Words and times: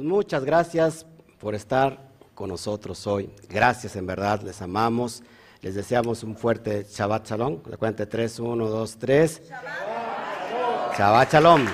Pues 0.00 0.08
muchas 0.08 0.46
gracias 0.46 1.04
por 1.38 1.54
estar 1.54 2.08
con 2.34 2.48
nosotros 2.48 3.06
hoy. 3.06 3.28
Gracias, 3.50 3.96
en 3.96 4.06
verdad, 4.06 4.40
les 4.40 4.62
amamos. 4.62 5.22
Les 5.60 5.74
deseamos 5.74 6.22
un 6.22 6.38
fuerte 6.38 6.86
Shabbat 6.88 7.28
Shalom. 7.28 7.58
La 7.66 7.76
cuenta 7.76 8.08
3, 8.08 8.40
1, 8.40 8.66
2, 8.66 8.96
3. 8.98 9.42
Shabbat 10.96 11.32
Shalom. 11.34 11.66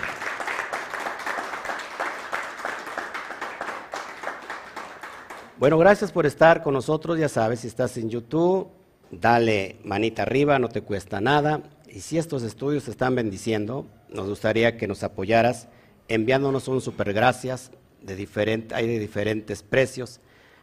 Bueno, 5.57 5.79
gracias 5.79 6.11
por 6.11 6.27
estar 6.27 6.65
con 6.65 6.75
nosotros. 6.75 7.21
Ya 7.21 7.29
sabes, 7.29 7.61
si 7.61 7.69
estás 7.69 7.97
en 7.97 8.11
YouTube, 8.11 8.67
dale 9.13 9.77
manita 9.85 10.23
arriba, 10.23 10.59
no 10.59 10.69
te 10.69 10.81
cuesta 10.81 11.21
nada. 11.21 11.63
Y 11.87 12.01
si 12.01 12.19
estos 12.19 12.43
estudios 12.43 12.87
te 12.87 12.91
están 12.91 13.15
bendiciendo, 13.15 13.87
nos 14.09 14.29
gustaría 14.29 14.77
que 14.77 14.89
nos 14.89 15.05
apoyaras 15.05 15.69
enviándonos 16.09 16.67
un 16.67 16.81
super 16.81 17.13
gracias. 17.13 17.71
De 18.07 18.15
diferente, 18.15 18.75
hay 18.75 18.87
de 18.87 18.99
diferentes 18.99 19.63
precios 19.63 20.21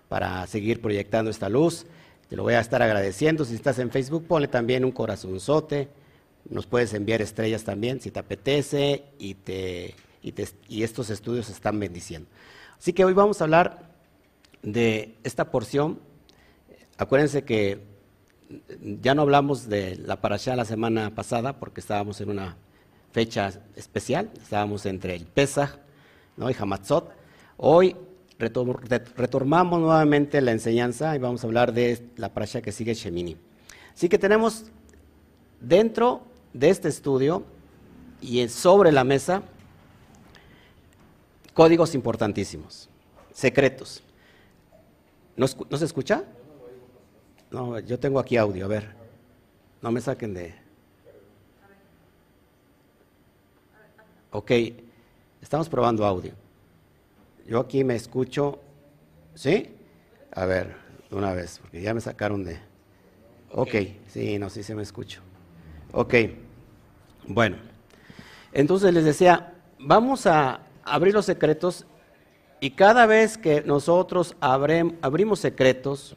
para 0.07 0.47
seguir 0.47 0.81
proyectando 0.81 1.29
esta 1.29 1.49
luz. 1.49 1.85
Te 2.29 2.37
lo 2.37 2.43
voy 2.43 2.53
a 2.53 2.61
estar 2.61 2.81
agradeciendo. 2.81 3.43
Si 3.43 3.55
estás 3.55 3.79
en 3.79 3.91
Facebook, 3.91 4.25
ponle 4.25 4.47
también 4.47 4.85
un 4.85 4.91
corazonzote. 4.91 5.89
Nos 6.49 6.65
puedes 6.65 6.93
enviar 6.93 7.21
estrellas 7.21 7.63
también 7.63 8.01
si 8.01 8.11
te 8.11 8.19
apetece 8.19 9.03
y, 9.19 9.33
te, 9.35 9.95
y, 10.21 10.33
y 10.69 10.83
estos 10.83 11.09
estudios 11.09 11.49
están 11.49 11.79
bendiciendo. 11.79 12.29
Así 12.77 12.93
que 12.93 13.03
hoy 13.03 13.13
vamos 13.13 13.41
a 13.41 13.43
hablar 13.43 13.91
de 14.61 15.15
esta 15.23 15.51
porción. 15.51 15.99
Acuérdense 16.97 17.43
que 17.43 17.81
ya 19.01 19.15
no 19.15 19.23
hablamos 19.23 19.67
de 19.67 19.97
la 19.97 20.21
parashá 20.21 20.55
la 20.55 20.65
semana 20.65 21.13
pasada 21.15 21.59
porque 21.59 21.81
estábamos 21.81 22.21
en 22.21 22.29
una 22.29 22.55
fecha 23.11 23.51
especial, 23.75 24.31
estábamos 24.41 24.85
entre 24.85 25.15
el 25.15 25.25
Pesach 25.25 25.77
¿no? 26.37 26.49
y 26.49 26.55
Hamatzot. 26.57 27.22
Hoy 27.57 27.95
retomamos 28.39 29.79
nuevamente 29.79 30.41
la 30.41 30.51
enseñanza 30.51 31.15
y 31.15 31.19
vamos 31.19 31.43
a 31.43 31.47
hablar 31.47 31.73
de 31.73 32.09
la 32.17 32.33
parasha 32.33 32.61
que 32.61 32.71
sigue 32.71 32.93
Shemini. 32.93 33.37
Así 33.93 34.09
que 34.09 34.17
tenemos 34.17 34.65
dentro 35.61 36.21
de 36.53 36.69
este 36.69 36.89
estudio 36.89 37.43
y 38.21 38.47
sobre 38.47 38.91
la 38.91 39.03
mesa 39.03 39.43
códigos 41.53 41.93
importantísimos, 41.95 42.89
secretos. 43.31 44.03
¿No, 45.35 45.47
se 45.47 45.85
escucha? 45.85 46.23
No, 47.51 47.79
yo 47.79 47.99
tengo 47.99 48.19
aquí 48.19 48.37
audio, 48.37 48.65
a 48.65 48.67
ver. 48.67 48.95
No 49.81 49.91
me 49.91 50.01
saquen 50.01 50.33
de... 50.33 50.55
Ok, 54.31 54.51
estamos 55.41 55.69
probando 55.69 56.05
audio. 56.05 56.42
Yo 57.45 57.59
aquí 57.59 57.83
me 57.83 57.95
escucho, 57.95 58.59
¿sí? 59.35 59.75
A 60.31 60.45
ver, 60.45 60.75
una 61.11 61.33
vez, 61.33 61.59
porque 61.59 61.81
ya 61.81 61.93
me 61.93 62.01
sacaron 62.01 62.43
de... 62.43 62.59
Ok, 63.51 63.75
sí, 64.07 64.39
no, 64.39 64.49
sí 64.49 64.63
se 64.63 64.73
me 64.75 64.81
escucho. 64.81 65.21
Ok, 65.91 66.15
bueno. 67.27 67.57
Entonces 68.51 68.93
les 68.93 69.03
decía, 69.03 69.53
vamos 69.77 70.25
a 70.25 70.61
abrir 70.83 71.13
los 71.13 71.25
secretos 71.25 71.85
y 72.59 72.71
cada 72.71 73.05
vez 73.05 73.37
que 73.37 73.61
nosotros 73.61 74.35
abrimos 74.39 75.39
secretos, 75.39 76.15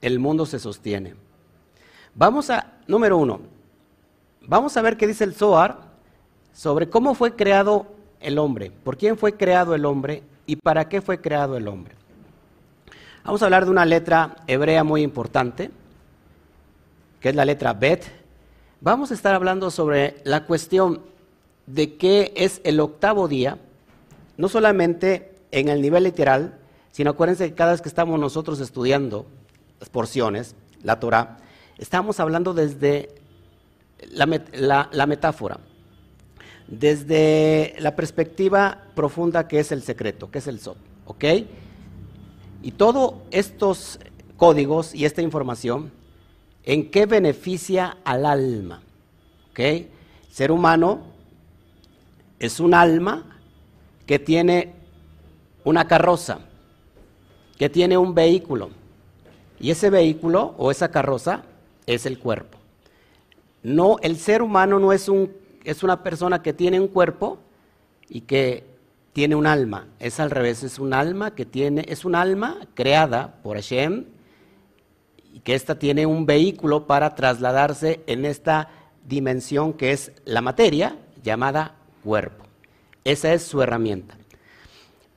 el 0.00 0.18
mundo 0.18 0.46
se 0.46 0.58
sostiene. 0.58 1.14
Vamos 2.14 2.50
a, 2.50 2.80
número 2.88 3.16
uno, 3.16 3.40
vamos 4.42 4.76
a 4.76 4.82
ver 4.82 4.96
qué 4.96 5.06
dice 5.06 5.24
el 5.24 5.34
Zohar 5.34 5.92
sobre 6.52 6.90
cómo 6.90 7.14
fue 7.14 7.36
creado 7.36 7.86
el 8.22 8.38
hombre, 8.38 8.70
por 8.70 8.96
quién 8.96 9.16
fue 9.16 9.36
creado 9.36 9.74
el 9.74 9.84
hombre 9.84 10.22
y 10.46 10.56
para 10.56 10.88
qué 10.88 11.00
fue 11.00 11.20
creado 11.20 11.56
el 11.56 11.68
hombre. 11.68 11.94
Vamos 13.24 13.42
a 13.42 13.44
hablar 13.44 13.64
de 13.64 13.70
una 13.70 13.84
letra 13.84 14.36
hebrea 14.46 14.84
muy 14.84 15.02
importante, 15.02 15.70
que 17.20 17.28
es 17.28 17.34
la 17.34 17.44
letra 17.44 17.72
Bet. 17.72 18.04
Vamos 18.80 19.10
a 19.10 19.14
estar 19.14 19.34
hablando 19.34 19.70
sobre 19.70 20.16
la 20.24 20.44
cuestión 20.44 21.02
de 21.66 21.96
qué 21.96 22.32
es 22.36 22.60
el 22.64 22.80
octavo 22.80 23.28
día, 23.28 23.58
no 24.36 24.48
solamente 24.48 25.36
en 25.52 25.68
el 25.68 25.80
nivel 25.80 26.04
literal, 26.04 26.58
sino 26.90 27.10
acuérdense 27.10 27.48
que 27.48 27.54
cada 27.54 27.72
vez 27.72 27.80
que 27.80 27.88
estamos 27.88 28.18
nosotros 28.18 28.58
estudiando 28.60 29.26
las 29.78 29.88
porciones, 29.88 30.56
la 30.82 30.98
Torah, 30.98 31.38
estamos 31.78 32.18
hablando 32.18 32.54
desde 32.54 33.14
la, 34.10 34.88
la 34.92 35.06
metáfora 35.06 35.58
desde 36.72 37.74
la 37.80 37.94
perspectiva 37.94 38.84
profunda 38.94 39.46
que 39.46 39.60
es 39.60 39.72
el 39.72 39.82
secreto, 39.82 40.30
que 40.30 40.38
es 40.38 40.46
el 40.46 40.58
SOT. 40.58 40.78
¿Ok? 41.04 41.24
Y 42.62 42.70
todos 42.72 43.14
estos 43.30 43.98
códigos 44.38 44.94
y 44.94 45.04
esta 45.04 45.20
información, 45.20 45.92
¿en 46.64 46.90
qué 46.90 47.04
beneficia 47.04 47.98
al 48.04 48.24
alma? 48.24 48.80
¿Ok? 49.50 49.58
El 49.58 49.88
ser 50.30 50.50
humano 50.50 51.02
es 52.38 52.58
un 52.58 52.72
alma 52.72 53.38
que 54.06 54.18
tiene 54.18 54.72
una 55.64 55.86
carroza, 55.86 56.38
que 57.58 57.68
tiene 57.68 57.98
un 57.98 58.14
vehículo. 58.14 58.70
Y 59.60 59.70
ese 59.70 59.90
vehículo 59.90 60.54
o 60.56 60.70
esa 60.70 60.90
carroza 60.90 61.42
es 61.86 62.06
el 62.06 62.18
cuerpo. 62.18 62.56
No, 63.62 63.98
el 64.00 64.16
ser 64.16 64.40
humano 64.40 64.78
no 64.78 64.94
es 64.94 65.10
un 65.10 65.41
es 65.64 65.82
una 65.82 66.02
persona 66.02 66.42
que 66.42 66.52
tiene 66.52 66.80
un 66.80 66.88
cuerpo 66.88 67.38
y 68.08 68.22
que 68.22 68.64
tiene 69.12 69.34
un 69.34 69.46
alma. 69.46 69.86
Es 69.98 70.20
al 70.20 70.30
revés, 70.30 70.62
es 70.62 70.78
un 70.78 70.94
alma 70.94 71.34
que 71.34 71.44
tiene, 71.44 71.84
es 71.88 72.04
un 72.04 72.14
alma 72.14 72.58
creada 72.74 73.34
por 73.42 73.56
Hashem 73.56 74.06
y 75.32 75.40
que 75.40 75.54
ésta 75.54 75.78
tiene 75.78 76.06
un 76.06 76.26
vehículo 76.26 76.86
para 76.86 77.14
trasladarse 77.14 78.00
en 78.06 78.24
esta 78.24 78.68
dimensión 79.06 79.72
que 79.72 79.92
es 79.92 80.12
la 80.24 80.40
materia 80.40 80.96
llamada 81.22 81.74
cuerpo. 82.02 82.44
Esa 83.04 83.32
es 83.32 83.42
su 83.42 83.62
herramienta. 83.62 84.16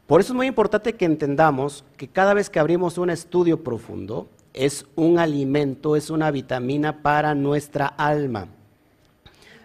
Por 0.08 0.22
eso 0.22 0.34
es 0.34 0.38
muy 0.38 0.48
importante 0.48 0.94
que 0.94 1.06
entendamos 1.06 1.84
que 1.98 2.08
cada 2.08 2.34
vez 2.34 2.50
que 2.50 2.60
abrimos 2.60 2.98
un 2.98 3.10
estudio 3.10 3.64
profundo, 3.64 4.30
es 4.54 4.86
un 4.96 5.20
alimento, 5.20 5.96
es 5.96 6.10
una 6.10 6.32
vitamina 6.32 7.02
para 7.02 7.36
nuestra 7.36 7.88
alma. 7.88 8.48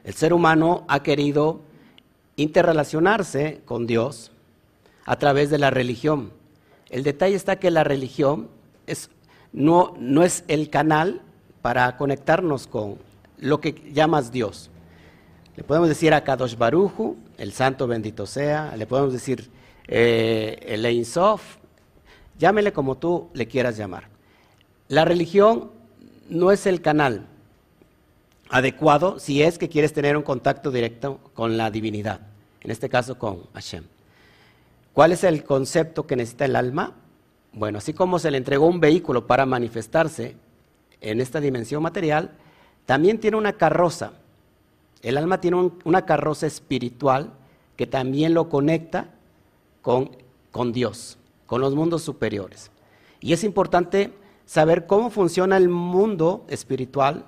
El 0.05 0.15
ser 0.15 0.33
humano 0.33 0.85
ha 0.89 1.03
querido 1.03 1.61
interrelacionarse 2.37 3.61
con 3.65 3.87
Dios 3.87 4.33
a 5.05 5.17
través 5.17 5.51
de 5.51 5.59
la 5.59 5.71
religión. 5.71 6.33
El 6.89 7.03
detalle 7.03 7.37
está 7.37 7.57
que 7.57 7.71
la 7.71 7.85
religión 7.85 8.49
no, 9.53 9.95
no 9.99 10.23
es 10.23 10.45
el 10.49 10.71
canal 10.71 11.23
para 11.63 11.97
conectarnos 11.97 12.67
con 12.67 12.99
lo 13.39 13.61
que 13.61 13.73
llamas 13.93 14.33
Dios. 14.33 14.71
Le 15.57 15.65
podemos 15.65 15.89
decir 15.89 16.15
a 16.15 16.25
Kadosh 16.25 16.57
Baruju, 16.57 17.17
el 17.37 17.53
santo 17.53 17.87
bendito 17.87 18.27
sea, 18.27 18.75
le 18.77 18.87
podemos 18.87 19.13
decir 19.13 19.51
eh, 19.89 20.59
el 20.67 21.05
Sof, 21.05 21.57
llámele 22.39 22.73
como 22.73 22.97
tú 22.97 23.29
le 23.35 23.47
quieras 23.47 23.77
llamar. 23.77 24.09
La 24.89 25.05
religión 25.05 25.71
no 26.29 26.51
es 26.53 26.67
el 26.67 26.81
canal, 26.81 27.27
adecuado 28.51 29.19
si 29.19 29.43
es 29.43 29.59
que 29.59 29.69
quieres 29.69 29.93
tener 29.93 30.17
un 30.17 30.23
contacto 30.23 30.71
directo 30.71 31.21
con 31.35 31.57
la 31.57 31.71
divinidad, 31.71 32.21
en 32.61 32.71
este 32.71 32.89
caso 32.89 33.19
con 33.19 33.45
Hashem. 33.55 33.85
¿Cuál 34.93 35.13
es 35.13 35.25
el 35.25 35.45
concepto 35.45 36.07
que 36.07 36.17
necesita 36.17 36.45
el 36.45 36.57
alma? 36.57 36.95
Bueno, 37.53 37.79
así 37.79 37.95
como 37.95 38.19
se 38.19 38.31
le 38.31 38.39
entregó 38.39 38.67
un 38.67 38.81
vehículo 38.81 39.27
para 39.27 39.47
manifestarse 39.47 40.37
en 41.01 41.21
esta 41.21 41.41
dimensión 41.41 41.83
material, 41.83 42.33
también 42.87 43.19
tiene 43.19 43.37
una 43.37 43.53
carroza. 43.53 44.13
El 45.03 45.17
alma 45.17 45.41
tiene 45.41 45.71
una 45.85 46.05
carroza 46.05 46.47
espiritual 46.47 47.33
que 47.77 47.87
también 47.87 48.35
lo 48.35 48.49
conecta 48.49 49.11
con, 49.81 50.11
con 50.51 50.73
Dios, 50.73 51.19
con 51.47 51.61
los 51.61 51.75
mundos 51.75 52.03
superiores. 52.03 52.71
Y 53.21 53.33
es 53.33 53.45
importante 53.45 54.13
saber 54.45 54.87
cómo 54.87 55.11
funciona 55.11 55.57
el 55.57 55.69
mundo 55.69 56.45
espiritual 56.49 57.27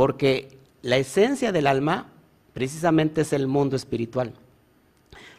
porque 0.00 0.56
la 0.80 0.96
esencia 0.96 1.52
del 1.52 1.66
alma 1.66 2.06
precisamente 2.54 3.20
es 3.20 3.34
el 3.34 3.46
mundo 3.46 3.76
espiritual. 3.76 4.32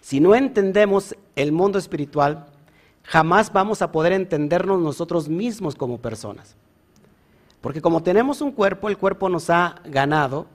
Si 0.01 0.19
no 0.19 0.35
entendemos 0.35 1.15
el 1.35 1.51
mundo 1.51 1.79
espiritual, 1.79 2.45
jamás 3.01 3.51
vamos 3.51 3.81
a 3.81 3.91
poder 3.91 4.13
entendernos 4.13 4.79
nosotros 4.79 5.27
mismos 5.29 5.73
como 5.73 5.97
personas. 5.97 6.55
Porque 7.59 7.81
como 7.81 8.03
tenemos 8.03 8.39
un 8.39 8.51
cuerpo, 8.51 8.87
el 8.87 8.99
cuerpo 8.99 9.29
nos 9.29 9.49
ha 9.49 9.81
ganado 9.83 10.45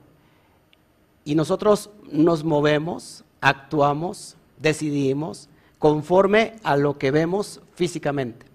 y 1.25 1.35
nosotros 1.35 1.89
nos 2.09 2.45
movemos, 2.45 3.25
actuamos, 3.41 4.37
decidimos 4.57 5.49
conforme 5.79 6.55
a 6.63 6.77
lo 6.77 6.97
que 6.97 7.11
vemos 7.11 7.59
físicamente. 7.75 8.45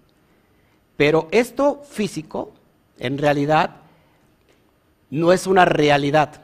Pero 0.97 1.29
esto 1.31 1.83
físico, 1.85 2.55
en 2.99 3.19
realidad, 3.19 3.82
no 5.13 5.31
es 5.31 5.47
una 5.47 5.67
realidad. 5.67 6.41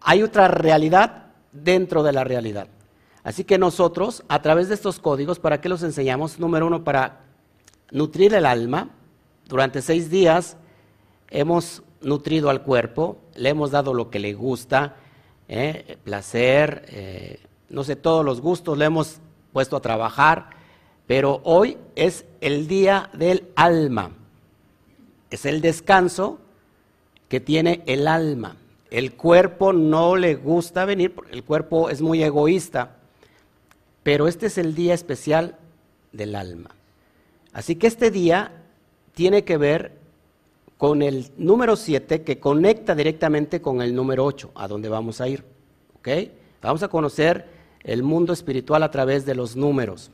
Hay 0.00 0.22
otra 0.22 0.46
realidad 0.46 1.26
dentro 1.50 2.04
de 2.04 2.12
la 2.12 2.22
realidad. 2.22 2.68
Así 3.24 3.42
que 3.42 3.58
nosotros, 3.58 4.22
a 4.28 4.40
través 4.42 4.68
de 4.68 4.74
estos 4.74 5.00
códigos, 5.00 5.40
¿para 5.40 5.60
qué 5.60 5.68
los 5.68 5.82
enseñamos? 5.82 6.38
Número 6.38 6.68
uno, 6.68 6.84
para 6.84 7.22
nutrir 7.90 8.32
el 8.34 8.46
alma. 8.46 8.90
Durante 9.48 9.82
seis 9.82 10.08
días 10.08 10.56
hemos 11.30 11.82
nutrido 12.00 12.48
al 12.48 12.62
cuerpo, 12.62 13.18
le 13.34 13.48
hemos 13.48 13.72
dado 13.72 13.92
lo 13.92 14.08
que 14.08 14.20
le 14.20 14.32
gusta, 14.32 14.94
¿eh? 15.48 15.98
placer, 16.04 16.84
eh, 16.90 17.40
no 17.70 17.82
sé, 17.82 17.96
todos 17.96 18.24
los 18.24 18.40
gustos, 18.40 18.78
le 18.78 18.84
hemos 18.84 19.18
puesto 19.52 19.76
a 19.76 19.82
trabajar, 19.82 20.50
pero 21.08 21.40
hoy 21.42 21.76
es 21.96 22.24
el 22.40 22.68
día 22.68 23.10
del 23.14 23.48
alma. 23.56 24.12
Es 25.30 25.44
el 25.44 25.60
descanso 25.60 26.38
que 27.34 27.40
tiene 27.40 27.82
el 27.86 28.06
alma. 28.06 28.54
El 28.92 29.14
cuerpo 29.14 29.72
no 29.72 30.14
le 30.14 30.36
gusta 30.36 30.84
venir, 30.84 31.16
el 31.32 31.42
cuerpo 31.42 31.90
es 31.90 32.00
muy 32.00 32.22
egoísta, 32.22 32.94
pero 34.04 34.28
este 34.28 34.46
es 34.46 34.56
el 34.56 34.76
día 34.76 34.94
especial 34.94 35.56
del 36.12 36.36
alma. 36.36 36.70
Así 37.52 37.74
que 37.74 37.88
este 37.88 38.12
día 38.12 38.52
tiene 39.16 39.42
que 39.42 39.56
ver 39.56 39.98
con 40.78 41.02
el 41.02 41.32
número 41.36 41.74
7 41.74 42.22
que 42.22 42.38
conecta 42.38 42.94
directamente 42.94 43.60
con 43.60 43.82
el 43.82 43.96
número 43.96 44.24
8, 44.24 44.52
a 44.54 44.68
donde 44.68 44.88
vamos 44.88 45.20
a 45.20 45.26
ir. 45.26 45.42
¿Ok? 45.98 46.08
Vamos 46.62 46.84
a 46.84 46.88
conocer 46.88 47.46
el 47.82 48.04
mundo 48.04 48.32
espiritual 48.32 48.84
a 48.84 48.92
través 48.92 49.26
de 49.26 49.34
los 49.34 49.56
números. 49.56 50.12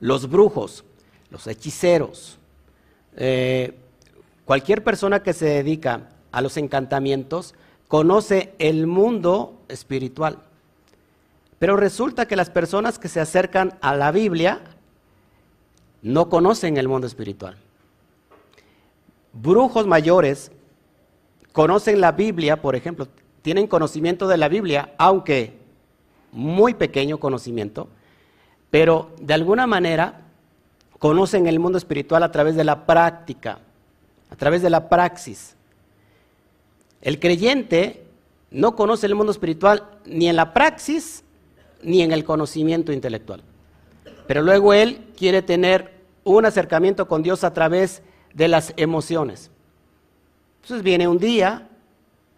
Los 0.00 0.28
brujos, 0.28 0.82
los 1.30 1.46
hechiceros, 1.46 2.36
eh, 3.16 3.74
cualquier 4.50 4.82
persona 4.82 5.22
que 5.22 5.32
se 5.32 5.44
dedica 5.44 6.08
a 6.32 6.40
los 6.40 6.56
encantamientos 6.56 7.54
conoce 7.86 8.52
el 8.58 8.88
mundo 8.88 9.60
espiritual. 9.68 10.38
Pero 11.60 11.76
resulta 11.76 12.26
que 12.26 12.34
las 12.34 12.50
personas 12.50 12.98
que 12.98 13.06
se 13.06 13.20
acercan 13.20 13.78
a 13.80 13.94
la 13.94 14.10
Biblia 14.10 14.60
no 16.02 16.28
conocen 16.28 16.78
el 16.78 16.88
mundo 16.88 17.06
espiritual. 17.06 17.58
Brujos 19.32 19.86
mayores 19.86 20.50
conocen 21.52 22.00
la 22.00 22.10
Biblia, 22.10 22.60
por 22.60 22.74
ejemplo, 22.74 23.06
tienen 23.42 23.68
conocimiento 23.68 24.26
de 24.26 24.36
la 24.36 24.48
Biblia, 24.48 24.94
aunque 24.98 25.60
muy 26.32 26.74
pequeño 26.74 27.18
conocimiento, 27.20 27.86
pero 28.68 29.12
de 29.20 29.32
alguna 29.32 29.68
manera 29.68 30.22
conocen 30.98 31.46
el 31.46 31.60
mundo 31.60 31.78
espiritual 31.78 32.24
a 32.24 32.32
través 32.32 32.56
de 32.56 32.64
la 32.64 32.84
práctica, 32.84 33.60
a 34.30 34.36
través 34.36 34.62
de 34.62 34.70
la 34.70 34.88
praxis. 34.88 35.56
El 37.02 37.18
creyente 37.18 38.04
no 38.50 38.76
conoce 38.76 39.06
el 39.06 39.14
mundo 39.14 39.32
espiritual 39.32 39.88
ni 40.06 40.28
en 40.28 40.36
la 40.36 40.52
praxis 40.52 41.24
ni 41.82 42.02
en 42.02 42.12
el 42.12 42.24
conocimiento 42.24 42.92
intelectual. 42.92 43.42
Pero 44.26 44.42
luego 44.42 44.72
él 44.72 45.06
quiere 45.16 45.42
tener 45.42 46.00
un 46.24 46.44
acercamiento 46.44 47.08
con 47.08 47.22
Dios 47.22 47.42
a 47.44 47.52
través 47.52 48.02
de 48.34 48.48
las 48.48 48.72
emociones. 48.76 49.50
Entonces 50.62 50.84
viene 50.84 51.08
un 51.08 51.18
día 51.18 51.68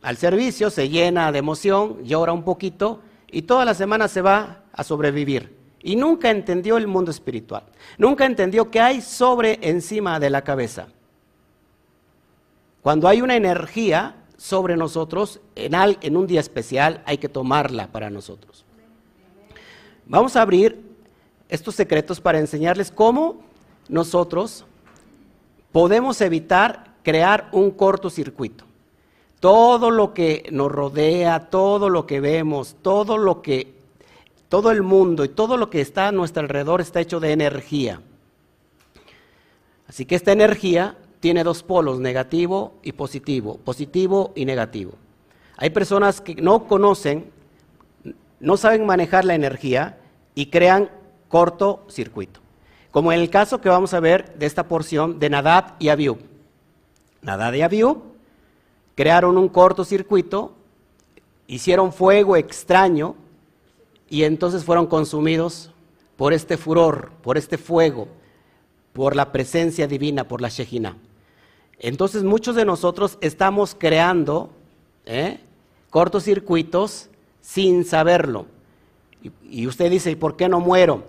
al 0.00 0.16
servicio, 0.16 0.70
se 0.70 0.88
llena 0.88 1.32
de 1.32 1.38
emoción, 1.38 2.02
llora 2.04 2.32
un 2.32 2.44
poquito 2.44 3.00
y 3.30 3.42
toda 3.42 3.64
la 3.64 3.74
semana 3.74 4.08
se 4.08 4.22
va 4.22 4.62
a 4.72 4.84
sobrevivir. 4.84 5.56
Y 5.82 5.96
nunca 5.96 6.30
entendió 6.30 6.76
el 6.76 6.86
mundo 6.86 7.10
espiritual. 7.10 7.64
Nunca 7.98 8.24
entendió 8.24 8.70
que 8.70 8.80
hay 8.80 9.00
sobre 9.00 9.58
encima 9.62 10.20
de 10.20 10.30
la 10.30 10.42
cabeza. 10.42 10.86
Cuando 12.82 13.06
hay 13.06 13.22
una 13.22 13.36
energía 13.36 14.16
sobre 14.36 14.76
nosotros, 14.76 15.40
en, 15.54 16.16
un 16.16 16.26
día 16.26 16.40
especial 16.40 17.00
hay 17.06 17.18
que 17.18 17.28
tomarla 17.28 17.86
para 17.86 18.10
nosotros. 18.10 18.64
Vamos 20.04 20.34
a 20.34 20.42
abrir 20.42 20.82
estos 21.48 21.76
secretos 21.76 22.20
para 22.20 22.40
enseñarles 22.40 22.90
cómo 22.90 23.40
nosotros 23.88 24.64
podemos 25.70 26.20
evitar 26.20 26.94
crear 27.04 27.48
un 27.52 27.70
cortocircuito. 27.70 28.64
Todo 29.38 29.92
lo 29.92 30.12
que 30.12 30.48
nos 30.50 30.70
rodea, 30.70 31.50
todo 31.50 31.88
lo 31.88 32.04
que 32.06 32.20
vemos, 32.20 32.76
todo 32.82 33.16
lo 33.16 33.42
que, 33.42 33.74
todo 34.48 34.72
el 34.72 34.82
mundo 34.82 35.24
y 35.24 35.28
todo 35.28 35.56
lo 35.56 35.70
que 35.70 35.80
está 35.80 36.08
a 36.08 36.12
nuestro 36.12 36.42
alrededor 36.42 36.80
está 36.80 37.00
hecho 37.00 37.20
de 37.20 37.30
energía. 37.30 38.00
Así 39.86 40.04
que 40.04 40.16
esta 40.16 40.32
energía 40.32 40.96
tiene 41.22 41.44
dos 41.44 41.62
polos, 41.62 42.00
negativo 42.00 42.74
y 42.82 42.90
positivo, 42.90 43.56
positivo 43.58 44.32
y 44.34 44.44
negativo. 44.44 44.94
Hay 45.56 45.70
personas 45.70 46.20
que 46.20 46.34
no 46.34 46.66
conocen, 46.66 47.30
no 48.40 48.56
saben 48.56 48.84
manejar 48.84 49.24
la 49.24 49.36
energía 49.36 50.00
y 50.34 50.46
crean 50.46 50.90
cortocircuito. 51.28 52.40
Como 52.90 53.12
en 53.12 53.20
el 53.20 53.30
caso 53.30 53.60
que 53.60 53.68
vamos 53.68 53.94
a 53.94 54.00
ver 54.00 54.34
de 54.36 54.46
esta 54.46 54.66
porción 54.66 55.20
de 55.20 55.30
Nadab 55.30 55.76
y 55.78 55.90
Abiú. 55.90 56.18
Nadab 57.20 57.54
y 57.54 57.62
Abiú 57.62 58.02
crearon 58.96 59.38
un 59.38 59.48
cortocircuito, 59.48 60.56
hicieron 61.46 61.92
fuego 61.92 62.36
extraño 62.36 63.14
y 64.08 64.24
entonces 64.24 64.64
fueron 64.64 64.88
consumidos 64.88 65.70
por 66.16 66.32
este 66.32 66.56
furor, 66.56 67.12
por 67.22 67.38
este 67.38 67.58
fuego, 67.58 68.08
por 68.92 69.14
la 69.14 69.30
presencia 69.30 69.86
divina, 69.86 70.26
por 70.26 70.40
la 70.40 70.48
Shejina. 70.48 70.96
Entonces 71.82 72.22
muchos 72.22 72.54
de 72.54 72.64
nosotros 72.64 73.18
estamos 73.20 73.76
creando 73.78 74.50
¿eh? 75.04 75.40
cortocircuitos 75.90 77.10
sin 77.40 77.84
saberlo. 77.84 78.46
Y, 79.20 79.32
y 79.50 79.66
usted 79.66 79.90
dice, 79.90 80.12
¿y 80.12 80.16
por 80.16 80.36
qué 80.36 80.48
no 80.48 80.60
muero? 80.60 81.02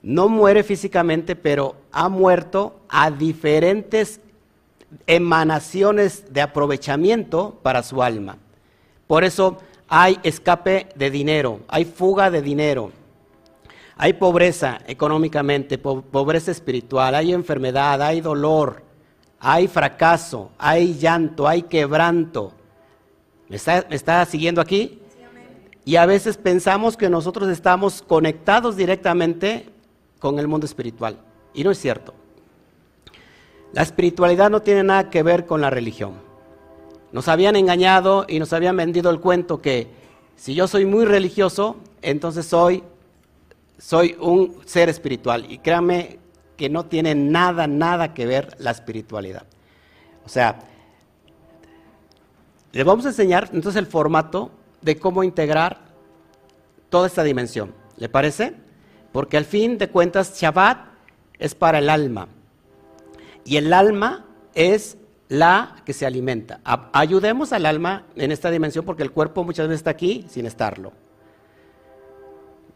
No 0.00 0.28
muere 0.28 0.62
físicamente, 0.62 1.36
pero 1.36 1.76
ha 1.90 2.08
muerto 2.08 2.80
a 2.88 3.10
diferentes 3.10 4.20
emanaciones 5.06 6.32
de 6.32 6.40
aprovechamiento 6.40 7.58
para 7.62 7.82
su 7.82 8.02
alma. 8.02 8.38
Por 9.06 9.24
eso 9.24 9.58
hay 9.88 10.18
escape 10.22 10.88
de 10.94 11.10
dinero, 11.10 11.60
hay 11.68 11.84
fuga 11.84 12.30
de 12.30 12.42
dinero, 12.42 12.92
hay 13.96 14.14
pobreza 14.14 14.80
económicamente, 14.86 15.78
pobreza 15.78 16.50
espiritual, 16.50 17.14
hay 17.14 17.32
enfermedad, 17.32 18.00
hay 18.02 18.20
dolor, 18.20 18.82
hay 19.44 19.66
fracaso, 19.66 20.52
hay 20.56 20.94
llanto, 20.94 21.48
hay 21.48 21.62
quebranto. 21.62 22.52
¿Me 23.48 23.56
está, 23.56 24.24
siguiendo 24.24 24.60
aquí? 24.60 25.00
Y 25.84 25.96
a 25.96 26.06
veces 26.06 26.36
pensamos 26.36 26.96
que 26.96 27.10
nosotros 27.10 27.48
estamos 27.48 28.02
conectados 28.02 28.76
directamente 28.76 29.68
con 30.20 30.38
el 30.38 30.46
mundo 30.46 30.64
espiritual. 30.64 31.18
Y 31.52 31.64
no 31.64 31.72
es 31.72 31.78
cierto. 31.78 32.14
La 33.72 33.82
espiritualidad 33.82 34.48
no 34.48 34.62
tiene 34.62 34.84
nada 34.84 35.10
que 35.10 35.24
ver 35.24 35.44
con 35.44 35.60
la 35.60 35.70
religión. 35.70 36.12
Nos 37.10 37.26
habían 37.26 37.56
engañado 37.56 38.26
y 38.28 38.38
nos 38.38 38.52
habían 38.52 38.76
vendido 38.76 39.10
el 39.10 39.18
cuento 39.18 39.60
que 39.60 39.88
si 40.36 40.54
yo 40.54 40.68
soy 40.68 40.86
muy 40.86 41.04
religioso, 41.04 41.76
entonces 42.00 42.46
soy, 42.46 42.84
soy 43.76 44.16
un 44.20 44.56
ser 44.66 44.88
espiritual. 44.88 45.50
Y 45.50 45.58
créanme 45.58 46.20
que 46.56 46.68
no 46.68 46.86
tiene 46.86 47.14
nada, 47.14 47.66
nada 47.66 48.14
que 48.14 48.26
ver 48.26 48.56
la 48.58 48.70
espiritualidad. 48.70 49.44
O 50.24 50.28
sea, 50.28 50.60
les 52.72 52.84
vamos 52.84 53.04
a 53.04 53.08
enseñar 53.08 53.50
entonces 53.52 53.78
el 53.78 53.86
formato 53.86 54.50
de 54.80 54.96
cómo 54.98 55.24
integrar 55.24 55.78
toda 56.88 57.06
esta 57.06 57.22
dimensión. 57.22 57.74
¿Le 57.96 58.08
parece? 58.08 58.54
Porque 59.12 59.36
al 59.36 59.44
fin 59.44 59.78
de 59.78 59.88
cuentas, 59.88 60.40
Shabbat 60.40 60.86
es 61.38 61.54
para 61.54 61.78
el 61.78 61.90
alma. 61.90 62.28
Y 63.44 63.56
el 63.56 63.72
alma 63.72 64.24
es 64.54 64.96
la 65.28 65.76
que 65.84 65.92
se 65.92 66.06
alimenta. 66.06 66.60
ayudemos 66.92 67.52
al 67.52 67.66
alma 67.66 68.04
en 68.16 68.32
esta 68.32 68.50
dimensión 68.50 68.84
porque 68.84 69.02
el 69.02 69.12
cuerpo 69.12 69.44
muchas 69.44 69.66
veces 69.66 69.80
está 69.80 69.90
aquí 69.90 70.26
sin 70.28 70.46
estarlo. 70.46 70.92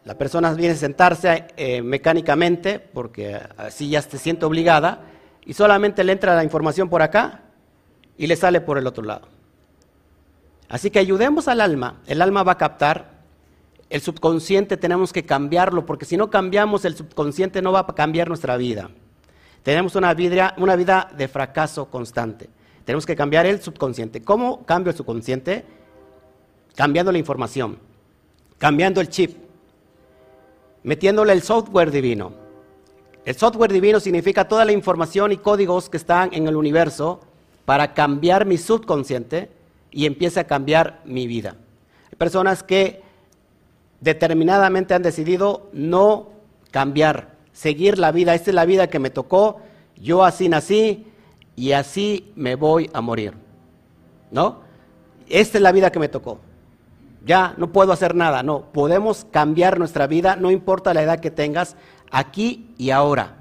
La 0.07 0.17
persona 0.17 0.53
viene 0.53 0.73
a 0.73 0.77
sentarse 0.77 1.47
eh, 1.57 1.81
mecánicamente 1.81 2.79
porque 2.79 3.37
así 3.57 3.89
ya 3.89 4.01
se 4.01 4.17
siente 4.17 4.45
obligada 4.45 5.01
y 5.45 5.53
solamente 5.53 6.01
le 6.05 6.13
entra 6.13 6.33
la 6.33 6.45
información 6.45 6.87
por 6.87 7.01
acá 7.01 7.41
y 8.17 8.25
le 8.25 8.37
sale 8.37 8.61
por 8.61 8.77
el 8.77 8.87
otro 8.87 9.03
lado. 9.03 9.27
Así 10.69 10.91
que 10.91 10.99
ayudemos 10.99 11.49
al 11.49 11.59
alma. 11.59 11.99
El 12.07 12.21
alma 12.21 12.43
va 12.43 12.53
a 12.53 12.57
captar. 12.57 13.17
El 13.89 13.99
subconsciente 13.99 14.77
tenemos 14.77 15.11
que 15.11 15.25
cambiarlo 15.25 15.85
porque 15.85 16.05
si 16.05 16.15
no 16.15 16.29
cambiamos 16.29 16.85
el 16.85 16.95
subconsciente 16.95 17.61
no 17.61 17.73
va 17.73 17.81
a 17.81 17.87
cambiar 17.87 18.29
nuestra 18.29 18.55
vida. 18.55 18.89
Tenemos 19.61 19.97
una 19.97 20.13
vida, 20.13 20.53
una 20.55 20.77
vida 20.77 21.09
de 21.17 21.27
fracaso 21.27 21.87
constante. 21.87 22.49
Tenemos 22.85 23.05
que 23.05 23.17
cambiar 23.17 23.45
el 23.45 23.61
subconsciente. 23.61 24.21
¿Cómo 24.21 24.65
cambio 24.65 24.91
el 24.91 24.95
subconsciente? 24.95 25.65
Cambiando 26.75 27.11
la 27.11 27.17
información, 27.17 27.77
cambiando 28.57 29.01
el 29.01 29.09
chip, 29.09 29.46
metiéndole 30.87 31.33
el 31.33 31.41
software 31.41 31.91
divino. 31.91 32.31
El 33.25 33.35
software 33.35 33.73
divino 33.73 33.99
significa 33.99 34.47
toda 34.47 34.63
la 34.63 34.71
información 34.71 35.33
y 35.33 35.37
códigos 35.37 35.89
que 35.89 35.97
están 35.97 36.29
en 36.31 36.47
el 36.47 36.55
universo 36.55 37.19
para 37.65 37.93
cambiar 37.93 38.45
mi 38.45 38.57
subconsciente 38.57 39.51
y 39.91 40.05
empiece 40.05 40.39
a 40.39 40.47
cambiar 40.47 41.01
mi 41.03 41.27
vida. 41.27 41.57
Hay 42.09 42.15
personas 42.17 42.63
que 42.63 43.01
determinadamente 43.99 44.93
han 44.93 45.03
decidido 45.03 45.69
no 45.73 46.29
cambiar, 46.71 47.33
seguir 47.51 47.99
la 47.99 48.13
vida. 48.13 48.33
Esta 48.33 48.51
es 48.51 48.55
la 48.55 48.63
vida 48.63 48.87
que 48.87 48.99
me 48.99 49.09
tocó, 49.09 49.57
yo 49.97 50.23
así 50.23 50.47
nací 50.47 51.05
y 51.57 51.73
así 51.73 52.31
me 52.37 52.55
voy 52.55 52.89
a 52.93 53.01
morir. 53.01 53.33
¿No? 54.31 54.61
Esta 55.27 55.57
es 55.57 55.61
la 55.61 55.73
vida 55.73 55.91
que 55.91 55.99
me 55.99 56.07
tocó. 56.07 56.39
Ya 57.27 57.53
no 57.57 57.73
puedo 57.73 57.91
hacer 57.91 58.15
nada, 58.15 58.41
no. 58.41 58.71
Podemos 58.71 59.27
cambiar 59.29 59.77
nuestra 59.77 60.07
vida, 60.07 60.37
no 60.37 60.49
importa 60.49 60.93
la 60.93 61.03
edad 61.03 61.19
que 61.19 61.29
tengas, 61.29 61.75
aquí 62.09 62.73
y 62.77 62.91
ahora. 62.91 63.35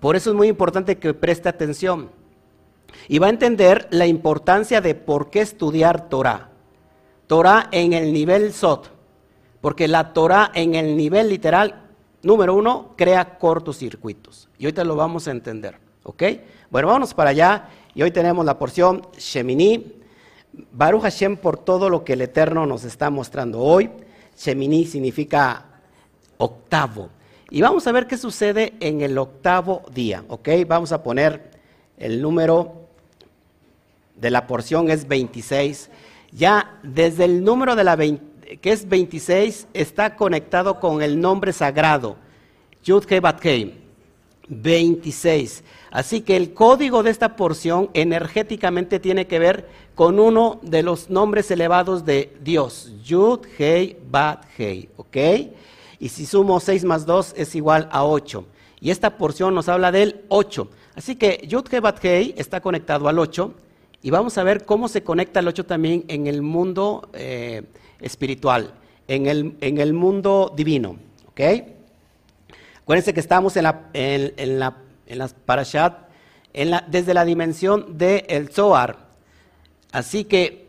Por 0.00 0.16
eso 0.16 0.30
es 0.30 0.36
muy 0.36 0.48
importante 0.48 0.96
que 0.96 1.12
preste 1.12 1.48
atención. 1.48 2.10
Y 3.06 3.18
va 3.18 3.26
a 3.26 3.30
entender 3.30 3.86
la 3.90 4.06
importancia 4.06 4.80
de 4.80 4.94
por 4.94 5.28
qué 5.28 5.42
estudiar 5.42 6.08
Torah. 6.08 6.48
Torah 7.26 7.68
en 7.70 7.92
el 7.92 8.14
nivel 8.14 8.54
Sot. 8.54 8.90
Porque 9.60 9.88
la 9.88 10.14
Torah 10.14 10.50
en 10.54 10.74
el 10.74 10.96
nivel 10.96 11.28
literal, 11.28 11.82
número 12.22 12.54
uno, 12.54 12.94
crea 12.96 13.38
cortocircuitos. 13.38 14.48
Y 14.56 14.64
ahorita 14.64 14.84
lo 14.84 14.96
vamos 14.96 15.28
a 15.28 15.32
entender. 15.32 15.78
¿Ok? 16.04 16.22
Bueno, 16.70 16.88
vámonos 16.88 17.12
para 17.12 17.30
allá. 17.30 17.68
Y 17.94 18.02
hoy 18.02 18.10
tenemos 18.10 18.46
la 18.46 18.58
porción 18.58 19.02
Shemini. 19.18 19.97
Baruch 20.72 21.02
Hashem 21.02 21.36
por 21.36 21.58
todo 21.58 21.90
lo 21.90 22.04
que 22.04 22.14
el 22.14 22.22
Eterno 22.22 22.66
nos 22.66 22.84
está 22.84 23.10
mostrando 23.10 23.60
hoy. 23.60 23.90
Shemini 24.36 24.84
significa 24.86 25.64
octavo. 26.38 27.10
Y 27.50 27.60
vamos 27.60 27.86
a 27.86 27.92
ver 27.92 28.06
qué 28.06 28.16
sucede 28.16 28.74
en 28.80 29.00
el 29.00 29.16
octavo 29.18 29.82
día. 29.92 30.24
¿Ok? 30.28 30.48
Vamos 30.66 30.92
a 30.92 31.02
poner 31.02 31.50
el 31.96 32.20
número 32.20 32.88
de 34.16 34.30
la 34.30 34.46
porción 34.46 34.90
es 34.90 35.08
26. 35.08 35.90
Ya 36.32 36.78
desde 36.82 37.24
el 37.24 37.42
número 37.42 37.74
de 37.74 37.84
la 37.84 37.96
20 37.96 38.28
que 38.56 38.72
es 38.72 38.88
26, 38.88 39.68
está 39.74 40.16
conectado 40.16 40.80
con 40.80 41.02
el 41.02 41.20
nombre 41.20 41.52
sagrado, 41.52 42.16
Yud 42.82 43.04
Bat 43.20 43.44
26. 44.48 45.64
Así 45.90 46.20
que 46.20 46.36
el 46.36 46.52
código 46.52 47.02
de 47.02 47.10
esta 47.10 47.36
porción 47.36 47.90
energéticamente 47.94 49.00
tiene 49.00 49.26
que 49.26 49.38
ver 49.38 49.68
con 49.94 50.20
uno 50.20 50.60
de 50.62 50.82
los 50.82 51.10
nombres 51.10 51.50
elevados 51.50 52.04
de 52.04 52.36
Dios, 52.42 52.92
Yud 53.02 53.40
Hei 53.58 53.96
Bat 54.10 54.44
Hei, 54.56 54.88
¿ok? 54.96 55.16
Y 55.98 56.10
si 56.10 56.26
sumo 56.26 56.60
6 56.60 56.84
más 56.84 57.06
2 57.06 57.34
es 57.36 57.54
igual 57.54 57.88
a 57.90 58.04
8. 58.04 58.44
Y 58.80 58.90
esta 58.90 59.16
porción 59.16 59.54
nos 59.54 59.68
habla 59.68 59.90
del 59.90 60.24
8. 60.28 60.68
Así 60.94 61.16
que 61.16 61.44
Yud 61.48 61.66
Hei 61.72 61.80
Bat 61.80 62.04
Hei 62.04 62.34
está 62.36 62.60
conectado 62.60 63.08
al 63.08 63.18
8 63.18 63.54
y 64.02 64.10
vamos 64.10 64.38
a 64.38 64.44
ver 64.44 64.64
cómo 64.64 64.88
se 64.88 65.02
conecta 65.02 65.40
el 65.40 65.48
8 65.48 65.66
también 65.66 66.04
en 66.08 66.26
el 66.26 66.42
mundo 66.42 67.08
eh, 67.14 67.62
espiritual, 68.00 68.74
en 69.08 69.26
el, 69.26 69.56
en 69.60 69.78
el, 69.78 69.92
mundo 69.92 70.52
divino. 70.56 70.96
¿Ok? 71.28 71.40
Acuérdense 72.82 73.12
que 73.12 73.20
estamos 73.20 73.56
en 73.56 73.64
la, 73.64 73.90
en, 73.92 74.58
la, 74.58 74.76
en 75.08 75.18
las 75.18 75.34
parashat 75.34 76.08
en 76.52 76.70
la, 76.70 76.84
desde 76.88 77.14
la 77.14 77.24
dimensión 77.24 77.98
del 77.98 78.24
el 78.28 78.48
Zohar. 78.50 79.08
Así 79.92 80.24
que 80.24 80.68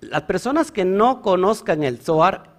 las 0.00 0.22
personas 0.22 0.70
que 0.70 0.84
no 0.84 1.22
conozcan 1.22 1.82
el 1.82 1.98
Zohar 1.98 2.54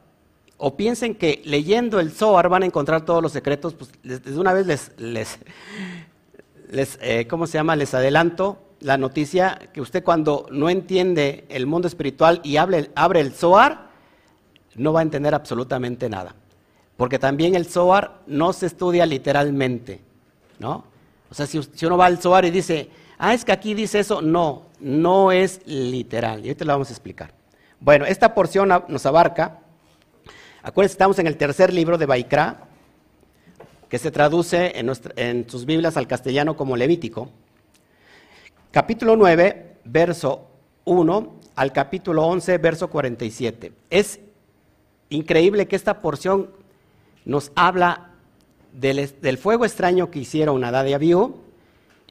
o 0.57 0.75
piensen 0.75 1.15
que 1.15 1.41
leyendo 1.45 1.99
el 1.99 2.11
Zohar 2.11 2.49
van 2.49 2.63
a 2.63 2.65
encontrar 2.65 3.05
todos 3.05 3.21
los 3.21 3.31
secretos, 3.31 3.73
pues 3.73 3.91
desde 4.03 4.39
una 4.39 4.53
vez 4.53 4.91
les, 4.97 5.39
eh, 7.01 7.27
¿cómo 7.29 7.47
se 7.47 7.57
llama? 7.57 7.75
Les 7.75 7.93
adelanto 7.93 8.61
la 8.79 8.97
noticia 8.97 9.59
que 9.73 9.81
usted 9.81 10.03
cuando 10.03 10.47
no 10.51 10.69
entiende 10.69 11.45
el 11.49 11.65
mundo 11.65 11.87
espiritual 11.87 12.41
y 12.43 12.57
abre 12.57 13.19
el 13.19 13.33
Zohar, 13.33 13.89
no 14.75 14.93
va 14.93 14.99
a 14.99 15.03
entender 15.03 15.33
absolutamente 15.33 16.09
nada. 16.09 16.35
Porque 16.97 17.19
también 17.19 17.55
el 17.55 17.65
Zohar 17.65 18.21
no 18.27 18.53
se 18.53 18.67
estudia 18.67 19.05
literalmente, 19.05 20.01
¿no? 20.59 20.85
O 21.29 21.33
sea, 21.33 21.45
si, 21.45 21.59
uno 21.85 21.97
va 21.97 22.05
al 22.05 22.19
Zohar 22.19 22.45
y 22.45 22.51
dice, 22.51 22.89
ah, 23.17 23.33
es 23.33 23.45
que 23.45 23.51
aquí 23.51 23.73
dice 23.73 23.99
eso, 23.99 24.21
no, 24.21 24.63
no 24.79 25.31
es 25.31 25.61
literal. 25.65 26.39
Y 26.39 26.49
ahorita 26.49 26.65
lo 26.65 26.73
vamos 26.73 26.89
a 26.89 26.93
explicar. 26.93 27.33
Bueno, 27.79 28.05
esta 28.05 28.33
porción 28.33 28.69
nos 28.87 29.05
abarca, 29.05 29.59
acuérdense, 30.63 30.93
estamos 30.93 31.19
en 31.19 31.27
el 31.27 31.37
tercer 31.37 31.73
libro 31.73 31.97
de 31.97 32.05
Baikra, 32.05 32.67
que 33.89 33.97
se 33.97 34.11
traduce 34.11 34.79
en, 34.79 34.91
en 35.15 35.49
sus 35.49 35.65
Biblias 35.65 35.97
al 35.97 36.07
castellano 36.07 36.55
como 36.55 36.75
Levítico 36.75 37.29
capítulo 38.75 39.15
9, 39.15 39.77
verso 39.85 40.49
1 40.83 41.33
al 41.55 41.71
capítulo 41.71 42.27
11, 42.27 42.57
verso 42.57 42.89
47. 42.89 43.71
Es 43.89 44.19
increíble 45.07 45.65
que 45.65 45.77
esta 45.77 46.01
porción 46.01 46.49
nos 47.23 47.53
habla 47.55 48.09
del, 48.79 49.37
fuego 49.37 49.65
extraño 49.65 50.11
que 50.11 50.19
hicieron 50.19 50.61
Nadad 50.61 50.85
y 50.85 50.93
Abiú 50.93 51.35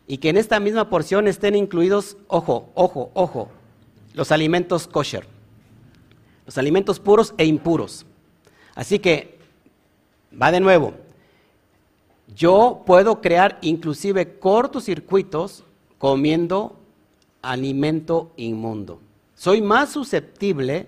y 0.07 0.19
que 0.19 0.31
en 0.31 0.37
esta 0.37 0.61
misma 0.61 0.89
porción 0.89 1.29
estén 1.29 1.55
incluidos, 1.55 2.17
ojo, 2.29 2.71
ojo, 2.75 3.11
ojo, 3.15 3.49
los 4.15 4.33
alimentos 4.33 4.87
kosher, 4.87 5.27
los 6.47 6.59
alimentos 6.59 7.01
puros 7.01 7.35
e 7.39 7.45
impuros. 7.45 8.07
Así 8.75 8.99
que, 8.99 9.39
va 10.41 10.51
de 10.51 10.61
nuevo, 10.61 10.95
yo 12.35 12.83
puedo 12.87 13.21
crear 13.21 13.59
inclusive 13.63 14.39
cortocircuitos 14.39 15.65
comiendo 15.99 16.77
alimento 17.43 18.33
inmundo. 18.37 19.01
Soy 19.37 19.61
más 19.61 19.91
susceptible 19.91 20.87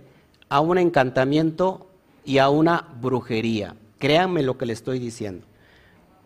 a 0.48 0.60
un 0.60 0.78
encantamiento 0.78 1.86
y 2.24 2.38
a 2.38 2.48
una 2.48 2.88
brujería. 3.00 3.76
Créanme 3.98 4.42
lo 4.42 4.56
que 4.56 4.66
le 4.66 4.72
estoy 4.72 4.98
diciendo. 4.98 5.46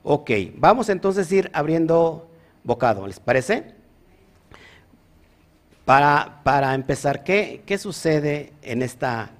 Ok, 0.03 0.31
vamos 0.57 0.89
entonces 0.89 1.31
a 1.31 1.35
ir 1.35 1.51
abriendo 1.53 2.29
bocado, 2.65 3.07
¿les 3.07 3.21
parece? 3.21 3.75
Para, 5.85 6.41
para 6.43 6.75
empezar, 6.75 7.25
¿qué, 7.25 7.63
¿qué, 7.67 7.77
sucede 7.77 8.53
en 8.63 8.83
esta, 8.83 9.31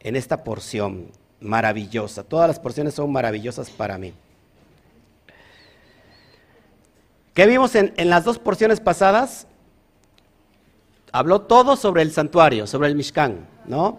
en 0.00 0.14
esta 0.14 0.44
porción 0.44 1.10
maravillosa? 1.40 2.22
Todas 2.22 2.48
las 2.48 2.60
porciones 2.60 2.94
son 2.94 3.10
maravillosas 3.10 3.70
para 3.70 3.98
mí. 3.98 4.12
¿Qué 7.34 7.46
vimos 7.46 7.74
en, 7.74 7.94
las 8.10 8.24
dos 8.24 8.38
porciones 8.38 8.80
pasadas? 8.80 9.46
Habló 11.12 11.42
todo 11.42 11.76
sobre 11.76 12.02
el 12.02 12.12
santuario, 12.12 12.66
sobre 12.66 12.88
el 12.88 12.96
Mishkan, 12.96 13.46
¿no? 13.66 13.98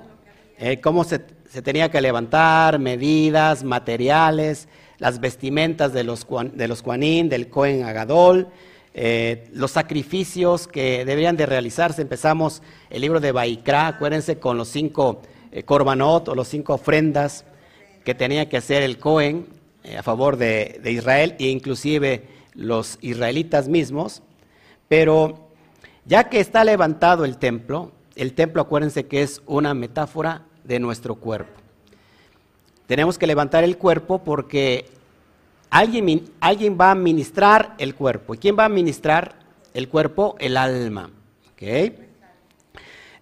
Eh, 0.58 0.80
cómo 0.80 1.04
se, 1.04 1.20
tenía 1.20 1.90
que 1.90 2.02
levantar, 2.02 2.78
medidas, 2.78 3.64
materiales, 3.64 4.68
las 5.02 5.20
vestimentas 5.20 5.94
de 5.94 6.04
los, 6.04 6.28
de 6.54 7.28
del 7.28 7.50
Cohen 7.50 7.84
Agadol, 7.86 8.50
eh, 8.94 9.50
los 9.52 9.72
sacrificios 9.72 10.68
que 10.68 11.06
deberían 11.06 11.36
de 11.36 11.48
realizarse. 11.48 12.04
Empezamos 12.04 12.62
el 12.92 13.02
libro 13.02 13.20
de 13.20 13.32
Baikra, 13.32 13.88
acuérdense, 13.88 14.38
con 14.38 14.58
los 14.58 14.68
cinco 14.68 15.24
eh, 15.52 15.64
korbanot 15.64 16.28
o 16.28 16.36
los 16.36 16.48
cinco 16.48 16.76
ofrendas 16.76 17.46
que 18.06 18.14
tenía 18.14 18.48
que 18.48 18.58
hacer 18.58 18.84
el 18.84 19.00
Cohen 19.00 19.48
a 19.98 20.04
favor 20.04 20.38
de, 20.38 20.80
de 20.84 20.92
Israel 20.92 21.36
e 21.40 21.48
inclusive 21.48 22.28
los 22.54 23.00
israelitas 23.02 23.68
mismos, 23.68 24.22
pero 24.88 25.50
ya 26.06 26.30
que 26.30 26.40
está 26.40 26.64
levantado 26.64 27.26
el 27.26 27.38
templo, 27.38 27.92
el 28.16 28.34
templo 28.34 28.62
acuérdense 28.62 29.08
que 29.08 29.24
es 29.24 29.42
una 29.48 29.74
metáfora 29.74 30.44
de 30.64 30.80
nuestro 30.80 31.16
cuerpo. 31.16 31.61
Tenemos 32.88 33.18
que 33.18 33.28
levantar 33.28 33.64
el 33.64 33.78
cuerpo 33.78 34.24
porque 34.24 34.90
alguien, 35.70 36.30
alguien 36.40 36.78
va 36.80 36.92
a 36.92 36.96
ministrar 36.96 37.76
el 37.78 37.96
cuerpo. 37.96 38.34
¿Y 38.36 38.38
quién 38.38 38.58
va 38.58 38.66
a 38.66 38.70
ministrar 38.70 39.36
el 39.74 39.88
cuerpo? 39.88 40.36
El 40.40 40.58
alma. 40.58 41.10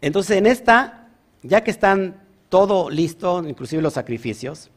Entonces 0.01 0.37
en 0.37 0.45
esta, 0.45 1.09
ya 1.43 1.63
que 1.63 1.71
están 1.71 2.23
todo 2.47 2.89
listo, 2.89 3.43
inclusive 3.47 3.81
los 3.81 3.93
sacrificios, 3.93 4.69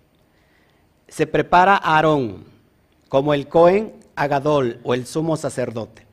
se 1.08 1.26
prepara 1.26 1.76
Aarón 1.76 2.44
como 3.08 3.34
el 3.34 3.46
Cohen 3.46 3.92
Agadol 4.16 4.80
o 4.82 4.94
el 4.94 5.06
sumo 5.06 5.36
sacerdote. 5.36 6.06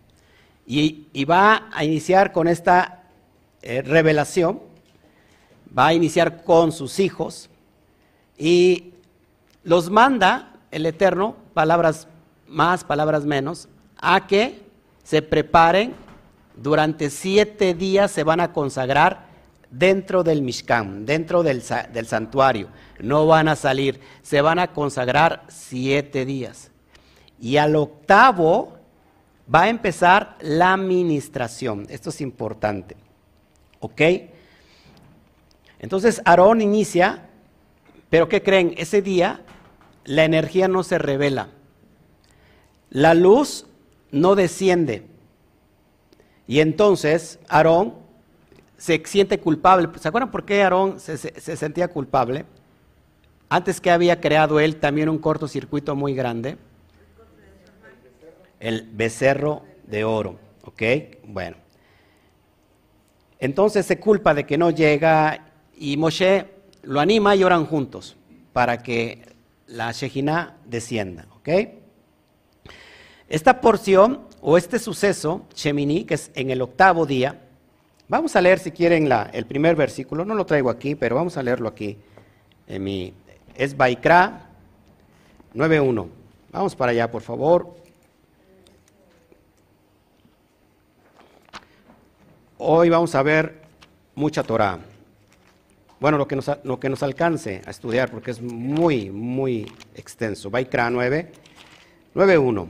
Y, 0.65 1.25
va 1.25 1.69
a 1.73 1.83
iniciar 1.83 2.31
con 2.31 2.47
esta 2.47 3.03
eh, 3.63 3.81
revelación, 3.81 4.61
va 5.75 5.87
a 5.87 5.93
iniciar 5.93 6.43
con 6.43 6.71
sus 6.71 6.99
hijos 6.99 7.48
y 8.39 8.93
los 9.63 9.91
manda 9.91 10.53
el 10.71 10.85
Eterno, 10.85 11.35
palabras 11.53 12.07
más, 12.47 12.83
palabras 12.85 13.25
menos, 13.25 13.67
a 13.97 14.25
que 14.25 14.63
se 15.03 15.21
preparen, 15.21 15.93
durante 16.55 17.09
siete 17.09 17.73
días 17.73 18.11
se 18.11 18.23
van 18.23 18.39
a 18.39 18.53
consagrar 18.53 19.27
dentro 19.69 20.23
del 20.23 20.41
Mishkan, 20.41 21.05
dentro 21.05 21.43
del, 21.43 21.63
del 21.93 22.07
santuario, 22.07 22.69
no 22.99 23.27
van 23.27 23.49
a 23.49 23.55
salir, 23.55 23.99
se 24.23 24.41
van 24.41 24.57
a 24.57 24.67
consagrar 24.73 25.43
siete 25.49 26.25
días. 26.25 26.71
Y 27.39 27.57
al 27.57 27.75
octavo 27.75 28.77
va 29.53 29.63
a 29.63 29.69
empezar 29.69 30.37
la 30.41 30.73
administración. 30.73 31.87
Esto 31.89 32.09
es 32.09 32.21
importante. 32.21 32.97
¿Ok? 33.79 34.01
Entonces 35.79 36.21
Aarón 36.25 36.61
inicia 36.61 37.28
Pero 38.09 38.27
¿qué 38.27 38.41
creen? 38.41 38.73
Ese 38.77 39.01
día 39.01 39.41
la 40.05 40.25
energía 40.25 40.67
no 40.67 40.83
se 40.83 40.97
revela. 40.97 41.49
La 42.89 43.13
luz 43.13 43.67
no 44.11 44.35
desciende. 44.35 45.05
Y 46.47 46.61
entonces 46.61 47.39
Aarón 47.47 47.93
se 48.77 49.03
siente 49.05 49.39
culpable. 49.39 49.87
¿Se 49.99 50.07
acuerdan 50.07 50.31
por 50.31 50.45
qué 50.45 50.63
Aarón 50.63 50.99
se, 50.99 51.17
se 51.17 51.55
sentía 51.55 51.89
culpable? 51.89 52.45
Antes 53.49 53.79
que 53.79 53.91
había 53.91 54.19
creado 54.19 54.59
él 54.59 54.77
también 54.77 55.09
un 55.09 55.19
cortocircuito 55.19 55.95
muy 55.95 56.15
grande. 56.15 56.57
El 58.59 58.89
becerro 58.91 59.63
de 59.85 60.03
oro. 60.03 60.39
¿Ok? 60.63 60.81
Bueno. 61.25 61.57
Entonces 63.39 63.85
se 63.85 63.99
culpa 63.99 64.33
de 64.33 64.45
que 64.45 64.57
no 64.57 64.71
llega 64.71 65.45
y 65.77 65.95
Moshe 65.97 66.58
lo 66.83 66.99
anima 66.99 67.35
y 67.35 67.43
oran 67.43 67.65
juntos 67.65 68.15
para 68.53 68.81
que 68.83 69.21
la 69.67 69.91
Shejina 69.91 70.57
descienda. 70.65 71.25
¿Ok? 71.37 71.49
Esta 73.27 73.61
porción 73.61 74.21
o 74.41 74.57
este 74.57 74.79
suceso, 74.79 75.45
Shemini, 75.53 76.05
que 76.05 76.15
es 76.15 76.31
en 76.33 76.49
el 76.49 76.61
octavo 76.61 77.05
día, 77.05 77.39
vamos 78.07 78.35
a 78.35 78.41
leer 78.41 78.59
si 78.59 78.71
quieren 78.71 79.07
la, 79.07 79.29
el 79.33 79.45
primer 79.45 79.75
versículo, 79.75 80.25
no 80.25 80.33
lo 80.33 80.45
traigo 80.45 80.69
aquí, 80.69 80.95
pero 80.95 81.15
vamos 81.15 81.37
a 81.37 81.43
leerlo 81.43 81.69
aquí. 81.69 81.97
En 82.67 82.83
mi, 82.83 83.13
es 83.55 83.75
Baikra 83.75 84.49
9.1. 85.53 86.07
Vamos 86.51 86.75
para 86.75 86.91
allá, 86.91 87.11
por 87.11 87.21
favor. 87.21 87.75
Hoy 92.57 92.89
vamos 92.89 93.13
a 93.15 93.23
ver 93.23 93.61
mucha 94.15 94.43
Torah. 94.43 94.79
Bueno, 95.99 96.17
lo 96.17 96.27
que, 96.27 96.35
nos, 96.35 96.49
lo 96.63 96.79
que 96.79 96.89
nos 96.89 97.03
alcance 97.03 97.61
a 97.65 97.71
estudiar, 97.71 98.09
porque 98.09 98.31
es 98.31 98.41
muy, 98.41 99.09
muy 99.09 99.71
extenso. 99.95 100.49
Baikra 100.49 100.89
9, 100.89 101.31
9.1. 102.15 102.67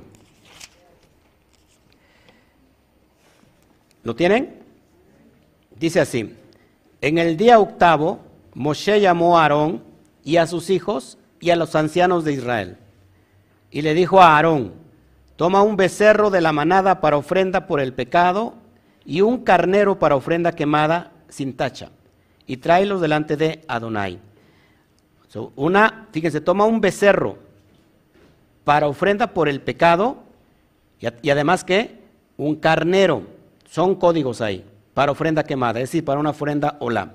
¿Lo 4.03 4.15
tienen? 4.15 4.59
Dice 5.75 5.99
así, 5.99 6.35
en 7.01 7.17
el 7.17 7.37
día 7.37 7.59
octavo, 7.59 8.19
Moshe 8.53 8.99
llamó 8.99 9.37
a 9.37 9.43
Aarón 9.43 9.83
y 10.23 10.37
a 10.37 10.47
sus 10.47 10.69
hijos 10.69 11.17
y 11.39 11.51
a 11.51 11.55
los 11.55 11.75
ancianos 11.75 12.23
de 12.23 12.33
Israel. 12.33 12.77
Y 13.71 13.83
le 13.83 13.93
dijo 13.93 14.21
a 14.21 14.35
Aarón, 14.35 14.73
toma 15.35 15.61
un 15.61 15.77
becerro 15.77 16.29
de 16.29 16.41
la 16.41 16.51
manada 16.51 16.99
para 16.99 17.17
ofrenda 17.17 17.67
por 17.67 17.79
el 17.79 17.93
pecado 17.93 18.55
y 19.05 19.21
un 19.21 19.43
carnero 19.43 19.99
para 19.99 20.15
ofrenda 20.15 20.51
quemada 20.53 21.11
sin 21.29 21.55
tacha, 21.55 21.91
y 22.49 22.57
tráelos 22.57 22.99
delante 22.99 23.37
de 23.37 23.61
Adonai. 23.67 24.19
una, 25.55 26.07
fíjense, 26.11 26.41
toma 26.41 26.65
un 26.65 26.81
becerro 26.81 27.37
para 28.63 28.87
ofrenda 28.87 29.27
por 29.27 29.47
el 29.47 29.61
pecado 29.61 30.17
y, 30.99 31.29
además 31.29 31.63
que 31.63 31.99
un 32.37 32.55
carnero 32.55 33.21
son 33.69 33.93
códigos 33.93 34.41
ahí 34.41 34.65
para 34.95 35.11
ofrenda 35.11 35.43
quemada, 35.43 35.79
es 35.79 35.89
decir, 35.89 36.03
para 36.03 36.19
una 36.19 36.31
ofrenda 36.31 36.77
hola. 36.79 37.13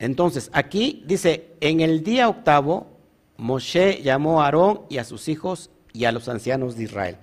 Entonces, 0.00 0.50
aquí 0.52 1.04
dice, 1.06 1.54
en 1.60 1.80
el 1.82 2.02
día 2.02 2.28
octavo, 2.28 2.88
Moshe 3.36 4.02
llamó 4.02 4.42
a 4.42 4.46
Aarón 4.46 4.80
y 4.88 4.98
a 4.98 5.04
sus 5.04 5.28
hijos 5.28 5.70
y 5.92 6.06
a 6.06 6.12
los 6.12 6.28
ancianos 6.28 6.74
de 6.74 6.82
Israel. 6.82 7.16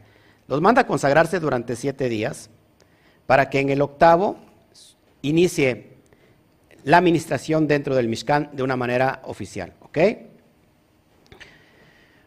Los 0.47 0.61
manda 0.61 0.83
a 0.83 0.87
consagrarse 0.87 1.41
durante 1.41 1.75
siete 1.75 2.07
días 2.07 2.49
para 3.25 3.49
que 3.49 3.59
en 3.59 3.69
el 3.69 3.81
octavo 3.81 4.46
inicie 5.21 5.97
la 6.83 6.97
administración 6.97 7.67
dentro 7.67 7.95
del 7.95 8.07
Mishkan 8.07 8.49
de 8.53 8.63
una 8.63 8.75
manera 8.75 9.21
oficial. 9.25 9.73
¿Ok? 9.81 9.97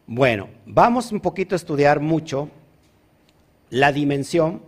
Bueno, 0.07 0.49
vamos 0.67 1.13
un 1.13 1.21
poquito 1.21 1.55
a 1.55 1.57
estudiar 1.57 2.01
mucho 2.01 2.49
la 3.71 3.93
dimensión 3.93 4.63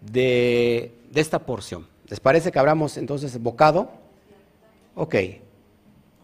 de, 0.00 0.94
esta 1.14 1.40
porción. 1.40 1.88
¿Les 2.06 2.20
parece 2.20 2.52
que 2.52 2.58
abramos 2.58 2.96
entonces 2.96 3.40
bocado? 3.42 3.90
Ok, 4.94 5.16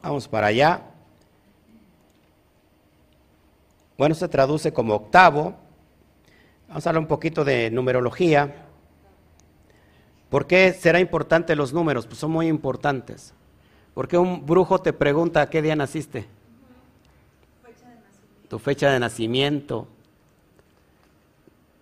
vamos 0.02 0.28
para 0.28 0.46
allá. 0.46 0.82
Bueno, 3.98 4.14
se 4.14 4.28
traduce 4.28 4.72
como 4.72 4.94
octavo. 4.94 5.54
Vamos 6.68 6.86
a 6.86 6.90
hablar 6.90 7.02
un 7.02 7.08
poquito 7.08 7.44
de 7.44 7.70
numerología. 7.70 8.65
¿Por 10.30 10.46
qué 10.46 10.72
será 10.72 11.00
importante 11.00 11.54
los 11.54 11.72
números? 11.72 12.06
Pues 12.06 12.18
son 12.18 12.30
muy 12.32 12.48
importantes. 12.48 13.32
Porque 13.94 14.18
un 14.18 14.44
brujo 14.44 14.80
te 14.80 14.92
pregunta 14.92 15.48
qué 15.48 15.62
día 15.62 15.76
naciste. 15.76 16.26
Tu 18.48 18.58
fecha 18.58 18.90
de 18.90 19.00
nacimiento. 19.00 19.88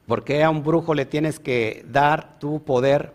¿Por 0.07 0.25
qué 0.25 0.45
a 0.45 0.51
un 0.51 0.63
brujo 0.63 0.95
le 0.95 1.07
tienes 1.07 1.41
que 1.41 1.85
dar 1.91 2.39
tu 2.39 2.63
poder, 2.63 3.15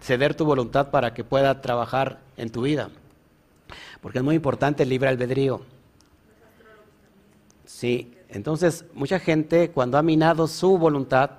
ceder 0.00 0.34
tu 0.34 0.44
voluntad 0.44 0.90
para 0.90 1.12
que 1.12 1.24
pueda 1.24 1.60
trabajar 1.60 2.20
en 2.36 2.50
tu 2.50 2.62
vida? 2.62 2.90
Porque 4.00 4.18
es 4.18 4.24
muy 4.24 4.36
importante 4.36 4.84
el 4.84 4.88
libre 4.88 5.08
albedrío. 5.08 5.62
Sí, 7.64 8.14
entonces 8.28 8.84
mucha 8.94 9.18
gente 9.18 9.70
cuando 9.70 9.98
ha 9.98 10.02
minado 10.02 10.46
su 10.46 10.78
voluntad 10.78 11.30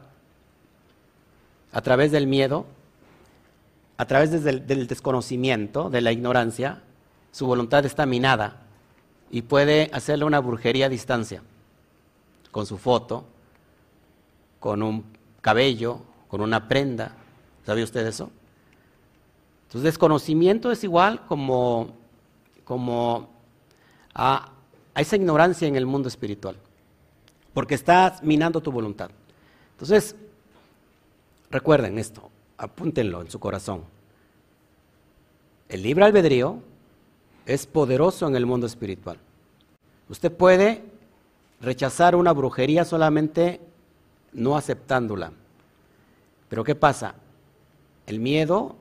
a 1.77 1.81
través 1.81 2.11
del 2.11 2.25
miedo, 2.25 2.65
a 3.97 4.05
través 4.05 4.43
del, 4.43 4.65
del 4.65 4.87
desconocimiento, 4.87 5.91
de 5.91 6.01
la 6.01 6.11
ignorancia, 6.11 6.81
su 7.31 7.45
voluntad 7.45 7.85
está 7.85 8.07
minada 8.07 8.63
y 9.29 9.43
puede 9.43 9.91
hacerle 9.93 10.25
una 10.25 10.39
brujería 10.39 10.87
a 10.87 10.89
distancia 10.89 11.43
con 12.49 12.65
su 12.65 12.79
foto, 12.79 13.25
con 14.59 14.81
un 14.81 15.05
cabello, 15.41 16.01
con 16.27 16.41
una 16.41 16.67
prenda. 16.67 17.11
¿Sabe 17.63 17.83
usted 17.83 18.07
eso? 18.07 18.31
Entonces, 19.65 19.83
desconocimiento 19.83 20.71
es 20.71 20.83
igual 20.83 21.27
como, 21.27 21.93
como 22.63 23.29
a, 24.15 24.49
esa 24.95 25.15
ignorancia 25.15 25.67
en 25.67 25.75
el 25.75 25.85
mundo 25.85 26.07
espiritual, 26.07 26.55
porque 27.53 27.75
estás 27.75 28.23
minando 28.23 28.61
tu 28.61 28.71
voluntad. 28.71 29.11
Entonces, 29.73 30.15
recuerden 31.49 31.97
esto, 31.97 32.29
apúntenlo 32.57 33.21
en 33.21 33.29
su 33.29 33.39
corazón. 33.39 33.83
El 35.69 35.83
libre 35.83 36.05
albedrío 36.05 36.61
es 37.45 37.65
poderoso 37.65 38.27
en 38.27 38.35
el 38.35 38.45
mundo 38.45 38.67
espiritual. 38.67 39.17
Usted 40.09 40.31
puede 40.31 40.83
rechazar 41.59 42.15
una 42.15 42.33
brujería 42.33 42.85
solamente 42.85 43.59
no 44.33 44.55
aceptándola. 44.55 45.31
Pero 46.49 46.63
¿qué 46.63 46.75
pasa? 46.75 47.15
El 48.05 48.19
miedo 48.19 48.75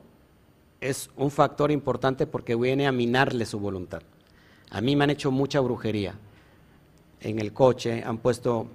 es 0.79 1.09
un 1.17 1.31
factor 1.31 1.71
importante 1.71 2.27
porque 2.27 2.55
viene 2.55 2.87
a 2.87 2.91
minarle 2.91 3.45
su 3.45 3.59
voluntad. 3.59 4.01
A 4.69 4.81
mí 4.81 4.95
me 4.95 5.03
han 5.03 5.09
hecho 5.09 5.31
mucha 5.31 5.59
brujería. 5.59 6.15
En 7.19 7.39
el 7.39 7.51
coche 7.51 8.03
han 8.05 8.19
puesto 8.19 8.67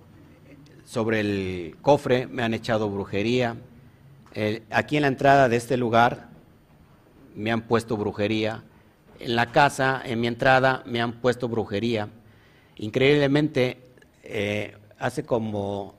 sobre 0.85 1.21
el 1.21 1.77
cofre, 1.81 2.27
me 2.27 2.43
han 2.43 2.55
echado 2.55 2.91
brujería. 2.91 3.57
Aquí 4.71 4.97
en 4.97 5.03
la 5.03 5.09
entrada 5.09 5.49
de 5.49 5.57
este 5.57 5.77
lugar 5.77 6.29
me 7.35 7.51
han 7.51 7.63
puesto 7.63 7.97
brujería. 7.97 8.63
En 9.19 9.37
la 9.37 9.53
casa, 9.53 10.03
en 10.05 10.21
mi 10.21 10.27
entrada, 10.27 10.83
me 10.87 11.01
han 11.01 11.21
puesto 11.21 11.49
brujería. 11.49 12.09
Increíblemente, 12.77 13.79
eh, 14.23 14.77
hace 14.99 15.25
como 15.25 15.95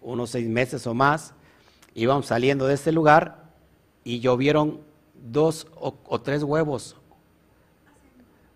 unos 0.00 0.30
seis 0.30 0.48
meses 0.48 0.86
o 0.86 0.94
más, 0.94 1.34
íbamos 1.94 2.26
saliendo 2.26 2.66
de 2.66 2.74
este 2.74 2.92
lugar 2.92 3.46
y 4.04 4.20
llovieron 4.20 4.80
dos 5.14 5.66
o, 5.74 6.20
tres 6.20 6.42
huevos. 6.42 6.96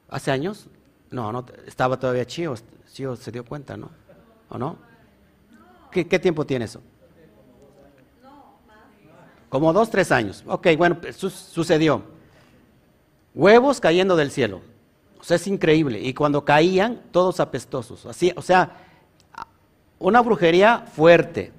¿Hace 0.08 0.30
años? 0.30 0.66
No, 1.10 1.32
no, 1.32 1.44
estaba 1.66 1.98
todavía 1.98 2.24
Chío, 2.24 2.54
Chío 2.92 3.16
se 3.16 3.32
dio 3.32 3.44
cuenta, 3.44 3.76
¿no? 3.76 3.90
¿O 4.48 4.58
no? 4.58 4.78
¿Qué, 5.90 6.04
tiempo 6.04 6.46
tiene 6.46 6.66
eso? 6.66 6.80
Como 9.50 9.72
dos, 9.74 9.90
tres 9.90 10.10
años. 10.12 10.42
Ok, 10.46 10.68
bueno, 10.78 10.98
pues, 10.98 11.16
sucedió. 11.16 12.02
Huevos 13.34 13.80
cayendo 13.80 14.16
del 14.16 14.30
cielo. 14.30 14.62
O 15.20 15.24
sea, 15.24 15.36
es 15.36 15.46
increíble. 15.46 16.00
Y 16.00 16.14
cuando 16.14 16.44
caían, 16.44 17.02
todos 17.10 17.40
apestosos. 17.40 18.06
Así, 18.06 18.32
o 18.36 18.42
sea, 18.42 18.76
una 19.98 20.22
brujería 20.22 20.86
fuerte, 20.94 21.52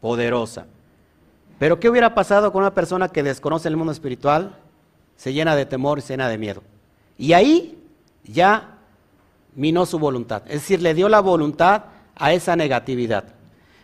poderosa. 0.00 0.66
Pero 1.58 1.78
¿qué 1.78 1.88
hubiera 1.88 2.14
pasado 2.14 2.50
con 2.50 2.62
una 2.62 2.74
persona 2.74 3.08
que 3.08 3.22
desconoce 3.22 3.68
el 3.68 3.76
mundo 3.76 3.92
espiritual? 3.92 4.56
Se 5.16 5.32
llena 5.32 5.54
de 5.54 5.66
temor 5.66 5.98
y 5.98 6.02
se 6.02 6.14
llena 6.14 6.28
de 6.28 6.38
miedo. 6.38 6.62
Y 7.16 7.34
ahí 7.34 7.78
ya 8.24 8.78
minó 9.54 9.86
su 9.86 9.98
voluntad. 9.98 10.42
Es 10.46 10.62
decir, 10.62 10.82
le 10.82 10.94
dio 10.94 11.08
la 11.08 11.20
voluntad 11.20 11.84
a 12.16 12.32
esa 12.32 12.56
negatividad. 12.56 13.24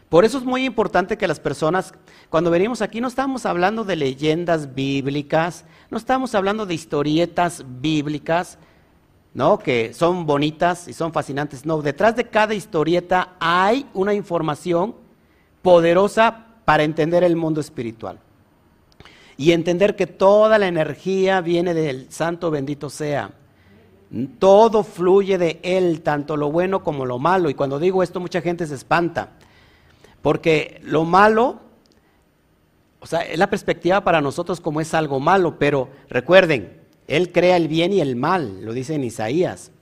Por 0.08 0.24
eso 0.24 0.38
es 0.38 0.44
muy 0.44 0.64
importante 0.64 1.16
que 1.16 1.28
las 1.28 1.38
personas, 1.38 1.94
cuando 2.30 2.50
venimos 2.52 2.80
aquí, 2.80 3.00
no 3.00 3.08
estamos 3.08 3.44
hablando 3.44 3.82
de 3.82 3.96
leyendas 3.96 4.72
bíblicas, 4.72 5.64
no 5.90 5.98
estamos 5.98 6.36
hablando 6.36 6.64
de 6.64 6.74
historietas 6.74 7.64
bíblicas, 7.80 8.56
¿no? 9.34 9.58
Que 9.58 9.92
son 9.92 10.26
bonitas 10.26 10.86
y 10.86 10.92
son 10.92 11.12
fascinantes. 11.12 11.66
No, 11.66 11.82
detrás 11.82 12.14
de 12.14 12.28
cada 12.28 12.54
historieta 12.54 13.34
hay 13.40 13.84
una 13.94 14.14
información 14.14 14.94
poderosa 15.60 16.46
para 16.64 16.84
entender 16.84 17.24
el 17.24 17.34
mundo 17.34 17.60
espiritual. 17.60 18.20
Y 19.36 19.50
entender 19.50 19.96
que 19.96 20.06
toda 20.06 20.56
la 20.56 20.68
energía 20.68 21.40
viene 21.40 21.74
del 21.74 22.12
Santo 22.12 22.52
bendito 22.52 22.90
sea. 22.90 23.32
Todo 24.38 24.84
fluye 24.84 25.36
de 25.36 25.58
Él, 25.64 26.02
tanto 26.02 26.36
lo 26.36 26.52
bueno 26.52 26.84
como 26.84 27.06
lo 27.06 27.18
malo. 27.18 27.50
Y 27.50 27.54
cuando 27.54 27.80
digo 27.80 28.04
esto, 28.04 28.20
mucha 28.20 28.40
gente 28.40 28.68
se 28.68 28.76
espanta. 28.76 29.30
Porque 30.22 30.80
lo 30.84 31.04
malo, 31.04 31.69
o 33.00 33.06
sea, 33.06 33.20
es 33.20 33.38
la 33.38 33.48
perspectiva 33.48 34.04
para 34.04 34.20
nosotros 34.20 34.60
como 34.60 34.80
es 34.80 34.92
algo 34.92 35.20
malo, 35.20 35.58
pero 35.58 35.88
recuerden, 36.08 36.80
Él 37.08 37.32
crea 37.32 37.56
el 37.56 37.66
bien 37.66 37.92
y 37.92 38.00
el 38.00 38.14
mal, 38.14 38.62
lo 38.62 38.74
dice 38.74 38.94
en 38.94 39.04
Isaías. 39.04 39.72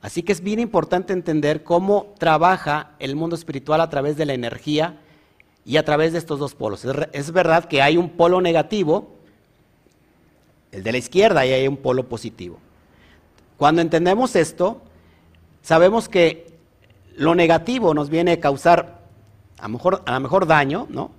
Así 0.00 0.22
que 0.22 0.32
es 0.32 0.42
bien 0.42 0.60
importante 0.60 1.12
entender 1.12 1.64
cómo 1.64 2.14
trabaja 2.18 2.92
el 2.98 3.16
mundo 3.16 3.36
espiritual 3.36 3.80
a 3.80 3.90
través 3.90 4.16
de 4.16 4.26
la 4.26 4.34
energía 4.34 4.98
y 5.64 5.76
a 5.76 5.84
través 5.84 6.12
de 6.12 6.18
estos 6.18 6.38
dos 6.38 6.54
polos. 6.54 6.84
Es, 7.12 7.32
verdad 7.32 7.66
que 7.66 7.82
hay 7.82 7.96
un 7.96 8.10
polo 8.10 8.40
negativo, 8.40 9.10
el 10.72 10.82
de 10.82 10.92
la 10.92 10.98
izquierda, 10.98 11.46
y 11.46 11.52
hay 11.52 11.68
un 11.68 11.76
polo 11.76 12.08
positivo. 12.08 12.58
Cuando 13.56 13.80
entendemos 13.80 14.34
esto, 14.34 14.82
sabemos 15.62 16.08
que 16.08 16.52
lo 17.14 17.34
negativo 17.34 17.94
nos 17.94 18.08
viene 18.08 18.32
a 18.32 18.40
causar 18.40 19.02
a 19.58 19.62
lo 19.62 19.68
mejor, 19.68 20.02
a 20.06 20.18
mejor 20.18 20.46
daño, 20.46 20.88
¿no? 20.90 21.12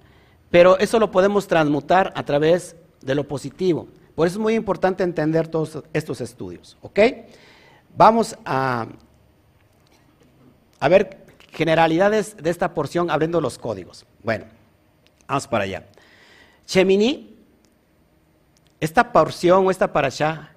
Pero 0.54 0.78
eso 0.78 1.00
lo 1.00 1.10
podemos 1.10 1.48
transmutar 1.48 2.14
a 2.16 2.24
través 2.24 2.76
de 3.02 3.16
lo 3.16 3.28
positivo. 3.28 3.88
Por 4.14 4.28
eso 4.28 4.36
es 4.36 4.40
muy 4.40 4.54
importante 4.54 5.04
entender 5.04 5.48
todos 5.48 5.80
estos 5.94 6.22
estudios, 6.22 6.78
¿ok? 6.84 7.00
Vamos 7.98 8.38
a, 8.46 8.86
a 10.80 10.88
ver 10.90 11.26
generalidades 11.50 12.38
de 12.38 12.52
esta 12.52 12.72
porción 12.76 13.10
abriendo 13.10 13.42
los 13.42 13.58
códigos. 13.58 14.06
Bueno, 14.22 14.46
vamos 15.28 15.48
para 15.48 15.64
allá. 15.64 15.88
Chemini, 16.68 17.36
esta 18.80 19.12
porción 19.12 19.66
o 19.66 19.72
esta 19.72 19.92
parasha 19.92 20.52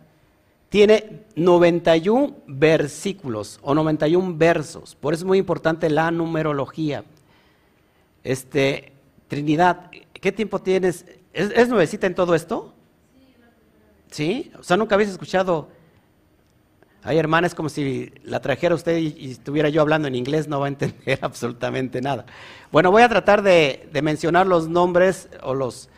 tiene 0.68 1.22
91 1.36 2.36
versículos 2.46 3.58
o 3.62 3.74
91 3.74 4.36
versos. 4.36 4.94
Por 4.94 5.14
eso 5.14 5.22
es 5.22 5.26
muy 5.26 5.38
importante 5.38 5.88
la 5.88 6.10
numerología. 6.10 7.02
Este, 8.22 8.92
Trinidad, 9.28 9.90
¿qué 10.12 10.32
tiempo 10.32 10.60
tienes? 10.60 11.04
¿Es, 11.32 11.68
nuevecita 11.68 12.06
en 12.06 12.14
todo 12.14 12.34
esto? 12.34 12.72
Sí. 14.10 14.52
O 14.58 14.62
sea, 14.62 14.76
nunca 14.76 14.94
habéis 14.94 15.10
escuchado. 15.10 15.68
Ay, 17.02 17.18
hermana, 17.18 17.46
es 17.46 17.54
como 17.54 17.68
si 17.68 18.12
la 18.24 18.40
trajera 18.40 18.74
usted 18.74 18.96
y, 18.98 19.30
estuviera 19.30 19.68
yo 19.68 19.80
hablando 19.80 20.08
en 20.08 20.14
inglés, 20.14 20.48
no 20.48 20.60
va 20.60 20.66
a 20.66 20.68
entender 20.68 21.18
absolutamente 21.22 22.00
nada. 22.00 22.26
Bueno, 22.72 22.90
voy 22.90 23.02
a 23.02 23.08
tratar 23.08 23.42
de, 23.42 23.88
mencionar 24.02 24.46
los 24.46 24.68
nombres 24.68 25.28
o, 25.42 25.54
los, 25.54 25.88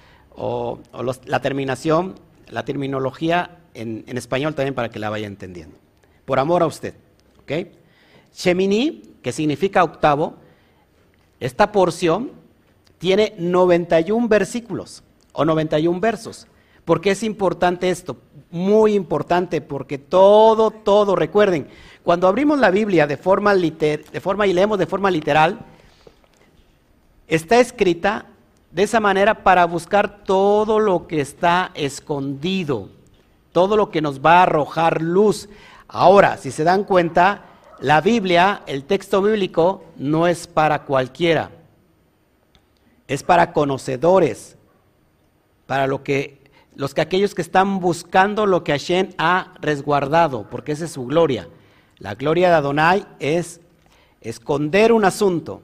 la 1.24 1.40
terminación, 1.40 2.14
la 2.48 2.64
terminología 2.64 3.58
en, 3.74 4.04
en, 4.06 4.18
español 4.18 4.54
también 4.54 4.74
para 4.74 4.88
que 4.88 4.98
la 4.98 5.10
vaya 5.10 5.26
entendiendo. 5.26 5.76
Por 6.24 6.38
amor 6.38 6.62
a 6.62 6.66
usted. 6.66 6.94
¿Ok? 7.40 7.52
Shemini, 8.34 9.02
que 9.22 9.32
significa 9.32 9.84
octavo, 9.84 10.36
esta 11.40 11.72
porción 11.72 12.37
tiene 12.98 13.34
91 13.38 14.28
versículos 14.28 15.02
o 15.32 15.44
91 15.44 16.00
versos. 16.00 16.46
¿Por 16.84 17.00
qué 17.00 17.12
es 17.12 17.22
importante 17.22 17.90
esto? 17.90 18.16
Muy 18.50 18.94
importante 18.94 19.60
porque 19.60 19.98
todo, 19.98 20.70
todo, 20.70 21.16
recuerden, 21.16 21.68
cuando 22.02 22.26
abrimos 22.26 22.58
la 22.58 22.70
Biblia 22.70 23.06
de 23.06 23.16
forma, 23.16 23.54
de 23.54 24.20
forma 24.22 24.46
y 24.46 24.52
leemos 24.52 24.78
de 24.78 24.86
forma 24.86 25.10
literal, 25.10 25.58
está 27.26 27.60
escrita 27.60 28.26
de 28.70 28.82
esa 28.82 29.00
manera 29.00 29.42
para 29.44 29.66
buscar 29.66 30.24
todo 30.24 30.80
lo 30.80 31.06
que 31.06 31.20
está 31.20 31.70
escondido, 31.74 32.88
todo 33.52 33.76
lo 33.76 33.90
que 33.90 34.00
nos 34.00 34.20
va 34.20 34.38
a 34.38 34.42
arrojar 34.44 35.02
luz. 35.02 35.48
Ahora, 35.88 36.36
si 36.36 36.50
se 36.50 36.64
dan 36.64 36.84
cuenta, 36.84 37.44
la 37.80 38.00
Biblia, 38.00 38.62
el 38.66 38.84
texto 38.84 39.22
bíblico, 39.22 39.84
no 39.96 40.26
es 40.26 40.46
para 40.46 40.84
cualquiera. 40.84 41.50
Es 43.08 43.24
para 43.24 43.52
conocedores, 43.52 44.56
para 45.66 45.86
lo 45.86 46.04
que, 46.04 46.40
los 46.76 46.94
que 46.94 47.00
aquellos 47.00 47.34
que 47.34 47.42
están 47.42 47.80
buscando 47.80 48.46
lo 48.46 48.62
que 48.62 48.72
Hashem 48.72 49.10
ha 49.18 49.54
resguardado, 49.60 50.48
porque 50.48 50.72
esa 50.72 50.84
es 50.84 50.92
su 50.92 51.06
gloria. 51.06 51.48
La 51.98 52.14
gloria 52.14 52.48
de 52.48 52.54
Adonai 52.54 53.06
es 53.18 53.60
esconder 54.20 54.92
un 54.92 55.04
asunto, 55.04 55.62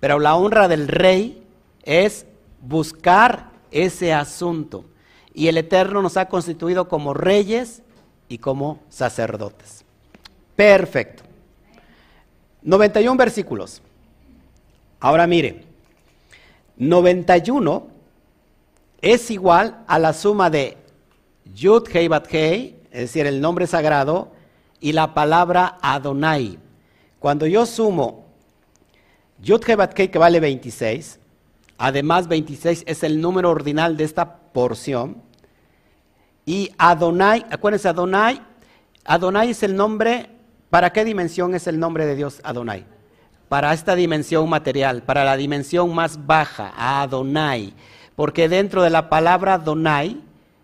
pero 0.00 0.18
la 0.18 0.36
honra 0.36 0.68
del 0.68 0.88
rey 0.88 1.42
es 1.84 2.26
buscar 2.60 3.50
ese 3.70 4.12
asunto. 4.12 4.84
Y 5.32 5.48
el 5.48 5.56
Eterno 5.56 6.02
nos 6.02 6.16
ha 6.16 6.28
constituido 6.28 6.88
como 6.88 7.14
reyes 7.14 7.82
y 8.28 8.38
como 8.38 8.80
sacerdotes. 8.88 9.84
Perfecto. 10.56 11.22
91 12.62 13.16
versículos. 13.16 13.80
Ahora 15.00 15.26
mire, 15.26 15.64
91 16.78 17.86
es 19.00 19.30
igual 19.30 19.84
a 19.86 19.98
la 19.98 20.12
suma 20.12 20.50
de 20.50 20.76
Yud 21.54 21.88
Hei 21.92 22.08
Bat 22.08 22.32
Hei, 22.32 22.76
es 22.90 23.00
decir, 23.00 23.26
el 23.26 23.40
nombre 23.40 23.66
sagrado, 23.66 24.32
y 24.80 24.92
la 24.92 25.14
palabra 25.14 25.78
Adonai. 25.82 26.58
Cuando 27.18 27.46
yo 27.46 27.66
sumo 27.66 28.26
Yud 29.40 29.62
Hei 29.66 29.74
Bat 29.76 29.98
Hei, 29.98 30.08
que 30.08 30.18
vale 30.18 30.40
26, 30.40 31.18
además 31.78 32.28
26 32.28 32.84
es 32.86 33.02
el 33.02 33.20
número 33.20 33.50
ordinal 33.50 33.96
de 33.96 34.04
esta 34.04 34.36
porción, 34.36 35.22
y 36.46 36.70
Adonai, 36.78 37.44
acuérdense, 37.50 37.88
Adonai, 37.88 38.40
Adonai 39.04 39.50
es 39.50 39.62
el 39.62 39.76
nombre 39.76 40.30
¿Para 40.70 40.90
qué 40.90 41.04
dimensión 41.04 41.54
es 41.54 41.66
el 41.66 41.78
nombre 41.78 42.04
de 42.04 42.14
Dios 42.14 42.40
Adonai? 42.44 42.84
Para 43.48 43.72
esta 43.72 43.94
dimensión 43.94 44.48
material, 44.48 45.02
para 45.02 45.24
la 45.24 45.36
dimensión 45.36 45.94
más 45.94 46.26
baja, 46.26 46.72
Adonai. 46.76 47.72
Porque 48.14 48.48
dentro 48.48 48.82
de 48.82 48.90
la 48.90 49.08
palabra 49.08 49.54
Adonai 49.54 50.20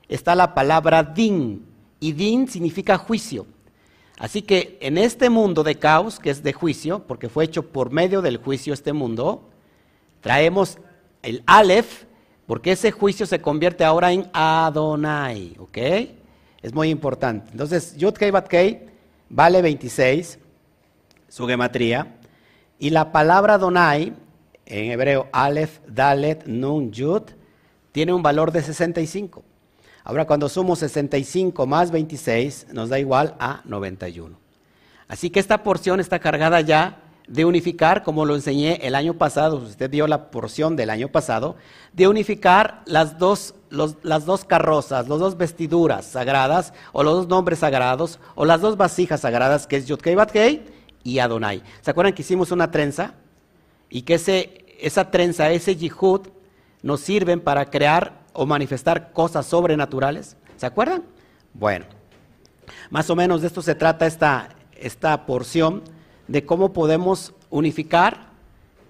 está 0.08 0.34
la 0.34 0.54
palabra 0.54 1.02
Din, 1.02 1.64
y 2.00 2.12
Din 2.12 2.48
significa 2.48 2.98
juicio. 2.98 3.46
Así 4.18 4.42
que 4.42 4.78
en 4.80 4.98
este 4.98 5.30
mundo 5.30 5.62
de 5.62 5.76
caos, 5.76 6.18
que 6.18 6.30
es 6.30 6.42
de 6.42 6.52
juicio, 6.52 7.04
porque 7.06 7.28
fue 7.28 7.44
hecho 7.44 7.62
por 7.70 7.90
medio 7.90 8.22
del 8.22 8.36
juicio 8.36 8.74
este 8.74 8.92
mundo, 8.92 9.48
traemos 10.20 10.78
el 11.22 11.42
Aleph, 11.46 12.04
porque 12.46 12.72
ese 12.72 12.92
juicio 12.92 13.24
se 13.24 13.40
convierte 13.40 13.84
ahora 13.84 14.12
en 14.12 14.28
Adonai, 14.32 15.56
¿ok? 15.58 15.78
Es 16.62 16.74
muy 16.74 16.90
importante. 16.90 17.50
Entonces, 17.52 17.96
Yud 17.96 18.12
Kei 18.12 18.30
Bat 18.30 18.52
vale 19.30 19.62
26, 19.62 20.38
su 21.28 21.46
gematría, 21.46 22.16
y 22.78 22.90
la 22.90 23.12
palabra 23.12 23.58
Donai, 23.58 24.14
en 24.66 24.90
hebreo 24.90 25.28
Aleph, 25.32 25.80
Dalet, 25.86 26.46
Nun, 26.46 26.90
Yud, 26.90 27.22
tiene 27.92 28.12
un 28.12 28.22
valor 28.22 28.50
de 28.50 28.62
65. 28.62 29.42
Ahora 30.04 30.26
cuando 30.26 30.48
sumo 30.48 30.76
65 30.76 31.66
más 31.66 31.90
26 31.90 32.68
nos 32.72 32.88
da 32.88 32.98
igual 32.98 33.36
a 33.38 33.62
91. 33.64 34.36
Así 35.08 35.30
que 35.30 35.40
esta 35.40 35.62
porción 35.62 36.00
está 36.00 36.18
cargada 36.18 36.60
ya 36.60 37.00
de 37.26 37.44
unificar, 37.44 38.02
como 38.02 38.26
lo 38.26 38.34
enseñé 38.34 38.80
el 38.82 38.94
año 38.94 39.14
pasado, 39.14 39.56
usted 39.56 39.88
dio 39.88 40.06
la 40.06 40.30
porción 40.30 40.76
del 40.76 40.90
año 40.90 41.08
pasado, 41.08 41.56
de 41.92 42.06
unificar 42.06 42.82
las 42.84 43.18
dos, 43.18 43.54
las 43.70 44.26
dos 44.26 44.44
carrozas, 44.44 45.08
las 45.08 45.18
dos 45.18 45.36
vestiduras 45.38 46.04
sagradas, 46.04 46.74
o 46.92 47.02
los 47.02 47.14
dos 47.14 47.28
nombres 47.28 47.60
sagrados, 47.60 48.18
o 48.34 48.44
las 48.44 48.60
dos 48.60 48.76
vasijas 48.76 49.20
sagradas, 49.20 49.66
que 49.66 49.76
es 49.76 49.86
Yotkei 49.86 50.14
Batkei 50.14 50.66
y 51.04 51.18
Adonai. 51.18 51.62
¿Se 51.82 51.90
acuerdan 51.90 52.14
que 52.14 52.22
hicimos 52.22 52.50
una 52.50 52.70
trenza? 52.70 53.14
Y 53.90 54.02
que 54.02 54.14
ese, 54.14 54.64
esa 54.80 55.10
trenza, 55.10 55.50
ese 55.52 55.76
yihud, 55.76 56.22
nos 56.82 57.00
sirven 57.00 57.40
para 57.40 57.70
crear 57.70 58.24
o 58.32 58.46
manifestar 58.46 59.12
cosas 59.12 59.46
sobrenaturales. 59.46 60.36
¿Se 60.56 60.66
acuerdan? 60.66 61.04
Bueno, 61.52 61.84
más 62.90 63.08
o 63.10 63.14
menos 63.14 63.42
de 63.42 63.46
esto 63.46 63.62
se 63.62 63.74
trata 63.74 64.06
esta, 64.06 64.48
esta 64.76 65.26
porción 65.26 65.82
de 66.26 66.44
cómo 66.44 66.72
podemos 66.72 67.34
unificar 67.50 68.32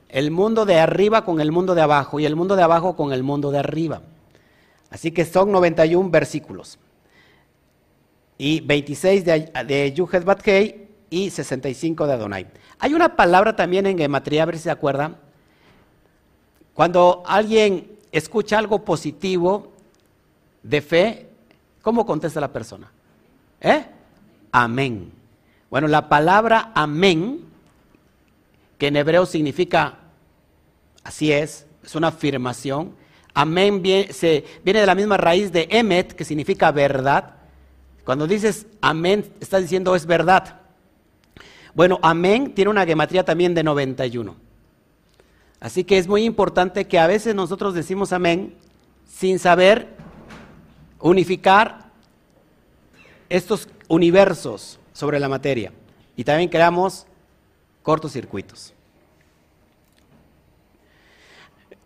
el 0.09 0.31
mundo 0.31 0.65
de 0.65 0.79
arriba 0.79 1.25
con 1.25 1.41
el 1.41 1.51
mundo 1.51 1.75
de 1.75 1.83
abajo 1.83 2.21
y 2.21 2.25
el 2.25 2.37
mundo 2.37 2.57
de 2.57 2.63
abajo 2.63 2.97
con 2.97 3.13
el 3.13 3.23
mundo 3.23 3.51
de 3.51 3.59
arriba. 3.59 4.03
Así 4.89 5.11
que 5.11 5.25
son 5.25 5.51
91 5.51 6.09
versículos. 6.11 6.79
Y 8.39 8.61
26 8.61 9.25
de, 9.25 9.53
de 9.67 9.93
Yuhet 9.93 10.25
Batkei 10.25 10.84
y 11.15 11.31
65 11.31 12.09
de 12.09 12.13
Adonai. 12.13 12.47
Hay 12.81 12.93
una 12.93 13.15
palabra 13.15 13.55
también 13.55 13.87
en 13.87 13.97
gematría, 13.97 14.43
a 14.43 14.47
ver 14.47 14.57
si 14.57 14.65
se 14.65 14.71
acuerdan, 14.71 15.17
Cuando 16.75 17.23
alguien 17.25 17.89
escucha 18.11 18.59
algo 18.59 18.85
positivo 18.85 19.73
de 20.65 20.83
fe, 20.83 21.29
¿cómo 21.83 22.05
contesta 22.05 22.41
la 22.41 22.53
persona? 22.53 22.91
¿Eh? 23.61 23.85
Amén. 24.51 25.13
Bueno, 25.71 25.87
la 25.87 26.09
palabra 26.09 26.73
amén, 26.75 27.45
que 28.77 28.89
en 28.89 28.97
hebreo 28.97 29.25
significa 29.25 29.99
así 31.05 31.31
es, 31.31 31.65
es 31.85 31.95
una 31.95 32.09
afirmación. 32.09 32.93
Amén 33.35 33.81
viene, 33.81 34.13
se, 34.13 34.45
viene 34.65 34.81
de 34.81 34.87
la 34.87 34.97
misma 34.97 35.17
raíz 35.17 35.53
de 35.53 35.69
emet, 35.71 36.13
que 36.13 36.25
significa 36.25 36.73
verdad. 36.73 37.37
Cuando 38.05 38.27
dices 38.27 38.67
amén, 38.81 39.33
estás 39.39 39.63
diciendo 39.63 39.95
es 39.95 40.07
verdad. 40.07 40.64
Bueno, 41.75 41.99
amén 42.03 42.55
tiene 42.55 42.71
una 42.71 42.87
gematría 42.87 43.25
también 43.25 43.55
de 43.55 43.65
91. 43.65 44.37
Así 45.61 45.83
que 45.83 45.99
es 45.99 46.07
muy 46.07 46.25
importante 46.25 46.87
que 46.87 46.99
a 46.99 47.07
veces 47.07 47.35
nosotros 47.35 47.75
decimos 47.75 48.13
amén 48.13 48.55
sin 49.09 49.39
saber 49.39 49.89
unificar 51.01 51.91
estos 53.29 53.69
universos 53.89 54.79
sobre 54.93 55.19
la 55.19 55.29
materia. 55.29 55.73
Y 56.17 56.25
también 56.25 56.49
creamos 56.49 57.07
cortocircuitos. 57.83 58.73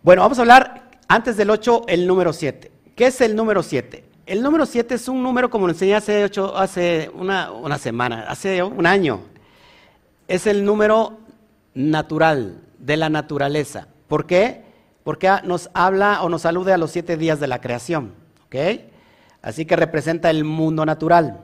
Bueno, 0.02 0.22
vamos 0.22 0.38
a 0.38 0.42
hablar 0.42 0.90
antes 1.08 1.36
del 1.36 1.50
8, 1.50 1.84
el 1.88 2.06
número 2.06 2.32
7. 2.32 2.70
¿Qué 2.94 3.06
es 3.06 3.20
el 3.20 3.34
número 3.34 3.62
7? 3.62 4.04
El 4.26 4.42
número 4.42 4.66
7 4.66 4.94
es 4.94 5.08
un 5.08 5.22
número, 5.22 5.48
como 5.48 5.66
lo 5.66 5.72
enseñé 5.72 5.94
hace, 5.94 6.30
hace 6.54 7.10
una, 7.14 7.50
una 7.50 7.78
semana, 7.78 8.26
hace 8.28 8.62
un 8.62 8.86
año. 8.86 9.20
Es 10.28 10.46
el 10.46 10.64
número 10.64 11.18
natural, 11.74 12.60
de 12.78 12.96
la 12.96 13.08
naturaleza. 13.08 13.88
¿Por 14.06 14.26
qué? 14.26 14.62
Porque 15.02 15.30
nos 15.44 15.70
habla 15.74 16.22
o 16.22 16.28
nos 16.28 16.46
alude 16.46 16.72
a 16.72 16.78
los 16.78 16.90
siete 16.90 17.16
días 17.16 17.40
de 17.40 17.48
la 17.48 17.60
creación. 17.60 18.12
¿Ok? 18.46 18.56
Así 19.42 19.64
que 19.64 19.76
representa 19.76 20.30
el 20.30 20.44
mundo 20.44 20.84
natural. 20.84 21.40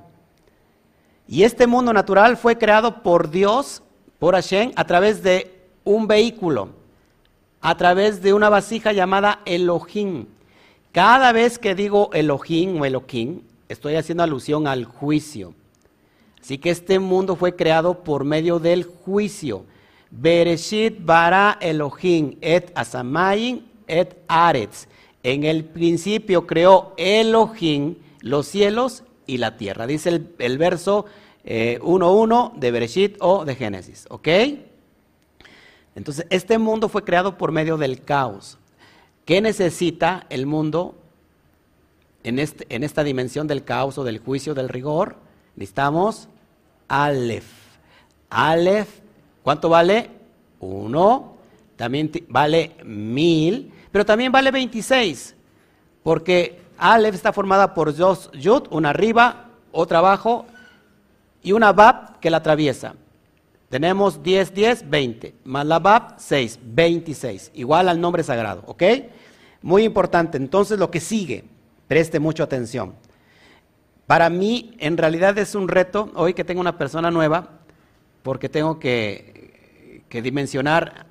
Y 1.27 1.44
este 1.44 1.66
mundo 1.66 1.92
natural 1.92 2.37
fue 2.37 2.59
creado 2.59 3.03
por 3.03 3.31
Dios, 3.31 3.83
por 4.18 4.35
Hashem, 4.35 4.73
a 4.77 4.85
través 4.85 5.23
de 5.23 5.55
un 5.85 6.07
vehículo, 6.07 6.70
a 7.61 7.77
través 7.77 8.23
de 8.23 8.35
una 8.35 8.51
vasija 8.51 8.92
llamada 8.92 9.40
Elohim. 9.47 10.27
Cada 10.92 11.33
vez 11.33 11.59
que 11.59 11.75
digo 11.75 12.11
Elohim 12.12 12.81
o 12.81 12.85
Elohim, 12.85 13.40
estoy 13.68 13.97
haciendo 13.97 14.23
alusión 14.23 14.66
al 14.66 14.85
juicio. 14.85 15.55
Así 16.45 16.59
que 16.59 16.69
este 16.69 16.99
mundo 16.99 17.37
fue 17.37 17.57
creado 17.57 18.05
por 18.05 18.23
medio 18.25 18.59
del 18.59 18.85
juicio. 18.85 19.65
Bereshit 20.11 21.03
bara 21.03 21.57
Elohim 21.59 22.37
et 22.43 22.71
asamayim 22.75 23.63
et 23.89 24.15
aretz. 24.29 24.87
En 25.23 25.45
el 25.45 25.65
principio 25.65 26.47
creó 26.47 26.93
Elohim 26.99 27.95
los 28.21 28.47
cielos 28.47 29.05
y 29.27 29.39
la 29.39 29.57
tierra. 29.57 29.87
Dice 29.87 30.11
el, 30.37 30.59
verso 30.59 31.07
1.1 31.47 32.53
eh, 32.53 32.59
de 32.61 32.71
Bereshit 32.71 33.17
o 33.21 33.47
de 33.47 33.55
Génesis. 33.55 34.05
¿Ok? 34.11 34.29
Entonces, 35.95 36.27
este 36.29 36.59
mundo 36.59 36.91
fue 36.91 37.05
creado 37.05 37.39
por 37.39 37.53
medio 37.53 37.79
del 37.79 38.03
caos. 38.03 38.59
¿Qué 39.25 39.41
necesita 39.41 40.27
el 40.29 40.45
mundo 40.45 40.95
en, 42.23 42.39
este, 42.39 42.67
en 42.69 42.85
esta 42.85 43.03
dimensión 43.03 43.47
del 43.47 43.65
caos 43.65 43.97
o 43.97 44.05
del 44.05 44.19
juicio, 44.19 44.53
del 44.53 44.69
rigor? 44.69 45.17
Necesitamos 45.57 46.29
Aleph. 46.88 47.47
Aleph 48.31 49.05
¿Cuánto 49.44 49.68
vale? 49.68 50.11
Uno. 50.59 51.35
También 51.77 52.11
vale 52.29 52.77
mil, 52.85 53.70
pero 53.92 54.07
también 54.07 54.33
vale 54.33 54.51
26, 54.51 55.35
porque 56.03 56.61
Aleph 56.79 57.16
está 57.16 57.33
formada 57.33 57.75
por 57.75 57.94
dos 57.94 58.31
yud, 58.33 58.68
una 58.70 58.90
arriba, 58.90 59.51
otra 59.73 59.99
abajo, 59.99 60.47
y 61.42 61.53
una 61.53 61.73
bab 61.73 62.20
que 62.20 62.31
la 62.31 62.38
atraviesa. 62.38 62.94
Tenemos 63.68 64.23
10, 64.23 64.55
10, 64.55 64.88
20, 64.88 65.35
más 65.44 65.66
la 65.66 65.81
bab, 65.81 66.14
6, 66.16 66.61
26, 66.62 67.51
igual 67.55 67.88
al 67.88 68.01
nombre 68.01 68.23
sagrado, 68.23 68.62
¿ok? 68.66 68.83
Muy 69.62 69.83
importante, 69.83 70.38
entonces 70.38 70.79
lo 70.79 70.92
que 70.92 71.01
sigue, 71.01 71.44
preste 71.88 72.20
mucha 72.20 72.44
atención. 72.44 72.94
Para 74.07 74.31
mí, 74.31 74.75
en 74.79 74.97
realidad 74.97 75.37
es 75.38 75.55
un 75.55 75.69
reto, 75.69 76.11
hoy 76.14 76.35
que 76.35 76.45
tengo 76.45 76.61
una 76.61 76.79
persona 76.79 77.11
nueva, 77.11 77.49
porque 78.23 78.49
tengo 78.49 78.79
que 78.79 79.35
que 80.14 80.23
dimensionar, 80.23 81.07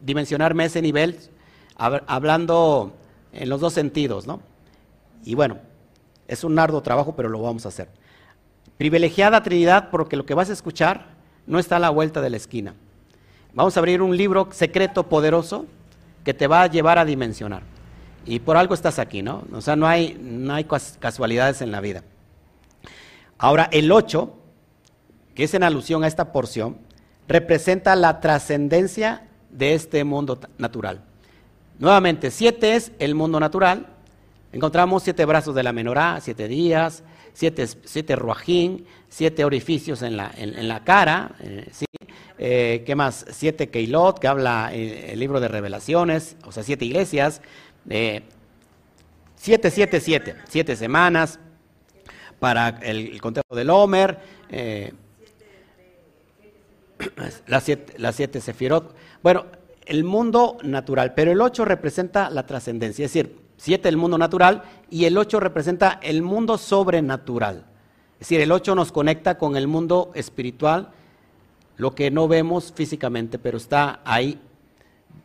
dimensionarme 0.00 0.64
ese 0.64 0.82
nivel, 0.82 1.16
hablando 1.76 2.92
en 3.32 3.48
los 3.48 3.60
dos 3.60 3.72
sentidos, 3.72 4.26
¿no? 4.26 4.40
Y 5.24 5.36
bueno, 5.36 5.58
es 6.26 6.42
un 6.42 6.58
arduo 6.58 6.80
trabajo, 6.80 7.14
pero 7.14 7.28
lo 7.28 7.40
vamos 7.40 7.66
a 7.66 7.68
hacer. 7.68 7.88
Privilegiada 8.76 9.44
Trinidad, 9.44 9.90
porque 9.90 10.16
lo 10.16 10.26
que 10.26 10.34
vas 10.34 10.50
a 10.50 10.54
escuchar 10.54 11.06
no 11.46 11.60
está 11.60 11.76
a 11.76 11.78
la 11.78 11.90
vuelta 11.90 12.20
de 12.20 12.30
la 12.30 12.36
esquina. 12.36 12.74
Vamos 13.54 13.76
a 13.76 13.78
abrir 13.80 14.02
un 14.02 14.16
libro 14.16 14.48
secreto, 14.50 15.08
poderoso, 15.08 15.66
que 16.24 16.34
te 16.34 16.48
va 16.48 16.62
a 16.62 16.66
llevar 16.66 16.98
a 16.98 17.04
dimensionar. 17.04 17.62
Y 18.26 18.40
por 18.40 18.56
algo 18.56 18.74
estás 18.74 18.98
aquí, 18.98 19.22
¿no? 19.22 19.44
O 19.52 19.60
sea, 19.60 19.76
no 19.76 19.86
hay, 19.86 20.18
no 20.20 20.52
hay 20.52 20.64
casualidades 20.64 21.62
en 21.62 21.70
la 21.70 21.80
vida. 21.80 22.02
Ahora, 23.38 23.68
el 23.72 23.90
8, 23.92 24.34
que 25.34 25.44
es 25.44 25.54
en 25.54 25.62
alusión 25.62 26.02
a 26.02 26.08
esta 26.08 26.32
porción, 26.32 26.78
representa 27.28 27.94
la 27.94 28.20
trascendencia 28.20 29.28
de 29.50 29.74
este 29.74 30.02
mundo 30.02 30.40
natural. 30.58 31.04
Nuevamente, 31.78 32.32
siete 32.32 32.74
es 32.74 32.90
el 32.98 33.14
mundo 33.14 33.38
natural. 33.38 33.86
Encontramos 34.52 35.04
siete 35.04 35.24
brazos 35.24 35.54
de 35.54 35.62
la 35.62 35.72
menorá, 35.72 36.18
siete 36.20 36.48
días, 36.48 37.04
siete, 37.34 37.68
siete 37.84 38.16
ruajín, 38.16 38.86
siete 39.08 39.44
orificios 39.44 40.02
en 40.02 40.16
la, 40.16 40.32
en, 40.36 40.66
la 40.66 40.82
cara, 40.82 41.36
eh, 41.40 41.68
¿sí? 41.70 41.84
Eh, 42.40 42.82
¿qué 42.84 42.94
más? 42.96 43.26
Siete 43.30 43.68
keilot, 43.68 44.18
que 44.18 44.26
habla 44.26 44.70
eh, 44.72 45.12
el 45.12 45.20
libro 45.20 45.38
de 45.38 45.48
revelaciones, 45.48 46.36
o 46.44 46.50
sea, 46.50 46.64
siete 46.64 46.84
iglesias, 46.84 47.42
siete, 49.36 49.70
siete, 49.70 50.00
siete, 50.00 50.34
siete 50.48 50.76
semanas 50.76 51.38
para 52.38 52.68
el, 52.82 53.08
el 53.08 53.20
conteo 53.20 53.42
del 53.50 53.70
Homer, 53.70 54.18
siete, 57.60 57.94
las 57.98 58.16
siete 58.16 58.40
sefirot. 58.40 58.94
Bueno, 59.22 59.46
el 59.86 60.04
mundo 60.04 60.58
natural, 60.62 61.14
pero 61.14 61.32
el 61.32 61.40
ocho 61.40 61.64
representa 61.64 62.30
la 62.30 62.44
trascendencia, 62.46 63.06
es 63.06 63.12
decir, 63.12 63.40
siete 63.56 63.88
el 63.88 63.96
mundo 63.96 64.18
natural 64.18 64.62
y 64.90 65.06
el 65.06 65.16
ocho 65.16 65.40
representa 65.40 65.98
el 66.02 66.22
mundo 66.22 66.58
sobrenatural. 66.58 67.64
Es 68.14 68.28
decir, 68.28 68.40
el 68.40 68.52
ocho 68.52 68.74
nos 68.74 68.92
conecta 68.92 69.38
con 69.38 69.56
el 69.56 69.66
mundo 69.66 70.10
espiritual, 70.14 70.90
lo 71.76 71.94
que 71.94 72.10
no 72.10 72.26
vemos 72.26 72.72
físicamente, 72.74 73.38
pero 73.38 73.56
está 73.56 74.00
ahí 74.04 74.40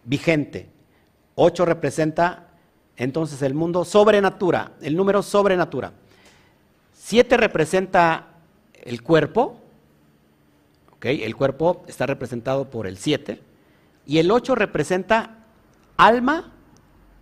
vigente. 0.04 0.70
Ocho 1.36 1.66
representa 1.66 2.50
entonces 2.96 3.42
el 3.42 3.56
mundo 3.56 3.84
sobrenatura, 3.86 4.74
el 4.82 4.96
número 4.96 5.24
sobrenatura. 5.24 5.94
Siete 7.06 7.36
representa 7.36 8.28
el 8.82 9.04
cuerpo, 9.04 9.58
el 11.02 11.36
cuerpo 11.36 11.84
está 11.86 12.06
representado 12.06 12.70
por 12.70 12.88
el 12.88 12.98
7 12.98 13.42
y 14.06 14.20
el 14.20 14.32
8 14.32 14.56
representa 14.56 15.44
alma 15.98 16.54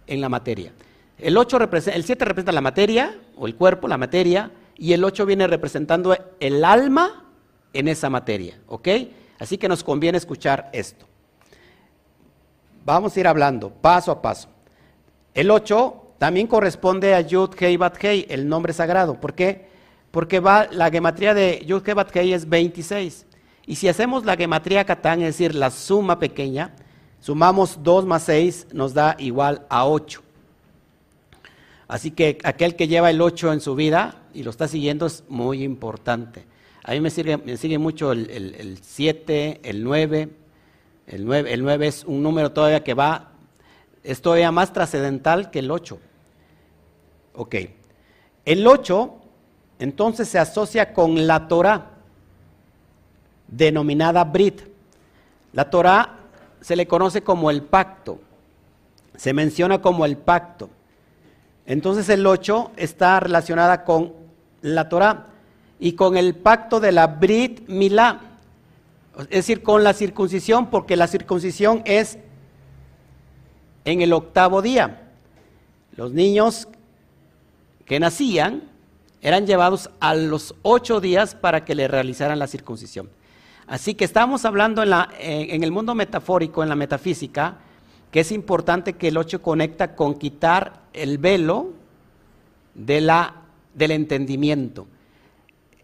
en 0.05 0.21
la 0.21 0.29
materia. 0.29 0.71
El, 1.17 1.35
8 1.35 1.57
el 1.95 2.03
7 2.03 2.25
representa 2.25 2.51
la 2.51 2.61
materia 2.61 3.19
o 3.35 3.47
el 3.47 3.55
cuerpo, 3.55 3.87
la 3.87 3.97
materia, 3.97 4.51
y 4.77 4.93
el 4.93 5.03
8 5.03 5.25
viene 5.25 5.47
representando 5.47 6.15
el 6.39 6.63
alma 6.63 7.25
en 7.73 7.87
esa 7.87 8.07
materia. 8.07 8.59
¿Ok? 8.67 8.87
Así 9.39 9.57
que 9.57 9.67
nos 9.67 9.83
conviene 9.83 10.19
escuchar 10.19 10.69
esto. 10.73 11.07
Vamos 12.85 13.17
a 13.17 13.19
ir 13.19 13.27
hablando 13.27 13.71
paso 13.71 14.11
a 14.11 14.21
paso. 14.21 14.47
El 15.33 15.49
8 15.49 16.13
también 16.19 16.45
corresponde 16.45 17.15
a 17.15 17.21
Yud 17.21 17.55
Hei 17.59 17.77
Bat 17.77 17.97
Hei, 18.03 18.27
el 18.29 18.47
nombre 18.47 18.73
sagrado. 18.73 19.19
¿Por 19.19 19.33
qué? 19.33 19.70
Porque 20.11 20.39
va, 20.39 20.67
la 20.71 20.91
gematría 20.91 21.33
de 21.33 21.63
Yud 21.65 21.87
Hei 21.87 21.93
Bat 21.93 22.15
Hei 22.15 22.33
es 22.33 22.47
26. 22.47 23.25
Y 23.65 23.75
si 23.75 23.87
hacemos 23.87 24.25
la 24.25 24.35
gematría 24.35 24.85
Catán, 24.85 25.21
es 25.21 25.37
decir, 25.37 25.55
la 25.55 25.71
suma 25.71 26.19
pequeña, 26.19 26.73
sumamos 27.21 27.79
2 27.81 28.05
más 28.05 28.23
6 28.23 28.67
nos 28.73 28.93
da 28.93 29.15
igual 29.19 29.65
a 29.69 29.87
8. 29.87 30.21
Así 31.87 32.11
que 32.11 32.37
aquel 32.43 32.75
que 32.75 32.87
lleva 32.87 33.09
el 33.09 33.21
8 33.21 33.53
en 33.53 33.61
su 33.61 33.75
vida 33.75 34.15
y 34.33 34.43
lo 34.43 34.49
está 34.49 34.67
siguiendo 34.67 35.05
es 35.05 35.23
muy 35.29 35.63
importante. 35.63 36.45
A 36.83 36.93
mí 36.93 37.01
me 37.01 37.09
sigue, 37.09 37.37
me 37.37 37.57
sigue 37.57 37.77
mucho 37.77 38.11
el, 38.11 38.79
7, 38.81 39.61
el 39.63 39.83
9. 39.83 40.29
El 41.07 41.25
9. 41.25 41.53
El 41.53 41.63
9 41.63 41.87
es 41.87 42.03
un 42.05 42.23
número 42.23 42.51
todavía 42.51 42.83
que 42.83 42.93
va, 42.93 43.31
es 44.03 44.21
todavía 44.21 44.51
más 44.51 44.73
trascendental 44.73 45.51
que 45.51 45.59
el 45.59 45.69
8. 45.69 45.99
Ok. 47.35 47.55
El 48.45 48.65
8 48.65 49.20
entonces 49.81 50.29
se 50.29 50.37
asocia 50.37 50.93
con 50.93 51.25
la 51.25 51.47
Torah 51.47 51.87
denominada 53.47 54.23
Brit. 54.23 54.61
La 55.53 55.71
Torah 55.71 56.19
se 56.61 56.75
le 56.75 56.87
conoce 56.87 57.23
como 57.23 57.49
el 57.49 57.63
pacto. 57.63 58.19
se 59.15 59.33
menciona 59.33 59.81
como 59.81 60.05
el 60.05 60.17
pacto. 60.17 60.69
Entonces 61.65 62.09
el 62.09 62.27
8 62.27 62.73
está 62.75 63.19
relacionada 63.19 63.83
con 63.83 64.13
la 64.61 64.87
Torah 64.87 65.27
y 65.79 65.93
con 65.93 66.15
el 66.15 66.35
pacto 66.35 66.79
de 66.79 66.91
la 66.91 67.07
Brit 67.07 67.67
Milá, 67.67 68.21
es 69.17 69.29
decir, 69.29 69.63
con 69.63 69.83
la 69.83 69.93
circuncisión, 69.93 70.69
porque 70.69 70.95
la 70.95 71.07
circuncisión 71.07 71.81
es 71.85 72.19
en 73.85 74.01
el 74.01 74.13
octavo 74.13 74.61
día. 74.61 75.09
Los 75.95 76.11
niños 76.13 76.67
que 77.85 77.99
nacían 77.99 78.70
eran 79.21 79.45
llevados 79.45 79.89
a 79.99 80.15
los 80.15 80.55
ocho 80.63 80.99
días 80.99 81.35
para 81.35 81.63
que 81.63 81.75
le 81.75 81.87
realizaran 81.87 82.39
la 82.39 82.47
circuncisión. 82.47 83.09
Así 83.67 83.93
que 83.93 84.03
estamos 84.03 84.43
hablando 84.45 84.83
en, 84.83 84.89
la, 84.89 85.09
en, 85.19 85.63
el 85.63 85.71
mundo 85.71 85.95
metafórico, 85.95 86.63
en 86.63 86.69
la 86.69 86.75
metafísica, 86.75 87.59
que 88.11 88.21
es 88.21 88.31
importante 88.31 88.93
que 88.93 89.09
el 89.09 89.17
ocho 89.17 89.41
conecta 89.41 89.95
con 89.95 90.15
quitar 90.15 90.81
el 90.91 91.19
velo 91.19 91.69
de 92.73 92.99
la, 92.99 93.35
del 93.73 93.91
entendimiento. 93.91 94.87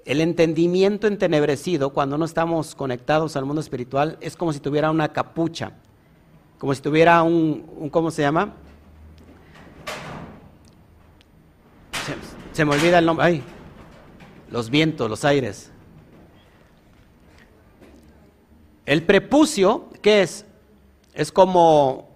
El 0.03 0.19
entendimiento 0.21 1.07
entenebrecido, 1.07 1.91
cuando 1.91 2.17
no 2.17 2.25
estamos 2.25 2.75
conectados 2.75 3.35
al 3.35 3.45
mundo 3.45 3.61
espiritual, 3.61 4.17
es 4.19 4.35
como 4.35 4.51
si 4.51 4.59
tuviera 4.59 4.89
una 4.89 5.13
capucha, 5.13 5.73
como 6.57 6.73
si 6.73 6.81
tuviera 6.81 7.21
un, 7.23 7.89
¿cómo 7.91 8.09
se 8.09 8.23
llama? 8.23 8.53
Se, 12.57 12.65
me 12.65 12.73
olvida 12.73 12.97
el 12.97 13.05
nombre, 13.05 13.23
ay, 13.23 13.43
los 14.49 14.71
vientos, 14.71 15.07
los 15.07 15.23
aires. 15.23 15.69
El 18.87 19.03
prepucio, 19.03 19.91
¿qué 20.01 20.23
es? 20.23 20.43
Es 21.13 21.31
como 21.31 22.09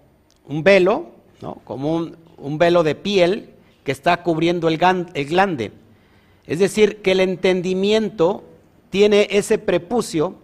un 0.44 0.64
velo, 0.64 1.12
¿no? 1.40 1.60
como 1.62 1.94
un, 1.94 2.16
un 2.38 2.58
velo 2.58 2.82
de 2.82 2.96
piel 2.96 3.50
que 3.84 3.92
está 3.92 4.24
cubriendo 4.24 4.66
el, 4.66 4.78
glande. 4.78 5.70
Es 6.48 6.58
decir, 6.58 7.02
que 7.02 7.12
el 7.12 7.20
entendimiento 7.20 8.42
tiene 8.90 9.28
ese 9.30 9.58
prepucio, 9.58 10.34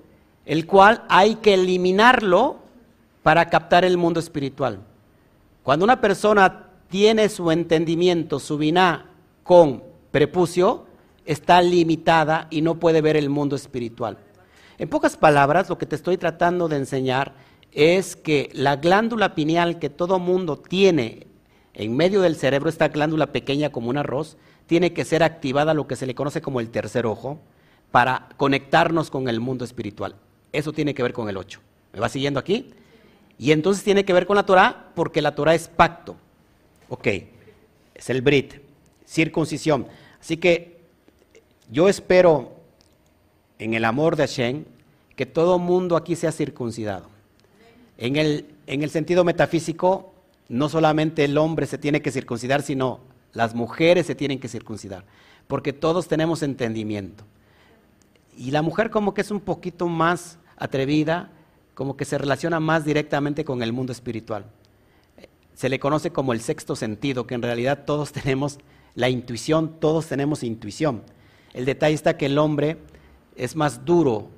el 0.47 0.65
cual 0.69 1.03
hay 1.09 1.35
que 1.35 1.55
eliminarlo 1.55 2.61
para 3.25 3.51
captar 3.51 3.85
el 3.85 3.97
mundo 3.97 4.21
espiritual. 4.21 4.79
Cuando 5.65 5.85
una 5.85 6.01
persona 6.01 6.69
tiene 6.89 7.29
su 7.29 7.51
entendimiento, 7.51 8.39
su 8.39 8.59
biná 8.59 9.07
con 9.43 9.88
prepucio, 10.11 10.87
está 11.27 11.61
limitada 11.62 12.47
y 12.51 12.62
no 12.62 12.79
puede 12.79 13.01
ver 13.01 13.16
el 13.16 13.31
mundo 13.31 13.57
espiritual. 13.57 14.18
En 14.79 14.88
pocas 14.88 15.16
palabras, 15.16 15.68
lo 15.68 15.79
que 15.79 15.87
te 15.87 15.97
estoy 15.97 16.16
tratando 16.16 16.68
de 16.68 16.77
enseñar 16.77 17.35
es 17.73 18.16
que 18.16 18.51
la 18.53 18.77
glándula 18.77 19.35
pineal 19.35 19.79
que 19.79 19.90
todo 19.90 20.18
mundo 20.18 20.57
tiene 20.57 21.27
en 21.75 21.97
medio 21.97 22.21
del 22.21 22.37
cerebro, 22.37 22.68
esta 22.68 22.88
glándula 22.88 23.29
pequeña 23.29 23.71
como 23.71 23.90
un 23.90 23.99
arroz, 23.99 24.37
tiene 24.66 24.92
que 24.92 25.05
ser 25.05 25.23
activada 25.23 25.75
lo 25.75 25.87
que 25.87 25.97
se 25.97 26.07
le 26.07 26.14
conoce 26.14 26.42
como 26.42 26.61
el 26.61 26.71
tercer 26.71 27.07
ojo 27.07 27.40
para 27.90 28.29
conectarnos 28.37 29.11
con 29.11 29.29
el 29.29 29.40
mundo 29.40 29.64
espiritual. 29.64 30.16
Eso 30.53 30.73
tiene 30.73 30.94
que 30.94 31.03
ver 31.03 31.12
con 31.12 31.29
el 31.29 31.37
8. 31.37 31.61
¿Me 31.92 32.01
va 32.01 32.09
siguiendo 32.09 32.40
aquí? 32.40 32.71
Y 33.38 33.53
entonces 33.53 33.85
tiene 33.85 34.05
que 34.05 34.12
ver 34.12 34.27
con 34.27 34.37
la 34.37 34.44
Torah 34.44 34.90
porque 34.94 35.23
la 35.23 35.35
Torah 35.35 35.55
es 35.55 35.68
pacto. 35.68 36.16
Ok, 36.88 37.07
es 37.94 38.11
el 38.11 38.23
Brit, 38.23 38.55
circuncisión. 39.09 39.87
Así 40.21 40.37
que 40.37 40.79
yo 41.71 41.88
espero 41.88 42.53
en 43.59 43.75
el 43.75 43.85
amor 43.85 44.16
de 44.16 44.27
Hashem 44.27 44.64
que 45.16 45.27
todo 45.27 45.59
mundo 45.59 45.97
aquí 45.97 46.14
sea 46.14 46.31
circuncidado. 46.31 47.07
En 47.97 48.16
el, 48.16 48.47
en 48.66 48.83
el 48.83 48.90
sentido 48.90 49.25
metafísico, 49.25 50.12
no 50.49 50.68
solamente 50.68 51.25
el 51.25 51.37
hombre 51.37 51.66
se 51.66 51.79
tiene 51.79 52.01
que 52.01 52.12
circuncidar, 52.12 52.62
sino 52.62 53.01
las 53.33 53.55
mujeres 53.55 54.07
se 54.07 54.14
tienen 54.14 54.38
que 54.38 54.49
circuncidar, 54.49 55.05
porque 55.49 55.73
todos 55.73 56.07
tenemos 56.07 56.42
entendimiento. 56.42 57.25
Y 58.37 58.53
la 58.53 58.62
mujer 58.62 58.90
como 58.90 59.14
que 59.14 59.23
es 59.23 59.31
un 59.31 59.40
poquito 59.40 59.88
más 59.88 60.38
atrevida, 60.57 61.31
como 61.75 61.97
que 61.97 62.05
se 62.05 62.18
relaciona 62.18 62.61
más 62.61 62.85
directamente 62.85 63.44
con 63.44 63.62
el 63.62 63.73
mundo 63.73 63.92
espiritual. 63.92 64.47
Se 65.55 65.68
le 65.68 65.81
conoce 65.81 66.12
como 66.12 66.33
el 66.33 66.40
sexto 66.40 66.77
sentido, 66.77 67.27
que 67.27 67.35
en 67.35 67.42
realidad 67.42 67.85
todos 67.85 68.12
tenemos 68.18 68.59
la 68.94 69.09
intuición, 69.09 69.79
todos 69.81 70.07
tenemos 70.07 70.42
intuición. 70.42 71.03
El 71.53 71.64
detalle 71.64 71.94
está 71.94 72.16
que 72.16 72.27
el 72.27 72.38
hombre 72.38 72.79
es 73.37 73.57
más 73.57 73.85
duro 73.85 74.29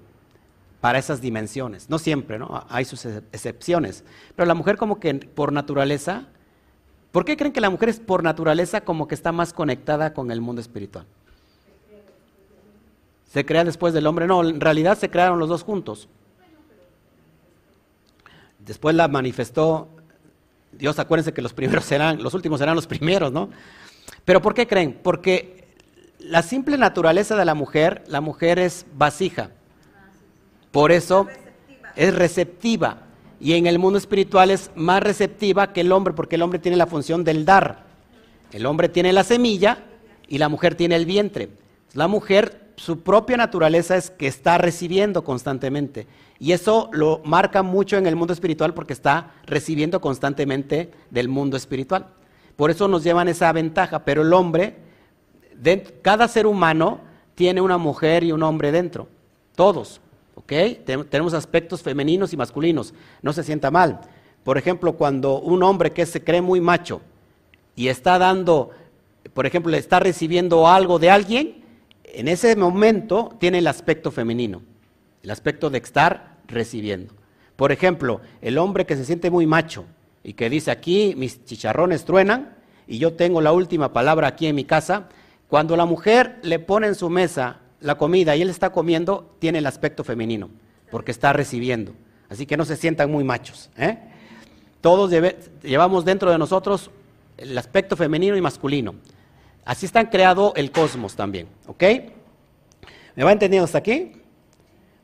para 0.81 0.99
esas 0.99 1.21
dimensiones. 1.21 1.91
No 1.91 1.99
siempre, 1.99 2.39
¿no? 2.39 2.65
Hay 2.69 2.85
sus 2.85 3.05
excepciones. 3.05 4.05
Pero 4.37 4.47
la 4.47 4.55
mujer 4.55 4.77
como 4.77 5.01
que 5.01 5.15
por 5.15 5.53
naturaleza, 5.53 6.27
¿por 7.13 7.25
qué 7.25 7.37
creen 7.37 7.53
que 7.53 7.61
la 7.61 7.71
mujer 7.71 7.89
es 7.89 8.01
por 8.01 8.23
naturaleza 8.23 8.83
como 8.83 9.09
que 9.09 9.15
está 9.15 9.33
más 9.33 9.53
conectada 9.53 10.15
con 10.15 10.31
el 10.31 10.41
mundo 10.41 10.61
espiritual? 10.61 11.07
Se 13.33 13.45
crea 13.45 13.65
después 13.65 13.95
del 13.95 14.07
hombre. 14.07 14.27
No, 14.27 14.43
en 14.43 14.61
realidad 14.61 14.99
se 14.99 15.11
crearon 15.11 15.39
los 15.39 15.49
dos 15.49 15.63
juntos. 15.63 16.09
Después 18.59 18.95
la 18.95 19.09
manifestó 19.09 19.89
Dios, 20.73 20.99
acuérdense 20.99 21.33
que 21.33 21.43
los 21.43 21.53
primeros 21.53 21.85
serán, 21.87 22.23
los 22.23 22.35
últimos 22.35 22.59
serán 22.59 22.77
los 22.77 22.87
primeros, 22.87 23.33
¿no? 23.33 23.51
Pero 24.25 24.43
¿por 24.43 24.55
qué 24.55 24.67
creen? 24.67 24.99
Porque 25.03 25.61
la 26.19 26.43
simple 26.43 26.77
naturaleza 26.79 27.37
de 27.37 27.45
la 27.45 27.55
mujer, 27.55 28.05
la 28.07 28.21
mujer 28.21 28.59
es 28.59 28.87
vasija. 28.95 29.51
Por 30.71 30.93
eso 30.93 31.27
es 31.97 32.15
receptiva. 32.15 33.03
Y 33.41 33.55
en 33.55 33.67
el 33.67 33.79
mundo 33.79 33.99
espiritual 33.99 34.51
es 34.51 34.71
más 34.75 35.03
receptiva 35.03 35.73
que 35.73 35.81
el 35.81 35.93
hombre, 35.93 36.15
porque 36.15 36.37
el 36.37 36.43
hombre 36.43 36.59
tiene 36.59 36.77
la 36.77 36.87
función 36.87 37.25
del 37.25 37.45
dar. 37.45 37.85
El 38.53 38.67
hombre 38.67 38.89
tiene 38.89 39.13
la 39.13 39.25
semilla 39.25 39.79
y 40.29 40.39
la 40.39 40.49
mujer 40.49 40.75
tiene 40.75 40.97
el 40.97 41.07
vientre. 41.07 41.49
La 41.95 42.07
mujer, 42.07 42.73
su 42.77 43.01
propia 43.01 43.37
naturaleza 43.37 43.97
es 43.97 44.11
que 44.11 44.27
está 44.27 44.59
recibiendo 44.59 45.25
constantemente. 45.25 46.07
Y 46.39 46.53
eso 46.53 46.89
lo 46.93 47.21
marca 47.25 47.63
mucho 47.63 47.97
en 47.97 48.07
el 48.07 48.17
mundo 48.17 48.33
espiritual 48.33 48.75
porque 48.75 48.93
está 48.93 49.33
recibiendo 49.47 50.01
constantemente 50.01 50.91
del 51.11 51.29
mundo 51.29 51.57
espiritual. 51.57 52.07
Por 52.61 52.71
eso 52.71 52.89
nos 52.89 53.03
llevan 53.03 53.27
esa 53.27 53.51
ventaja. 53.55 54.05
Pero 54.05 54.21
el 54.21 54.35
hombre, 54.35 54.77
cada 56.03 56.29
ser 56.29 56.47
humano 56.47 57.01
tiene 57.35 57.63
una 57.63 57.79
mujer 57.79 58.23
y 58.23 58.33
un 58.33 58.43
hombre 58.43 58.71
dentro. 58.71 59.09
Todos. 59.55 60.03
Tenemos 60.45 61.33
aspectos 61.33 61.83
femeninos 61.83 62.35
y 62.35 62.37
masculinos, 62.37 62.93
no 63.23 63.33
se 63.33 63.45
sienta 63.45 63.71
mal. 63.71 64.03
Por 64.45 64.59
ejemplo, 64.59 64.93
cuando 64.93 65.41
un 65.41 65.63
hombre 65.63 65.95
que 65.95 66.05
se 66.05 66.23
cree 66.23 66.43
muy 66.43 66.61
macho 66.61 67.01
y 67.77 67.89
está 67.89 68.19
dando, 68.19 68.73
por 69.33 69.47
ejemplo, 69.47 69.73
le 69.73 69.79
está 69.79 69.99
recibiendo 69.99 70.69
algo 70.69 70.99
de 70.99 71.09
alguien, 71.09 71.65
en 72.05 72.29
ese 72.29 72.55
momento 72.57 73.35
tiene 73.41 73.61
el 73.61 73.69
aspecto 73.69 74.11
femenino, 74.11 74.61
el 75.23 75.31
aspecto 75.31 75.71
de 75.71 75.79
estar 75.79 76.37
recibiendo. 76.47 77.15
Por 77.57 77.73
ejemplo, 77.73 78.21
el 78.43 78.59
hombre 78.59 78.85
que 78.85 78.97
se 78.97 79.07
siente 79.07 79.31
muy 79.31 79.47
macho 79.47 79.87
y 80.23 80.35
que 80.35 80.51
dice 80.51 80.71
aquí 80.71 81.15
mis 81.17 81.45
chicharrones 81.45 82.05
truenan 82.05 82.55
y 82.87 82.99
yo 82.99 83.15
tengo 83.15 83.41
la 83.41 83.53
última 83.53 83.93
palabra 83.93 84.29
aquí 84.29 84.47
en 84.47 84.57
mi 84.57 84.65
casa, 84.65 85.09
cuando 85.49 85.77
la 85.77 85.87
mujer 85.87 86.39
le 86.43 86.59
pone 86.59 86.89
en 86.89 86.95
su 86.95 87.09
mesa 87.09 87.61
la 87.81 87.97
comida 87.97 88.37
y 88.37 88.43
él 88.43 88.51
está 88.51 88.71
comiendo, 88.71 89.35
tiene 89.39 89.59
el 89.59 89.67
aspecto 89.67 90.05
femenino, 90.05 90.51
porque 90.91 91.13
está 91.13 91.33
recibiendo. 91.33 91.93
Así 92.29 92.47
que 92.47 92.57
no 92.57 92.65
se 92.65 92.77
sientan 92.77 93.11
muy 93.11 93.25
machos. 93.25 93.71
¿eh? 93.77 93.99
Todos 94.81 95.13
llevamos 95.63 96.05
dentro 96.05 96.31
de 96.31 96.39
nosotros 96.39 96.91
el 97.37 97.57
aspecto 97.57 97.97
femenino 97.97 98.37
y 98.37 98.41
masculino. 98.41 98.95
Así 99.65 99.87
está 99.87 100.09
creado 100.11 100.53
el 100.57 100.71
cosmos 100.71 101.17
también. 101.17 101.49
¿Ok? 101.67 101.83
¿Me 103.15 103.25
va 103.25 103.33
entendiendo 103.33 103.65
hasta 103.65 103.79
aquí? 103.79 104.13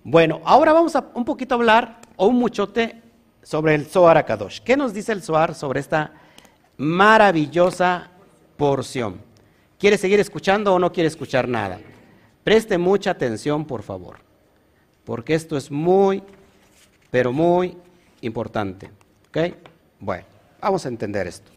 Bueno, 0.05 0.41
ahora 0.45 0.73
vamos 0.73 0.95
a 0.97 1.09
un 1.15 1.25
poquito 1.25 1.55
hablar, 1.55 2.01
o 2.17 2.27
un 2.27 2.37
muchote, 2.37 3.03
sobre 3.47 3.77
el 3.77 3.87
Zohar 3.87 4.17
Akadosh. 4.17 4.59
¿Qué 4.59 4.77
nos 4.77 4.93
dice 4.93 5.13
el 5.13 5.23
Zohar 5.23 5.55
sobre 5.55 5.79
esta 5.79 6.11
maravillosa 6.79 8.11
porción? 8.57 9.21
¿Quiere 9.79 9.97
seguir 9.97 10.19
escuchando 10.19 10.75
o 10.75 10.81
no 10.81 10.93
quiere 10.93 11.07
escuchar 11.07 11.47
nada? 11.47 11.79
Preste 12.43 12.77
mucha 12.77 13.13
atención, 13.13 13.65
por 13.65 13.85
favor, 13.85 14.17
porque 15.05 15.35
esto 15.35 15.57
es 15.57 15.71
muy, 15.71 16.25
pero 17.13 17.33
muy 17.33 17.77
importante. 18.21 18.91
¿Ok? 19.29 19.55
Bueno, 20.01 20.25
vamos 20.61 20.85
a 20.85 20.89
entender 20.89 21.29
esto. 21.29 21.53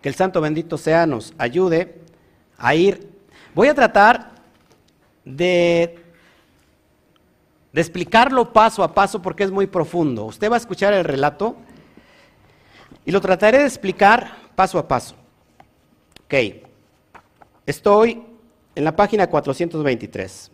Que 0.00 0.08
el 0.08 0.14
Santo 0.14 0.40
bendito 0.40 0.78
sea 0.78 1.04
nos 1.04 1.34
ayude 1.36 2.00
a 2.56 2.74
ir. 2.74 3.10
Voy 3.54 3.68
a 3.68 3.74
tratar 3.74 4.30
de, 5.22 6.02
de 7.76 7.82
explicarlo 7.82 8.54
paso 8.54 8.82
a 8.82 8.94
paso 8.94 9.20
porque 9.20 9.44
es 9.44 9.50
muy 9.50 9.66
profundo. 9.66 10.24
Usted 10.24 10.50
va 10.50 10.54
a 10.54 10.56
escuchar 10.56 10.94
el 10.94 11.04
relato 11.04 11.56
y 13.04 13.10
lo 13.10 13.20
trataré 13.20 13.58
de 13.58 13.66
explicar 13.66 14.34
paso 14.54 14.78
a 14.78 14.88
paso. 14.88 15.14
Ok. 16.24 16.34
Estoy 17.66 18.22
en 18.74 18.82
la 18.82 18.96
página 18.96 19.26
423. 19.26 20.50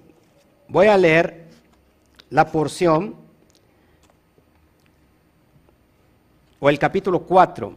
Voy 0.67 0.89
a 0.89 0.99
leer 0.99 1.47
la 2.29 2.51
porción 2.51 3.15
o 6.59 6.69
el 6.69 6.79
capítulo 6.81 7.21
4 7.21 7.73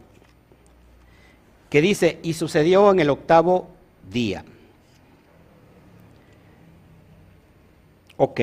que 1.70 1.80
dice, 1.80 2.18
y 2.24 2.32
sucedió 2.32 2.90
en 2.90 2.98
el 2.98 3.10
octavo 3.10 3.68
día. 4.10 4.44
Ok, 8.16 8.40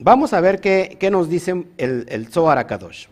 vamos 0.00 0.32
a 0.32 0.40
ver 0.40 0.60
qué, 0.60 1.08
nos 1.12 1.28
dice 1.28 1.64
el, 1.78 2.06
el 2.08 2.26
Zohar 2.26 2.58
Akadosh. 2.58 3.06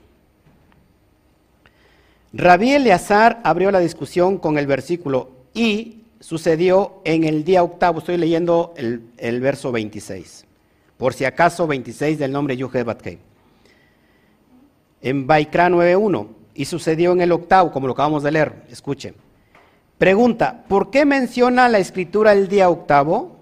Rabí 2.32 2.72
Eleazar 2.72 3.40
abrió 3.44 3.70
la 3.70 3.78
discusión 3.78 4.38
con 4.38 4.58
el 4.58 4.66
versículo 4.66 5.30
y 5.54 5.98
sucedió 6.20 7.00
en 7.04 7.24
el 7.24 7.44
día 7.44 7.62
octavo. 7.62 8.00
Estoy 8.00 8.16
leyendo 8.16 8.74
el, 8.76 9.40
verso 9.40 9.72
26. 9.72 10.44
Por 10.96 11.14
si 11.14 11.24
acaso, 11.24 11.66
26 11.66 12.18
del 12.18 12.32
nombre 12.32 12.56
Yuhed 12.56 12.84
Batkei. 12.84 13.18
En 15.00 15.26
Baikra 15.26 15.68
9.1. 15.68 16.28
Y 16.54 16.64
sucedió 16.64 17.12
en 17.12 17.20
el 17.20 17.30
octavo, 17.30 17.70
como 17.70 17.86
lo 17.86 17.92
acabamos 17.92 18.24
de 18.24 18.32
leer. 18.32 18.64
Escuchen. 18.68 19.14
Pregunta, 19.96 20.64
¿por 20.68 20.90
qué 20.90 21.04
menciona 21.04 21.68
la 21.68 21.78
escritura 21.78 22.32
el 22.32 22.48
día 22.48 22.68
octavo? 22.68 23.36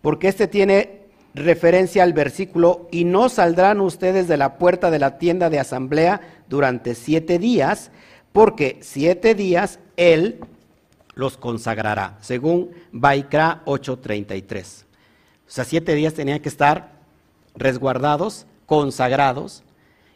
Porque 0.00 0.28
este 0.28 0.48
tiene 0.48 1.01
referencia 1.34 2.02
al 2.02 2.12
versículo, 2.12 2.88
y 2.90 3.04
no 3.04 3.28
saldrán 3.28 3.80
ustedes 3.80 4.28
de 4.28 4.36
la 4.36 4.58
puerta 4.58 4.90
de 4.90 4.98
la 4.98 5.18
tienda 5.18 5.50
de 5.50 5.58
asamblea 5.58 6.20
durante 6.48 6.94
siete 6.94 7.38
días, 7.38 7.90
porque 8.32 8.78
siete 8.82 9.34
días 9.34 9.78
él 9.96 10.40
los 11.14 11.36
consagrará, 11.36 12.18
según 12.20 12.70
Baikra 12.90 13.62
8:33. 13.66 14.84
O 15.46 15.50
sea, 15.50 15.64
siete 15.64 15.94
días 15.94 16.14
tenían 16.14 16.40
que 16.40 16.48
estar 16.48 16.92
resguardados, 17.54 18.46
consagrados, 18.66 19.62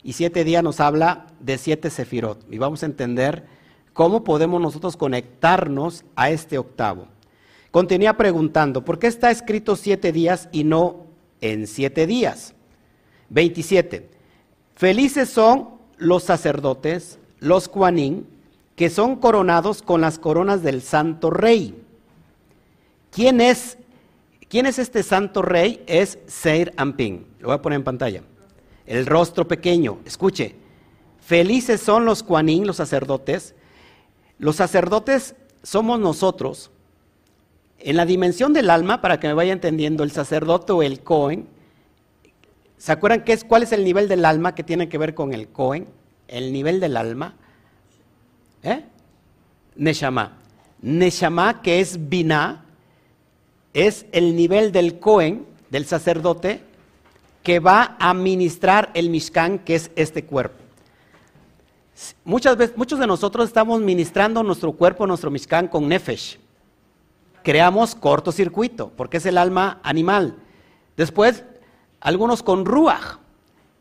y 0.03 0.15
siete 0.15 0.45
días 0.45 0.63
nos 0.63 0.81
habla 0.81 1.27
de 1.41 1.59
siete 1.59 1.91
sefirot. 1.91 2.47
Y 2.51 2.59
vamos 2.59 2.83
a 2.83 2.87
entender 2.87 3.45
cómo 3.93 4.25
podemos 4.25 4.61
nosotros 4.61 4.97
conectarnos 4.97 6.05
a 6.15 6.31
este 6.31 6.59
octavo. 6.59 7.09
Continúa 7.71 8.17
preguntando, 8.17 8.85
¿por 8.85 8.99
qué 8.99 9.09
está 9.09 9.31
escrito 9.31 9.77
siete 9.77 10.13
días 10.13 10.49
y 10.53 10.65
no 10.65 11.06
en 11.53 11.67
siete 11.67 12.07
días? 12.07 12.55
27. 13.31 14.09
Felices 14.75 15.29
son 15.29 15.71
los 15.97 16.23
sacerdotes, 16.23 17.19
los 17.41 17.69
cuanín, 17.69 18.27
que 18.77 18.91
son 18.91 19.17
coronados 19.17 19.83
con 19.83 20.01
las 20.01 20.19
coronas 20.19 20.63
del 20.63 20.83
santo 20.83 21.31
rey. 21.31 21.75
¿Quién 23.11 23.41
es, 23.41 23.79
quién 24.49 24.67
es 24.67 24.79
este 24.79 25.03
santo 25.03 25.41
rey? 25.41 25.83
Es 25.87 26.19
Seir 26.27 26.75
Ampin. 26.77 27.27
Lo 27.41 27.49
voy 27.49 27.55
a 27.55 27.63
poner 27.63 27.79
en 27.79 27.85
pantalla. 27.85 28.23
El 28.87 29.07
rostro 29.07 29.49
pequeño. 29.49 29.99
Escuche. 30.05 30.55
Felices 31.21 31.81
son 31.81 32.05
los 32.05 32.23
cuanín, 32.23 32.67
los 32.67 32.77
sacerdotes. 32.77 33.55
Los 34.39 34.57
sacerdotes 34.57 35.35
somos 35.63 35.99
nosotros. 35.99 36.71
En 37.79 37.97
la 37.97 38.07
dimensión 38.07 38.53
del 38.53 38.71
alma, 38.71 39.01
para 39.01 39.21
que 39.21 39.29
me 39.29 39.35
vaya 39.35 39.53
entendiendo, 39.53 40.03
el 40.03 40.11
sacerdote 40.11 40.73
o 40.73 40.83
el 40.83 41.01
Cohen, 41.01 41.47
¿se 42.79 42.93
acuerdan 42.93 43.25
qué 43.25 43.33
es, 43.33 43.45
cuál 43.45 43.63
es 43.63 43.73
el 43.73 43.85
nivel 43.85 44.09
del 44.09 44.25
alma 44.25 44.55
que 44.55 44.65
tiene 44.65 44.89
que 44.89 44.99
ver 44.99 45.15
con 45.15 45.33
el 45.33 45.49
Cohen? 45.49 45.87
El 46.29 46.53
nivel 46.53 46.81
del 46.81 46.97
alma 46.97 47.37
¿Eh? 48.67 48.85
Neshama. 49.77 50.33
Neshama, 50.83 51.63
que 51.63 51.81
es 51.81 52.09
Binah, 52.09 52.65
es 53.73 54.07
el 54.11 54.35
nivel 54.35 54.73
del 54.73 54.99
Cohen, 54.99 55.47
del 55.71 55.87
sacerdote, 55.87 56.63
que 57.43 57.61
va 57.61 57.97
a 58.01 58.13
ministrar 58.13 58.91
el 58.95 59.09
Mishkan, 59.09 59.61
que 59.61 59.77
es 59.77 59.91
este 59.95 60.25
cuerpo. 60.25 60.57
Muchas 62.25 62.57
veces, 62.57 62.77
muchos 62.77 62.99
de 62.99 63.07
nosotros 63.07 63.47
estamos 63.47 63.81
ministrando 63.81 64.43
nuestro 64.43 64.73
cuerpo, 64.73 65.07
nuestro 65.07 65.31
Mishkan, 65.31 65.69
con 65.69 65.89
Nefesh. 65.89 66.39
Creamos 67.47 67.95
cortocircuito, 67.95 68.91
porque 68.97 69.19
es 69.19 69.27
el 69.27 69.39
alma 69.39 69.79
animal. 69.85 70.35
Después, 70.97 71.45
algunos 72.01 72.43
con 72.43 72.65
Ruach. 72.65 73.19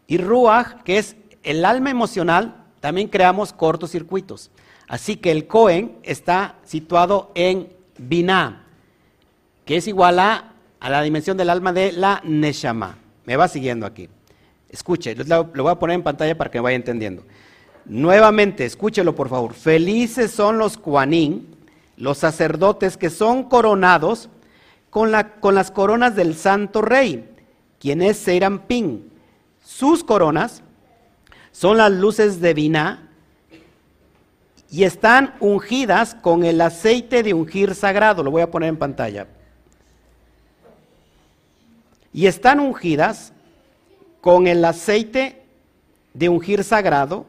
Y 0.05 0.19
Ruach, 0.19 0.83
que 0.83 0.99
es 0.99 1.15
el 1.41 1.65
alma 1.65 1.89
emocional, 1.89 2.63
también 2.79 3.07
creamos 3.07 3.53
cortocircuitos. 3.53 4.51
Así 4.87 5.15
que 5.15 5.31
el 5.31 5.47
Cohen 5.47 5.97
está 6.03 6.59
situado 6.63 7.31
en 7.33 7.73
Binah, 7.97 8.67
que 9.65 9.77
es 9.77 9.87
igual 9.87 10.19
a, 10.19 10.53
la 10.79 11.01
dimensión 11.01 11.35
del 11.35 11.49
alma 11.49 11.73
de 11.73 11.91
la 11.91 12.21
Neshama. 12.23 12.99
Me 13.25 13.35
va 13.35 13.47
siguiendo 13.47 13.87
aquí. 13.87 14.09
Escuche, 14.69 15.15
lo, 15.15 15.45
voy 15.45 15.71
a 15.71 15.79
poner 15.79 15.95
en 15.95 16.03
pantalla 16.03 16.37
para 16.37 16.51
que 16.51 16.59
me 16.59 16.65
vaya 16.65 16.75
entendiendo. 16.75 17.23
Nuevamente, 17.85 18.63
escúchelo 18.63 19.15
por 19.15 19.27
favor. 19.27 19.55
Felices 19.55 20.29
son 20.29 20.59
los 20.59 20.77
Kuanín, 20.77 21.54
los 21.97 22.17
sacerdotes 22.17 22.97
que 22.97 23.09
son 23.09 23.43
coronados 23.43 24.29
con, 24.89 25.11
las 25.11 25.71
coronas 25.71 26.15
del 26.15 26.35
Santo 26.35 26.81
Rey, 26.81 27.29
quien 27.79 28.01
es 28.01 28.17
Seirampín. 28.17 29.11
Sus 29.63 30.03
coronas 30.03 30.63
son 31.51 31.77
las 31.77 31.91
luces 31.91 32.39
de 32.39 32.53
Binah 32.53 33.09
y 34.69 34.83
están 34.83 35.35
ungidas 35.39 36.15
con 36.15 36.43
el 36.43 36.61
aceite 36.61 37.23
de 37.23 37.33
ungir 37.33 37.75
sagrado. 37.75 38.23
Lo 38.23 38.31
voy 38.31 38.41
a 38.41 38.51
poner 38.51 38.69
en 38.69 38.77
pantalla. 38.77 39.27
Y 42.13 42.27
están 42.27 42.59
ungidas 42.59 43.33
con 44.21 44.47
el 44.47 44.63
aceite 44.63 45.43
de 46.13 46.29
ungir 46.29 46.63
sagrado. 46.63 47.25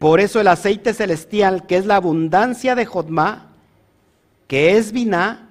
Por 0.00 0.18
eso 0.18 0.40
el 0.40 0.48
aceite 0.48 0.94
celestial, 0.94 1.66
que 1.66 1.76
es 1.76 1.84
la 1.84 1.96
abundancia 1.96 2.74
de 2.74 2.86
Jotma, 2.86 3.50
que 4.48 4.78
es 4.78 4.92
Binah, 4.92 5.50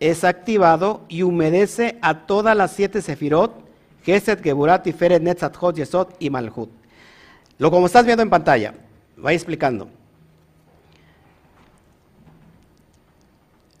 es 0.00 0.22
activado 0.22 1.06
y 1.08 1.22
humedece 1.22 1.98
a 2.02 2.26
todas 2.26 2.54
las 2.54 2.72
siete 2.72 3.00
sefirot, 3.00 3.54
Geset, 4.04 4.42
Geburat, 4.42 4.82
Tiferet, 4.82 5.22
Netzat, 5.22 5.56
Hot, 5.56 5.76
Yesod 5.76 6.08
y 6.18 6.28
Malhut. 6.28 6.68
Lo 7.56 7.70
como 7.70 7.86
estás 7.86 8.04
viendo 8.04 8.22
en 8.22 8.28
pantalla. 8.28 8.74
Vaya 9.16 9.34
explicando. 9.34 9.88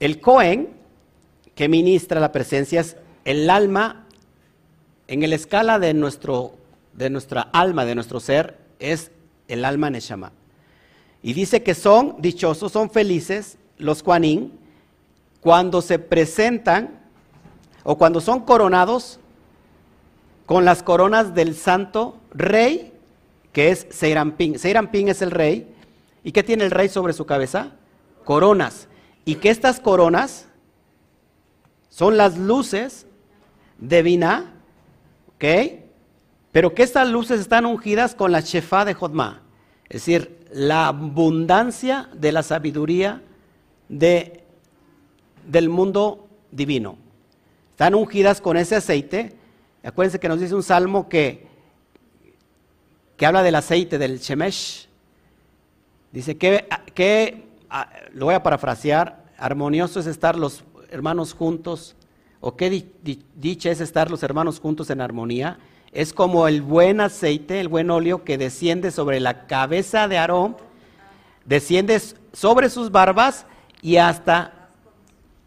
El 0.00 0.18
Cohen 0.18 0.70
que 1.54 1.68
ministra 1.68 2.20
la 2.20 2.32
presencia 2.32 2.80
es 2.80 2.96
el 3.26 3.50
alma, 3.50 4.06
en 5.08 5.28
la 5.28 5.36
escala 5.36 5.78
de, 5.78 5.92
nuestro, 5.92 6.54
de 6.94 7.10
nuestra 7.10 7.42
alma, 7.52 7.84
de 7.84 7.94
nuestro 7.94 8.18
ser, 8.18 8.56
es 8.78 9.10
el 9.48 9.64
alma 9.64 9.90
Neshama. 9.90 10.32
Y 11.22 11.32
dice 11.32 11.62
que 11.62 11.74
son 11.74 12.16
dichosos, 12.18 12.72
son 12.72 12.90
felices 12.90 13.58
los 13.78 14.02
Kuanin 14.02 14.52
cuando 15.40 15.82
se 15.82 15.98
presentan 15.98 17.00
o 17.84 17.96
cuando 17.98 18.20
son 18.20 18.40
coronados 18.40 19.20
con 20.44 20.64
las 20.64 20.82
coronas 20.82 21.34
del 21.34 21.54
santo 21.54 22.18
rey 22.30 22.92
que 23.56 23.70
es 23.70 23.86
Seirampín. 23.90 24.58
Seirampín 24.58 25.08
es 25.08 25.22
el 25.22 25.30
rey. 25.30 25.74
¿Y 26.22 26.32
qué 26.32 26.42
tiene 26.42 26.64
el 26.64 26.70
rey 26.70 26.90
sobre 26.90 27.14
su 27.14 27.24
cabeza? 27.24 27.72
Coronas. 28.22 28.86
Y 29.24 29.36
que 29.36 29.48
estas 29.48 29.80
coronas 29.80 30.46
son 31.88 32.18
las 32.18 32.36
luces 32.36 33.06
de 33.78 34.02
Vina, 34.02 34.52
¿ok? 35.36 35.85
Pero 36.56 36.72
que 36.72 36.82
estas 36.82 37.06
luces 37.06 37.38
están 37.38 37.66
ungidas 37.66 38.14
con 38.14 38.32
la 38.32 38.42
chefa 38.42 38.86
de 38.86 38.94
Jodma, 38.94 39.42
es 39.90 40.00
decir, 40.00 40.38
la 40.50 40.86
abundancia 40.86 42.08
de 42.14 42.32
la 42.32 42.42
sabiduría 42.42 43.20
de, 43.90 44.42
del 45.46 45.68
mundo 45.68 46.26
divino. 46.50 46.96
Están 47.72 47.94
ungidas 47.94 48.40
con 48.40 48.56
ese 48.56 48.74
aceite. 48.74 49.36
Acuérdense 49.84 50.18
que 50.18 50.30
nos 50.30 50.40
dice 50.40 50.54
un 50.54 50.62
salmo 50.62 51.10
que 51.10 51.46
que 53.18 53.26
habla 53.26 53.42
del 53.42 53.56
aceite, 53.56 53.98
del 53.98 54.18
shemesh. 54.18 54.88
Dice 56.10 56.38
que, 56.38 56.66
que 56.94 57.50
ah, 57.68 57.90
lo 58.14 58.24
voy 58.24 58.34
a 58.34 58.42
parafrasear, 58.42 59.26
armonioso 59.36 60.00
es 60.00 60.06
estar 60.06 60.38
los 60.38 60.64
hermanos 60.90 61.34
juntos, 61.34 61.96
o 62.40 62.56
qué 62.56 62.86
dicha 63.34 63.70
es 63.70 63.82
estar 63.82 64.10
los 64.10 64.22
hermanos 64.22 64.58
juntos 64.58 64.88
en 64.88 65.02
armonía. 65.02 65.58
Es 65.96 66.12
como 66.12 66.46
el 66.46 66.60
buen 66.60 67.00
aceite, 67.00 67.58
el 67.58 67.68
buen 67.68 67.90
óleo 67.90 68.22
que 68.22 68.36
desciende 68.36 68.90
sobre 68.90 69.18
la 69.18 69.46
cabeza 69.46 70.08
de 70.08 70.18
Aarón, 70.18 70.54
desciende 71.46 71.98
sobre 72.34 72.68
sus 72.68 72.90
barbas 72.90 73.46
y 73.80 73.96
hasta, 73.96 74.68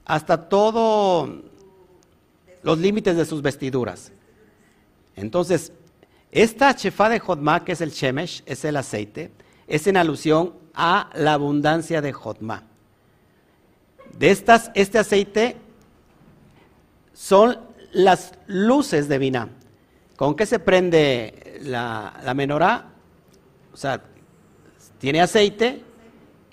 hasta 0.05 0.49
todos 0.49 1.29
los 2.63 2.79
límites 2.79 3.15
de 3.15 3.25
sus 3.25 3.43
vestiduras. 3.43 4.11
Entonces, 5.15 5.71
esta 6.31 6.75
chefa 6.75 7.09
de 7.09 7.19
Jotma, 7.19 7.63
que 7.63 7.73
es 7.73 7.81
el 7.81 7.91
shemesh, 7.91 8.41
es 8.47 8.65
el 8.65 8.77
aceite, 8.77 9.31
es 9.67 9.85
en 9.85 9.97
alusión 9.97 10.55
a 10.73 11.11
la 11.13 11.33
abundancia 11.33 12.01
de 12.01 12.11
Jotma. 12.11 12.63
De 14.17 14.31
estas, 14.31 14.71
este 14.73 14.97
aceite 14.97 15.57
son 17.13 17.59
las 17.91 18.33
luces 18.47 19.07
de 19.07 19.19
Vina. 19.19 19.49
¿Con 20.19 20.35
qué 20.35 20.45
se 20.45 20.59
prende 20.59 21.61
la, 21.61 22.33
menorá? 22.35 22.89
O 23.73 23.77
sea, 23.77 24.03
tiene 24.97 25.21
aceite 25.21 25.81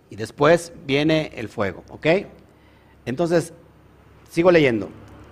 y 0.08 0.14
después 0.14 0.72
viene 0.86 1.32
el 1.34 1.48
fuego, 1.48 1.82
¿ok? 1.88 2.06
Entonces, 3.06 3.52
sigo 4.30 4.52
leyendo. 4.52 4.88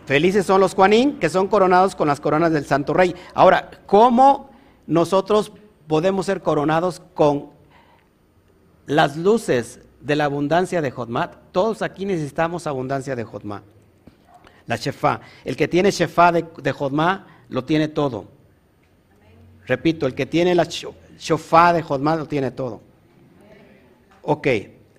Felices 0.07 0.45
son 0.45 0.61
los 0.61 0.75
Juanín 0.75 1.21
que 1.21 1.29
son 1.29 1.47
coronados 1.47 1.95
con 1.95 2.09
las 2.09 2.19
coronas 2.19 2.53
del 2.53 2.67
Santo 2.67 2.93
Rey. 2.93 3.15
Ahora, 3.35 3.71
¿cómo 3.87 4.51
nosotros 4.89 5.53
podemos 5.87 6.27
ser 6.27 6.43
coronados 6.43 7.01
con 7.15 7.51
las 8.87 9.17
luces 9.17 9.79
de 10.01 10.17
la 10.17 10.25
abundancia 10.25 10.83
de 10.83 10.91
Jotmat? 10.91 11.37
Todos 11.53 11.83
aquí 11.83 12.05
necesitamos 12.05 12.67
abundancia 12.67 13.15
de 13.15 13.23
Jotmat. 13.23 13.63
La 14.67 14.75
Shefa. 14.75 15.21
El 15.45 15.55
que 15.55 15.69
tiene 15.69 15.93
Shefa 15.93 16.33
de, 16.33 16.45
de 16.61 16.73
lo 17.49 17.65
tiene 17.65 17.89
todo. 17.89 18.29
Repito, 19.67 20.07
el 20.07 20.15
que 20.15 20.27
tiene 20.27 20.55
la 20.55 20.65
Shefa 20.65 21.73
de 21.73 21.83
Jotmat 21.83 22.19
lo 22.19 22.27
tiene 22.27 22.51
todo. 22.51 22.81
Ok, 24.23 24.49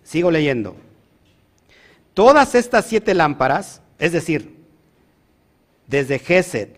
sigo 0.03 0.31
leyendo. 0.31 0.75
Todas 2.13 2.55
estas 2.55 2.85
siete 2.85 3.13
lámparas, 3.13 3.81
es 3.99 4.11
decir, 4.11 4.55
desde 5.87 6.19
Gesed 6.19 6.69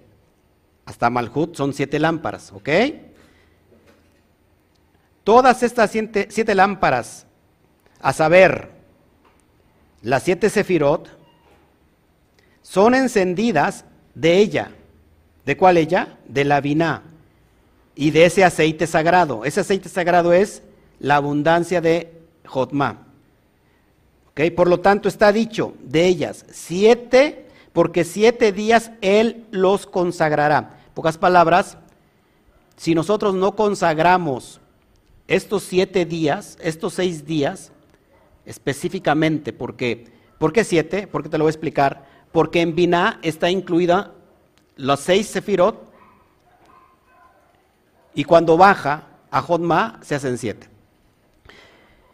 hasta 0.86 1.10
Malhut 1.10 1.56
son 1.56 1.74
siete 1.74 2.00
lámparas, 2.00 2.52
¿ok? 2.54 2.70
Todas 5.24 5.62
estas 5.62 5.92
siete, 5.92 6.28
siete 6.32 6.56
lámparas, 6.56 7.26
a 8.00 8.14
saber, 8.14 8.72
las 10.02 10.24
siete 10.24 10.50
sefirot, 10.50 11.10
son 12.62 12.96
encendidas 12.96 13.84
de 14.16 14.38
ella. 14.38 14.72
¿De 15.48 15.56
cuál 15.56 15.78
ella? 15.78 16.18
De 16.28 16.44
la 16.44 16.60
vina 16.60 17.04
y 17.96 18.12
de 18.12 18.26
ese 18.26 18.44
aceite 18.44 18.86
sagrado. 18.86 19.46
Ese 19.46 19.62
aceite 19.62 19.88
sagrado 19.88 20.34
es 20.34 20.62
la 21.00 21.16
abundancia 21.16 21.80
de 21.80 22.12
Jotma. 22.46 23.08
¿Ok? 24.32 24.42
Por 24.54 24.68
lo 24.68 24.82
tanto, 24.82 25.08
está 25.08 25.32
dicho 25.32 25.74
de 25.82 26.06
ellas 26.06 26.46
siete, 26.52 27.46
porque 27.72 28.04
siete 28.04 28.52
días 28.52 28.92
Él 29.00 29.46
los 29.50 29.88
consagrará. 29.88 30.82
pocas 30.94 31.18
palabras, 31.18 31.78
si 32.76 32.94
nosotros 32.94 33.34
no 33.34 33.56
consagramos 33.56 34.60
estos 35.30 35.64
siete 35.64 36.04
días, 36.04 36.58
estos 36.62 36.96
seis 36.96 37.26
días, 37.26 37.72
específicamente, 38.46 39.54
porque, 39.54 40.08
¿por 40.40 40.52
qué 40.52 40.66
siete? 40.66 41.08
Porque 41.08 41.30
te 41.30 41.38
lo 41.38 41.46
voy 41.46 41.52
a 41.52 41.52
explicar 41.52 42.06
porque 42.34 42.60
en 42.60 42.76
Binah 42.76 43.20
está 43.22 43.50
incluida 43.50 44.12
los 44.78 45.00
seis 45.00 45.28
sefirot 45.28 45.92
y 48.14 48.24
cuando 48.24 48.58
baja 48.58 49.04
a 49.30 49.42
Jodma 49.42 50.00
se 50.02 50.16
hacen 50.16 50.38
siete. 50.38 50.70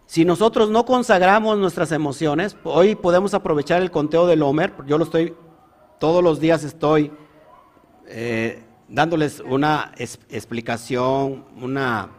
Si 0.05 0.25
nosotros 0.25 0.69
no 0.69 0.85
consagramos 0.85 1.57
nuestras 1.57 1.91
emociones, 1.91 2.55
hoy 2.63 2.95
podemos 2.95 3.33
aprovechar 3.33 3.81
el 3.81 3.91
conteo 3.91 4.27
del 4.27 4.43
Homer, 4.43 4.73
yo 4.85 4.97
lo 4.97 5.05
estoy, 5.05 5.35
todos 5.99 6.23
los 6.23 6.39
días 6.39 6.63
estoy 6.63 7.11
eh, 8.07 8.63
dándoles 8.87 9.39
una 9.39 9.91
explicación, 9.97 11.45
una, 11.61 12.09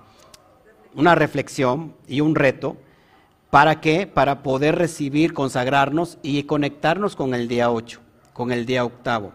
una 0.95 1.15
reflexión 1.15 1.95
y 2.09 2.21
un 2.21 2.35
reto 2.35 2.77
¿Para 3.55 3.81
qué? 3.81 4.09
Para 4.09 4.43
poder 4.43 4.75
recibir, 4.75 5.33
consagrarnos 5.33 6.19
y 6.25 6.43
conectarnos 6.43 7.15
con 7.15 7.35
el 7.35 7.47
día 7.47 7.71
8, 7.71 8.01
con 8.33 8.51
el 8.51 8.67
día 8.67 8.85
octavo. 8.85 9.31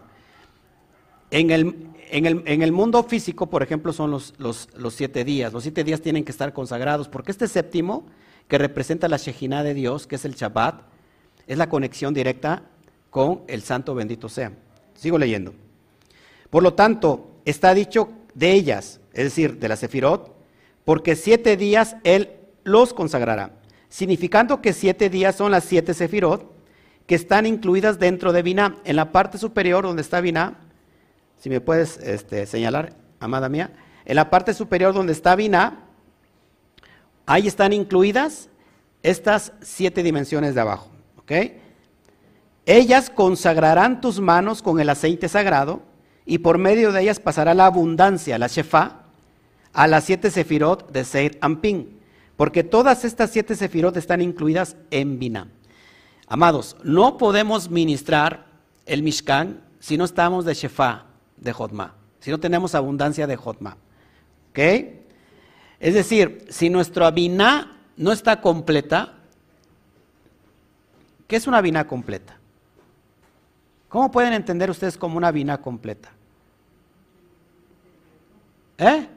En 1.32 1.52
el, 1.52 2.72
mundo 2.72 3.04
físico, 3.04 3.48
por 3.48 3.64
ejemplo, 3.64 3.94
son 3.94 4.12
los, 4.12 4.34
siete 4.90 5.24
días. 5.24 5.54
Los 5.54 5.64
siete 5.64 5.84
días 5.84 6.02
tienen 6.02 6.24
que 6.24 6.32
estar 6.32 6.54
consagrados 6.54 7.08
porque 7.08 7.32
este 7.32 7.48
séptimo, 7.48 8.06
que 8.48 8.58
representa 8.58 9.08
la 9.08 9.18
Shejina 9.18 9.64
de 9.64 9.74
Dios, 9.74 10.08
que 10.08 10.16
es 10.16 10.26
el 10.26 10.34
Shabbat, 10.34 10.82
es 11.48 11.58
la 11.58 11.70
conexión 11.70 12.14
directa 12.14 12.64
con 13.10 13.42
el 13.48 13.62
Santo 13.62 13.94
bendito 13.96 14.30
sea. 14.30 14.52
Sigo 14.96 15.18
leyendo. 15.18 15.54
Por 16.50 16.64
lo 16.64 16.74
tanto, 16.74 17.32
está 17.46 17.74
dicho 17.74 18.10
de 18.34 18.54
ellas, 18.54 19.00
es 19.14 19.26
decir, 19.26 19.60
de 19.60 19.68
la 19.68 19.76
Sefirot, 19.76 20.36
porque 20.84 21.16
siete 21.16 21.58
días 21.58 21.96
Él 22.04 22.30
los 22.64 22.94
consagrará 22.94 23.60
significando 23.90 24.62
que 24.62 24.72
siete 24.72 25.10
días 25.10 25.36
son 25.36 25.52
las 25.52 25.66
siete 25.66 25.94
sefirot 25.94 26.50
que 27.08 27.16
están 27.16 27.48
incluidas 27.48 27.98
dentro 27.98 28.32
de 28.32 28.44
Binah. 28.44 28.78
En 28.86 28.96
la 28.96 29.12
parte 29.12 29.40
superior 29.40 29.84
donde 29.84 30.04
está 30.04 30.22
Binah, 30.22 30.60
si 31.40 31.50
me 31.50 31.62
puedes 31.62 31.98
este, 31.98 32.46
señalar, 32.46 32.94
amada 33.20 33.50
mía, 33.50 33.72
en 34.06 34.16
la 34.16 34.30
parte 34.30 34.54
superior 34.54 34.94
donde 34.94 35.14
está 35.14 35.36
Binah, 35.36 35.80
ahí 37.26 37.48
están 37.48 37.74
incluidas 37.74 38.50
estas 39.02 39.54
siete 39.62 40.04
dimensiones 40.04 40.54
de 40.56 40.62
abajo. 40.62 40.92
Ellas 42.66 43.10
consagrarán 43.10 44.02
tus 44.02 44.20
manos 44.20 44.62
con 44.62 44.80
el 44.80 44.90
aceite 44.90 45.30
sagrado 45.30 45.82
y 46.26 46.40
por 46.40 46.58
medio 46.58 46.92
de 46.92 47.02
ellas 47.02 47.20
pasará 47.20 47.54
la 47.54 47.68
abundancia, 47.68 48.38
la 48.38 48.48
shefa, 48.48 49.04
a 49.74 49.88
las 49.88 50.06
siete 50.06 50.32
sefirot 50.32 50.92
de 50.92 51.06
Seir 51.06 51.38
Ampin 51.42 52.00
porque 52.40 52.64
todas 52.64 53.04
estas 53.04 53.32
siete 53.32 53.54
sefirot 53.54 53.98
están 53.98 54.22
incluidas 54.22 54.78
en 54.92 55.20
Binah. 55.20 55.48
Amados, 56.26 56.78
no 56.84 57.18
podemos 57.18 57.70
ministrar 57.70 58.46
el 58.86 59.04
Mishkan 59.04 59.60
si 59.82 59.98
no 59.98 60.06
estamos 60.06 60.46
de 60.46 60.54
Shefa, 60.54 61.09
de 61.40 61.54
Jotma, 61.54 61.96
si 62.20 62.32
no 62.32 62.40
tenemos 62.40 62.76
abundancia 62.76 63.28
de 63.28 63.36
Jotma. 63.36 63.78
¿Ok? 64.50 64.60
Es 65.80 65.94
decir, 65.94 66.46
si 66.50 66.70
nuestra 66.70 67.12
Binah 67.12 67.78
no 67.98 68.12
está 68.12 68.42
completa, 68.42 69.14
¿qué 71.28 71.36
es 71.36 71.48
una 71.48 71.62
Binah 71.62 71.88
completa? 71.88 72.38
¿Cómo 73.88 74.12
pueden 74.12 74.34
entender 74.34 74.70
ustedes 74.70 74.98
como 74.98 75.18
una 75.18 75.32
Binah 75.32 75.62
completa? 75.62 76.12
¿Eh? 78.78 79.08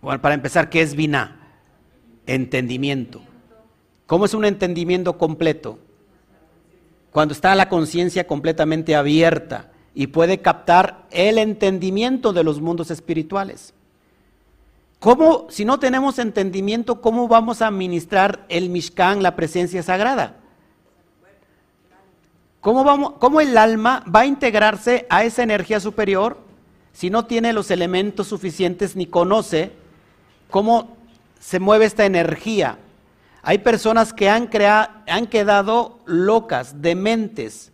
Bueno, 0.00 0.20
para 0.20 0.34
empezar, 0.34 0.70
¿qué 0.70 0.80
es 0.82 0.94
vina? 0.94 1.36
Entendimiento. 2.26 3.20
¿Cómo 4.06 4.24
es 4.24 4.34
un 4.34 4.44
entendimiento 4.44 5.18
completo? 5.18 5.78
Cuando 7.18 7.34
está 7.34 7.56
la 7.56 7.68
conciencia 7.68 8.28
completamente 8.28 8.94
abierta 8.94 9.72
y 9.92 10.06
puede 10.06 10.40
captar 10.40 11.04
el 11.10 11.38
entendimiento 11.38 12.32
de 12.32 12.44
los 12.44 12.60
mundos 12.60 12.92
espirituales. 12.92 13.74
¿Cómo, 15.00 15.48
si 15.50 15.64
no 15.64 15.80
tenemos 15.80 16.20
entendimiento, 16.20 17.00
cómo 17.00 17.26
vamos 17.26 17.60
a 17.60 17.66
administrar 17.66 18.46
el 18.48 18.70
Mishkan, 18.70 19.20
la 19.20 19.34
presencia 19.34 19.82
sagrada? 19.82 20.36
¿Cómo, 22.60 22.84
vamos, 22.84 23.14
¿Cómo 23.18 23.40
el 23.40 23.58
alma 23.58 24.04
va 24.06 24.20
a 24.20 24.26
integrarse 24.26 25.04
a 25.10 25.24
esa 25.24 25.42
energía 25.42 25.80
superior 25.80 26.38
si 26.92 27.10
no 27.10 27.26
tiene 27.26 27.52
los 27.52 27.72
elementos 27.72 28.28
suficientes 28.28 28.94
ni 28.94 29.06
conoce 29.06 29.72
cómo 30.50 30.96
se 31.40 31.58
mueve 31.58 31.86
esta 31.86 32.06
energía. 32.06 32.78
Hay 33.48 33.56
personas 33.56 34.12
que 34.12 34.28
han, 34.28 34.48
quedado 34.48 36.00
locas, 36.04 36.82
dementes, 36.82 37.72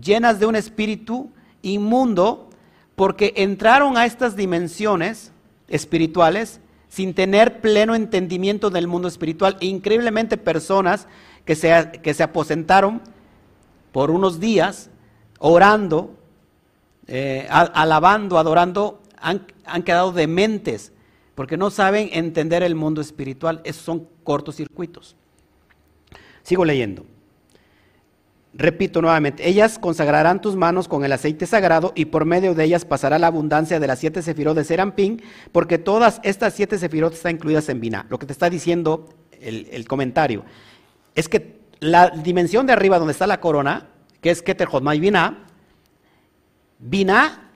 llenas 0.00 0.38
de 0.38 0.46
un 0.46 0.54
espíritu 0.54 1.32
inmundo, 1.62 2.48
porque 2.94 3.32
entraron 3.34 3.96
a 3.96 4.06
estas 4.06 4.36
dimensiones 4.36 5.32
espirituales 5.66 6.60
sin 6.88 7.12
tener 7.12 7.60
pleno 7.60 7.96
entendimiento 7.96 8.70
del 8.70 8.86
mundo 8.86 9.08
espiritual. 9.08 9.56
Increíblemente 9.58 10.36
personas 10.36 11.08
que 11.44 11.56
se, 11.56 11.90
que 12.04 12.14
se 12.14 12.22
aposentaron 12.22 13.02
por 13.90 14.12
unos 14.12 14.38
días 14.38 14.90
orando, 15.40 16.14
eh, 17.08 17.48
alabando, 17.50 18.38
adorando, 18.38 19.02
han 19.20 19.82
quedado 19.82 20.12
dementes 20.12 20.92
porque 21.36 21.56
no 21.56 21.70
saben 21.70 22.08
entender 22.12 22.64
el 22.64 22.74
mundo 22.74 23.00
espiritual. 23.00 23.60
Esos 23.62 23.82
son 23.82 24.08
cortocircuitos. 24.24 25.14
Sigo 26.42 26.64
leyendo. 26.64 27.04
Repito 28.54 29.02
nuevamente, 29.02 29.46
ellas 29.46 29.78
consagrarán 29.78 30.40
tus 30.40 30.56
manos 30.56 30.88
con 30.88 31.04
el 31.04 31.12
aceite 31.12 31.46
sagrado 31.46 31.92
y 31.94 32.06
por 32.06 32.24
medio 32.24 32.54
de 32.54 32.64
ellas 32.64 32.86
pasará 32.86 33.18
la 33.18 33.26
abundancia 33.26 33.78
de 33.78 33.86
las 33.86 33.98
siete 33.98 34.22
sefirot 34.22 34.56
de 34.56 34.64
Serampín, 34.64 35.22
porque 35.52 35.76
todas 35.76 36.20
estas 36.22 36.54
siete 36.54 36.78
sefirot 36.78 37.12
están 37.12 37.32
incluidas 37.32 37.68
en 37.68 37.80
Binah. 37.80 38.06
Lo 38.08 38.18
que 38.18 38.24
te 38.24 38.32
está 38.32 38.48
diciendo 38.48 39.10
el, 39.38 39.86
comentario 39.86 40.42
es 41.14 41.28
que 41.28 41.60
la 41.80 42.08
dimensión 42.08 42.66
de 42.66 42.72
arriba 42.72 42.98
donde 42.98 43.12
está 43.12 43.26
la 43.26 43.40
corona, 43.40 43.88
que 44.22 44.30
es 44.30 44.40
Keter 44.40 44.68
y 44.94 45.00
Binah, 45.00 45.44
Binah, 46.78 47.50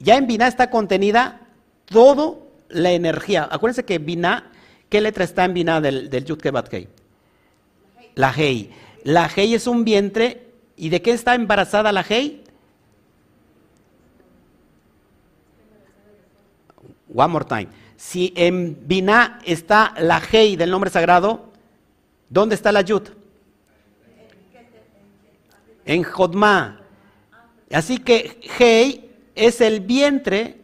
ya 0.00 0.16
en 0.16 0.26
Binah 0.26 0.48
está 0.48 0.68
contenida 0.68 1.46
todo 1.84 2.51
la 2.72 2.92
energía. 2.92 3.48
Acuérdense 3.50 3.84
que 3.84 3.98
Binah, 3.98 4.50
¿qué 4.88 5.00
letra 5.00 5.24
está 5.24 5.44
en 5.44 5.54
Binah 5.54 5.80
del, 5.80 6.10
del 6.10 6.24
Yud 6.24 6.40
La 8.14 8.32
Hei. 8.36 8.70
La 9.04 9.30
Hei 9.34 9.54
es 9.54 9.66
un 9.66 9.84
vientre. 9.84 10.48
¿Y 10.76 10.88
de 10.88 11.02
qué 11.02 11.12
está 11.12 11.34
embarazada 11.34 11.92
la 11.92 12.04
Hei? 12.08 12.42
One 17.14 17.32
more 17.32 17.44
time. 17.44 17.68
Si 17.96 18.32
en 18.36 18.78
Binah 18.86 19.40
está 19.44 19.94
la 19.98 20.20
Hei 20.20 20.56
del 20.56 20.70
nombre 20.70 20.90
sagrado, 20.90 21.52
¿dónde 22.28 22.54
está 22.54 22.72
la 22.72 22.80
Yud? 22.80 23.02
En 25.84 26.02
Jodma. 26.02 26.80
Así 27.70 27.98
que 27.98 28.40
Hei 28.58 29.10
es 29.34 29.60
el 29.60 29.80
vientre 29.80 30.61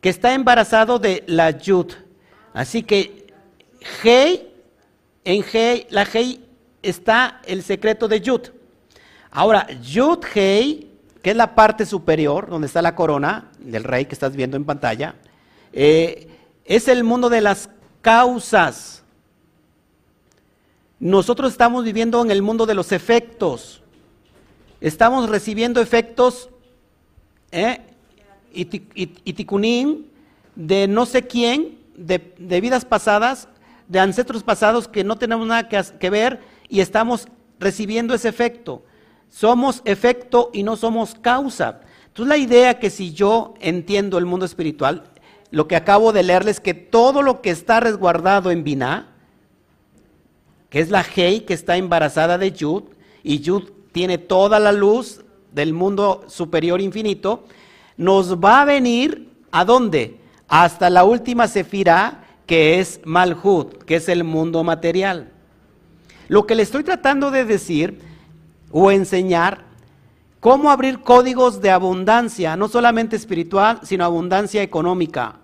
que 0.00 0.08
está 0.08 0.34
embarazado 0.34 0.98
de 0.98 1.24
la 1.26 1.50
Yud. 1.50 1.92
Así 2.52 2.82
que 2.82 3.32
Hei, 4.02 4.48
en 5.24 5.44
Hei, 5.52 5.86
la 5.90 6.02
Hei 6.02 6.44
está 6.82 7.40
el 7.44 7.62
secreto 7.62 8.08
de 8.08 8.20
Yud. 8.20 8.48
Ahora, 9.30 9.66
Yud 9.82 10.24
Hei, 10.34 10.90
que 11.22 11.30
es 11.30 11.36
la 11.36 11.54
parte 11.54 11.86
superior, 11.86 12.48
donde 12.48 12.66
está 12.66 12.82
la 12.82 12.94
corona 12.94 13.50
del 13.58 13.84
rey 13.84 14.06
que 14.06 14.14
estás 14.14 14.34
viendo 14.34 14.56
en 14.56 14.64
pantalla, 14.64 15.14
eh, 15.72 16.28
es 16.64 16.88
el 16.88 17.04
mundo 17.04 17.28
de 17.28 17.40
las 17.40 17.68
causas. 18.00 19.02
Nosotros 20.98 21.52
estamos 21.52 21.84
viviendo 21.84 22.22
en 22.22 22.30
el 22.30 22.42
mundo 22.42 22.66
de 22.66 22.74
los 22.74 22.92
efectos. 22.92 23.82
Estamos 24.80 25.28
recibiendo 25.28 25.80
efectos 25.80 26.48
¿eh? 27.52 27.80
Y, 28.52 28.66
de 30.56 30.88
no 30.88 31.06
sé 31.06 31.26
quién, 31.26 31.78
de, 31.96 32.60
vidas 32.60 32.84
pasadas, 32.84 33.48
de 33.88 34.00
ancestros 34.00 34.42
pasados 34.42 34.88
que 34.88 35.04
no 35.04 35.16
tenemos 35.16 35.46
nada 35.46 35.68
que, 35.68 36.10
ver 36.10 36.40
y 36.68 36.80
estamos 36.80 37.28
recibiendo 37.58 38.14
ese 38.14 38.28
efecto. 38.28 38.84
Somos 39.28 39.82
efecto 39.84 40.50
y 40.52 40.62
no 40.62 40.76
somos 40.76 41.14
causa. 41.14 41.80
Entonces 42.06 42.28
la 42.28 42.36
idea 42.36 42.78
que 42.78 42.90
si 42.90 43.12
yo 43.12 43.54
entiendo 43.60 44.18
el 44.18 44.26
mundo 44.26 44.44
espiritual, 44.44 45.04
lo 45.50 45.68
que 45.68 45.76
acabo 45.76 46.12
de 46.12 46.22
leerles 46.22 46.56
es 46.56 46.60
que 46.60 46.74
todo 46.74 47.22
lo 47.22 47.40
que 47.40 47.50
está 47.50 47.80
resguardado 47.80 48.50
en 48.50 48.64
Binah, 48.64 49.08
que 50.68 50.80
es 50.80 50.90
la 50.90 51.04
Hei 51.04 51.40
que 51.40 51.54
está 51.54 51.76
embarazada 51.76 52.38
de 52.38 52.52
Yud, 52.52 52.84
y 53.22 53.40
Yud 53.40 53.70
tiene 53.92 54.18
toda 54.18 54.58
la 54.58 54.72
luz 54.72 55.22
del 55.52 55.72
mundo 55.72 56.24
superior 56.28 56.80
infinito, 56.80 57.44
nos 58.00 58.42
va 58.42 58.62
a 58.62 58.64
venir 58.64 59.28
a 59.50 59.66
dónde? 59.66 60.18
Hasta 60.48 60.88
la 60.88 61.04
última 61.04 61.46
sefira 61.48 62.24
que 62.46 62.80
es 62.80 62.98
Malhut, 63.04 63.84
que 63.84 63.96
es 63.96 64.08
el 64.08 64.24
mundo 64.24 64.64
material. 64.64 65.30
Lo 66.28 66.46
que 66.46 66.54
le 66.54 66.62
estoy 66.62 66.82
tratando 66.82 67.30
de 67.30 67.44
decir 67.44 68.00
o 68.70 68.90
enseñar 68.90 69.64
cómo 70.40 70.70
abrir 70.70 71.00
códigos 71.00 71.60
de 71.60 71.70
abundancia, 71.70 72.56
no 72.56 72.68
solamente 72.68 73.16
espiritual, 73.16 73.80
sino 73.82 74.06
abundancia 74.06 74.62
económica. 74.62 75.36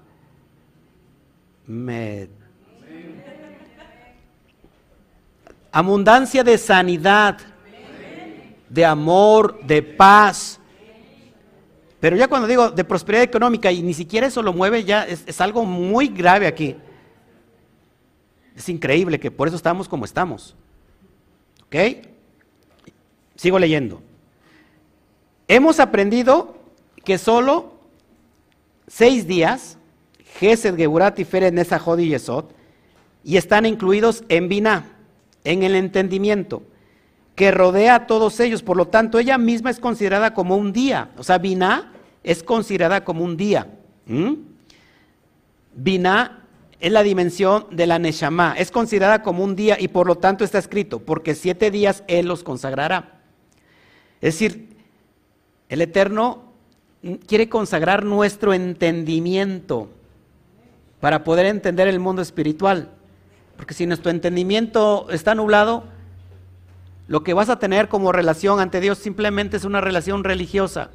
Abundancia 5.72 6.42
de 6.42 6.56
sanidad, 6.56 7.36
de 8.70 8.84
amor, 8.86 9.60
de 9.62 9.82
paz. 9.82 10.58
Pero 12.00 12.16
ya 12.16 12.28
cuando 12.28 12.46
digo 12.46 12.70
de 12.70 12.84
prosperidad 12.84 13.24
económica 13.24 13.72
y 13.72 13.82
ni 13.82 13.94
siquiera 13.94 14.26
eso 14.26 14.42
lo 14.42 14.52
mueve, 14.52 14.84
ya 14.84 15.04
es, 15.04 15.40
algo 15.40 15.64
muy 15.64 16.08
grave 16.08 16.46
aquí. 16.46 16.76
Es 18.54 18.68
increíble 18.68 19.18
que 19.18 19.30
por 19.30 19.48
eso 19.48 19.56
estamos 19.56 19.88
como 19.88 20.04
estamos. 20.04 20.54
¿Ok? 21.66 21.76
Sigo 23.36 23.58
leyendo. 23.58 24.02
Hemos 25.48 25.80
aprendido 25.80 26.56
que 27.04 27.18
solo 27.18 27.74
seis 28.88 29.26
días, 29.26 29.78
Gesed, 30.38 30.76
Geburat, 30.76 31.18
Feret, 31.24 31.54
Nesahod 31.54 31.98
y 31.98 32.08
Yesod, 32.08 32.46
y 33.24 33.36
están 33.36 33.66
incluidos 33.66 34.24
en 34.28 34.48
Binah, 34.48 34.92
en 35.44 35.62
el 35.62 35.74
entendimiento, 35.74 36.62
que 37.36 37.50
rodea 37.52 37.94
a 37.94 38.06
todos 38.06 38.40
ellos. 38.40 38.62
Por 38.62 38.76
lo 38.76 38.88
tanto, 38.88 39.20
ella 39.20 39.38
misma 39.38 39.70
es 39.70 39.78
considerada 39.78 40.34
como 40.34 40.56
un 40.56 40.72
día. 40.72 41.10
O 41.18 41.22
sea, 41.22 41.38
Binah 41.38 41.92
es 42.24 42.42
considerada 42.42 43.04
como 43.04 43.22
un 43.22 43.36
día. 43.36 43.68
¿Mm? 44.06 44.32
Es 46.80 46.92
la 46.92 47.02
dimensión 47.02 47.66
de 47.70 47.86
la 47.86 47.98
Neshama. 47.98 48.54
Es 48.58 48.70
considerada 48.70 49.22
como 49.22 49.44
un 49.44 49.54
día 49.54 49.76
y 49.78 49.88
por 49.88 50.06
lo 50.06 50.16
tanto 50.16 50.44
está 50.44 50.58
escrito, 50.58 51.00
porque 51.00 51.34
siete 51.34 51.70
días 51.70 52.02
Él 52.08 52.26
los 52.26 52.42
consagrará. 52.42 53.20
Es 54.20 54.34
decir, 54.34 54.76
el 55.68 55.82
Eterno 55.82 56.52
quiere 57.26 57.48
consagrar 57.48 58.04
nuestro 58.04 58.54
entendimiento 58.54 59.90
para 61.00 61.22
poder 61.22 61.46
entender 61.46 61.86
el 61.86 62.00
mundo 62.00 62.22
espiritual. 62.22 62.90
Porque 63.56 63.74
si 63.74 63.86
nuestro 63.86 64.10
entendimiento 64.10 65.08
está 65.10 65.34
nublado, 65.34 65.84
lo 67.08 67.22
que 67.22 67.34
vas 67.34 67.48
a 67.48 67.58
tener 67.58 67.88
como 67.88 68.12
relación 68.12 68.58
ante 68.60 68.80
Dios 68.80 68.98
simplemente 68.98 69.56
es 69.56 69.64
una 69.64 69.80
relación 69.80 70.24
religiosa. 70.24 70.90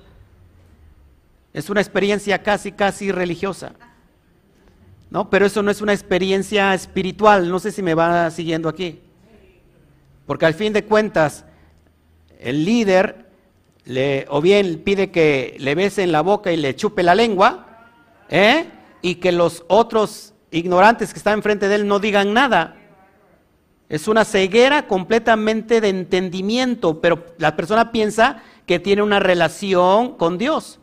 Es 1.53 1.69
una 1.69 1.81
experiencia 1.81 2.43
casi, 2.43 2.71
casi 2.71 3.11
religiosa. 3.11 3.73
¿No? 5.09 5.29
Pero 5.29 5.45
eso 5.45 5.61
no 5.61 5.71
es 5.71 5.81
una 5.81 5.93
experiencia 5.93 6.73
espiritual. 6.73 7.49
No 7.49 7.59
sé 7.59 7.71
si 7.71 7.81
me 7.81 7.93
va 7.93 8.29
siguiendo 8.31 8.69
aquí. 8.69 8.99
Porque 10.25 10.45
al 10.45 10.53
fin 10.53 10.73
de 10.73 10.85
cuentas, 10.85 11.45
el 12.39 12.63
líder 12.65 13.25
le, 13.85 14.25
o 14.29 14.41
bien 14.41 14.81
pide 14.83 15.11
que 15.11 15.55
le 15.59 15.75
bese 15.75 16.03
en 16.03 16.11
la 16.11 16.21
boca 16.21 16.51
y 16.51 16.57
le 16.57 16.75
chupe 16.75 17.03
la 17.03 17.15
lengua, 17.15 17.87
¿eh? 18.29 18.65
y 19.01 19.15
que 19.15 19.31
los 19.31 19.63
otros 19.67 20.33
ignorantes 20.51 21.13
que 21.13 21.19
están 21.19 21.35
enfrente 21.35 21.67
de 21.67 21.75
él 21.75 21.87
no 21.87 21.99
digan 21.99 22.33
nada. 22.33 22.77
Es 23.91 24.07
una 24.07 24.23
ceguera 24.23 24.87
completamente 24.87 25.81
de 25.81 25.89
entendimiento, 25.89 27.01
pero 27.01 27.25
la 27.37 27.57
persona 27.57 27.91
piensa 27.91 28.41
que 28.65 28.79
tiene 28.79 29.01
una 29.01 29.19
relación 29.19 30.15
con 30.15 30.37
Dios, 30.37 30.79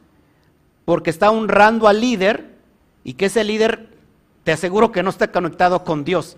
porque 0.84 1.09
está 1.09 1.30
honrando 1.30 1.88
al 1.88 2.02
líder 2.02 2.59
y 3.04 3.14
que 3.14 3.24
ese 3.24 3.44
líder, 3.44 3.96
te 4.44 4.52
aseguro 4.52 4.92
que 4.92 5.02
no 5.02 5.09
está 5.09 5.32
conectado 5.32 5.84
con 5.84 6.04
Dios, 6.04 6.36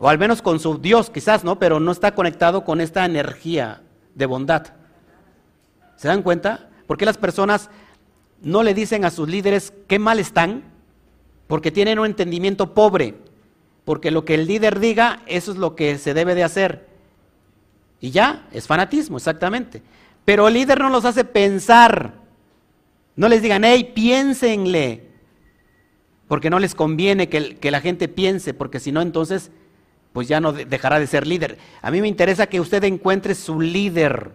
o 0.00 0.08
al 0.08 0.18
menos 0.18 0.42
con 0.42 0.58
su 0.58 0.76
Dios 0.78 1.08
quizás, 1.08 1.44
¿no? 1.44 1.60
Pero 1.60 1.78
no 1.78 1.92
está 1.92 2.16
conectado 2.16 2.64
con 2.64 2.80
esta 2.80 3.04
energía 3.04 3.80
de 4.16 4.26
bondad. 4.26 4.66
¿Se 5.94 6.08
dan 6.08 6.22
cuenta? 6.22 6.68
¿Por 6.88 6.96
qué 6.96 7.06
las 7.06 7.16
personas 7.16 7.70
no 8.42 8.64
le 8.64 8.74
dicen 8.74 9.04
a 9.04 9.12
sus 9.12 9.28
líderes 9.28 9.72
qué 9.86 10.00
mal 10.00 10.18
están? 10.18 10.64
Porque 11.46 11.70
tienen 11.70 12.00
un 12.00 12.06
entendimiento 12.06 12.74
pobre. 12.74 13.14
Porque 13.86 14.10
lo 14.10 14.24
que 14.24 14.34
el 14.34 14.48
líder 14.48 14.80
diga, 14.80 15.22
eso 15.26 15.52
es 15.52 15.58
lo 15.58 15.76
que 15.76 15.96
se 15.96 16.12
debe 16.12 16.34
de 16.34 16.42
hacer. 16.42 16.88
Y 18.00 18.10
ya, 18.10 18.48
es 18.52 18.66
fanatismo, 18.66 19.16
exactamente. 19.16 19.80
Pero 20.24 20.48
el 20.48 20.54
líder 20.54 20.80
no 20.80 20.90
los 20.90 21.04
hace 21.04 21.24
pensar. 21.24 22.14
No 23.14 23.28
les 23.28 23.42
digan, 23.42 23.62
hey, 23.64 23.92
piénsenle. 23.94 25.06
Porque 26.26 26.50
no 26.50 26.58
les 26.58 26.74
conviene 26.74 27.28
que, 27.28 27.58
que 27.58 27.70
la 27.70 27.80
gente 27.80 28.08
piense, 28.08 28.52
porque 28.52 28.80
si 28.80 28.90
no, 28.90 29.00
entonces 29.00 29.52
pues 30.12 30.26
ya 30.26 30.40
no 30.40 30.52
dejará 30.52 30.98
de 30.98 31.06
ser 31.06 31.24
líder. 31.24 31.56
A 31.80 31.92
mí 31.92 32.00
me 32.00 32.08
interesa 32.08 32.48
que 32.48 32.58
usted 32.58 32.82
encuentre 32.82 33.36
su 33.36 33.60
líder. 33.60 34.32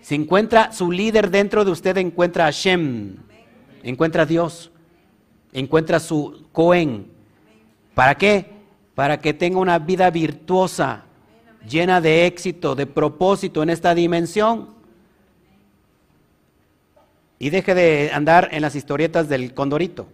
Si 0.00 0.14
encuentra 0.14 0.72
su 0.72 0.90
líder 0.90 1.30
dentro 1.30 1.66
de 1.66 1.70
usted, 1.70 1.98
encuentra 1.98 2.44
a 2.44 2.46
Hashem, 2.46 3.16
encuentra 3.82 4.22
a 4.22 4.26
Dios, 4.26 4.72
encuentra 5.52 6.00
su 6.00 6.46
Cohen. 6.52 7.11
¿Para 7.94 8.14
qué? 8.16 8.46
Para 8.94 9.20
que 9.20 9.34
tenga 9.34 9.58
una 9.58 9.78
vida 9.78 10.10
virtuosa, 10.10 11.04
llena 11.68 12.00
de 12.00 12.26
éxito, 12.26 12.74
de 12.74 12.86
propósito 12.86 13.62
en 13.62 13.70
esta 13.70 13.94
dimensión. 13.94 14.70
Y 17.38 17.50
deje 17.50 17.74
de 17.74 18.10
andar 18.12 18.48
en 18.52 18.62
las 18.62 18.74
historietas 18.74 19.28
del 19.28 19.52
condorito. 19.52 20.06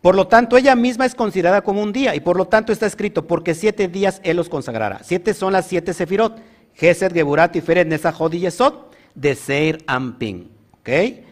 Por 0.00 0.14
lo 0.14 0.26
tanto, 0.26 0.56
ella 0.56 0.74
misma 0.74 1.06
es 1.06 1.14
considerada 1.14 1.62
como 1.62 1.82
un 1.82 1.92
día, 1.92 2.14
y 2.14 2.20
por 2.20 2.36
lo 2.36 2.46
tanto 2.46 2.72
está 2.72 2.86
escrito, 2.86 3.26
porque 3.26 3.54
siete 3.54 3.88
días 3.88 4.20
Él 4.22 4.36
los 4.36 4.50
consagrará. 4.50 5.00
Siete 5.02 5.32
son 5.32 5.54
las 5.54 5.66
siete 5.66 5.94
sefirot, 5.94 6.38
Gesed, 6.74 7.12
Geburat, 7.12 7.52
Tiferet, 7.52 7.88
Nesahod 7.88 8.32
y 8.34 8.40
Yesod, 8.40 8.74
de 9.14 9.34
Seir 9.34 9.82
Ampin, 9.86 10.50
¿ok? 10.72 10.88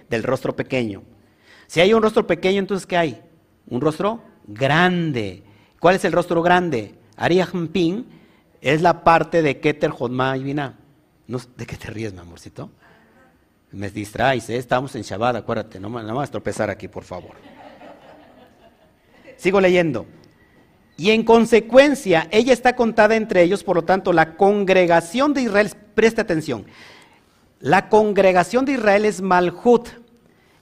Del 0.08 0.22
rostro 0.22 0.56
pequeño. 0.56 1.02
Si 1.66 1.80
hay 1.80 1.92
un 1.92 2.02
rostro 2.02 2.26
pequeño, 2.26 2.60
entonces 2.60 2.86
¿qué 2.86 2.96
hay? 2.96 3.22
Un 3.68 3.80
rostro 3.80 4.22
grande. 4.46 5.42
¿Cuál 5.80 5.96
es 5.96 6.04
el 6.04 6.12
rostro 6.12 6.42
grande? 6.42 6.94
Ampin 7.16 8.06
es 8.60 8.82
la 8.82 9.04
parte 9.04 9.42
de 9.42 9.60
Keter, 9.60 9.90
Jodma 9.90 10.36
y 10.36 10.44
Binah. 10.44 10.74
¿De 11.56 11.66
qué 11.66 11.76
te 11.76 11.88
ríes, 11.88 12.12
mi 12.12 12.20
amorcito? 12.20 12.70
Me 13.70 13.88
distraes, 13.90 14.50
¿eh? 14.50 14.56
estamos 14.56 14.94
en 14.96 15.02
Shabbat, 15.02 15.36
acuérdate, 15.36 15.80
no, 15.80 15.88
no 15.88 16.14
vas 16.14 16.28
a 16.28 16.32
tropezar 16.32 16.68
aquí, 16.68 16.88
por 16.88 17.04
favor. 17.04 17.32
Sigo 19.36 19.60
leyendo. 19.60 20.06
Y 20.98 21.10
en 21.10 21.24
consecuencia, 21.24 22.28
ella 22.30 22.52
está 22.52 22.76
contada 22.76 23.16
entre 23.16 23.42
ellos, 23.42 23.64
por 23.64 23.76
lo 23.76 23.82
tanto, 23.82 24.12
la 24.12 24.36
congregación 24.36 25.32
de 25.32 25.42
Israel, 25.42 25.70
presta 25.94 26.22
atención, 26.22 26.66
la 27.60 27.88
congregación 27.88 28.64
de 28.64 28.72
Israel 28.72 29.04
es 29.04 29.20
Malhut, 29.20 29.88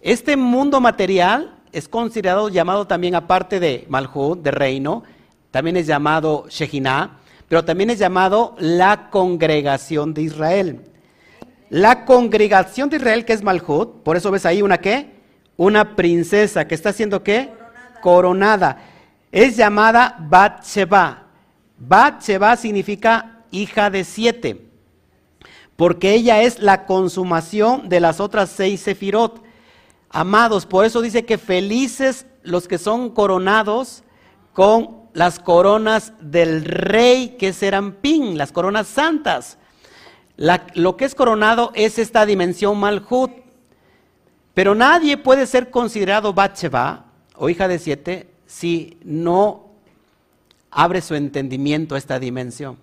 Este 0.01 0.37
mundo 0.37 0.81
material 0.81 1.60
es 1.73 1.89
considerado 1.89 2.49
llamado 2.49 2.87
también 2.87 3.15
aparte 3.15 3.61
de 3.61 3.87
Malhut, 3.89 4.43
de 4.43 4.51
reino, 4.51 5.03
también 5.51 5.77
es 5.77 5.87
llamado 5.87 6.47
Shekinah, 6.49 7.19
pero 7.49 7.65
también 7.65 7.91
es 7.91 7.99
llamado 7.99 8.55
la 8.59 9.11
congregación 9.11 10.15
de 10.15 10.23
Israel. 10.23 10.81
La 11.69 12.05
congregación 12.05 12.91
de 12.91 12.97
Israel, 12.97 13.25
que 13.25 13.33
es 13.33 13.43
Malhut, 13.43 14.03
por 14.03 14.17
eso 14.17 14.31
ves 14.31 14.47
ahí 14.47 14.63
una 14.63 14.79
qué? 14.79 15.11
Una 15.57 15.97
princesa 15.97 16.67
que 16.67 16.75
está 16.75 16.91
haciendo 16.91 17.23
qué? 17.23 17.53
Coronada. 18.01 18.79
Es 19.33 19.57
llamada 19.57 20.17
Bat-Sheba. 20.19 21.25
Bat-Sheba 21.79 22.57
significa 22.57 23.39
hija 23.51 23.91
de 23.91 24.05
siete, 24.05 24.67
porque 25.77 26.15
ella 26.15 26.43
es 26.43 26.61
la 26.61 26.87
consumación 26.87 27.89
de 27.89 28.01
las 28.01 28.21
otras 28.21 28.51
seis 28.51 28.81
sefirot. 28.81 29.43
Amados, 30.11 30.67
por 30.67 30.85
eso 30.85 31.01
dice 31.01 31.25
que 31.25 31.39
felices 31.39 32.27
los 32.43 32.67
que 32.67 32.79
son 32.79 33.11
coronados 33.11 34.03
con 34.53 35.01
las 35.13 35.39
coronas 35.39 36.13
del 36.21 36.65
rey 36.65 37.37
que 37.39 37.53
serán 37.53 37.93
pin, 37.93 38.37
las 38.37 38.53
coronas 38.53 38.89
santas. 38.89 39.57
lo 40.75 40.97
que 40.97 41.05
es 41.05 41.15
coronado 41.15 41.71
es 41.75 41.99
esta 41.99 42.27
dimensión 42.27 42.79
malhut. 42.79 43.31
Pero 44.55 44.75
nadie 44.75 45.17
puede 45.17 45.47
ser 45.47 45.71
considerado 45.71 46.33
Batsheba 46.33 47.07
o 47.37 47.49
hija 47.49 47.69
de 47.69 47.79
siete 47.79 48.29
si 48.47 48.99
no 49.05 49.71
abre 50.71 51.01
su 51.03 51.15
entendimiento 51.15 51.95
a 51.95 51.99
esta 51.99 52.19
dimensión. 52.19 52.77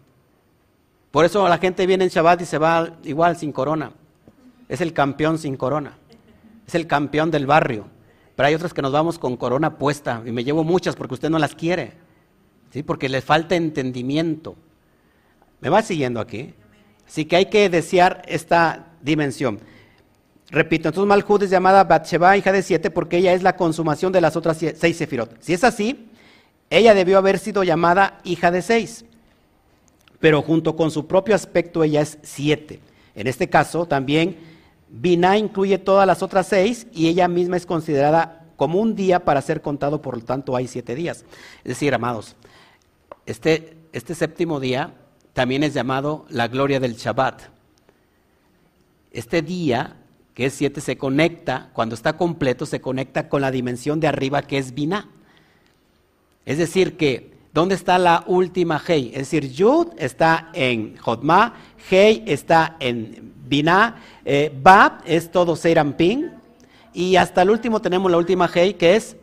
Por 1.11 1.25
eso 1.25 1.47
la 1.47 1.57
gente 1.57 1.85
viene 1.85 2.05
en 2.05 2.09
Shabbat 2.09 2.41
y 2.41 2.45
se 2.45 2.57
va 2.57 2.89
igual 3.03 3.37
sin 3.37 3.51
corona. 3.51 3.91
Es 4.69 4.81
el 4.81 4.93
campeón 4.93 5.37
sin 5.37 5.57
corona. 5.57 5.97
Es 6.67 6.75
el 6.75 6.85
campeón 6.85 7.31
del 7.31 7.47
barrio. 7.47 7.87
Pero 8.35 8.47
hay 8.47 8.53
otros 8.53 8.73
que 8.73 8.83
nos 8.83 8.91
vamos 8.91 9.17
con 9.17 9.37
corona 9.37 9.77
puesta 9.77 10.21
y 10.25 10.31
me 10.31 10.43
llevo 10.43 10.63
muchas 10.63 10.95
porque 10.95 11.15
usted 11.15 11.29
no 11.29 11.39
las 11.39 11.55
quiere. 11.55 11.93
¿sí? 12.71 12.83
porque 12.83 13.09
le 13.09 13.21
falta 13.21 13.55
entendimiento. 13.55 14.55
¿Me 15.59 15.69
va 15.69 15.81
siguiendo 15.81 16.19
aquí? 16.19 16.53
Así 17.07 17.25
que 17.25 17.37
hay 17.37 17.45
que 17.47 17.69
desear 17.69 18.21
esta 18.27 18.87
dimensión. 19.01 19.59
Repito, 20.49 20.89
entonces 20.89 21.07
Malhud 21.07 21.43
es 21.43 21.49
llamada 21.49 21.83
Bathsheba, 21.83 22.37
hija 22.37 22.51
de 22.51 22.61
siete, 22.61 22.89
porque 22.89 23.17
ella 23.17 23.33
es 23.33 23.43
la 23.43 23.55
consumación 23.55 24.11
de 24.11 24.21
las 24.21 24.35
otras 24.35 24.57
seis 24.57 24.97
sefirot. 24.97 25.41
Si 25.41 25.53
es 25.53 25.63
así, 25.63 26.09
ella 26.69 26.93
debió 26.93 27.17
haber 27.17 27.39
sido 27.39 27.63
llamada 27.63 28.19
hija 28.23 28.51
de 28.51 28.61
seis, 28.61 29.05
pero 30.19 30.41
junto 30.41 30.75
con 30.75 30.91
su 30.91 31.07
propio 31.07 31.35
aspecto 31.35 31.83
ella 31.83 32.01
es 32.01 32.17
siete. 32.23 32.79
En 33.15 33.27
este 33.27 33.49
caso 33.49 33.85
también 33.87 34.37
Binah 34.89 35.37
incluye 35.37 35.77
todas 35.77 36.07
las 36.07 36.23
otras 36.23 36.47
seis 36.47 36.87
y 36.93 37.07
ella 37.07 37.27
misma 37.27 37.57
es 37.57 37.65
considerada 37.65 38.45
como 38.55 38.79
un 38.79 38.95
día 38.95 39.23
para 39.23 39.41
ser 39.41 39.61
contado, 39.61 40.01
por 40.01 40.17
lo 40.17 40.23
tanto 40.23 40.55
hay 40.55 40.67
siete 40.67 40.95
días. 40.95 41.25
Es 41.59 41.69
decir, 41.69 41.93
amados, 41.93 42.35
este, 43.25 43.77
este, 43.93 44.15
séptimo 44.15 44.59
día 44.59 44.93
también 45.33 45.63
es 45.63 45.73
llamado 45.73 46.25
la 46.29 46.47
gloria 46.47 46.79
del 46.79 46.95
Shabbat. 46.95 47.43
Este 49.11 49.41
día, 49.41 49.97
que 50.33 50.47
es 50.47 50.53
siete, 50.53 50.81
se 50.81 50.97
conecta, 50.97 51.69
cuando 51.73 51.93
está 51.93 52.17
completo, 52.17 52.65
se 52.65 52.81
conecta 52.81 53.29
con 53.29 53.41
la 53.41 53.51
dimensión 53.51 53.99
de 53.99 54.07
arriba 54.07 54.41
que 54.41 54.57
es 54.57 54.73
Binah. 54.73 55.07
Es 56.45 56.57
decir, 56.57 56.97
que, 56.97 57.36
¿dónde 57.57 57.73
está 57.73 57.97
la 57.97 58.23
última 58.27 58.79
Hei? 58.87 59.07
Es 59.07 59.31
decir, 59.31 59.51
Yud 59.51 59.87
está 59.97 60.51
en 60.53 60.95
Jodma, 60.97 61.55
Hei 61.89 62.23
está 62.27 62.77
en 62.79 63.33
Binah, 63.47 63.95
eh, 64.23 64.51
es 65.05 65.31
todo 65.31 65.55
Seiramping, 65.55 66.29
y 66.93 67.15
hasta 67.15 67.41
el 67.41 67.49
último 67.49 67.81
tenemos 67.81 68.11
la 68.11 68.17
última 68.17 68.47
Hei 68.53 68.75
que 68.75 68.95
es 68.95 69.17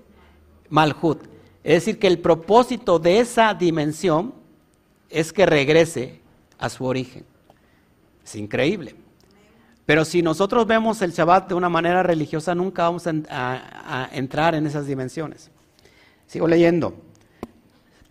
Malhut. 0.69 1.23
Es 1.63 1.75
decir, 1.75 2.01
que 2.01 2.09
el 2.09 2.19
propósito 2.19 2.99
de 2.99 3.21
esa 3.21 3.55
dimensión 3.55 4.35
es 5.11 5.33
que 5.33 5.47
regrese 5.47 6.21
a 6.59 6.69
su 6.69 6.85
origen. 6.87 7.25
Es 8.25 8.35
increíble. 8.35 8.97
Pero 9.87 10.05
si 10.05 10.23
nosotros 10.23 10.67
vemos 10.67 11.01
el 11.03 11.13
Shabbat 11.13 11.51
de 11.51 11.55
una 11.55 11.69
manera 11.69 12.03
religiosa, 12.03 12.53
nunca 12.53 12.83
vamos 12.83 13.07
a, 13.07 14.09
entrar 14.11 14.57
en 14.57 14.67
esas 14.67 14.89
dimensiones. 14.89 15.53
Sigo 16.27 16.49
leyendo. 16.49 16.97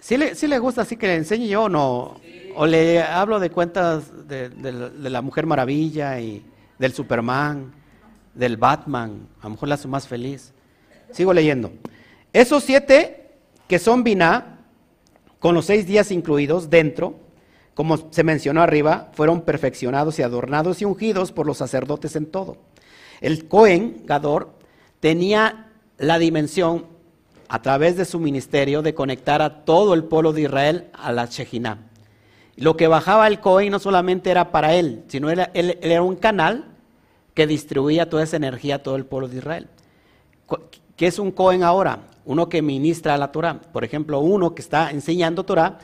Si 0.03 0.17
le, 0.17 0.59
gusta 0.59 0.81
así 0.81 0.97
que 0.97 1.07
le 1.07 1.15
enseñe 1.15 1.47
yo 1.47 1.63
o 1.63 1.69
no? 1.69 2.19
O 2.57 2.65
le 2.65 3.01
hablo 3.01 3.39
de 3.39 3.49
cuentas 3.49 4.27
de, 4.27 4.49
de, 4.49 5.09
la 5.09 5.21
Mujer 5.21 5.45
Maravilla 5.45 6.19
y 6.19 6.45
del 6.77 6.91
Superman, 6.91 7.73
del 8.33 8.57
Batman. 8.57 9.29
A 9.39 9.45
lo 9.45 9.51
mejor 9.51 9.69
la 9.69 9.75
hace 9.75 9.87
más 9.87 10.05
feliz. 10.05 10.51
Sigo 11.13 11.31
leyendo. 11.33 11.71
Esos 12.33 12.65
siete 12.65 13.31
que 13.69 13.79
son 13.79 14.03
Binah, 14.03 14.57
con 15.39 15.55
los 15.55 15.67
seis 15.67 15.87
días 15.87 16.11
incluidos 16.11 16.69
dentro, 16.69 17.15
como 17.73 18.11
se 18.11 18.25
mencionó 18.25 18.61
arriba, 18.61 19.09
fueron 19.13 19.43
perfeccionados 19.43 20.19
y 20.19 20.23
adornados 20.23 20.81
y 20.81 20.85
ungidos 20.85 21.31
por 21.31 21.47
los 21.47 21.59
sacerdotes 21.59 22.17
en 22.17 22.25
todo. 22.25 22.57
El 23.21 23.47
Cohen, 23.47 24.03
Gador, 24.03 24.51
tenía 24.99 25.71
la 25.97 26.19
dimensión 26.19 26.92
a 27.53 27.61
través 27.61 27.95
de 27.95 28.05
su 28.05 28.19
ministerio 28.19 28.81
de 28.81 28.95
conectar 28.95 29.43
a 29.43 29.63
todo 29.63 29.93
el 29.93 30.05
pueblo 30.05 30.33
de 30.33 30.41
Israel 30.41 30.87
a 30.91 31.11
la 31.11 31.27
Shejinah. 31.27 31.77
Lo 32.55 32.75
que 32.75 32.87
bajaba 32.87 33.27
el 33.27 33.41
Cohen 33.41 33.71
no 33.71 33.77
solamente 33.77 34.31
era 34.31 34.51
para 34.51 34.73
él, 34.73 35.03
sino 35.07 35.29
era, 35.29 35.51
él, 35.53 35.77
era 35.83 36.01
un 36.01 36.15
canal 36.15 36.65
que 37.35 37.45
distribuía 37.45 38.09
toda 38.09 38.23
esa 38.23 38.37
energía 38.37 38.75
a 38.75 38.79
todo 38.79 38.95
el 38.95 39.05
pueblo 39.05 39.27
de 39.27 39.37
Israel. 39.37 39.67
¿Qué 40.95 41.05
es 41.05 41.19
un 41.19 41.29
Cohen 41.29 41.61
ahora? 41.61 41.99
uno 42.25 42.49
que 42.49 42.63
ministra 42.63 43.17
la 43.17 43.31
Torah, 43.31 43.61
por 43.61 43.83
ejemplo, 43.83 44.19
uno 44.19 44.55
que 44.55 44.63
está 44.63 44.89
enseñando 44.89 45.43
Torah, 45.43 45.77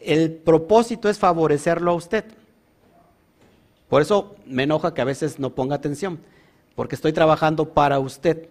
el 0.00 0.32
propósito 0.32 1.08
es 1.08 1.18
favorecerlo 1.18 1.92
a 1.92 1.94
usted. 1.94 2.24
Por 3.88 4.02
eso 4.02 4.34
me 4.44 4.64
enoja 4.64 4.92
que 4.92 5.00
a 5.00 5.06
veces 5.06 5.38
no 5.38 5.54
ponga 5.54 5.76
atención, 5.76 6.18
porque 6.74 6.96
estoy 6.96 7.14
trabajando 7.14 7.72
para 7.72 7.98
usted. 7.98 8.48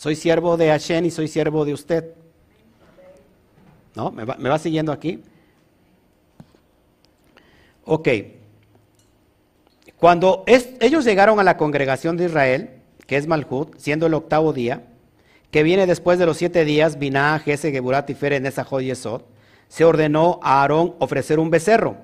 Soy 0.00 0.16
siervo 0.16 0.56
de 0.56 0.68
Hashem 0.68 1.04
y 1.04 1.10
soy 1.10 1.28
siervo 1.28 1.66
de 1.66 1.74
usted. 1.74 2.14
¿No? 3.94 4.10
¿Me 4.10 4.24
va, 4.24 4.58
siguiendo 4.58 4.92
aquí? 4.92 5.22
Ok. 7.84 8.08
Cuando 9.98 10.42
ellos 10.46 11.04
llegaron 11.04 11.38
a 11.38 11.42
la 11.42 11.58
congregación 11.58 12.16
de 12.16 12.24
Israel, 12.24 12.70
que 13.06 13.18
es 13.18 13.26
Malhut, 13.26 13.76
siendo 13.76 14.06
el 14.06 14.14
octavo 14.14 14.54
día, 14.54 14.86
que 15.50 15.62
viene 15.62 15.86
después 15.86 16.18
de 16.18 16.24
los 16.24 16.38
siete 16.38 16.64
días, 16.64 16.98
Binah, 16.98 17.38
Gese, 17.40 17.70
Geburat 17.70 18.08
y 18.08 18.14
Fer 18.14 18.32
en 18.32 18.46
esa 18.46 18.66
Yesod, 18.66 19.20
se 19.68 19.84
ordenó 19.84 20.40
a 20.42 20.62
Aarón 20.62 20.94
ofrecer 20.98 21.38
un 21.38 21.50
becerro. 21.50 21.98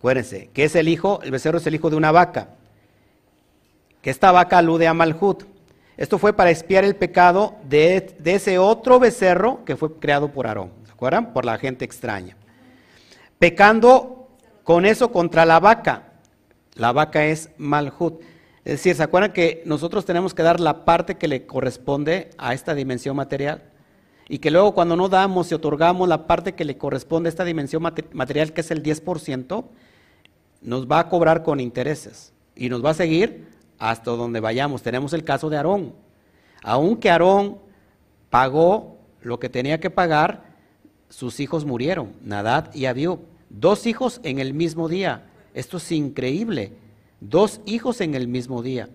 Acuérdense, 0.00 0.50
que 0.52 0.64
es 0.64 0.74
el 0.74 0.88
hijo, 0.88 1.20
el 1.22 1.30
becerro 1.30 1.58
es 1.58 1.66
el 1.68 1.76
hijo 1.76 1.88
de 1.88 1.94
una 1.94 2.10
vaca. 2.10 2.48
Que 4.02 4.10
esta 4.10 4.32
vaca 4.32 4.58
alude 4.58 4.88
a 4.88 4.92
Malhut. 4.92 5.54
Esto 5.96 6.18
fue 6.18 6.34
para 6.34 6.50
expiar 6.50 6.84
el 6.84 6.96
pecado 6.96 7.56
de, 7.64 8.14
de 8.18 8.34
ese 8.34 8.58
otro 8.58 8.98
becerro 8.98 9.64
que 9.64 9.76
fue 9.76 9.98
creado 9.98 10.30
por 10.30 10.46
Aarón. 10.46 10.70
¿Se 10.84 10.92
acuerdan? 10.92 11.32
Por 11.32 11.44
la 11.44 11.58
gente 11.58 11.84
extraña. 11.84 12.36
Pecando 13.38 14.28
con 14.62 14.84
eso 14.84 15.10
contra 15.10 15.46
la 15.46 15.60
vaca. 15.60 16.12
La 16.74 16.92
vaca 16.92 17.24
es 17.24 17.50
Malhut. 17.56 18.20
Es 18.64 18.72
decir, 18.72 18.96
¿se 18.96 19.02
acuerdan 19.02 19.32
que 19.32 19.62
nosotros 19.64 20.04
tenemos 20.04 20.34
que 20.34 20.42
dar 20.42 20.58
la 20.58 20.84
parte 20.84 21.14
que 21.14 21.28
le 21.28 21.46
corresponde 21.46 22.30
a 22.36 22.52
esta 22.52 22.74
dimensión 22.74 23.14
material? 23.16 23.62
Y 24.28 24.38
que 24.38 24.50
luego 24.50 24.74
cuando 24.74 24.96
no 24.96 25.08
damos 25.08 25.50
y 25.50 25.54
otorgamos 25.54 26.08
la 26.08 26.26
parte 26.26 26.54
que 26.54 26.64
le 26.64 26.76
corresponde 26.76 27.28
a 27.28 27.30
esta 27.30 27.44
dimensión 27.44 27.80
material, 28.12 28.52
que 28.52 28.60
es 28.60 28.70
el 28.72 28.82
10%, 28.82 29.64
nos 30.62 30.86
va 30.90 30.98
a 30.98 31.08
cobrar 31.08 31.44
con 31.44 31.60
intereses 31.60 32.32
y 32.56 32.68
nos 32.68 32.84
va 32.84 32.90
a 32.90 32.94
seguir 32.94 33.46
hasta 33.78 34.10
donde 34.12 34.40
vayamos. 34.40 34.82
Tenemos 34.82 35.12
el 35.12 35.24
caso 35.24 35.50
de 35.50 35.56
Aarón. 35.56 35.94
Aunque 36.62 37.10
Aarón 37.10 37.58
pagó 38.30 38.98
lo 39.22 39.38
que 39.38 39.48
tenía 39.48 39.80
que 39.80 39.90
pagar, 39.90 40.44
sus 41.08 41.40
hijos 41.40 41.64
murieron, 41.64 42.12
Nadad 42.22 42.74
y 42.74 42.86
Abiú. 42.86 43.20
Dos 43.48 43.86
hijos 43.86 44.20
en 44.24 44.38
el 44.38 44.54
mismo 44.54 44.88
día. 44.88 45.26
Esto 45.54 45.76
es 45.76 45.92
increíble 45.92 46.72
dos 47.20 47.60
hijos 47.66 48.00
en 48.00 48.14
el 48.14 48.28
mismo 48.28 48.62
día. 48.62 48.88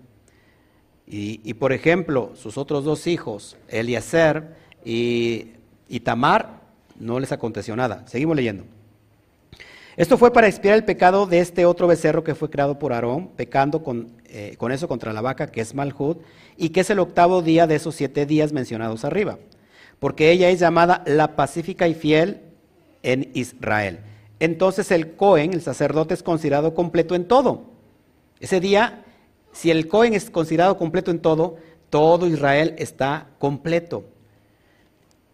Y, 1.13 1.55
por 1.55 1.73
ejemplo, 1.73 2.31
sus 2.35 2.57
otros 2.57 2.85
dos 2.85 3.05
hijos, 3.05 3.57
Eliezer 3.67 4.55
y, 4.85 5.51
Tamar, 6.05 6.61
no 6.97 7.19
les 7.19 7.33
aconteció 7.33 7.75
nada. 7.75 8.07
Seguimos 8.07 8.37
leyendo. 8.37 8.63
Esto 9.97 10.17
fue 10.17 10.31
para 10.31 10.47
expiar 10.47 10.75
el 10.75 10.85
pecado 10.85 11.25
de 11.25 11.39
este 11.39 11.65
otro 11.65 11.85
becerro 11.85 12.23
que 12.23 12.33
fue 12.33 12.49
creado 12.49 12.79
por 12.79 12.93
Aarón, 12.93 13.27
pecando 13.35 13.83
con, 13.83 14.20
eh, 14.31 14.55
con 14.57 14.71
eso 14.71 14.87
contra 14.87 15.13
la 15.13 15.21
vaca, 15.21 15.47
que 15.47 15.61
es 15.61 15.75
Malhud, 15.75 16.17
y 16.57 16.69
que 16.69 16.81
es 16.81 16.89
el 16.89 16.99
octavo 16.99 17.41
día 17.41 17.67
de 17.67 17.75
esos 17.75 17.95
siete 17.95 18.25
días 18.25 18.53
mencionados 18.53 19.05
arriba, 19.05 19.37
porque 19.99 20.31
ella 20.31 20.49
es 20.49 20.59
llamada 20.59 21.03
la 21.05 21.35
pacífica 21.35 21.87
y 21.87 21.93
fiel 21.93 22.41
en 23.03 23.29
Israel. 23.33 23.99
Entonces 24.39 24.91
el 24.91 25.15
Cohen, 25.15 25.53
el 25.53 25.61
sacerdote, 25.61 26.13
es 26.13 26.23
considerado 26.23 26.73
completo 26.73 27.13
en 27.13 27.25
todo 27.25 27.71
ese 28.41 28.59
día 28.59 29.05
Si 29.53 29.69
el 29.69 29.87
Cohen 29.87 30.13
es 30.13 30.29
considerado 30.29 30.77
completo 30.77 31.11
en 31.11 31.19
todo, 31.19 31.57
todo 31.89 32.25
Israel 32.25 32.73
está 32.77 33.27
completo. 33.37 34.05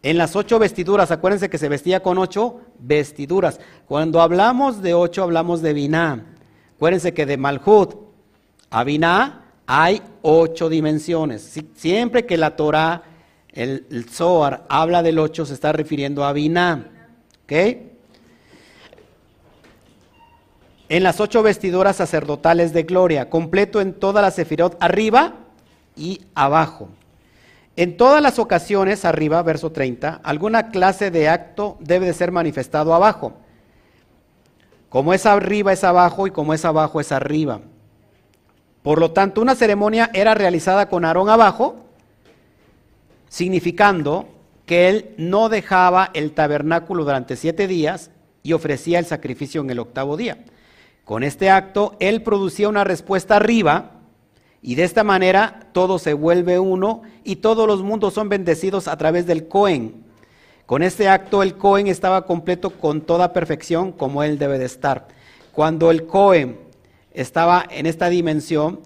En 0.01 0.17
las 0.17 0.35
ocho 0.35 0.57
vestiduras, 0.57 1.11
acuérdense 1.11 1.51
que 1.51 1.59
se 1.59 1.69
vestía 1.69 2.01
con 2.01 2.17
ocho 2.17 2.61
vestiduras. 2.79 3.59
Cuando 3.85 4.19
hablamos 4.21 4.81
de 4.81 4.95
ocho, 4.95 5.21
hablamos 5.21 5.61
de 5.61 5.73
Biná. 5.73 6.25
Acuérdense 6.75 7.13
que 7.13 7.27
de 7.27 7.37
Malhut 7.37 8.06
a 8.69 8.83
Biná 8.83 9.43
hay 9.65 10.01
ocho 10.21 10.69
dimensiones. 10.69 11.59
siempre 11.75 12.25
que 12.25 12.37
la 12.37 12.55
Torah, 12.55 13.03
el, 13.49 13.85
el 13.89 14.09
Zohar, 14.09 14.65
habla 14.69 15.03
del 15.03 15.19
ocho, 15.19 15.45
se 15.45 15.53
está 15.53 15.71
refiriendo 15.71 16.23
a 16.23 16.33
Biná. 16.33 16.89
¿Ok? 17.43 17.53
En 20.89 21.03
las 21.03 21.19
ocho 21.19 21.43
vestiduras 21.43 21.97
sacerdotales 21.97 22.71
de 22.71 22.83
gloria, 22.83 23.29
completo 23.29 23.81
en 23.81 23.93
toda 23.93 24.21
la 24.21 24.31
sefirot, 24.31 24.77
arriba 24.79 25.33
y 25.97 26.21
abajo. 26.33 26.89
En 27.75 27.97
todas 27.97 28.21
las 28.21 28.39
ocasiones, 28.39 29.03
arriba, 29.03 29.41
verso 29.43 29.71
30, 29.71 30.21
alguna 30.23 30.69
clase 30.69 31.11
de 31.11 31.27
acto 31.27 31.77
debe 31.81 32.05
de 32.05 32.13
ser 32.13 32.31
manifestado 32.31 32.93
abajo. 32.93 33.33
Como 34.89 35.13
es 35.13 35.25
arriba 35.25 35.73
es 35.73 35.83
abajo 35.83 36.25
y 36.25 36.31
como 36.31 36.53
es 36.53 36.63
abajo 36.63 37.01
es 37.01 37.11
arriba. 37.11 37.59
Por 38.87 39.01
lo 39.01 39.11
tanto, 39.11 39.41
una 39.41 39.53
ceremonia 39.53 40.09
era 40.13 40.33
realizada 40.33 40.87
con 40.87 41.03
Aarón 41.03 41.27
abajo, 41.27 41.87
significando 43.27 44.29
que 44.65 44.87
él 44.87 45.13
no 45.17 45.49
dejaba 45.49 46.09
el 46.13 46.31
tabernáculo 46.31 47.03
durante 47.03 47.35
siete 47.35 47.67
días 47.67 48.11
y 48.43 48.53
ofrecía 48.53 48.99
el 48.99 49.05
sacrificio 49.05 49.59
en 49.59 49.71
el 49.71 49.79
octavo 49.79 50.15
día. 50.15 50.37
Con 51.03 51.23
este 51.23 51.49
acto, 51.49 51.97
él 51.99 52.23
producía 52.23 52.69
una 52.69 52.85
respuesta 52.85 53.35
arriba 53.35 53.91
y 54.61 54.75
de 54.75 54.85
esta 54.85 55.03
manera 55.03 55.67
todo 55.73 55.99
se 55.99 56.13
vuelve 56.13 56.57
uno 56.57 57.01
y 57.25 57.35
todos 57.35 57.67
los 57.67 57.83
mundos 57.83 58.13
son 58.13 58.29
bendecidos 58.29 58.87
a 58.87 58.97
través 58.97 59.25
del 59.25 59.49
Cohen. 59.49 60.05
Con 60.65 60.81
este 60.81 61.09
acto 61.09 61.43
el 61.43 61.57
Cohen 61.57 61.87
estaba 61.87 62.25
completo 62.25 62.69
con 62.69 63.01
toda 63.01 63.33
perfección 63.33 63.91
como 63.91 64.23
él 64.23 64.39
debe 64.39 64.57
de 64.57 64.65
estar. 64.65 65.09
Cuando 65.51 65.91
el 65.91 66.05
Cohen 66.05 66.66
estaba 67.17 67.65
en 67.71 67.87
esta 67.87 68.09
dimensión, 68.09 68.79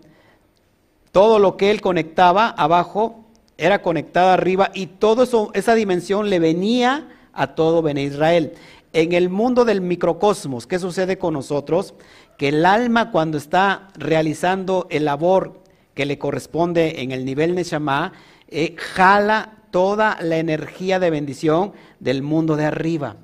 todo 1.12 1.38
lo 1.38 1.58
que 1.58 1.70
él 1.70 1.82
conectaba 1.82 2.48
abajo 2.48 3.26
era 3.58 3.82
conectado 3.82 4.30
arriba 4.30 4.72
y 4.74 4.88
toda 4.88 5.28
esa 5.54 5.76
dimensión 5.76 6.30
le 6.30 6.40
venía 6.40 7.10
a 7.34 7.48
todo 7.56 7.82
Ben 7.82 7.98
Israel. 7.98 8.54
En 8.94 9.12
el 9.12 9.30
mundo 9.30 9.66
del 9.66 9.82
microcosmos, 9.82 10.66
¿qué 10.66 10.80
sucede 10.80 11.18
con 11.18 11.34
nosotros? 11.34 11.94
Que 12.38 12.48
el 12.50 12.66
alma 12.66 13.12
cuando 13.12 13.38
está 13.38 13.90
realizando 13.96 14.88
el 14.90 15.06
labor 15.06 15.62
que 15.94 16.06
le 16.06 16.18
corresponde 16.18 17.02
en 17.02 17.12
el 17.12 17.26
nivel 17.26 17.54
Neshama, 17.54 18.14
eh, 18.48 18.76
jala 18.78 19.58
toda 19.72 20.18
la 20.22 20.38
energía 20.38 21.00
de 21.00 21.10
bendición 21.10 21.74
del 22.00 22.22
mundo 22.22 22.56
de 22.56 22.66
arriba 22.66 23.18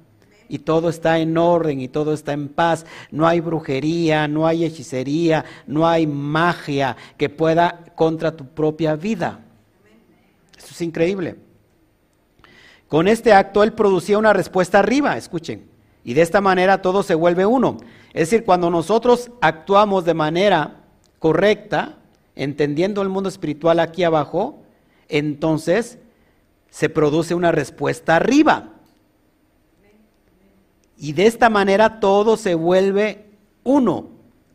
y 0.50 0.60
todo 0.60 0.90
está 0.90 1.20
en 1.20 1.38
orden 1.38 1.82
y 1.82 1.88
todo 1.88 2.14
está 2.14 2.34
en 2.34 2.50
paz. 2.50 2.86
No 3.12 3.28
hay 3.28 3.40
brujería, 3.40 4.28
no 4.28 4.48
hay 4.48 4.66
hechicería, 4.66 5.46
no 5.66 5.88
hay 5.88 6.08
magia 6.08 6.96
que 7.18 7.30
pueda 7.30 7.86
contra 7.96 8.36
tu 8.36 8.46
propia 8.46 8.96
vida. 8.96 9.42
Eso 10.58 10.68
es 10.72 10.82
increíble. 10.82 11.36
Con 12.88 13.08
este 13.08 13.34
acto 13.34 13.64
él 13.64 13.74
producía 13.74 14.18
una 14.18 14.34
respuesta 14.34 14.80
arriba, 14.80 15.18
escuchen, 15.18 15.70
y 16.04 16.14
de 16.14 16.22
esta 16.22 16.40
manera 16.40 16.82
todo 16.82 17.04
se 17.04 17.16
vuelve 17.16 17.46
uno. 17.46 17.78
Es 18.14 18.30
decir, 18.30 18.46
cuando 18.46 18.70
nosotros 18.70 19.30
actuamos 19.42 20.06
de 20.06 20.14
manera 20.14 20.84
correcta, 21.20 21.98
entendiendo 22.36 23.02
el 23.02 23.10
mundo 23.10 23.28
espiritual 23.28 23.80
aquí 23.80 24.04
abajo, 24.04 24.62
entonces 25.10 26.00
se 26.70 26.90
produce 26.90 27.36
una 27.36 27.52
respuesta 27.52 28.16
arriba. 28.16 28.74
Y 30.98 31.14
de 31.14 31.28
esta 31.28 31.50
manera 31.50 32.00
todo 32.00 32.38
se 32.38 32.56
vuelve 32.56 33.26
uno, 33.64 34.10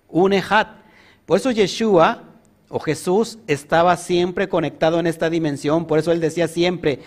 un 0.09 0.32
ejat. 0.32 0.68
Por 1.24 1.38
eso 1.38 1.51
Yeshua 1.51 2.24
o 2.68 2.80
Jesús 2.80 3.38
estaba 3.47 3.97
siempre 3.97 4.49
conectado 4.49 4.99
en 4.99 5.07
esta 5.07 5.30
dimensión. 5.30 5.86
Por 5.86 5.99
eso 5.99 6.11
él 6.11 6.20
decía 6.20 6.49
siempre, 6.49 7.01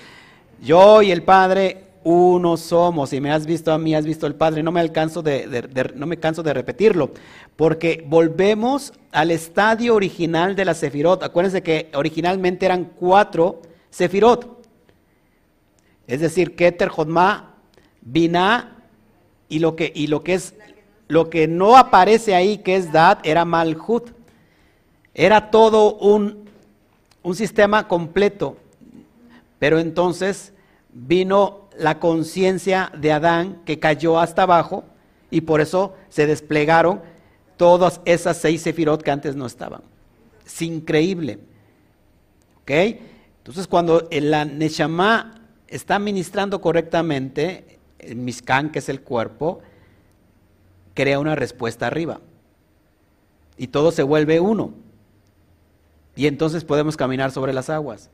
yo 0.62 1.02
y 1.02 1.12
el 1.12 1.24
Padre 1.24 1.84
uno 2.04 2.56
somos. 2.56 3.12
Y 3.12 3.20
me 3.20 3.32
has 3.32 3.46
visto 3.46 3.74
a 3.74 3.78
mí, 3.78 3.94
has 3.96 4.06
visto 4.06 4.26
al 4.26 4.36
Padre. 4.36 4.64
No 4.64 4.72
me, 4.72 4.80
alcanzo 4.80 5.22
de, 5.22 5.92
no 5.96 6.06
me 6.06 6.18
canso 6.18 6.44
de 6.44 6.54
repetirlo. 6.54 7.12
Porque 7.56 8.06
volvemos 8.08 8.94
al 9.12 9.32
estadio 9.32 9.96
original 9.96 10.56
de 10.56 10.66
la 10.66 10.76
Sefirot. 10.76 11.24
Acuérdense 11.24 11.64
que 11.64 11.90
originalmente 11.96 12.66
eran 12.66 12.92
cuatro 12.98 13.62
Sefirot. 13.90 14.64
Es 16.08 16.22
decir, 16.22 16.56
Keter, 16.56 16.90
Jodma, 16.90 17.56
Binah 18.02 18.75
y 19.50 19.60
lo 19.60 19.76
que, 19.76 19.92
y 19.94 20.08
lo 20.08 20.24
que 20.24 20.34
es 20.36 20.56
lo 21.08 21.30
que 21.30 21.48
no 21.48 21.78
aparece 21.78 22.34
ahí, 22.34 22.58
que 22.58 22.76
es 22.76 22.92
Dad, 22.92 23.20
era 23.24 23.46
Malhut. 23.46 24.10
Era 25.14 25.52
todo 25.52 25.96
un, 25.96 26.50
un 27.22 27.36
sistema 27.36 27.88
completo. 27.88 28.58
Pero 29.60 29.80
entonces 29.80 30.54
vino 30.92 31.70
la 31.78 32.00
conciencia 32.00 32.92
de 32.98 33.12
Adán 33.12 33.62
que 33.66 33.80
cayó 33.80 34.20
hasta 34.20 34.44
abajo 34.44 34.86
y 35.30 35.42
por 35.42 35.62
eso 35.62 35.94
se 36.10 36.26
desplegaron 36.26 37.02
todas 37.58 38.02
esas 38.06 38.38
seis 38.38 38.62
sefirot 38.62 39.02
que 39.02 39.12
antes 39.12 39.36
no 39.36 39.46
estaban. 39.46 39.82
Es 40.46 40.62
increíble. 40.62 41.40
¿Ok? 42.62 42.72
Entonces 43.38 43.68
cuando 43.68 44.08
la 44.12 44.46
Neshama 44.46 45.42
está 45.68 46.00
ministrando 46.00 46.60
correctamente, 46.62 47.80
el 48.00 48.16
Miscán, 48.16 48.72
que 48.72 48.80
es 48.80 48.90
el 48.90 49.02
cuerpo, 49.02 49.62
crea 50.94 51.20
una 51.20 51.36
respuesta 51.36 51.88
arriba. 51.88 52.22
Y 53.58 53.68
todo 53.68 53.92
se 53.92 54.04
vuelve 54.04 54.40
uno. 54.40 54.74
Y 56.16 56.28
entonces 56.28 56.64
podemos 56.64 56.98
caminar 56.98 57.32
sobre 57.32 57.54
las 57.54 57.70
aguas. 57.70 58.10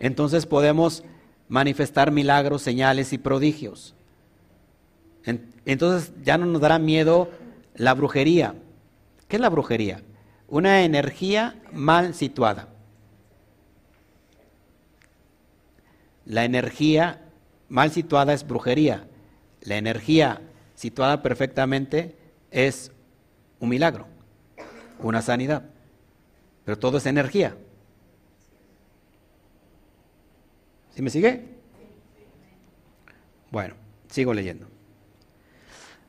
Entonces 0.00 0.44
podemos 0.44 1.04
manifestar 1.48 2.10
milagros, 2.10 2.62
señales 2.62 3.12
y 3.12 3.18
prodigios. 3.18 3.94
Entonces 5.64 6.12
ya 6.22 6.36
no 6.36 6.46
nos 6.46 6.60
dará 6.60 6.78
miedo 6.78 7.30
la 7.74 7.94
brujería. 7.94 8.54
¿Qué 9.28 9.36
es 9.36 9.40
la 9.40 9.48
brujería? 9.48 10.02
Una 10.48 10.82
energía 10.82 11.60
mal 11.72 12.14
situada. 12.14 12.68
La 16.26 16.44
energía 16.44 17.22
mal 17.68 17.90
situada 17.90 18.32
es 18.32 18.46
brujería. 18.46 19.06
La 19.62 19.76
energía 19.76 20.40
situada 20.74 21.22
perfectamente 21.22 22.16
es 22.50 22.92
un 23.60 23.68
milagro, 23.68 24.06
una 25.00 25.22
sanidad. 25.22 25.64
Pero 26.64 26.78
todo 26.78 26.98
es 26.98 27.06
energía. 27.06 27.56
¿Sí 30.94 31.02
me 31.02 31.10
sigue? 31.10 31.44
Bueno, 33.50 33.74
sigo 34.08 34.32
leyendo. 34.32 34.66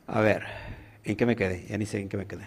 A 0.07 0.22
ver, 0.22 0.43
¿en 1.03 1.16
qué 1.16 1.26
me 1.26 1.36
quedé? 1.36 1.66
Ya 1.68 1.78
ni 1.78 1.86
sé 1.86 1.99
en 1.99 2.09
qué 2.09 2.18
me 2.18 2.28
quedé. 2.28 2.45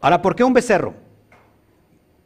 Ahora, 0.00 0.22
¿por 0.22 0.34
qué 0.34 0.44
un 0.44 0.54
becerro? 0.54 1.09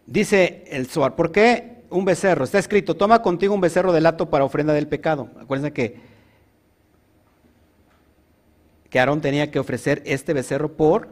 Dice 0.06 0.64
el 0.68 0.86
Zohar, 0.86 1.16
¿por 1.16 1.32
qué 1.32 1.82
un 1.90 2.04
becerro? 2.04 2.44
Está 2.44 2.58
escrito, 2.58 2.94
toma 2.96 3.22
contigo 3.22 3.54
un 3.54 3.60
becerro 3.60 3.92
de 3.92 4.00
lato 4.00 4.28
para 4.28 4.44
ofrenda 4.44 4.72
del 4.74 4.86
pecado. 4.86 5.30
Acuérdense 5.40 5.72
que, 5.72 6.14
Aarón 8.98 9.20
tenía 9.20 9.50
que 9.50 9.58
ofrecer 9.58 10.02
este 10.06 10.32
becerro 10.32 10.76
por 10.76 11.08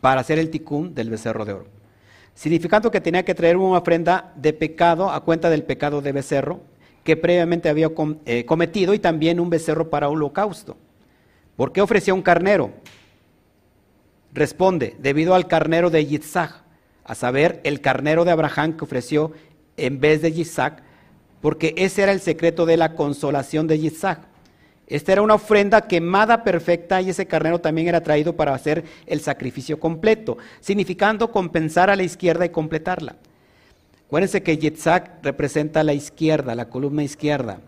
para 0.00 0.20
hacer 0.20 0.40
el 0.40 0.50
ticún 0.50 0.92
del 0.92 1.08
becerro 1.08 1.44
de 1.44 1.52
oro. 1.52 1.66
Significando 2.34 2.90
que 2.90 3.00
tenía 3.00 3.24
que 3.24 3.34
traer 3.34 3.56
una 3.56 3.78
ofrenda 3.78 4.32
de 4.34 4.52
pecado 4.52 5.08
a 5.08 5.22
cuenta 5.22 5.50
del 5.50 5.62
pecado 5.62 6.00
de 6.02 6.10
becerro 6.10 6.62
que 7.04 7.16
previamente 7.16 7.68
había 7.68 7.92
eh, 8.24 8.44
cometido 8.44 8.92
y 8.92 8.98
también 8.98 9.38
un 9.38 9.50
becerro 9.50 9.88
para 9.88 10.08
holocausto. 10.08 10.76
¿Por 11.54 11.72
qué 11.72 11.80
ofrecía 11.80 12.12
un 12.12 12.22
carnero? 12.22 12.72
Responde, 14.34 14.96
debido 14.98 15.34
al 15.36 15.46
carnero 15.46 15.90
de 15.90 16.04
Yitzhak, 16.04 16.62
a 17.04 17.14
saber, 17.14 17.60
el 17.62 17.80
carnero 17.80 18.24
de 18.24 18.32
Abraham 18.32 18.76
que 18.76 18.84
ofreció 18.84 19.32
en 19.76 20.00
vez 20.00 20.22
de 20.22 20.32
Yitzhak, 20.32 20.82
porque 21.40 21.74
ese 21.76 22.02
era 22.02 22.12
el 22.12 22.20
secreto 22.20 22.66
de 22.66 22.76
la 22.76 22.94
consolación 22.94 23.68
de 23.68 23.78
Yitzhak. 23.78 24.26
Esta 24.86 25.12
era 25.12 25.22
una 25.22 25.34
ofrenda 25.34 25.82
quemada 25.82 26.42
perfecta 26.42 27.00
y 27.00 27.10
ese 27.10 27.26
carnero 27.26 27.60
también 27.60 27.88
era 27.88 28.02
traído 28.02 28.34
para 28.34 28.54
hacer 28.54 28.84
el 29.06 29.20
sacrificio 29.20 29.78
completo, 29.78 30.36
significando 30.60 31.30
compensar 31.30 31.88
a 31.88 31.96
la 31.96 32.02
izquierda 32.02 32.44
y 32.44 32.50
completarla. 32.50 33.16
Acuérdense 34.06 34.42
que 34.42 34.58
Yitzhak 34.58 35.22
representa 35.22 35.84
la 35.84 35.94
izquierda, 35.94 36.54
la 36.54 36.68
columna 36.68 37.02
izquierda, 37.02 37.60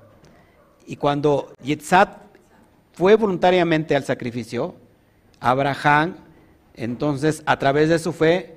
Y 0.89 0.97
cuando 0.97 1.53
Yitzhak 1.65 2.19
fue 2.93 3.17
voluntariamente 3.17 3.97
al 3.97 4.05
sacrificio, 4.05 4.77
Abraham, 5.41 6.17
entonces 6.77 7.43
a 7.47 7.59
través 7.59 7.89
de 7.89 7.99
su 7.99 8.13
fe, 8.13 8.57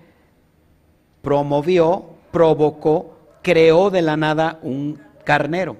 promovió, 1.21 2.05
provocó, 2.31 3.17
creó 3.41 3.89
de 3.89 4.01
la 4.01 4.17
nada 4.17 4.59
un 4.61 5.01
carnero 5.23 5.77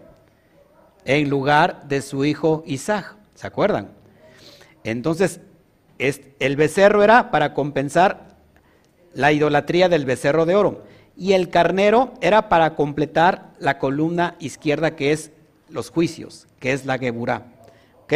en 1.05 1.29
lugar 1.29 1.87
de 1.87 2.01
su 2.01 2.25
hijo 2.25 2.63
Isaac. 2.65 3.15
¿Se 3.35 3.47
acuerdan? 3.47 3.91
Entonces, 4.83 5.41
el 5.97 6.55
becerro 6.55 7.03
era 7.03 7.31
para 7.31 7.53
compensar 7.53 8.35
la 9.13 9.31
idolatría 9.31 9.89
del 9.89 10.05
becerro 10.05 10.45
de 10.45 10.55
oro. 10.55 10.83
Y 11.15 11.33
el 11.33 11.49
carnero 11.49 12.13
era 12.21 12.47
para 12.47 12.75
completar 12.75 13.51
la 13.59 13.77
columna 13.77 14.35
izquierda 14.39 14.95
que 14.95 15.11
es 15.11 15.31
los 15.69 15.89
juicios, 15.89 16.47
que 16.59 16.71
es 16.71 16.85
la 16.85 16.97
Geburá. 16.97 17.45
¿Ok? 18.03 18.13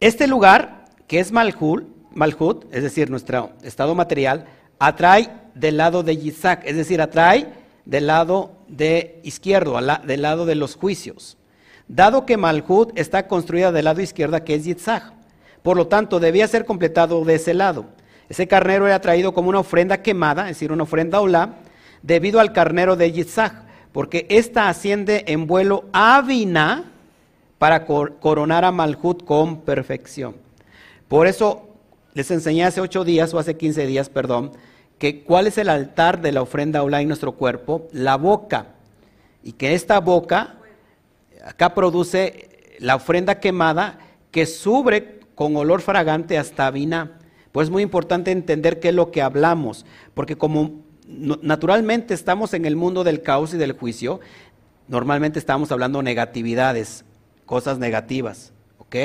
Este 0.00 0.26
lugar, 0.26 0.86
que 1.06 1.20
es 1.20 1.30
Malhut, 1.30 1.99
Malhut, 2.14 2.64
es 2.72 2.82
decir, 2.82 3.10
nuestro 3.10 3.50
estado 3.62 3.94
material, 3.94 4.46
atrae 4.78 5.30
del 5.54 5.76
lado 5.76 6.02
de 6.02 6.14
Isaac, 6.14 6.62
es 6.64 6.76
decir, 6.76 7.00
atrae 7.00 7.52
del 7.84 8.06
lado 8.06 8.52
de 8.68 9.20
izquierdo, 9.22 9.78
del 10.04 10.22
lado 10.22 10.46
de 10.46 10.54
los 10.54 10.76
juicios. 10.76 11.36
Dado 11.88 12.24
que 12.24 12.36
Malhut 12.36 12.92
está 12.96 13.26
construida 13.26 13.72
del 13.72 13.84
lado 13.84 14.00
izquierdo, 14.00 14.42
que 14.44 14.54
es 14.54 14.64
Yitzhak, 14.64 15.12
por 15.62 15.76
lo 15.76 15.88
tanto 15.88 16.20
debía 16.20 16.48
ser 16.48 16.64
completado 16.64 17.24
de 17.24 17.34
ese 17.34 17.54
lado. 17.54 17.86
Ese 18.28 18.46
carnero 18.46 18.86
era 18.86 19.00
traído 19.00 19.34
como 19.34 19.48
una 19.48 19.58
ofrenda 19.58 20.02
quemada, 20.02 20.42
es 20.42 20.56
decir, 20.56 20.70
una 20.70 20.84
ofrenda 20.84 21.20
olá, 21.20 21.56
debido 22.02 22.40
al 22.40 22.52
carnero 22.52 22.96
de 22.96 23.10
Yitzhak, 23.10 23.54
porque 23.92 24.26
ésta 24.30 24.68
asciende 24.68 25.24
en 25.26 25.46
vuelo 25.46 25.84
a 25.92 26.22
Vina 26.22 26.84
para 27.58 27.84
coronar 27.84 28.64
a 28.64 28.70
Malhut 28.70 29.24
con 29.24 29.62
perfección. 29.62 30.36
Por 31.08 31.26
eso 31.26 31.69
les 32.14 32.30
enseñé 32.30 32.64
hace 32.64 32.80
ocho 32.80 33.04
días, 33.04 33.32
o 33.34 33.38
hace 33.38 33.56
quince 33.56 33.86
días, 33.86 34.08
perdón, 34.08 34.52
que 34.98 35.22
cuál 35.22 35.46
es 35.46 35.58
el 35.58 35.68
altar 35.68 36.20
de 36.20 36.32
la 36.32 36.42
ofrenda 36.42 36.82
olá 36.82 37.00
en 37.00 37.08
nuestro 37.08 37.32
cuerpo, 37.32 37.88
la 37.92 38.16
boca, 38.16 38.66
y 39.42 39.52
que 39.52 39.74
esta 39.74 40.00
boca 40.00 40.56
acá 41.44 41.74
produce 41.74 42.74
la 42.78 42.96
ofrenda 42.96 43.40
quemada 43.40 43.98
que 44.30 44.46
sube 44.46 45.20
con 45.34 45.56
olor 45.56 45.80
fragante 45.80 46.38
hasta 46.38 46.70
Vina. 46.70 47.18
Pues 47.52 47.66
es 47.66 47.70
muy 47.70 47.82
importante 47.82 48.30
entender 48.30 48.78
qué 48.78 48.90
es 48.90 48.94
lo 48.94 49.10
que 49.10 49.22
hablamos, 49.22 49.86
porque 50.14 50.36
como 50.36 50.82
naturalmente 51.06 52.14
estamos 52.14 52.54
en 52.54 52.64
el 52.64 52.76
mundo 52.76 53.02
del 53.02 53.22
caos 53.22 53.54
y 53.54 53.56
del 53.56 53.72
juicio, 53.72 54.20
normalmente 54.86 55.38
estamos 55.38 55.72
hablando 55.72 56.02
negatividades, 56.02 57.04
cosas 57.46 57.78
negativas, 57.78 58.52
¿ok? 58.78 58.96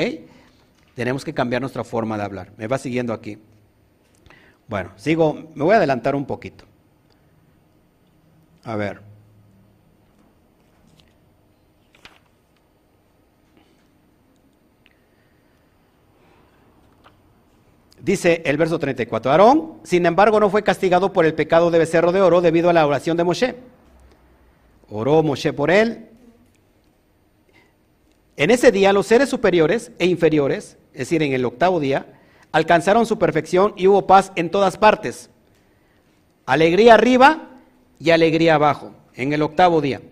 Tenemos 0.96 1.26
que 1.26 1.34
cambiar 1.34 1.60
nuestra 1.60 1.84
forma 1.84 2.16
de 2.16 2.24
hablar. 2.24 2.52
¿Me 2.56 2.66
va 2.66 2.78
siguiendo 2.78 3.12
aquí? 3.12 3.38
Bueno, 4.66 4.92
sigo, 4.96 5.34
me 5.54 5.62
voy 5.62 5.74
a 5.74 5.76
adelantar 5.76 6.16
un 6.16 6.24
poquito. 6.24 6.64
A 8.64 8.76
ver. 8.76 9.02
Dice 18.00 18.40
el 18.46 18.56
verso 18.56 18.78
34, 18.78 19.30
Aarón, 19.30 19.74
sin 19.82 20.06
embargo, 20.06 20.40
no 20.40 20.48
fue 20.48 20.62
castigado 20.62 21.12
por 21.12 21.26
el 21.26 21.34
pecado 21.34 21.70
de 21.70 21.78
becerro 21.78 22.10
de 22.10 22.22
oro 22.22 22.40
debido 22.40 22.70
a 22.70 22.72
la 22.72 22.86
oración 22.86 23.18
de 23.18 23.24
Moshe. 23.24 23.54
Oró 24.88 25.22
Moshe 25.22 25.52
por 25.52 25.70
él. 25.70 26.08
En 28.36 28.50
ese 28.50 28.70
día 28.70 28.92
los 28.92 29.06
seres 29.06 29.28
superiores 29.28 29.92
e 29.98 30.06
inferiores, 30.06 30.76
es 30.92 31.00
decir, 31.00 31.22
en 31.22 31.32
el 31.32 31.44
octavo 31.44 31.80
día, 31.80 32.06
alcanzaron 32.52 33.06
su 33.06 33.18
perfección 33.18 33.72
y 33.76 33.86
hubo 33.86 34.06
paz 34.06 34.32
en 34.36 34.50
todas 34.50 34.76
partes. 34.76 35.30
Alegría 36.44 36.94
arriba 36.94 37.48
y 37.98 38.10
alegría 38.10 38.54
abajo, 38.54 38.92
en 39.14 39.32
el 39.32 39.42
octavo 39.42 39.80
día. 39.80 40.02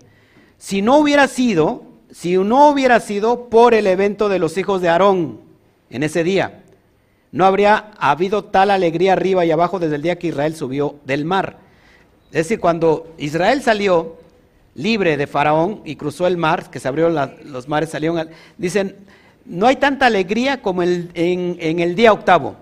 Si 0.57 0.81
no 0.81 0.97
hubiera 0.97 1.27
sido, 1.27 1.83
si 2.11 2.37
no 2.37 2.69
hubiera 2.69 2.99
sido 2.99 3.49
por 3.49 3.73
el 3.73 3.87
evento 3.87 4.27
de 4.27 4.39
los 4.39 4.57
hijos 4.57 4.81
de 4.81 4.89
Aarón 4.89 5.41
en 5.89 6.03
ese 6.03 6.23
día, 6.23 6.63
no 7.31 7.45
habría 7.45 7.91
habido 7.99 8.45
tal 8.45 8.71
alegría 8.71 9.13
arriba 9.13 9.45
y 9.45 9.51
abajo 9.51 9.77
desde 9.77 9.95
el 9.95 10.01
día 10.01 10.17
que 10.17 10.27
Israel 10.27 10.55
subió 10.55 10.95
del 11.05 11.25
mar. 11.25 11.59
Es 12.27 12.47
decir, 12.47 12.59
cuando 12.59 13.13
Israel 13.17 13.61
salió 13.61 14.17
libre 14.75 15.17
de 15.17 15.25
Faraón 15.25 15.81
y 15.85 15.95
cruzó 15.95 16.27
el 16.27 16.37
mar, 16.37 16.69
que 16.69 16.79
se 16.79 16.87
abrieron 16.87 17.15
los 17.45 17.67
mares, 17.67 17.89
salieron, 17.89 18.29
dicen, 18.57 18.95
no 19.45 19.67
hay 19.67 19.77
tanta 19.77 20.05
alegría 20.05 20.61
como 20.61 20.83
en, 20.83 21.09
en 21.15 21.79
el 21.79 21.95
día 21.95 22.13
octavo. 22.13 22.55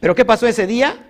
Pero 0.00 0.14
¿qué 0.14 0.24
pasó 0.24 0.46
ese 0.46 0.66
día? 0.66 1.06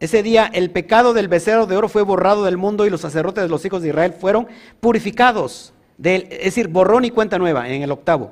Ese 0.00 0.22
día 0.22 0.48
el 0.52 0.70
pecado 0.70 1.12
del 1.12 1.28
becerro 1.28 1.66
de 1.66 1.76
oro 1.76 1.88
fue 1.88 2.02
borrado 2.02 2.44
del 2.44 2.56
mundo 2.56 2.86
y 2.86 2.90
los 2.90 3.00
sacerdotes 3.00 3.42
de 3.42 3.48
los 3.48 3.64
hijos 3.64 3.82
de 3.82 3.88
Israel 3.88 4.12
fueron 4.12 4.46
purificados. 4.80 5.72
es 6.02 6.44
decir, 6.44 6.68
borrón 6.68 7.04
y 7.04 7.10
cuenta 7.10 7.38
nueva 7.38 7.68
en 7.68 7.82
el 7.82 7.90
octavo. 7.90 8.30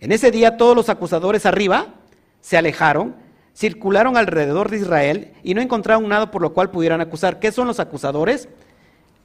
En 0.00 0.12
ese 0.12 0.30
día 0.30 0.56
todos 0.56 0.76
los 0.76 0.90
acusadores 0.90 1.46
arriba 1.46 1.94
se 2.40 2.56
alejaron, 2.56 3.16
circularon 3.56 4.16
alrededor 4.16 4.70
de 4.70 4.76
Israel 4.76 5.32
y 5.42 5.54
no 5.54 5.62
encontraron 5.62 6.06
nada 6.08 6.30
por 6.30 6.42
lo 6.42 6.52
cual 6.52 6.70
pudieran 6.70 7.00
acusar. 7.00 7.40
¿Qué 7.40 7.52
son 7.52 7.66
los 7.66 7.80
acusadores? 7.80 8.48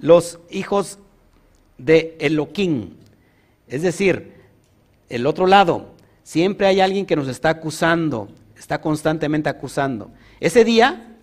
Los 0.04 0.38
hijos 0.50 1.00
de 1.78 2.18
Eloquín. 2.20 2.98
Es 3.70 3.84
decir, 3.84 4.34
el 5.08 5.26
otro 5.26 5.48
lado, 5.48 5.94
siempre 6.24 6.68
hay 6.68 6.82
alguien 6.82 7.06
que 7.06 7.16
nos 7.16 7.30
está 7.30 7.52
acusando, 7.52 8.28
está 8.58 8.82
constantemente 8.82 9.48
acusando. 9.48 10.12
Ese 10.42 10.66
día 10.66 11.16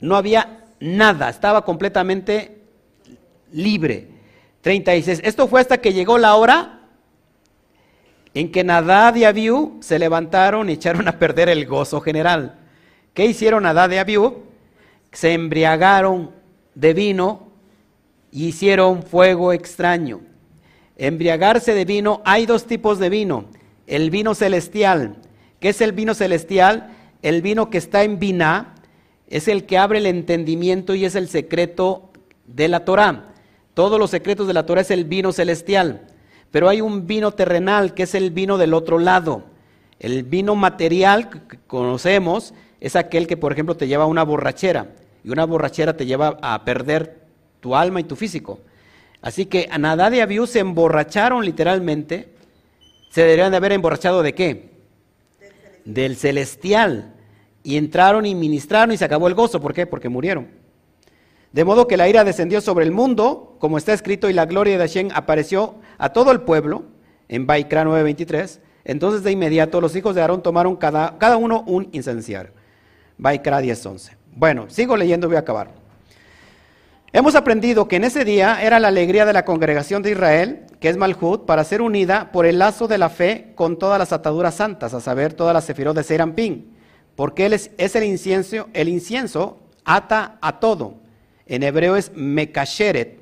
no 0.00 0.16
había 0.16 0.64
nada, 0.80 1.28
estaba 1.28 1.64
completamente 1.64 2.64
libre. 3.52 4.08
36. 4.62 5.20
Esto 5.22 5.46
fue 5.46 5.60
hasta 5.60 5.78
que 5.78 5.92
llegó 5.92 6.18
la 6.18 6.34
hora 6.34 6.80
en 8.34 8.50
que 8.50 8.64
Nadad 8.64 9.14
y 9.14 9.22
Abiú 9.22 9.78
se 9.82 10.00
levantaron 10.00 10.68
y 10.68 10.72
echaron 10.72 11.06
a 11.06 11.16
perder 11.20 11.48
el 11.48 11.64
gozo 11.64 12.00
general. 12.00 12.58
¿Qué 13.14 13.26
hicieron 13.26 13.62
Nadad 13.62 13.88
y 13.92 13.98
Abiú? 13.98 14.46
Se 15.12 15.32
embriagaron 15.32 16.32
de 16.74 16.92
vino 16.92 17.49
y 18.32 18.46
hicieron 18.46 19.02
fuego 19.02 19.52
extraño. 19.52 20.20
Embriagarse 20.96 21.74
de 21.74 21.84
vino, 21.84 22.20
hay 22.24 22.46
dos 22.46 22.66
tipos 22.66 22.98
de 22.98 23.08
vino. 23.08 23.46
El 23.86 24.10
vino 24.10 24.34
celestial. 24.34 25.16
¿Qué 25.58 25.70
es 25.70 25.80
el 25.80 25.92
vino 25.92 26.14
celestial? 26.14 26.90
El 27.22 27.42
vino 27.42 27.70
que 27.70 27.78
está 27.78 28.02
en 28.02 28.18
vina 28.18 28.74
es 29.28 29.48
el 29.48 29.64
que 29.64 29.78
abre 29.78 29.98
el 29.98 30.06
entendimiento 30.06 30.94
y 30.94 31.04
es 31.04 31.14
el 31.14 31.28
secreto 31.28 32.10
de 32.46 32.68
la 32.68 32.84
Torah. 32.84 33.32
Todos 33.74 33.98
los 33.98 34.10
secretos 34.10 34.46
de 34.46 34.54
la 34.54 34.66
Torah 34.66 34.82
es 34.82 34.90
el 34.90 35.04
vino 35.04 35.32
celestial. 35.32 36.06
Pero 36.50 36.68
hay 36.68 36.80
un 36.80 37.06
vino 37.06 37.32
terrenal 37.32 37.94
que 37.94 38.02
es 38.02 38.14
el 38.14 38.30
vino 38.30 38.58
del 38.58 38.74
otro 38.74 38.98
lado. 38.98 39.44
El 39.98 40.24
vino 40.24 40.56
material 40.56 41.30
que 41.30 41.58
conocemos 41.66 42.54
es 42.80 42.96
aquel 42.96 43.26
que, 43.26 43.36
por 43.36 43.52
ejemplo, 43.52 43.76
te 43.76 43.86
lleva 43.86 44.04
a 44.04 44.08
una 44.08 44.24
borrachera. 44.24 44.88
Y 45.22 45.30
una 45.30 45.44
borrachera 45.44 45.96
te 45.96 46.06
lleva 46.06 46.38
a 46.42 46.64
perder 46.64 47.19
tu 47.60 47.76
alma 47.76 48.00
y 48.00 48.04
tu 48.04 48.16
físico. 48.16 48.60
Así 49.22 49.46
que 49.46 49.68
a 49.70 49.78
Nadad 49.78 50.12
y 50.12 50.20
Abiú 50.20 50.46
se 50.46 50.60
emborracharon 50.60 51.44
literalmente. 51.44 52.30
Se 53.10 53.22
deberían 53.22 53.50
de 53.50 53.58
haber 53.58 53.72
emborrachado 53.72 54.22
de 54.22 54.34
qué? 54.34 54.70
Del 55.84 56.16
celestial. 56.16 57.14
Y 57.62 57.76
entraron 57.76 58.24
y 58.24 58.34
ministraron 58.34 58.92
y 58.92 58.96
se 58.96 59.04
acabó 59.04 59.28
el 59.28 59.34
gozo. 59.34 59.60
¿Por 59.60 59.74
qué? 59.74 59.86
Porque 59.86 60.08
murieron. 60.08 60.48
De 61.52 61.64
modo 61.64 61.88
que 61.88 61.96
la 61.96 62.08
ira 62.08 62.24
descendió 62.24 62.60
sobre 62.60 62.84
el 62.84 62.92
mundo, 62.92 63.56
como 63.58 63.76
está 63.76 63.92
escrito, 63.92 64.30
y 64.30 64.32
la 64.32 64.46
gloria 64.46 64.78
de 64.78 64.84
Hashem 64.84 65.08
apareció 65.12 65.76
a 65.98 66.10
todo 66.12 66.30
el 66.30 66.42
pueblo, 66.42 66.84
en 67.28 67.46
Baikra 67.46 67.84
9:23. 67.84 68.60
Entonces 68.84 69.22
de 69.22 69.32
inmediato 69.32 69.80
los 69.80 69.94
hijos 69.96 70.14
de 70.14 70.22
Aarón 70.22 70.42
tomaron 70.42 70.76
cada, 70.76 71.18
cada 71.18 71.36
uno 71.36 71.64
un 71.66 71.88
incenciario. 71.92 72.52
Baikra 73.18 73.60
10:11. 73.60 74.16
Bueno, 74.34 74.70
sigo 74.70 74.96
leyendo, 74.96 75.26
voy 75.26 75.36
a 75.36 75.40
acabar. 75.40 75.79
Hemos 77.12 77.34
aprendido 77.34 77.88
que 77.88 77.96
en 77.96 78.04
ese 78.04 78.24
día 78.24 78.62
era 78.62 78.78
la 78.78 78.88
alegría 78.88 79.26
de 79.26 79.32
la 79.32 79.44
congregación 79.44 80.02
de 80.02 80.12
Israel, 80.12 80.66
que 80.78 80.88
es 80.88 80.96
Malhut, 80.96 81.44
para 81.44 81.64
ser 81.64 81.82
unida 81.82 82.30
por 82.32 82.46
el 82.46 82.58
lazo 82.58 82.86
de 82.86 82.98
la 82.98 83.08
fe 83.08 83.52
con 83.56 83.78
todas 83.78 83.98
las 83.98 84.12
ataduras 84.12 84.54
santas, 84.54 84.94
a 84.94 85.00
saber, 85.00 85.32
todas 85.32 85.54
las 85.54 85.64
sefirot 85.64 85.96
de 85.96 86.04
Serampín, 86.04 86.76
porque 87.16 87.46
él 87.46 87.52
es, 87.52 87.70
el 87.78 88.04
incienso, 88.04 88.68
el 88.72 88.88
incienso 88.88 89.58
ata 89.84 90.38
a 90.40 90.60
todo 90.60 91.00
en 91.50 91.64
hebreo 91.64 91.96
es 91.96 92.12
Mekasheret, 92.14 93.18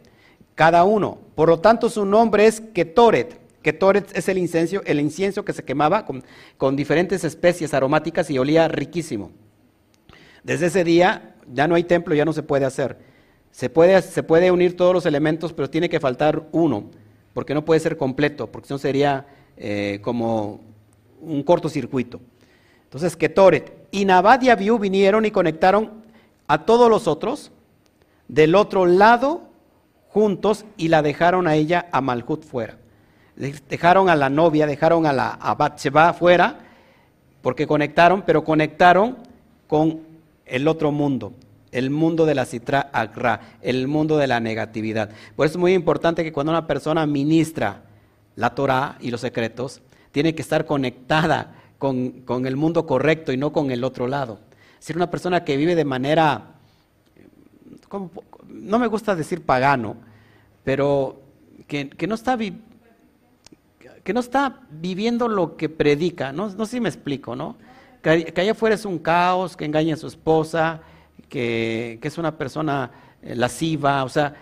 cada 0.54 0.84
uno. 0.84 1.18
Por 1.34 1.48
lo 1.48 1.60
tanto, 1.60 1.88
su 1.88 2.04
nombre 2.04 2.46
es 2.46 2.60
Ketoret. 2.60 3.40
Ketoret 3.62 4.14
es 4.14 4.28
el 4.28 4.36
incienso, 4.36 4.82
el 4.84 5.00
incienso 5.00 5.46
que 5.46 5.54
se 5.54 5.64
quemaba 5.64 6.04
con, 6.04 6.76
diferentes 6.76 7.24
especies 7.24 7.72
aromáticas 7.72 8.28
y 8.28 8.38
olía 8.38 8.68
riquísimo. 8.68 9.30
Desde 10.44 10.66
ese 10.66 10.84
día 10.84 11.36
ya 11.50 11.66
no 11.66 11.74
hay 11.74 11.84
templo, 11.84 12.14
ya 12.14 12.26
no 12.26 12.34
se 12.34 12.42
puede 12.42 12.66
hacer. 12.66 12.98
Se 13.50 13.70
puede, 13.70 14.00
se 14.02 14.22
puede 14.22 14.50
unir 14.50 14.76
todos 14.76 14.94
los 14.94 15.06
elementos, 15.06 15.52
pero 15.52 15.70
tiene 15.70 15.88
que 15.88 16.00
faltar 16.00 16.48
uno, 16.52 16.84
porque 17.34 17.54
no 17.54 17.64
puede 17.64 17.80
ser 17.80 17.96
completo, 17.96 18.46
porque 18.46 18.68
si 18.68 18.74
no 18.74 18.78
sería 18.78 19.26
eh, 19.56 19.98
como 20.02 20.60
un 21.20 21.42
cortocircuito. 21.42 22.20
Entonces, 22.84 23.16
Ketoret 23.16 23.86
y 23.90 24.04
Nabad 24.04 24.40
y 24.42 24.50
Abiú 24.50 24.78
vinieron 24.78 25.24
y 25.26 25.30
conectaron 25.30 26.04
a 26.46 26.64
todos 26.64 26.88
los 26.88 27.06
otros 27.06 27.50
del 28.28 28.54
otro 28.54 28.86
lado 28.86 29.42
juntos 30.08 30.64
y 30.76 30.88
la 30.88 31.02
dejaron 31.02 31.46
a 31.46 31.54
ella, 31.54 31.86
a 31.92 32.00
Malhut, 32.00 32.44
fuera. 32.44 32.78
Dejaron 33.36 34.08
a 34.08 34.16
la 34.16 34.28
novia, 34.28 34.66
dejaron 34.66 35.06
a 35.06 35.12
la 35.12 35.30
a 35.30 35.54
Batsheba 35.54 36.12
fuera, 36.12 36.58
porque 37.42 37.66
conectaron, 37.66 38.22
pero 38.22 38.42
conectaron 38.42 39.18
con 39.68 40.00
el 40.44 40.66
otro 40.66 40.90
mundo, 40.90 41.34
el 41.78 41.90
mundo 41.90 42.26
de 42.26 42.34
la 42.34 42.44
citra 42.44 42.90
agra, 42.92 43.40
el 43.62 43.88
mundo 43.88 44.18
de 44.18 44.26
la 44.26 44.40
negatividad. 44.40 45.10
Por 45.36 45.46
eso 45.46 45.54
es 45.54 45.60
muy 45.60 45.74
importante 45.74 46.24
que 46.24 46.32
cuando 46.32 46.52
una 46.52 46.66
persona 46.66 47.06
ministra 47.06 47.82
la 48.36 48.54
Torah 48.54 48.96
y 49.00 49.10
los 49.10 49.20
secretos, 49.20 49.80
tiene 50.12 50.34
que 50.34 50.42
estar 50.42 50.64
conectada 50.64 51.54
con, 51.78 52.22
con 52.22 52.46
el 52.46 52.56
mundo 52.56 52.86
correcto 52.86 53.32
y 53.32 53.36
no 53.36 53.52
con 53.52 53.70
el 53.70 53.84
otro 53.84 54.06
lado. 54.06 54.40
Si 54.78 54.92
una 54.92 55.10
persona 55.10 55.44
que 55.44 55.56
vive 55.56 55.74
de 55.74 55.84
manera, 55.84 56.54
no 58.48 58.78
me 58.78 58.86
gusta 58.86 59.16
decir 59.16 59.42
pagano, 59.42 59.96
pero 60.64 61.20
que, 61.66 61.90
no 62.06 62.14
está 62.14 62.38
que 62.38 64.14
no 64.14 64.20
está 64.20 64.60
viviendo 64.70 65.28
lo 65.28 65.56
que 65.56 65.68
predica, 65.68 66.32
no, 66.32 66.48
no 66.50 66.64
sé 66.64 66.72
si 66.76 66.80
me 66.80 66.88
explico, 66.88 67.36
¿no? 67.36 67.56
Que, 68.02 68.32
allá 68.36 68.52
afuera 68.52 68.74
es 68.74 68.84
un 68.84 68.98
caos, 68.98 69.56
que 69.56 69.64
engaña 69.64 69.94
a 69.94 69.96
su 69.96 70.06
esposa, 70.06 70.80
que, 71.28 71.98
es 72.02 72.18
una 72.18 72.36
persona 72.36 72.90
eh, 73.22 73.34
lasciva, 73.34 74.04
o 74.04 74.08
sea, 74.08 74.34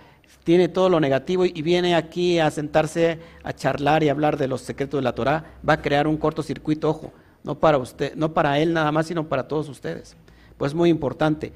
tiene 0.45 0.68
todo 0.68 0.89
lo 0.89 1.01
negativo 1.01 1.45
y 1.45 1.62
viene 1.62 1.95
aquí 1.95 2.39
a 2.39 2.51
sentarse 2.51 3.18
a 3.43 3.53
charlar 3.53 4.03
y 4.03 4.09
hablar 4.09 4.37
de 4.37 4.49
los 4.49 4.61
secretos 4.61 4.99
de 4.99 5.03
la 5.03 5.14
Torah, 5.14 5.45
va 5.68 5.74
a 5.74 5.83
crear 5.83 6.07
un 6.07 6.16
cortocircuito, 6.16 6.89
ojo, 6.89 7.12
no 7.43 7.57
para 7.57 7.79
usted, 7.79 8.14
no 8.14 8.33
para 8.33 8.59
él 8.59 8.72
nada 8.72 8.93
más, 8.93 9.07
sino 9.07 9.29
para 9.29 9.49
todos 9.49 9.68
ustedes. 9.68 10.16
Pues 10.57 10.74
muy 10.74 10.91
importante. 10.91 11.53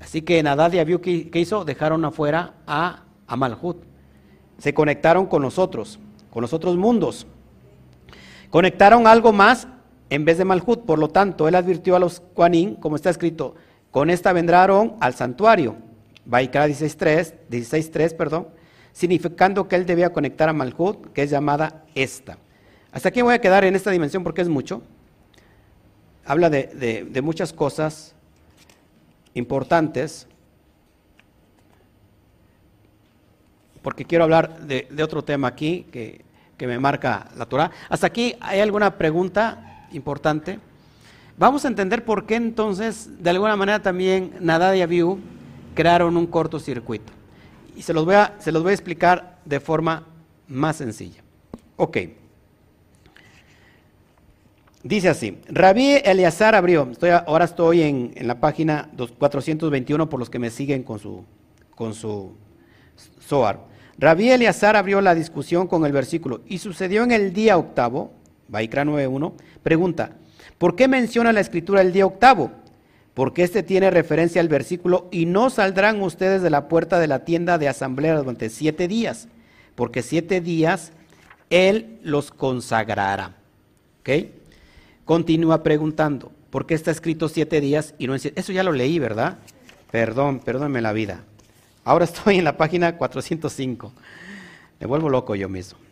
Así 0.00 0.22
que 0.22 0.42
Nadad 0.42 0.72
y 0.72 0.78
Abiú, 0.78 1.00
¿qué, 1.00 1.30
hizo? 1.34 1.64
Dejaron 1.64 2.04
afuera 2.04 2.54
a, 2.66 3.04
a 3.26 3.36
Malhut. 3.36 3.76
Se 4.58 4.74
conectaron 4.74 5.26
con 5.26 5.42
nosotros, 5.42 5.98
con 6.30 6.42
los 6.42 6.52
otros 6.52 6.76
mundos. 6.76 7.26
Conectaron 8.50 9.06
algo 9.06 9.32
más 9.32 9.66
en 10.10 10.24
vez 10.24 10.38
de 10.38 10.44
Malhut. 10.44 10.84
Por 10.84 10.98
lo 10.98 11.08
tanto, 11.08 11.48
él 11.48 11.54
advirtió 11.54 11.96
a 11.96 11.98
los 11.98 12.20
Kuanin, 12.20 12.76
como 12.76 12.96
está 12.96 13.10
escrito, 13.10 13.54
con 13.94 14.10
esta 14.10 14.32
vendrán 14.32 14.96
al 14.98 15.14
santuario. 15.14 15.76
Vaikra 16.24 16.66
16.3, 16.66 17.32
16.3, 17.48 18.16
perdón, 18.16 18.48
significando 18.92 19.68
que 19.68 19.76
él 19.76 19.86
debía 19.86 20.12
conectar 20.12 20.48
a 20.48 20.52
Malhut, 20.52 21.12
que 21.12 21.22
es 21.22 21.30
llamada 21.30 21.84
esta. 21.94 22.36
Hasta 22.90 23.10
aquí 23.10 23.22
voy 23.22 23.34
a 23.34 23.40
quedar 23.40 23.64
en 23.64 23.76
esta 23.76 23.92
dimensión 23.92 24.24
porque 24.24 24.42
es 24.42 24.48
mucho. 24.48 24.82
Habla 26.24 26.50
de, 26.50 27.20
muchas 27.22 27.52
cosas 27.52 28.16
importantes, 29.32 30.26
porque 33.80 34.04
quiero 34.04 34.24
hablar 34.24 34.66
de, 34.66 34.88
otro 35.04 35.22
tema 35.22 35.46
aquí 35.46 35.86
que, 35.92 36.24
me 36.66 36.80
marca 36.80 37.28
la 37.36 37.46
Torah. 37.46 37.70
Hasta 37.88 38.08
aquí, 38.08 38.34
¿hay 38.40 38.58
alguna 38.58 38.98
pregunta 38.98 39.86
importante? 39.92 40.58
Vamos 41.36 41.64
a 41.64 41.68
entender 41.68 42.04
por 42.04 42.26
qué 42.26 42.36
entonces, 42.36 43.10
de 43.22 43.30
alguna 43.30 43.56
manera 43.56 43.82
también, 43.82 44.34
Nadad 44.40 44.74
y 44.74 44.82
Abiú 44.82 45.18
crearon 45.74 46.16
un 46.16 46.26
cortocircuito. 46.26 47.12
Y 47.76 47.82
se 47.82 47.92
los 47.92 48.04
voy 48.04 48.14
a, 48.14 48.36
explicar 48.70 49.40
de 49.44 49.58
forma 49.58 50.06
más 50.46 50.76
sencilla. 50.76 51.22
Ok. 51.76 51.98
Dice 54.84 55.08
así, 55.08 55.38
Rabí 55.48 55.94
Eleazar 56.04 56.54
abrió, 56.54 56.88
ahora 57.26 57.46
estoy 57.46 57.82
en, 57.82 58.12
la 58.20 58.38
página 58.38 58.90
421 59.18 60.08
por 60.08 60.20
los 60.20 60.30
que 60.30 60.38
me 60.38 60.50
siguen 60.50 60.84
con 60.84 61.00
su, 61.00 61.24
con 61.74 61.94
su 61.94 62.36
Zohar. 63.20 63.60
Rabí 63.98 64.30
Eleazar 64.30 64.76
abrió 64.76 65.00
la 65.00 65.14
discusión 65.14 65.66
con 65.66 65.84
el 65.84 65.92
versículo 65.92 66.42
y 66.46 66.58
sucedió 66.58 67.02
en 67.02 67.12
el 67.12 67.32
día 67.32 67.56
octavo, 67.56 68.12
Baikra 68.46 68.84
9.1, 68.84 69.32
pregunta, 69.62 70.16
¿por 70.58 70.76
qué 70.76 70.88
menciona 70.88 71.32
la 71.32 71.40
escritura 71.40 71.80
el 71.80 71.92
día 71.92 72.06
octavo? 72.06 72.50
porque 73.14 73.44
este 73.44 73.62
tiene 73.62 73.90
referencia 73.90 74.40
al 74.40 74.48
versículo, 74.48 75.08
y 75.12 75.26
no 75.26 75.48
saldrán 75.48 76.02
ustedes 76.02 76.42
de 76.42 76.50
la 76.50 76.68
puerta 76.68 76.98
de 76.98 77.06
la 77.06 77.24
tienda 77.24 77.58
de 77.58 77.68
asamblea 77.68 78.16
durante 78.16 78.50
siete 78.50 78.88
días, 78.88 79.28
porque 79.76 80.02
siete 80.02 80.40
días 80.40 80.92
Él 81.48 81.98
los 82.02 82.32
consagrará. 82.32 83.36
Continúa 85.04 85.62
preguntando, 85.62 86.32
¿por 86.50 86.66
qué 86.66 86.74
está 86.74 86.90
escrito 86.90 87.28
siete 87.28 87.60
días 87.60 87.94
y 87.98 88.08
no 88.08 88.14
en 88.14 88.20
siete? 88.20 88.40
Eso 88.40 88.52
ya 88.52 88.64
lo 88.64 88.72
leí, 88.72 88.98
¿verdad? 88.98 89.38
Perdón, 89.90 90.40
perdónme 90.40 90.82
la 90.82 90.92
vida. 90.92 91.22
Ahora 91.84 92.04
estoy 92.04 92.38
en 92.38 92.44
la 92.44 92.56
página 92.56 92.96
405. 92.96 93.92
Me 94.80 94.86
vuelvo 94.86 95.08
loco 95.08 95.36
yo 95.36 95.48
mismo. 95.48 95.83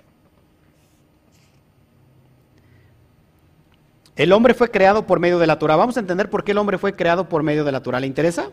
El 4.23 4.31
hombre 4.31 4.55
fue 4.55 4.71
creado 4.71 5.05
por 5.05 5.19
medio 5.19 5.41
de 5.41 5.49
la 5.49 5.59
Torah. 5.59 5.75
Vamos 5.75 5.97
a 5.97 6.01
entender 6.01 6.31
por 6.31 6.45
qué 6.45 6.53
el 6.53 6.59
hombre 6.59 6.79
fue 6.79 6.95
creado 6.95 7.29
por 7.29 7.43
medio 7.43 7.65
de 7.65 7.73
la 7.73 7.83
Torah. 7.83 7.99
¿Le 7.99 8.07
interesa? 8.07 8.53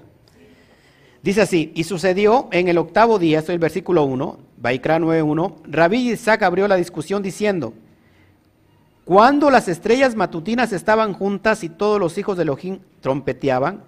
Dice 1.22 1.42
así, 1.42 1.72
y 1.76 1.84
sucedió 1.84 2.50
en 2.52 2.70
el 2.70 2.80
octavo 2.80 3.20
día, 3.20 3.38
esto 3.38 3.52
es 3.52 3.54
el 3.54 3.60
versículo 3.60 4.04
1, 4.06 4.40
Baikra 4.58 4.98
9.1, 4.98 5.58
Rabí 5.66 6.10
Isaac 6.10 6.42
abrió 6.42 6.68
la 6.68 6.76
discusión 6.76 7.22
diciendo, 7.22 7.76
cuando 9.06 9.52
las 9.52 9.68
estrellas 9.68 10.16
matutinas 10.16 10.74
estaban 10.74 11.14
juntas 11.14 11.64
y 11.64 11.70
todos 11.70 12.00
los 12.00 12.18
hijos 12.18 12.36
de 12.36 12.44
Elohim 12.44 12.80
trompeteaban, 13.00 13.84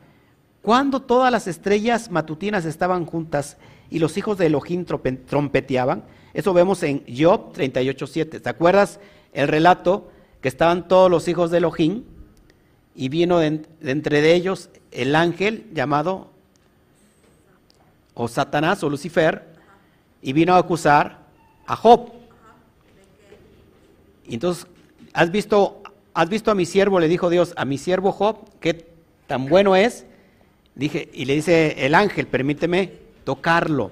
cuando 0.62 1.02
todas 1.02 1.32
las 1.32 1.48
estrellas 1.48 2.12
matutinas 2.12 2.66
estaban 2.66 3.08
juntas 3.08 3.58
y 3.90 3.98
los 3.98 4.18
hijos 4.18 4.38
de 4.38 4.46
Elohim 4.46 4.86
trompeteaban, 4.86 6.04
eso 6.36 6.54
vemos 6.54 6.84
en 6.84 7.04
Job 7.08 7.54
38.7. 7.54 8.40
¿Te 8.40 8.50
acuerdas 8.50 9.00
el 9.34 9.48
relato 9.48 10.12
que 10.42 10.48
estaban 10.48 10.88
todos 10.88 11.10
los 11.10 11.28
hijos 11.28 11.52
de 11.52 11.60
Elohim, 11.60 12.04
y 12.96 13.10
vino 13.10 13.40
de, 13.40 13.62
entre 13.84 14.22
de 14.22 14.36
ellos 14.36 14.70
el 14.92 15.16
ángel 15.16 15.70
llamado 15.74 16.30
o 18.14 18.28
Satanás 18.28 18.84
o 18.84 18.90
Lucifer, 18.90 19.48
y 20.22 20.34
vino 20.34 20.54
a 20.54 20.58
acusar 20.58 21.20
a 21.66 21.76
Job. 21.76 22.12
Entonces, 24.28 24.68
¿has 25.14 25.32
visto, 25.32 25.82
¿has 26.14 26.30
visto 26.30 26.52
a 26.52 26.56
mi 26.56 26.66
siervo? 26.66 27.00
Le 27.00 27.08
dijo 27.08 27.30
Dios, 27.30 27.54
a 27.56 27.66
mi 27.66 27.78
siervo 27.78 28.12
Job, 28.12 28.38
que 28.60 28.88
tan 29.28 29.48
bueno 29.48 29.76
es. 29.76 30.06
Dije, 30.76 31.10
y 31.14 31.26
le 31.26 31.36
dice 31.36 31.86
el 31.86 31.96
ángel, 31.96 32.28
permíteme 32.28 32.94
tocarlo. 33.24 33.92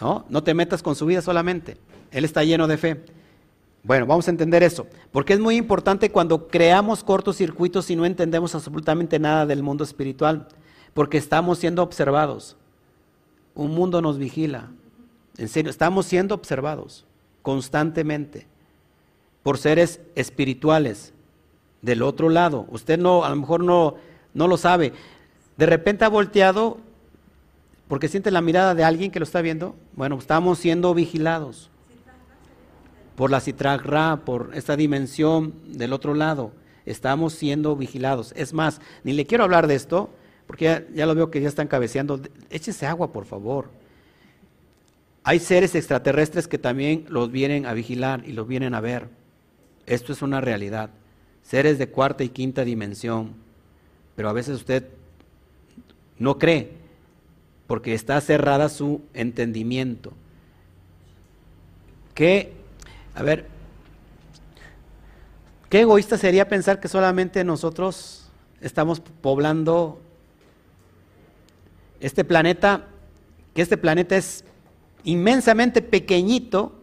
¿No? 0.00 0.26
No 0.28 0.42
te 0.42 0.52
metas 0.54 0.82
con 0.82 0.94
su 0.94 1.06
vida 1.06 1.22
solamente. 1.22 1.78
Él 2.10 2.24
está 2.24 2.44
lleno 2.44 2.66
de 2.66 2.76
fe. 2.76 3.04
Bueno, 3.86 4.04
vamos 4.04 4.26
a 4.26 4.32
entender 4.32 4.64
eso, 4.64 4.88
porque 5.12 5.32
es 5.32 5.38
muy 5.38 5.54
importante 5.54 6.10
cuando 6.10 6.48
creamos 6.48 7.04
cortocircuitos 7.04 7.88
y 7.88 7.94
no 7.94 8.04
entendemos 8.04 8.52
absolutamente 8.56 9.20
nada 9.20 9.46
del 9.46 9.62
mundo 9.62 9.84
espiritual, 9.84 10.48
porque 10.92 11.18
estamos 11.18 11.60
siendo 11.60 11.84
observados. 11.84 12.56
Un 13.54 13.70
mundo 13.70 14.02
nos 14.02 14.18
vigila. 14.18 14.70
En 15.38 15.46
serio, 15.46 15.70
estamos 15.70 16.06
siendo 16.06 16.34
observados 16.34 17.06
constantemente 17.42 18.48
por 19.44 19.56
seres 19.56 20.00
espirituales 20.16 21.12
del 21.80 22.02
otro 22.02 22.28
lado. 22.28 22.66
Usted 22.70 22.98
no, 22.98 23.24
a 23.24 23.30
lo 23.30 23.36
mejor 23.36 23.62
no, 23.62 23.94
no 24.34 24.48
lo 24.48 24.56
sabe. 24.56 24.94
De 25.56 25.66
repente 25.66 26.04
ha 26.04 26.08
volteado 26.08 26.78
porque 27.86 28.08
siente 28.08 28.32
la 28.32 28.40
mirada 28.40 28.74
de 28.74 28.82
alguien 28.82 29.12
que 29.12 29.20
lo 29.20 29.24
está 29.24 29.42
viendo. 29.42 29.76
Bueno, 29.94 30.18
estamos 30.18 30.58
siendo 30.58 30.92
vigilados 30.92 31.70
por 33.16 33.30
la 33.30 33.40
citragra, 33.40 34.24
por 34.24 34.50
esta 34.54 34.76
dimensión 34.76 35.54
del 35.66 35.92
otro 35.92 36.14
lado. 36.14 36.52
Estamos 36.84 37.32
siendo 37.32 37.74
vigilados. 37.74 38.32
Es 38.36 38.52
más, 38.52 38.80
ni 39.02 39.12
le 39.12 39.26
quiero 39.26 39.42
hablar 39.42 39.66
de 39.66 39.74
esto, 39.74 40.10
porque 40.46 40.86
ya, 40.94 41.06
lo 41.06 41.14
veo 41.14 41.30
que 41.30 41.40
ya 41.40 41.48
están 41.48 41.66
cabeceando. 41.66 42.20
Échese 42.50 42.86
agua, 42.86 43.10
por 43.10 43.24
favor. 43.24 43.70
Hay 45.24 45.40
seres 45.40 45.74
extraterrestres 45.74 46.46
que 46.46 46.58
también 46.58 47.06
los 47.08 47.32
vienen 47.32 47.66
a 47.66 47.72
vigilar 47.72 48.22
y 48.26 48.32
los 48.32 48.46
vienen 48.46 48.74
a 48.74 48.80
ver. 48.80 49.08
Esto 49.86 50.12
es 50.12 50.22
una 50.22 50.40
realidad. 50.40 50.90
Seres 51.42 51.78
de 51.78 51.88
cuarta 51.88 52.22
y 52.22 52.28
quinta 52.28 52.64
dimensión. 52.64 53.34
Pero 54.14 54.28
a 54.28 54.32
veces 54.32 54.56
usted 54.56 54.86
no 56.18 56.38
cree 56.38 56.70
porque 57.66 57.94
está 57.94 58.20
cerrada 58.20 58.68
su 58.68 59.00
entendimiento. 59.14 60.12
¿Qué 62.14 62.55
a 63.16 63.22
ver, 63.22 63.46
qué 65.70 65.80
egoísta 65.80 66.18
sería 66.18 66.48
pensar 66.48 66.80
que 66.80 66.86
solamente 66.86 67.42
nosotros 67.44 68.28
estamos 68.60 69.00
poblando 69.00 69.98
este 71.98 72.24
planeta, 72.24 72.84
que 73.54 73.62
este 73.62 73.78
planeta 73.78 74.16
es 74.16 74.44
inmensamente 75.04 75.80
pequeñito 75.80 76.74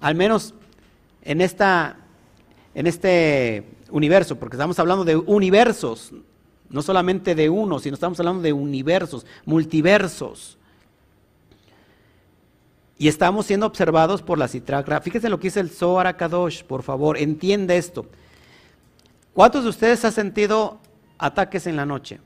al 0.00 0.14
menos 0.14 0.54
en, 1.22 1.40
esta, 1.40 1.96
en 2.72 2.86
este 2.86 3.64
universo, 3.90 4.36
porque 4.36 4.54
estamos 4.54 4.78
hablando 4.78 5.04
de 5.04 5.16
universos, 5.16 6.12
no 6.70 6.80
solamente 6.80 7.34
de 7.34 7.50
uno, 7.50 7.80
sino 7.80 7.94
estamos 7.94 8.20
hablando 8.20 8.42
de 8.42 8.52
universos, 8.52 9.26
multiversos. 9.44 10.58
Y 12.98 13.08
estamos 13.08 13.46
siendo 13.46 13.66
observados 13.66 14.22
por 14.22 14.38
la 14.38 14.48
citragra. 14.48 15.00
Fíjense 15.00 15.28
lo 15.28 15.38
que 15.38 15.48
dice 15.48 15.60
el 15.60 15.70
Zohar 15.70 16.06
Akadosh, 16.06 16.62
por 16.62 16.82
favor, 16.82 17.18
entiende 17.18 17.76
esto. 17.76 18.06
¿Cuántos 19.34 19.64
de 19.64 19.70
ustedes 19.70 20.04
han 20.04 20.12
sentido 20.12 20.78
ataques 21.18 21.66
en 21.66 21.76
la 21.76 21.84
noche? 21.84 22.20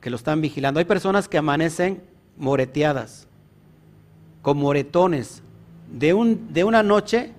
Que 0.00 0.08
lo 0.08 0.16
están 0.16 0.40
vigilando. 0.40 0.80
Hay 0.80 0.86
personas 0.86 1.28
que 1.28 1.36
amanecen 1.36 2.02
moreteadas, 2.38 3.28
con 4.40 4.56
moretones, 4.56 5.42
de, 5.92 6.14
un, 6.14 6.52
de 6.52 6.64
una 6.64 6.82
noche 6.82 7.32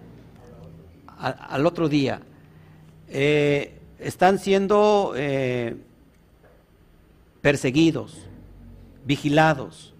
al 1.17 1.65
otro 1.65 1.89
día. 1.89 2.21
Eh, 3.07 3.79
están 3.99 4.37
siendo 4.37 5.13
eh, 5.15 5.75
perseguidos, 7.41 8.17
vigilados. 9.05 9.92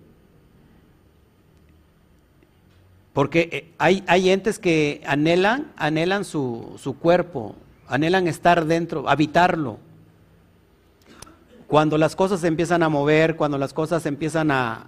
Porque 3.13 3.49
eh, 3.51 3.73
hay, 3.77 4.03
hay 4.07 4.31
entes 4.31 4.59
que 4.59 5.01
anhelan, 5.05 5.71
anhelan 5.77 6.25
su, 6.25 6.73
su 6.77 6.97
cuerpo, 6.97 7.55
anhelan 7.87 8.27
estar 8.27 8.65
dentro, 8.65 9.07
habitarlo. 9.07 9.77
Cuando 11.67 11.97
las 11.97 12.15
cosas 12.15 12.41
se 12.41 12.47
empiezan 12.47 12.83
a 12.83 12.89
mover, 12.89 13.35
cuando 13.35 13.57
las 13.57 13.73
cosas 13.73 14.05
empiezan 14.05 14.51
a, 14.51 14.87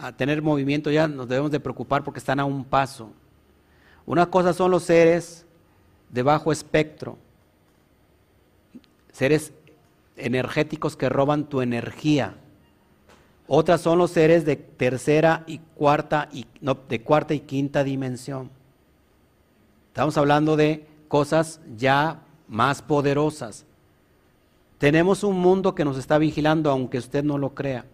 a 0.00 0.12
tener 0.12 0.42
movimiento, 0.42 0.90
ya 0.90 1.08
nos 1.08 1.28
debemos 1.28 1.50
de 1.50 1.60
preocupar 1.60 2.04
porque 2.04 2.18
están 2.18 2.40
a 2.40 2.44
un 2.44 2.64
paso. 2.64 3.10
Una 4.04 4.26
cosa 4.26 4.52
son 4.52 4.70
los 4.70 4.84
seres 4.84 5.44
de 6.10 6.22
bajo 6.22 6.52
espectro, 6.52 7.18
seres 9.12 9.52
energéticos 10.16 10.96
que 10.96 11.08
roban 11.08 11.44
tu 11.44 11.60
energía. 11.60 12.34
Otras 13.48 13.80
son 13.80 13.98
los 13.98 14.10
seres 14.10 14.44
de 14.44 14.56
tercera 14.56 15.44
y 15.46 15.58
cuarta 15.76 16.28
y 16.32 16.46
no, 16.60 16.76
de 16.88 17.02
cuarta 17.02 17.34
y 17.34 17.40
quinta 17.40 17.84
dimensión. 17.84 18.50
Estamos 19.88 20.16
hablando 20.18 20.56
de 20.56 20.86
cosas 21.08 21.60
ya 21.76 22.22
más 22.48 22.82
poderosas. 22.82 23.64
Tenemos 24.78 25.24
un 25.24 25.38
mundo 25.38 25.74
que 25.74 25.84
nos 25.84 25.96
está 25.96 26.18
vigilando 26.18 26.70
aunque 26.70 26.98
usted 26.98 27.24
no 27.24 27.38
lo 27.38 27.54
crea. 27.54 27.84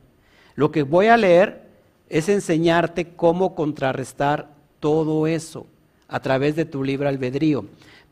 Lo 0.54 0.72
que 0.72 0.82
voy 0.82 1.06
a 1.06 1.16
leer 1.16 1.62
es 2.08 2.28
enseñarte 2.28 3.14
cómo 3.14 3.54
contrarrestar 3.54 4.48
todo 4.80 5.26
eso 5.26 5.66
a 6.08 6.20
través 6.20 6.56
de 6.56 6.64
tu 6.64 6.82
libre 6.82 7.08
albedrío. 7.08 7.66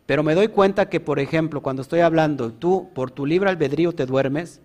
Pero 0.06 0.22
me 0.22 0.34
doy 0.34 0.48
cuenta 0.48 0.88
que, 0.88 1.00
por 1.00 1.18
ejemplo, 1.18 1.60
cuando 1.60 1.82
estoy 1.82 2.00
hablando, 2.00 2.52
tú 2.52 2.88
por 2.94 3.10
tu 3.10 3.26
libre 3.26 3.50
albedrío 3.50 3.92
te 3.92 4.06
duermes, 4.06 4.60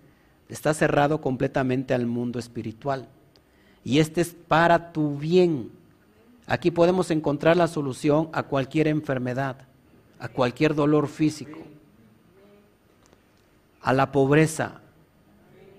estás 0.48 0.76
cerrado 0.76 1.20
completamente 1.20 1.94
al 1.94 2.06
mundo 2.06 2.38
espiritual. 2.38 3.08
Y 3.84 3.98
este 3.98 4.20
es 4.20 4.34
para 4.48 4.92
tu 4.92 5.16
bien. 5.16 5.70
Aquí 6.46 6.70
podemos 6.70 7.10
encontrar 7.10 7.56
la 7.56 7.68
solución 7.68 8.28
a 8.32 8.44
cualquier 8.44 8.88
enfermedad, 8.88 9.56
a 10.18 10.28
cualquier 10.28 10.74
dolor 10.74 11.08
físico, 11.08 11.58
a 13.80 13.92
la 13.92 14.10
pobreza, 14.12 14.80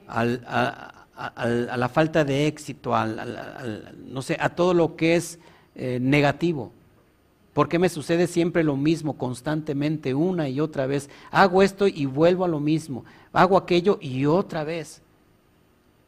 a, 0.07 0.25
la 1.77 1.89
falta 1.89 2.23
de 2.23 2.47
éxito, 2.47 2.93
no 4.05 4.21
sé, 4.21 4.37
a 4.39 4.49
todo 4.49 4.73
lo 4.73 4.95
que 4.95 5.15
es 5.15 5.39
eh, 5.75 5.99
negativo. 6.01 6.71
¿Por 7.57 7.69
qué 7.69 7.79
me 7.79 7.89
sucede 7.89 8.27
siempre 8.27 8.63
lo 8.63 8.77
mismo 8.77 9.17
constantemente, 9.17 10.13
una 10.13 10.47
y 10.47 10.59
otra 10.59 10.85
vez? 10.85 11.09
Hago 11.31 11.63
esto 11.63 11.87
y 11.87 12.05
vuelvo 12.05 12.45
a 12.45 12.47
lo 12.47 12.59
mismo. 12.59 13.03
Hago 13.37 13.55
aquello 13.55 13.99
y 14.01 14.25
otra 14.25 14.63
vez. 14.63 14.99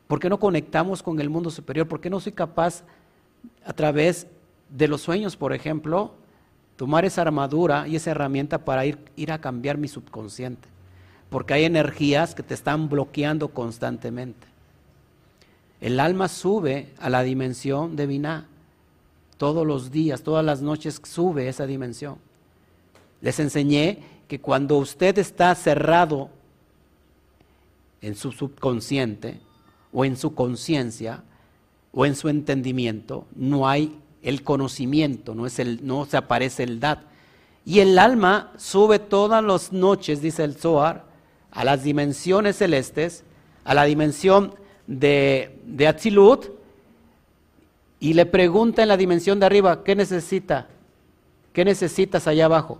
¿Por 0.07 0.19
qué 0.19 0.29
no 0.29 0.39
conectamos 0.39 1.03
con 1.03 1.19
el 1.19 1.29
mundo 1.29 1.51
superior? 1.51 1.87
¿Por 1.87 2.01
qué 2.01 2.09
no 2.09 2.19
soy 2.19 2.31
capaz 2.31 2.81
a 3.63 3.71
través 3.71 4.25
de 4.67 4.87
los 4.87 5.01
sueños, 5.01 5.37
por 5.37 5.53
ejemplo, 5.53 6.15
tomar 6.75 7.05
esa 7.05 7.21
armadura 7.21 7.87
y 7.87 7.95
esa 7.95 8.09
herramienta 8.09 8.65
para 8.65 8.83
ir, 8.87 8.97
ir 9.15 9.31
a 9.31 9.39
cambiar 9.39 9.77
mi 9.77 9.87
subconsciente? 9.87 10.67
Porque 11.29 11.53
hay 11.53 11.65
energías 11.65 12.33
que 12.33 12.41
te 12.41 12.55
están 12.55 12.89
bloqueando 12.89 13.49
constantemente. 13.49 14.47
El 15.81 15.99
alma 15.99 16.29
sube 16.29 16.95
a 16.97 17.11
la 17.11 17.21
dimensión 17.21 17.95
de 17.95 18.07
Binah 18.07 18.47
todos 19.37 19.67
los 19.67 19.91
días, 19.91 20.23
todas 20.23 20.43
las 20.43 20.63
noches 20.63 20.99
sube 21.03 21.47
esa 21.47 21.67
dimensión. 21.67 22.15
Les 23.21 23.39
enseñé 23.39 23.99
que 24.27 24.41
cuando 24.41 24.77
usted 24.79 25.19
está 25.19 25.53
cerrado 25.53 26.31
en 28.01 28.15
su 28.15 28.31
subconsciente 28.31 29.39
o 29.91 30.05
en 30.05 30.17
su 30.17 30.33
conciencia 30.33 31.23
o 31.91 32.05
en 32.05 32.15
su 32.15 32.29
entendimiento, 32.29 33.25
no 33.35 33.67
hay 33.67 33.97
el 34.21 34.43
conocimiento, 34.43 35.33
no, 35.33 35.45
es 35.45 35.59
el, 35.59 35.85
no 35.85 36.05
se 36.05 36.17
aparece 36.17 36.63
el 36.63 36.79
dad. 36.79 36.99
Y 37.65 37.79
el 37.79 37.97
alma 37.97 38.51
sube 38.57 38.99
todas 38.99 39.43
las 39.43 39.71
noches, 39.71 40.21
dice 40.21 40.43
el 40.43 40.55
Zohar, 40.55 41.05
a 41.51 41.63
las 41.63 41.83
dimensiones 41.83 42.57
celestes, 42.57 43.23
a 43.63 43.73
la 43.73 43.85
dimensión 43.85 44.53
de, 44.87 45.59
de 45.65 45.87
Atzilut, 45.87 46.51
y 47.99 48.13
le 48.13 48.25
pregunta 48.25 48.81
en 48.81 48.87
la 48.87 48.97
dimensión 48.97 49.39
de 49.39 49.45
arriba, 49.45 49.83
¿qué 49.83 49.95
necesita? 49.95 50.67
¿Qué 51.51 51.65
necesitas 51.65 52.27
allá 52.27 52.45
abajo? 52.45 52.79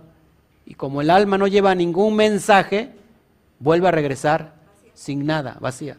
Y 0.64 0.74
como 0.74 1.00
el 1.00 1.10
alma 1.10 1.36
no 1.36 1.46
lleva 1.46 1.74
ningún 1.74 2.16
mensaje, 2.16 2.92
vuelve 3.58 3.88
a 3.88 3.90
regresar 3.90 4.59
sin 5.00 5.24
nada, 5.24 5.56
vacía. 5.60 5.96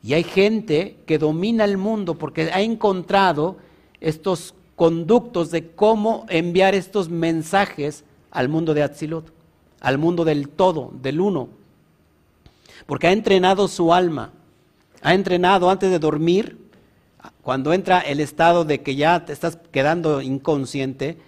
Y 0.00 0.12
hay 0.12 0.22
gente 0.22 0.96
que 1.06 1.18
domina 1.18 1.64
el 1.64 1.76
mundo 1.76 2.14
porque 2.14 2.48
ha 2.52 2.60
encontrado 2.60 3.56
estos 4.00 4.54
conductos 4.76 5.50
de 5.50 5.72
cómo 5.72 6.24
enviar 6.28 6.76
estos 6.76 7.08
mensajes 7.08 8.04
al 8.30 8.48
mundo 8.48 8.74
de 8.74 8.84
Atzilut, 8.84 9.26
al 9.80 9.98
mundo 9.98 10.24
del 10.24 10.48
todo, 10.48 10.92
del 11.02 11.20
uno. 11.20 11.48
Porque 12.86 13.08
ha 13.08 13.12
entrenado 13.12 13.66
su 13.66 13.92
alma, 13.92 14.30
ha 15.02 15.12
entrenado 15.12 15.68
antes 15.68 15.90
de 15.90 15.98
dormir 15.98 16.58
cuando 17.42 17.72
entra 17.72 17.98
el 17.98 18.20
estado 18.20 18.64
de 18.64 18.82
que 18.82 18.94
ya 18.94 19.24
te 19.24 19.32
estás 19.32 19.58
quedando 19.72 20.22
inconsciente, 20.22 21.18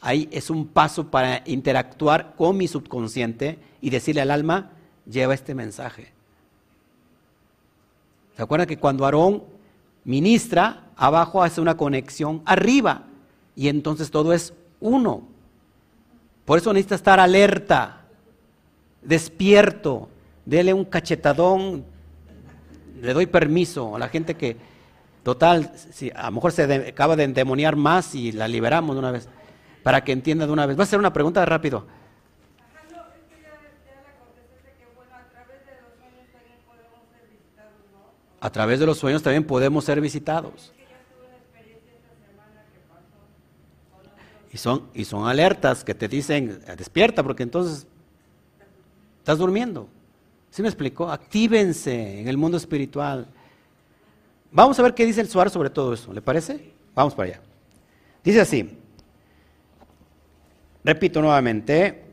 ahí 0.00 0.28
es 0.30 0.48
un 0.48 0.68
paso 0.68 1.10
para 1.10 1.42
interactuar 1.44 2.36
con 2.36 2.56
mi 2.56 2.68
subconsciente 2.68 3.58
y 3.80 3.90
decirle 3.90 4.20
al 4.20 4.30
alma, 4.30 4.70
lleva 5.06 5.34
este 5.34 5.54
mensaje. 5.54 6.12
¿Se 8.36 8.42
acuerdan 8.42 8.66
que 8.66 8.78
cuando 8.78 9.04
Aarón 9.04 9.44
ministra, 10.04 10.84
abajo 10.96 11.42
hace 11.42 11.60
una 11.60 11.76
conexión 11.76 12.42
arriba 12.44 13.04
y 13.54 13.68
entonces 13.68 14.10
todo 14.10 14.32
es 14.32 14.52
uno? 14.80 15.22
Por 16.44 16.58
eso 16.58 16.72
necesita 16.72 16.96
estar 16.96 17.20
alerta, 17.20 18.02
despierto, 19.02 20.08
dele 20.44 20.74
un 20.74 20.84
cachetadón, 20.84 21.84
le 23.00 23.14
doy 23.14 23.26
permiso 23.26 23.96
a 23.96 23.98
la 23.98 24.08
gente 24.08 24.34
que 24.34 24.74
Total, 25.24 25.72
si 25.74 26.12
a 26.14 26.26
lo 26.26 26.32
mejor 26.32 26.52
se 26.52 26.64
acaba 26.64 27.16
de 27.16 27.24
endemoniar 27.24 27.76
más 27.76 28.14
y 28.14 28.30
la 28.30 28.46
liberamos 28.46 28.94
de 28.94 28.98
una 28.98 29.10
vez, 29.10 29.26
para 29.82 30.04
que 30.04 30.12
entienda 30.12 30.46
de 30.46 30.52
una 30.52 30.66
vez. 30.66 30.78
Va 30.78 30.82
a 30.82 30.86
ser 30.86 30.98
una 30.98 31.14
pregunta 31.14 31.44
rápido. 31.46 31.86
A 38.44 38.50
través 38.50 38.78
de 38.78 38.84
los 38.84 38.98
sueños 38.98 39.22
también 39.22 39.42
podemos 39.42 39.86
ser 39.86 40.02
visitados. 40.02 40.70
Y 44.52 44.58
son, 44.58 44.86
y 44.92 45.06
son 45.06 45.26
alertas 45.26 45.82
que 45.82 45.94
te 45.94 46.08
dicen, 46.08 46.60
despierta, 46.76 47.22
porque 47.22 47.42
entonces 47.42 47.86
estás 49.20 49.38
durmiendo. 49.38 49.88
¿Sí 50.50 50.60
me 50.60 50.68
explicó? 50.68 51.10
Actívense 51.10 52.20
en 52.20 52.28
el 52.28 52.36
mundo 52.36 52.58
espiritual. 52.58 53.26
Vamos 54.52 54.78
a 54.78 54.82
ver 54.82 54.92
qué 54.92 55.06
dice 55.06 55.22
el 55.22 55.28
Suar 55.30 55.48
sobre 55.48 55.70
todo 55.70 55.94
eso, 55.94 56.12
¿le 56.12 56.20
parece? 56.20 56.70
Vamos 56.94 57.14
para 57.14 57.30
allá. 57.30 57.40
Dice 58.22 58.42
así, 58.42 58.78
repito 60.84 61.22
nuevamente, 61.22 62.03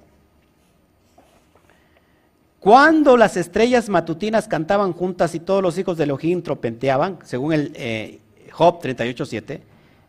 cuando 2.62 3.18
las 3.18 3.38
estrellas 3.38 3.90
matutinas 3.90 4.48
cantaban 4.48 4.94
juntas 4.94 5.34
y 5.34 5.40
todos 5.40 5.64
los 5.64 5.80
hijos 5.80 5.98
de 5.98 6.04
Elohim 6.04 6.44
tropenteaban, 6.44 7.18
según 7.26 7.54
el 7.54 7.72
eh, 7.76 8.20
Job 8.52 8.80
38.7, 8.82 9.62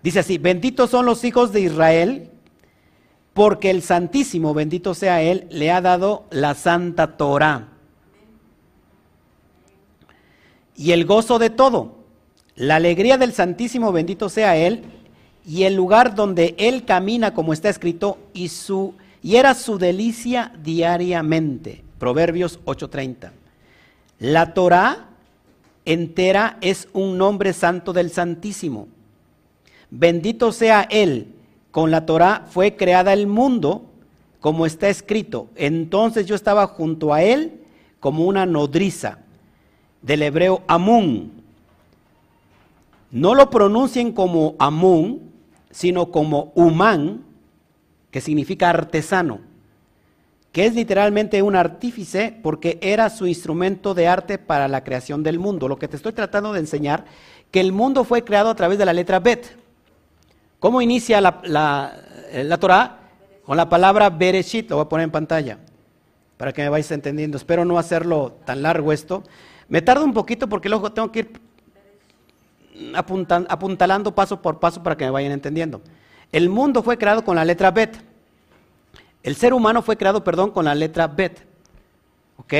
dice 0.02 0.18
así, 0.18 0.36
benditos 0.36 0.90
son 0.90 1.06
los 1.06 1.24
hijos 1.24 1.50
de 1.52 1.62
Israel, 1.62 2.30
porque 3.32 3.70
el 3.70 3.82
Santísimo, 3.82 4.52
bendito 4.52 4.94
sea 4.94 5.22
Él, 5.22 5.46
le 5.50 5.70
ha 5.70 5.80
dado 5.80 6.26
la 6.30 6.54
santa 6.54 7.16
Torah. 7.16 7.68
Y 10.76 10.92
el 10.92 11.06
gozo 11.06 11.38
de 11.38 11.48
todo 11.48 12.02
la 12.54 12.76
alegría 12.76 13.16
del 13.16 13.32
Santísimo, 13.32 13.92
bendito 13.92 14.28
sea 14.28 14.56
Él, 14.56 14.82
y 15.46 15.62
el 15.62 15.74
lugar 15.74 16.14
donde 16.14 16.54
él 16.58 16.84
camina, 16.84 17.32
como 17.32 17.54
está 17.54 17.70
escrito, 17.70 18.18
y, 18.34 18.48
su, 18.48 18.94
y 19.22 19.36
era 19.36 19.54
su 19.54 19.78
delicia 19.78 20.52
diariamente. 20.62 21.82
Proverbios 22.02 22.58
8:30. 22.64 23.30
La 24.18 24.54
Torah 24.54 25.06
entera 25.84 26.58
es 26.60 26.88
un 26.92 27.16
nombre 27.16 27.52
santo 27.52 27.92
del 27.92 28.10
Santísimo. 28.10 28.88
Bendito 29.88 30.50
sea 30.50 30.82
Él. 30.90 31.28
Con 31.70 31.92
la 31.92 32.04
Torah 32.04 32.48
fue 32.50 32.74
creada 32.74 33.12
el 33.12 33.28
mundo, 33.28 33.84
como 34.40 34.66
está 34.66 34.88
escrito. 34.88 35.46
Entonces 35.54 36.26
yo 36.26 36.34
estaba 36.34 36.66
junto 36.66 37.14
a 37.14 37.22
Él 37.22 37.60
como 38.00 38.24
una 38.24 38.46
nodriza, 38.46 39.18
del 40.02 40.22
hebreo 40.22 40.64
Amun. 40.66 41.30
No 43.12 43.36
lo 43.36 43.48
pronuncien 43.48 44.10
como 44.10 44.56
Amun, 44.58 45.30
sino 45.70 46.10
como 46.10 46.50
Humán, 46.56 47.22
que 48.10 48.20
significa 48.20 48.70
artesano, 48.70 49.51
que 50.52 50.66
es 50.66 50.74
literalmente 50.74 51.42
un 51.42 51.56
artífice 51.56 52.38
porque 52.42 52.78
era 52.82 53.08
su 53.08 53.26
instrumento 53.26 53.94
de 53.94 54.06
arte 54.06 54.36
para 54.36 54.68
la 54.68 54.84
creación 54.84 55.22
del 55.22 55.38
mundo. 55.38 55.66
Lo 55.66 55.78
que 55.78 55.88
te 55.88 55.96
estoy 55.96 56.12
tratando 56.12 56.52
de 56.52 56.60
enseñar, 56.60 57.06
que 57.50 57.60
el 57.60 57.72
mundo 57.72 58.04
fue 58.04 58.22
creado 58.22 58.50
a 58.50 58.54
través 58.54 58.78
de 58.78 58.84
la 58.84 58.92
letra 58.92 59.18
Bet. 59.18 59.56
¿Cómo 60.60 60.82
inicia 60.82 61.20
la, 61.22 61.40
la, 61.44 62.58
Torah? 62.58 62.98
Con 63.44 63.56
la 63.56 63.68
palabra 63.68 64.10
Bereshit, 64.10 64.70
lo 64.70 64.76
voy 64.76 64.84
a 64.84 64.88
poner 64.88 65.04
en 65.04 65.10
pantalla 65.10 65.58
para 66.36 66.52
que 66.52 66.62
me 66.62 66.68
vayáis 66.68 66.90
entendiendo. 66.90 67.38
Espero 67.38 67.64
no 67.64 67.78
hacerlo 67.78 68.36
tan 68.44 68.62
largo 68.62 68.92
esto. 68.92 69.24
Me 69.68 69.80
tardo 69.80 70.04
un 70.04 70.12
poquito 70.12 70.48
porque 70.48 70.68
luego 70.68 70.92
tengo 70.92 71.10
que 71.10 71.20
ir 71.20 71.40
apuntalando 73.48 74.14
paso 74.14 74.42
por 74.42 74.60
paso 74.60 74.82
para 74.82 74.96
que 74.96 75.04
me 75.04 75.10
vayan 75.10 75.32
entendiendo. 75.32 75.80
El 76.30 76.48
mundo 76.50 76.82
fue 76.82 76.98
creado 76.98 77.24
con 77.24 77.36
la 77.36 77.44
letra 77.44 77.70
Bet. 77.70 78.11
El 79.22 79.36
ser 79.36 79.54
humano 79.54 79.82
fue 79.82 79.96
creado, 79.96 80.24
perdón, 80.24 80.50
con 80.50 80.64
la 80.64 80.74
letra 80.74 81.06
Bet. 81.06 81.44
¿Ok? 82.36 82.54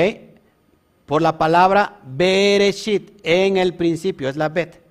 Por 1.05 1.21
la 1.21 1.37
palabra 1.37 1.99
Bereshit, 2.05 3.19
en 3.23 3.57
el 3.57 3.73
principio, 3.73 4.29
es 4.29 4.37
la 4.37 4.49
Bet. 4.49 4.81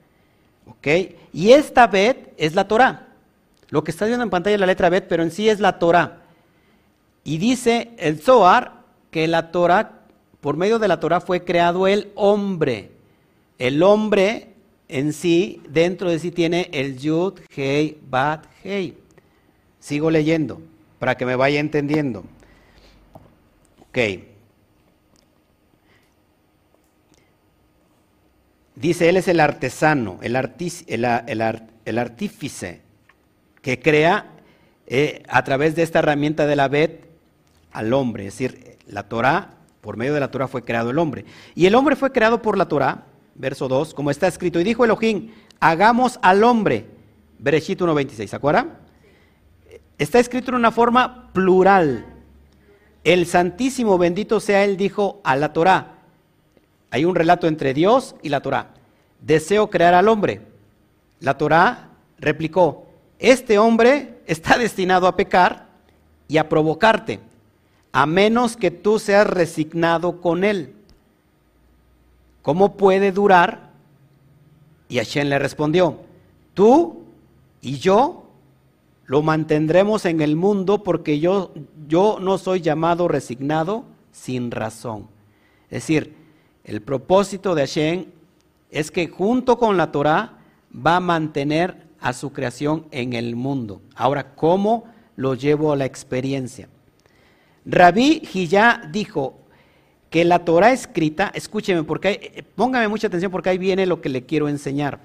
¿Ok? 0.67 0.87
Y 1.33 1.53
esta 1.53 1.87
Bet 1.87 2.35
es 2.37 2.55
la 2.55 2.69
Torah. 2.69 3.09
Lo 3.71 3.83
que 3.83 3.91
está 3.91 4.05
viendo 4.05 4.23
en 4.23 4.31
pantalla 4.31 4.55
es 4.55 4.61
la 4.61 4.67
letra 4.67 4.91
Bet, 4.91 5.07
pero 5.09 5.23
en 5.23 5.31
sí 5.31 5.49
es 5.49 5.61
la 5.61 5.79
Torah. 5.79 6.21
Y 7.25 7.39
dice 7.39 7.93
el 7.97 8.21
Zohar 8.21 8.83
que 9.11 9.27
la 9.27 9.51
Torah, 9.51 10.01
por 10.41 10.57
medio 10.57 10.79
de 10.79 10.89
la 10.89 11.01
Torah 11.01 11.21
fue 11.21 11.45
creado 11.45 11.87
el 11.87 12.13
hombre. 12.15 12.91
El 13.59 13.83
hombre 13.83 14.53
en 14.89 15.15
sí, 15.15 15.63
dentro 15.71 16.11
de 16.11 16.19
sí 16.19 16.31
tiene 16.31 16.69
el 16.73 16.99
Yud, 16.99 17.41
Hei, 17.57 17.99
Bat, 18.11 18.45
Hei. 18.63 18.99
Sigo 19.79 20.11
leyendo 20.11 20.61
para 21.03 21.17
que 21.17 21.27
me 21.27 21.35
vaya 21.35 21.59
entendiendo. 21.59 22.23
Ok. 23.89 23.99
Dice, 28.77 29.09
él 29.09 29.17
es 29.17 29.27
el 29.27 29.41
artesano, 29.41 30.21
el, 30.23 30.37
el, 30.87 31.99
artífice 31.99 32.83
que 33.63 33.81
crea 33.81 34.31
eh, 34.87 35.25
a 35.27 35.43
través 35.43 35.75
de 35.75 35.83
esta 35.83 35.99
herramienta 35.99 36.47
de 36.47 36.55
la 36.55 36.69
Bet 36.69 37.05
al 37.73 37.93
hombre. 37.95 38.29
Es 38.29 38.35
decir, 38.35 38.79
la 38.87 39.09
Torah, 39.09 39.55
por 39.81 39.97
medio 39.97 40.15
de 40.15 40.21
la 40.21 40.31
Torah 40.31 40.47
fue 40.47 40.63
creado 40.63 40.91
el 40.91 41.01
hombre. 41.01 41.25
Y 41.57 41.67
el 41.67 41.75
hombre 41.75 41.97
fue 41.97 42.13
creado 42.13 42.41
por 42.43 42.57
la 42.57 42.69
Torah 42.69 43.07
verso 43.35 43.67
2, 43.67 43.93
como 43.95 44.13
está 44.13 44.29
escrito, 44.29 44.61
y 44.61 44.65
dijo 44.65 44.85
Elohim, 44.85 45.33
hagamos 45.59 46.21
al 46.23 46.45
hombre, 46.45 46.87
Bereshit 47.41 47.81
1.26, 47.81 48.29
¿se 48.29 48.37
acuerdan? 48.37 48.82
Está 50.03 50.19
escrito 50.19 50.51
en 50.51 50.57
una 50.57 50.73
forma 50.73 51.31
plural. 51.33 52.05
El 53.05 53.25
Santísimo, 53.25 53.99
bendito 53.99 54.41
sea 54.41 54.65
Él, 54.65 54.77
dijo 54.77 55.21
a 55.23 55.37
la 55.37 55.53
Torah. 55.53 55.99
Hay 56.91 57.05
un 57.05 57.15
relato 57.15 57.47
entre 57.47 57.73
Dios 57.73 58.17
y 58.21 58.29
la 58.29 58.41
Torah. 58.41 58.75
Deseo 59.21 59.71
crear 59.71 59.95
al 59.95 60.09
hombre. 60.09 60.41
La 61.21 61.39
Torah 61.39 61.91
replicó, 62.19 62.85
este 63.21 63.61
hombre 63.61 64.19
está 64.27 64.59
destinado 64.59 65.07
a 65.07 65.15
pecar 65.15 65.69
y 66.27 66.39
a 66.39 66.49
provocarte, 66.49 67.21
a 67.93 68.05
menos 68.05 68.57
que 68.57 68.73
tú 68.73 68.99
seas 68.99 69.29
resignado 69.29 70.21
con 70.21 70.43
él. 70.43 70.75
¿cómo 72.43 72.77
puede 72.77 73.13
durar? 73.13 73.71
Y 74.89 74.97
Hashem 74.97 75.29
le 75.29 75.39
respondió, 75.39 75.99
tú 76.55 77.05
y 77.61 77.79
yo 77.79 78.22
lo 79.13 79.21
mantendremos 79.21 80.07
en 80.07 80.23
el 80.23 80.37
mundo 80.37 80.83
porque 80.83 81.21
yo, 81.21 81.53
yo 81.87 82.17
no 82.19 82.39
soy 82.39 82.63
llamado 82.63 83.09
resignado 83.09 83.85
sin 84.11 84.51
razón. 84.51 85.07
Es 85.65 85.83
decir, 85.83 86.15
el 86.65 86.81
propósito 86.81 87.55
de 87.55 87.61
Hashem 87.61 88.07
es 88.71 88.91
que 88.91 89.09
junto 89.09 89.59
con 89.59 89.77
la 89.77 89.93
Torah 89.93 90.39
va 90.75 90.97
a 90.97 91.01
mantener 91.01 91.89
a 92.01 92.15
su 92.15 92.33
creación 92.33 92.87
en 92.91 93.13
el 93.13 93.37
mundo. 93.37 93.83
Ahora, 93.97 94.35
¿cómo 94.35 94.85
lo 95.17 95.35
llevo 95.35 95.75
a 95.75 95.77
la 95.77 95.85
experiencia? 95.85 96.71
Rabí 97.67 98.23
Hiyá 98.33 98.89
dijo, 98.91 99.41
que 100.09 100.25
la 100.25 100.39
Torah 100.39 100.73
escrita, 100.73 101.31
escúcheme, 101.35 101.85
porque 101.85 102.47
póngame 102.55 102.89
mucha 102.89 103.09
atención 103.09 103.31
porque 103.31 103.51
ahí 103.51 103.59
viene 103.59 103.85
lo 103.85 104.01
que 104.01 104.09
le 104.09 104.25
quiero 104.25 104.49
enseñar. 104.49 105.01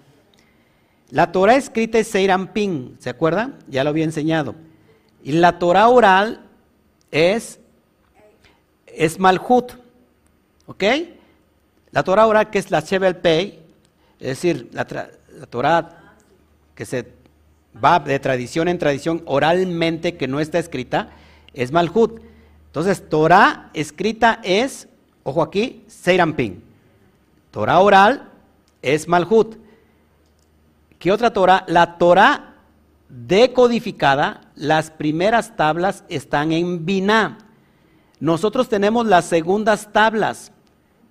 La 1.09 1.31
Torah 1.31 1.55
escrita 1.55 1.99
es 1.99 2.07
Seirampin, 2.07 2.97
¿se 2.99 3.09
acuerdan? 3.09 3.55
Ya 3.67 3.84
lo 3.84 3.91
había 3.91 4.03
enseñado. 4.03 4.55
Y 5.23 5.34
la 5.34 5.57
Torah 5.59 5.88
oral 5.88 6.41
es, 7.11 7.59
es 8.88 9.19
Malhut, 9.19 9.73
¿ok? 10.65 10.84
La 11.91 12.03
Torah 12.03 12.27
oral 12.27 12.49
que 12.49 12.59
es 12.59 12.71
la 12.71 12.81
Shevel 12.81 13.17
Pei, 13.17 13.59
es 14.19 14.27
decir, 14.27 14.69
la, 14.73 14.85
la 15.39 15.45
Torah 15.45 16.15
que 16.75 16.85
se 16.85 17.07
va 17.84 17.99
de 17.99 18.19
tradición 18.19 18.67
en 18.67 18.77
tradición 18.77 19.23
oralmente, 19.25 20.17
que 20.17 20.27
no 20.27 20.39
está 20.39 20.59
escrita, 20.59 21.09
es 21.53 21.71
Malhut. 21.71 22.21
Entonces, 22.67 23.07
Torah 23.09 23.69
escrita 23.73 24.39
es 24.43 24.88
Ojo 25.23 25.41
aquí, 25.41 25.84
Seirampin. 25.88 26.63
Torah 27.51 27.79
oral 27.79 28.29
es 28.81 29.09
Malhut. 29.09 29.57
¿Qué 30.99 31.11
otra 31.11 31.31
Torah? 31.31 31.63
La 31.67 31.97
Torah 31.97 32.55
decodificada, 33.09 34.41
las 34.55 34.91
primeras 34.91 35.55
tablas 35.55 36.03
están 36.09 36.51
en 36.51 36.85
Binah. 36.85 37.37
Nosotros 38.19 38.67
tenemos 38.67 39.05
las 39.05 39.25
segundas 39.25 39.93
tablas 39.93 40.51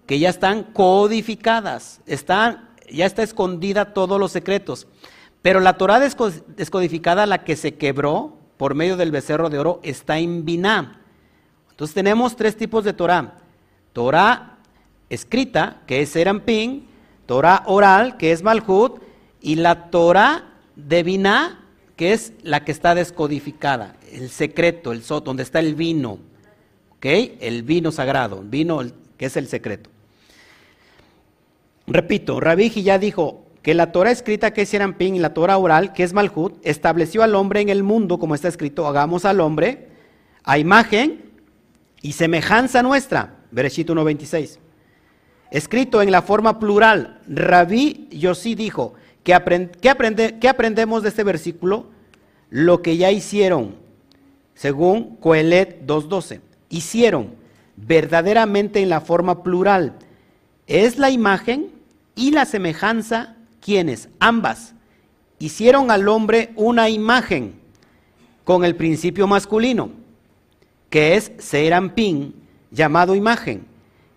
que 0.07 0.19
ya 0.19 0.29
están 0.29 0.65
codificadas, 0.65 2.01
están, 2.07 2.69
ya 2.91 3.07
está 3.07 3.23
escondida 3.23 3.95
todos 3.95 4.19
los 4.19 4.33
secretos. 4.33 4.87
Pero 5.41 5.61
la 5.61 5.75
Torah 5.75 6.01
descodificada, 6.01 7.27
la 7.27 7.45
que 7.45 7.55
se 7.55 7.77
quebró 7.77 8.37
por 8.57 8.75
medio 8.75 8.97
del 8.97 9.13
becerro 9.13 9.51
de 9.51 9.59
oro, 9.59 9.81
está 9.85 10.19
en 10.19 10.45
Binah. 10.45 11.01
Entonces 11.71 11.95
tenemos 11.95 12.35
tres 12.35 12.57
tipos 12.57 12.83
de 12.83 12.93
Torah. 12.93 13.35
Torah 13.93 14.59
escrita, 15.09 15.83
que 15.87 16.03
es 16.03 16.11
Serampín, 16.11 16.89
Torah 17.27 17.63
oral, 17.67 18.17
que 18.17 18.33
es 18.33 18.43
Malhut, 18.43 19.06
y 19.41 19.57
la 19.57 19.91
Torah 19.91 20.45
de 20.75 21.03
que 21.97 22.13
es 22.13 22.33
la 22.43 22.65
que 22.65 22.73
está 22.73 22.95
descodificada, 22.95 23.97
el 24.13 24.29
secreto, 24.29 24.93
el 24.93 25.03
sot, 25.03 25.25
donde 25.25 25.43
está 25.43 25.61
el 25.61 25.75
vino, 25.75 26.19
¿ok? 26.91 27.07
El 27.41 27.63
vino 27.63 27.91
sagrado, 27.91 28.43
vino 28.43 28.83
que 29.17 29.27
es 29.27 29.37
el 29.37 29.49
secreto. 29.49 29.91
Repito, 31.87 32.41
Rabiji 32.41 32.83
ya 32.83 32.99
dijo 32.99 33.47
que 33.63 33.75
la 33.75 33.93
Torah 33.93 34.11
escrita 34.11 34.53
que 34.53 34.63
es 34.63 34.69
Serampín 34.69 35.17
y 35.17 35.19
la 35.19 35.33
Torah 35.33 35.57
oral, 35.57 35.93
que 35.93 36.03
es 36.03 36.13
Malhut, 36.13 36.55
estableció 36.63 37.23
al 37.23 37.35
hombre 37.35 37.61
en 37.61 37.69
el 37.69 37.83
mundo, 37.83 38.19
como 38.19 38.35
está 38.35 38.49
escrito, 38.49 38.87
hagamos 38.87 39.25
al 39.25 39.41
hombre 39.41 39.89
a 40.45 40.59
imagen 40.59 41.33
y 42.03 42.13
semejanza 42.13 42.83
nuestra 42.83 43.37
Bereshit 43.51 43.89
1.26. 43.89 44.59
Escrito 45.51 46.03
en 46.03 46.11
la 46.11 46.23
forma 46.23 46.59
plural, 46.59 47.21
Rabí 47.29 48.09
Yossi 48.11 48.55
dijo, 48.55 48.95
¿qué, 49.27 50.49
aprendemos 50.49 51.03
de 51.03 51.09
este 51.09 51.25
versículo? 51.25 51.87
Lo 52.49 52.81
que 52.81 52.97
ya 52.97 53.11
hicieron, 53.11 53.75
según 54.55 55.17
Coelet 55.17 55.85
2.12. 55.85 56.41
Hicieron 56.69 57.35
verdaderamente 57.77 58.81
en 58.81 58.89
la 58.89 59.01
forma 59.01 59.43
plural. 59.43 59.95
Es 60.69 60.97
la 60.99 61.11
imagen 61.11 61.73
y 62.15 62.31
la 62.31 62.45
semejanza, 62.45 63.35
¿quiénes? 63.61 64.09
Ambas. 64.21 64.75
Hicieron 65.41 65.91
al 65.91 66.07
hombre 66.07 66.53
una 66.55 66.89
imagen 66.89 67.55
con 68.45 68.65
el 68.65 68.77
principio 68.77 69.27
masculino, 69.27 69.91
que 70.89 71.17
es 71.17 71.33
Serampín, 71.39 72.33
llamado 72.71 73.17
imagen, 73.17 73.67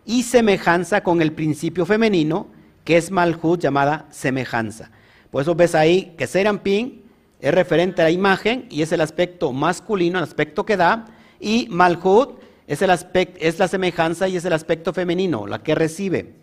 y 0.06 0.22
semejanza 0.22 1.02
con 1.02 1.22
el 1.24 1.34
principio 1.34 1.88
femenino, 1.88 2.48
que 2.86 2.98
es 2.98 3.10
malhut 3.10 3.60
llamada 3.60 4.06
semejanza. 4.12 4.92
Por 5.32 5.42
eso 5.42 5.56
ves 5.56 5.76
ahí 5.76 6.14
que 6.18 6.28
Serampín 6.28 7.04
es 7.40 7.54
referente 7.54 8.02
a 8.02 8.06
la 8.06 8.12
imagen 8.12 8.66
y 8.70 8.82
es 8.82 8.92
el 8.92 9.02
aspecto 9.02 9.54
masculino, 9.54 10.18
el 10.18 10.24
aspecto 10.24 10.66
que 10.66 10.78
da, 10.78 11.06
y 11.40 11.68
Malhut 11.70 12.40
es, 12.68 12.82
el 12.82 12.90
aspecto, 12.90 13.38
es 13.40 13.60
la 13.60 13.68
semejanza 13.68 14.28
y 14.28 14.36
es 14.36 14.46
el 14.46 14.54
aspecto 14.54 14.94
femenino, 14.94 15.48
la 15.48 15.64
que 15.64 15.76
recibe. 15.76 16.34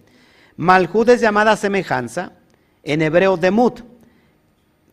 Malhut 0.57 1.09
es 1.09 1.21
llamada 1.21 1.57
semejanza, 1.57 2.33
en 2.83 3.03
hebreo 3.03 3.37
demut, 3.37 3.81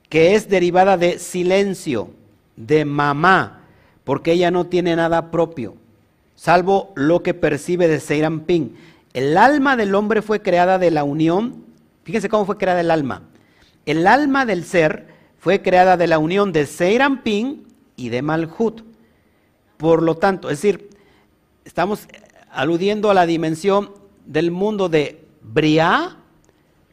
que 0.09 0.35
es 0.35 0.49
derivada 0.49 0.97
de 0.97 1.19
silencio, 1.19 2.09
de 2.55 2.85
mamá, 2.85 3.61
porque 4.03 4.33
ella 4.33 4.51
no 4.51 4.65
tiene 4.65 4.95
nada 4.95 5.31
propio, 5.31 5.75
salvo 6.35 6.91
lo 6.95 7.23
que 7.23 7.33
percibe 7.33 7.87
de 7.87 7.99
Seirampin. 7.99 8.75
El 9.13 9.37
alma 9.37 9.77
del 9.77 9.95
hombre 9.95 10.21
fue 10.21 10.41
creada 10.41 10.77
de 10.79 10.91
la 10.91 11.03
unión, 11.03 11.63
fíjense 12.03 12.29
cómo 12.29 12.45
fue 12.45 12.57
creada 12.57 12.81
el 12.81 12.91
alma. 12.91 13.23
El 13.85 14.07
alma 14.07 14.45
del 14.45 14.63
ser 14.63 15.07
fue 15.37 15.61
creada 15.61 15.97
de 15.97 16.07
la 16.07 16.19
unión 16.19 16.51
de 16.53 16.65
Seirampin 16.65 17.67
y 17.95 18.09
de 18.09 18.21
Malhut. 18.21 18.81
Por 19.77 20.01
lo 20.01 20.15
tanto, 20.15 20.49
es 20.49 20.61
decir, 20.61 20.89
estamos 21.65 22.07
aludiendo 22.51 23.09
a 23.09 23.13
la 23.13 23.25
dimensión 23.25 23.91
del 24.25 24.51
mundo 24.51 24.89
de 24.89 25.25
Briá, 25.41 26.17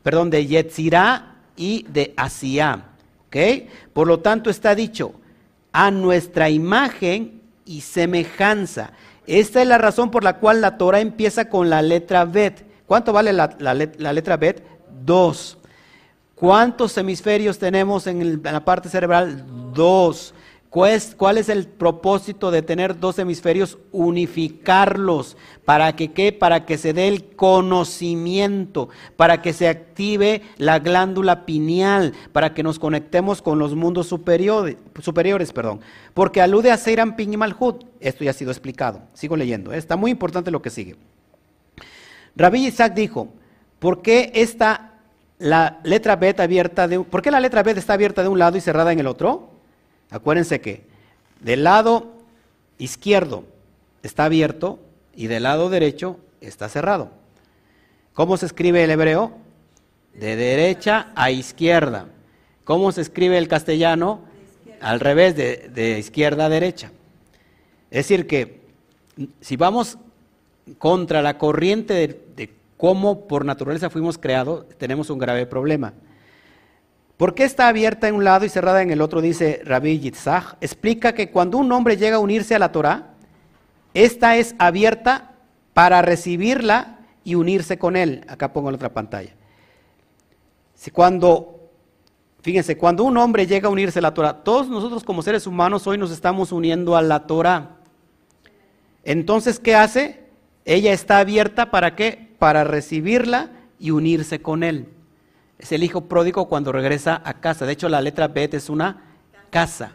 perdón, 0.03 0.31
de 0.31 0.47
Yetzirá 0.47 1.37
y 1.57 1.85
de 1.89 2.15
Asiá. 2.17 2.87
¿ok? 3.27 3.37
Por 3.93 4.09
lo 4.09 4.21
tanto, 4.21 4.51
está 4.51 4.75
dicho, 4.75 5.13
a 5.73 5.91
nuestra 5.91 6.51
imagen 6.51 7.43
y 7.65 7.83
semejanza. 7.83 8.93
Esta 9.27 9.63
es 9.63 9.69
la 9.69 9.79
razón 9.79 10.11
por 10.11 10.25
la 10.25 10.39
cual 10.39 10.61
la 10.61 10.77
Torah 10.77 11.01
empieza 11.01 11.49
con 11.49 11.71
la 11.71 11.83
letra 11.83 12.25
Bet. 12.25 12.67
¿Cuánto 12.87 13.13
vale 13.13 13.33
la, 13.33 14.13
letra 14.13 14.37
Bet? 14.37 14.65
Dos. 15.05 15.57
¿Cuántos 16.41 16.97
hemisferios 16.97 17.59
tenemos 17.59 18.07
en, 18.07 18.43
la 18.43 18.65
parte 18.65 18.89
cerebral? 18.89 19.45
Dos. 19.75 20.33
¿Cuál 20.71 21.37
es, 21.37 21.49
el 21.51 21.67
propósito 21.67 22.51
de 22.51 22.63
tener 22.63 22.99
dos 22.99 23.19
hemisferios? 23.19 23.77
Unificarlos. 23.93 25.37
¿Para 25.67 25.95
que 25.95 26.13
qué? 26.13 26.33
Para 26.33 26.65
que 26.65 26.79
se 26.79 26.95
dé 26.95 27.09
el 27.09 27.25
conocimiento, 27.37 28.89
para 29.19 29.43
que 29.43 29.53
se 29.53 29.69
active 29.69 30.41
la 30.57 30.79
glándula 30.79 31.45
pineal, 31.45 32.15
para 32.33 32.55
que 32.55 32.63
nos 32.63 32.79
conectemos 32.79 33.43
con 33.43 33.59
los 33.59 33.75
mundos 33.75 34.07
superiores. 34.07 34.79
perdón. 35.53 35.81
Porque 36.15 36.41
alude 36.41 36.71
a 36.71 36.79
Seiram 36.79 37.17
Pin 37.17 37.35
y. 37.35 37.85
Esto 38.01 38.25
ya 38.25 38.31
ha 38.31 38.33
sido 38.33 38.51
explicado. 38.51 39.03
Sigo 39.13 39.37
leyendo. 39.37 39.75
Está 39.75 39.97
muy 39.97 40.11
importante 40.11 40.51
lo 40.51 40.63
que 40.63 40.71
sigue. 40.71 40.97
Rabbi 42.35 42.67
Isaac 42.67 42.95
dijo, 42.95 43.29
¿por 43.79 44.01
qué 44.01 44.33
esta, 44.35 44.90
la 45.41 45.81
letra 45.85 46.17
B 46.17 46.35
abierta 46.39 46.87
de, 46.87 47.01
¿por 47.01 47.23
qué 47.23 47.31
la 47.31 47.41
letra 47.41 47.63
B 47.63 47.73
está 47.73 47.95
abierta 47.95 48.23
de 48.23 48.29
un 48.29 48.39
lado 48.39 48.59
y 48.59 48.61
cerrada 48.61 48.93
en 48.93 49.01
el 49.01 49.07
otro? 49.07 49.51
Acuérdense 50.11 50.61
que 50.61 50.85
del 51.41 51.65
lado 51.65 52.13
izquierdo 52.79 53.45
está 54.03 54.27
abierto 54.27 54.79
y 55.17 55.29
del 55.29 55.45
lado 55.45 55.71
derecho 55.71 56.19
está 56.43 56.69
cerrado. 56.69 57.11
¿Cómo 58.13 58.37
se 58.37 58.47
escribe 58.47 58.85
el 58.85 58.91
hebreo? 58.91 59.33
De 60.13 60.37
derecha 60.37 61.11
a 61.15 61.31
izquierda. 61.31 62.07
¿Cómo 62.65 62.93
se 62.93 63.01
escribe 63.01 63.39
el 63.39 63.49
castellano? 63.49 64.21
Al 64.83 65.01
revés, 65.01 65.37
de, 65.37 65.99
izquierda 65.99 66.47
a 66.47 66.49
derecha. 66.51 66.93
Es 67.91 68.09
decir, 68.09 68.27
que 68.27 68.61
si 69.41 69.57
vamos 69.57 69.97
contra 70.79 71.23
la 71.23 71.39
corriente 71.39 71.95
de, 71.95 72.21
de 72.37 72.60
cómo 72.81 73.29
por 73.29 73.45
naturaleza 73.45 73.91
fuimos 73.91 74.17
creados, 74.17 74.67
tenemos 74.79 75.11
un 75.11 75.19
grave 75.19 75.47
problema. 75.47 75.93
¿Por 77.19 77.35
qué 77.35 77.45
está 77.45 77.69
abierta 77.69 78.09
en 78.09 78.15
un 78.15 78.25
lado 78.25 78.47
y 78.47 78.49
cerrada 78.49 78.81
en 78.81 78.91
el 78.91 79.03
otro? 79.03 79.21
Dice 79.21 79.61
Rabbi 79.63 80.01
Yitzhak. 80.01 80.57
Explica 80.63 81.13
que 81.13 81.31
cuando 81.31 81.59
un 81.59 81.71
hombre 81.71 81.99
llega 81.99 82.17
a 82.17 82.21
unirse 82.21 82.55
a 82.55 82.59
la 82.59 82.73
Torah, 82.73 83.11
esta 83.93 84.37
es 84.37 84.55
abierta 84.59 85.33
para 85.75 86.01
recibirla 86.01 87.01
y 87.23 87.35
unirse 87.35 87.79
con 87.79 87.95
él. 87.97 88.25
Acá 88.27 88.55
pongo 88.55 88.71
en 88.71 88.77
otra 88.77 88.95
pantalla. 88.95 89.35
Cuando, 90.95 91.69
fíjense, 92.41 92.79
cuando 92.79 93.05
un 93.05 93.19
hombre 93.19 93.47
llega 93.47 93.69
a 93.69 93.71
unirse 93.71 93.99
a 93.99 94.03
la 94.03 94.15
Torah, 94.15 94.43
todos 94.43 94.71
nosotros 94.71 95.05
como 95.05 95.21
seres 95.21 95.47
humanos 95.47 95.87
hoy 95.87 95.99
nos 95.99 96.11
estamos 96.11 96.51
uniendo 96.53 96.97
a 96.97 97.03
la 97.03 97.27
Torah. 97.27 97.77
Entonces, 99.05 99.61
¿qué 99.61 99.75
hace? 99.75 100.25
Ella 100.65 100.95
está 100.95 101.19
abierta 101.19 101.71
para 101.71 101.95
qué? 101.95 102.30
Para 102.41 102.65
recibirla 102.65 103.51
y 103.79 103.93
unirse 103.93 104.43
con 104.43 104.65
él. 104.65 104.89
Es 105.61 105.73
el 105.73 105.85
hijo 105.85 106.07
pródigo 106.07 106.49
cuando 106.49 106.73
regresa 106.73 107.21
a 107.23 107.35
casa. 107.35 107.67
De 107.67 107.73
hecho, 107.75 107.91
la 107.91 108.01
letra 108.01 108.29
Bet 108.29 108.55
es 108.55 108.71
una 108.71 109.05
casa. 109.51 109.93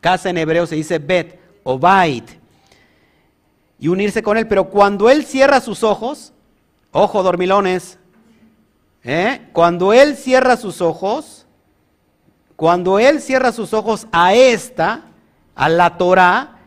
Casa 0.00 0.30
en 0.30 0.38
hebreo 0.38 0.66
se 0.66 0.76
dice 0.76 0.98
Bet 0.98 1.38
o 1.62 1.78
Bait. 1.78 2.24
Y 3.78 3.88
unirse 3.88 4.22
con 4.22 4.38
él. 4.38 4.48
Pero 4.48 4.70
cuando 4.70 5.10
él 5.10 5.26
cierra 5.26 5.60
sus 5.60 5.82
ojos, 5.82 6.32
ojo 6.90 7.22
dormilones, 7.22 7.98
¿eh? 9.02 9.42
cuando 9.52 9.92
él 9.92 10.16
cierra 10.16 10.56
sus 10.56 10.80
ojos, 10.80 11.44
cuando 12.56 12.98
él 12.98 13.20
cierra 13.20 13.52
sus 13.52 13.74
ojos 13.74 14.06
a 14.10 14.32
esta, 14.32 15.02
a 15.54 15.68
la 15.68 15.98
Torah, 15.98 16.60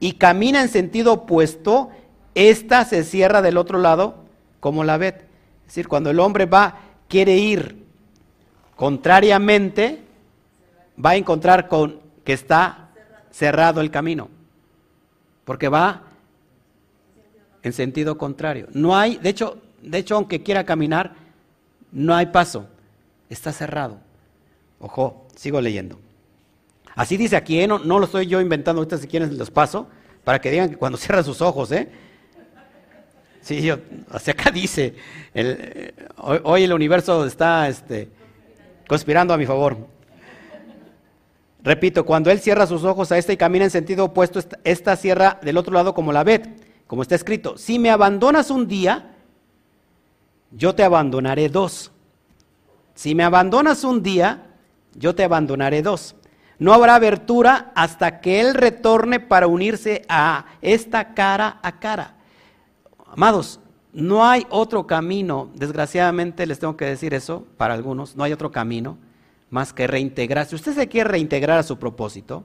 y 0.00 0.14
camina 0.14 0.60
en 0.60 0.68
sentido 0.68 1.12
opuesto, 1.12 1.90
esta 2.34 2.84
se 2.84 3.04
cierra 3.04 3.42
del 3.42 3.58
otro 3.58 3.78
lado 3.78 4.25
como 4.60 4.84
la 4.84 4.96
Bet. 4.96 5.24
Es 5.60 5.66
decir, 5.66 5.88
cuando 5.88 6.10
el 6.10 6.20
hombre 6.20 6.46
va 6.46 6.78
quiere 7.08 7.36
ir 7.36 7.84
contrariamente, 8.76 10.02
va 11.04 11.10
a 11.10 11.16
encontrar 11.16 11.68
con 11.68 12.00
que 12.24 12.32
está 12.32 12.90
cerrado 13.30 13.80
el 13.80 13.90
camino, 13.90 14.28
porque 15.44 15.68
va 15.68 16.02
en 17.62 17.72
sentido 17.72 18.16
contrario. 18.18 18.68
No 18.72 18.96
hay, 18.96 19.16
de 19.16 19.28
hecho, 19.28 19.58
de 19.82 19.98
hecho, 19.98 20.16
aunque 20.16 20.42
quiera 20.42 20.64
caminar, 20.64 21.14
no 21.92 22.14
hay 22.14 22.26
paso, 22.26 22.66
está 23.28 23.52
cerrado. 23.52 23.98
Ojo, 24.80 25.26
sigo 25.36 25.60
leyendo. 25.60 25.98
Así 26.94 27.16
dice 27.16 27.36
aquí, 27.36 27.60
¿eh? 27.60 27.68
no, 27.68 27.78
lo 27.78 28.04
estoy 28.04 28.26
yo 28.26 28.40
inventando, 28.40 28.80
ahorita 28.80 28.98
si 28.98 29.06
quieren 29.06 29.36
los 29.36 29.50
paso, 29.50 29.86
para 30.24 30.40
que 30.40 30.50
digan 30.50 30.70
que 30.70 30.76
cuando 30.76 30.98
cierra 30.98 31.22
sus 31.22 31.40
ojos, 31.42 31.70
¿eh? 31.72 31.88
Sí, 33.46 33.62
yo, 33.62 33.76
hacia 34.10 34.32
acá 34.32 34.50
dice, 34.50 34.96
hoy, 36.16 36.64
el 36.64 36.72
universo 36.72 37.24
está 37.24 37.68
este, 37.68 38.08
conspirando 38.88 39.32
a 39.32 39.36
mi 39.36 39.46
favor. 39.46 39.86
Repito, 41.62 42.04
cuando 42.04 42.28
él 42.32 42.40
cierra 42.40 42.66
sus 42.66 42.82
ojos 42.82 43.12
a 43.12 43.18
esta 43.18 43.32
y 43.32 43.36
camina 43.36 43.64
en 43.64 43.70
sentido 43.70 44.06
opuesto, 44.06 44.40
esta 44.64 44.96
cierra 44.96 45.38
del 45.44 45.58
otro 45.58 45.72
lado 45.72 45.94
como 45.94 46.12
la 46.12 46.24
ved, 46.24 46.44
como 46.88 47.02
está 47.02 47.14
escrito. 47.14 47.56
Si 47.56 47.78
me 47.78 47.88
abandonas 47.88 48.50
un 48.50 48.66
día, 48.66 49.14
yo 50.50 50.74
te 50.74 50.82
abandonaré 50.82 51.48
dos. 51.48 51.92
Si 52.96 53.14
me 53.14 53.22
abandonas 53.22 53.84
un 53.84 54.02
día, 54.02 54.42
yo 54.92 55.14
te 55.14 55.22
abandonaré 55.22 55.82
dos. 55.82 56.16
No 56.58 56.74
habrá 56.74 56.96
abertura 56.96 57.70
hasta 57.76 58.20
que 58.20 58.40
Él 58.40 58.54
retorne 58.54 59.20
para 59.20 59.46
unirse 59.46 60.02
a 60.08 60.46
esta 60.62 61.14
cara 61.14 61.60
a 61.62 61.78
cara. 61.78 62.15
Amados, 63.06 63.60
no 63.92 64.26
hay 64.26 64.46
otro 64.50 64.86
camino, 64.86 65.50
desgraciadamente 65.54 66.46
les 66.46 66.58
tengo 66.58 66.76
que 66.76 66.84
decir 66.84 67.14
eso 67.14 67.46
para 67.56 67.74
algunos, 67.74 68.16
no 68.16 68.24
hay 68.24 68.32
otro 68.32 68.50
camino 68.50 68.98
más 69.48 69.72
que 69.72 69.86
reintegrarse. 69.86 70.50
Si 70.50 70.56
usted 70.56 70.74
se 70.74 70.88
quiere 70.88 71.08
reintegrar 71.08 71.58
a 71.58 71.62
su 71.62 71.78
propósito 71.78 72.44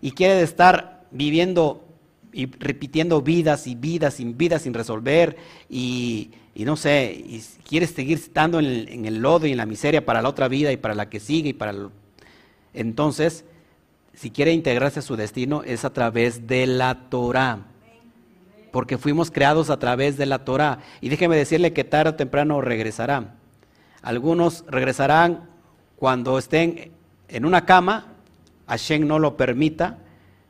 y 0.00 0.12
quiere 0.12 0.42
estar 0.42 1.06
viviendo 1.10 1.84
y 2.32 2.46
repitiendo 2.46 3.22
vidas 3.22 3.66
y 3.66 3.74
vidas 3.74 4.20
y 4.20 4.24
vidas 4.24 4.62
sin 4.62 4.74
resolver 4.74 5.36
y, 5.70 6.30
no 6.56 6.76
sé, 6.76 7.12
y 7.12 7.42
quiere 7.66 7.86
seguir 7.86 8.18
estando 8.18 8.58
en 8.58 8.66
el, 8.66 9.06
el, 9.06 9.18
lodo 9.18 9.46
y 9.46 9.52
en 9.52 9.56
la 9.56 9.66
miseria 9.66 10.04
para 10.04 10.20
la 10.20 10.28
otra 10.28 10.48
vida 10.48 10.72
y 10.72 10.76
para 10.76 10.94
la 10.94 11.08
que 11.08 11.20
sigue 11.20 11.50
y 11.50 11.52
para 11.54 11.74
entonces 12.72 13.44
si 14.12 14.30
quiere 14.30 14.52
integrarse 14.52 14.98
a 14.98 15.02
su 15.02 15.16
destino 15.16 15.62
es 15.62 15.84
a 15.84 15.92
través 15.92 16.46
de 16.46 16.66
la 16.66 17.08
Torah 17.08 17.66
porque 18.74 18.98
fuimos 18.98 19.30
creados 19.30 19.70
a 19.70 19.78
través 19.78 20.16
de 20.16 20.26
la 20.26 20.40
Torah. 20.44 20.80
Y 21.00 21.08
déjeme 21.08 21.36
decirle 21.36 21.72
que 21.72 21.84
tarde 21.84 22.10
o 22.10 22.14
temprano 22.16 22.60
regresarán. 22.60 23.36
Algunos 24.02 24.64
regresarán 24.66 25.48
cuando 25.94 26.36
estén 26.38 26.90
en 27.28 27.44
una 27.44 27.66
cama, 27.66 28.14
Hashem 28.66 29.06
no 29.06 29.20
lo 29.20 29.36
permita, 29.36 29.98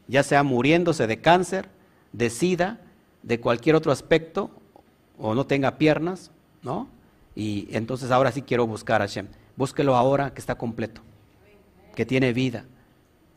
ya 0.09 0.22
sea 0.22 0.42
muriéndose 0.42 1.06
de 1.06 1.20
cáncer, 1.20 1.68
de 2.12 2.30
sida, 2.30 2.80
de 3.22 3.40
cualquier 3.40 3.76
otro 3.76 3.92
aspecto, 3.92 4.51
o 5.18 5.34
no 5.34 5.44
tenga 5.44 5.76
piernas, 5.76 6.30
¿no? 6.62 6.88
Y 7.34 7.68
entonces 7.72 8.10
ahora 8.10 8.32
sí 8.32 8.40
quiero 8.40 8.66
buscar 8.66 9.02
a 9.02 9.05
Hashem. 9.06 9.26
Búsquelo 9.55 9.96
ahora 9.96 10.32
que 10.32 10.40
está 10.40 10.55
completo, 10.55 11.02
que 11.94 12.06
tiene 12.06 12.32
vida, 12.32 12.64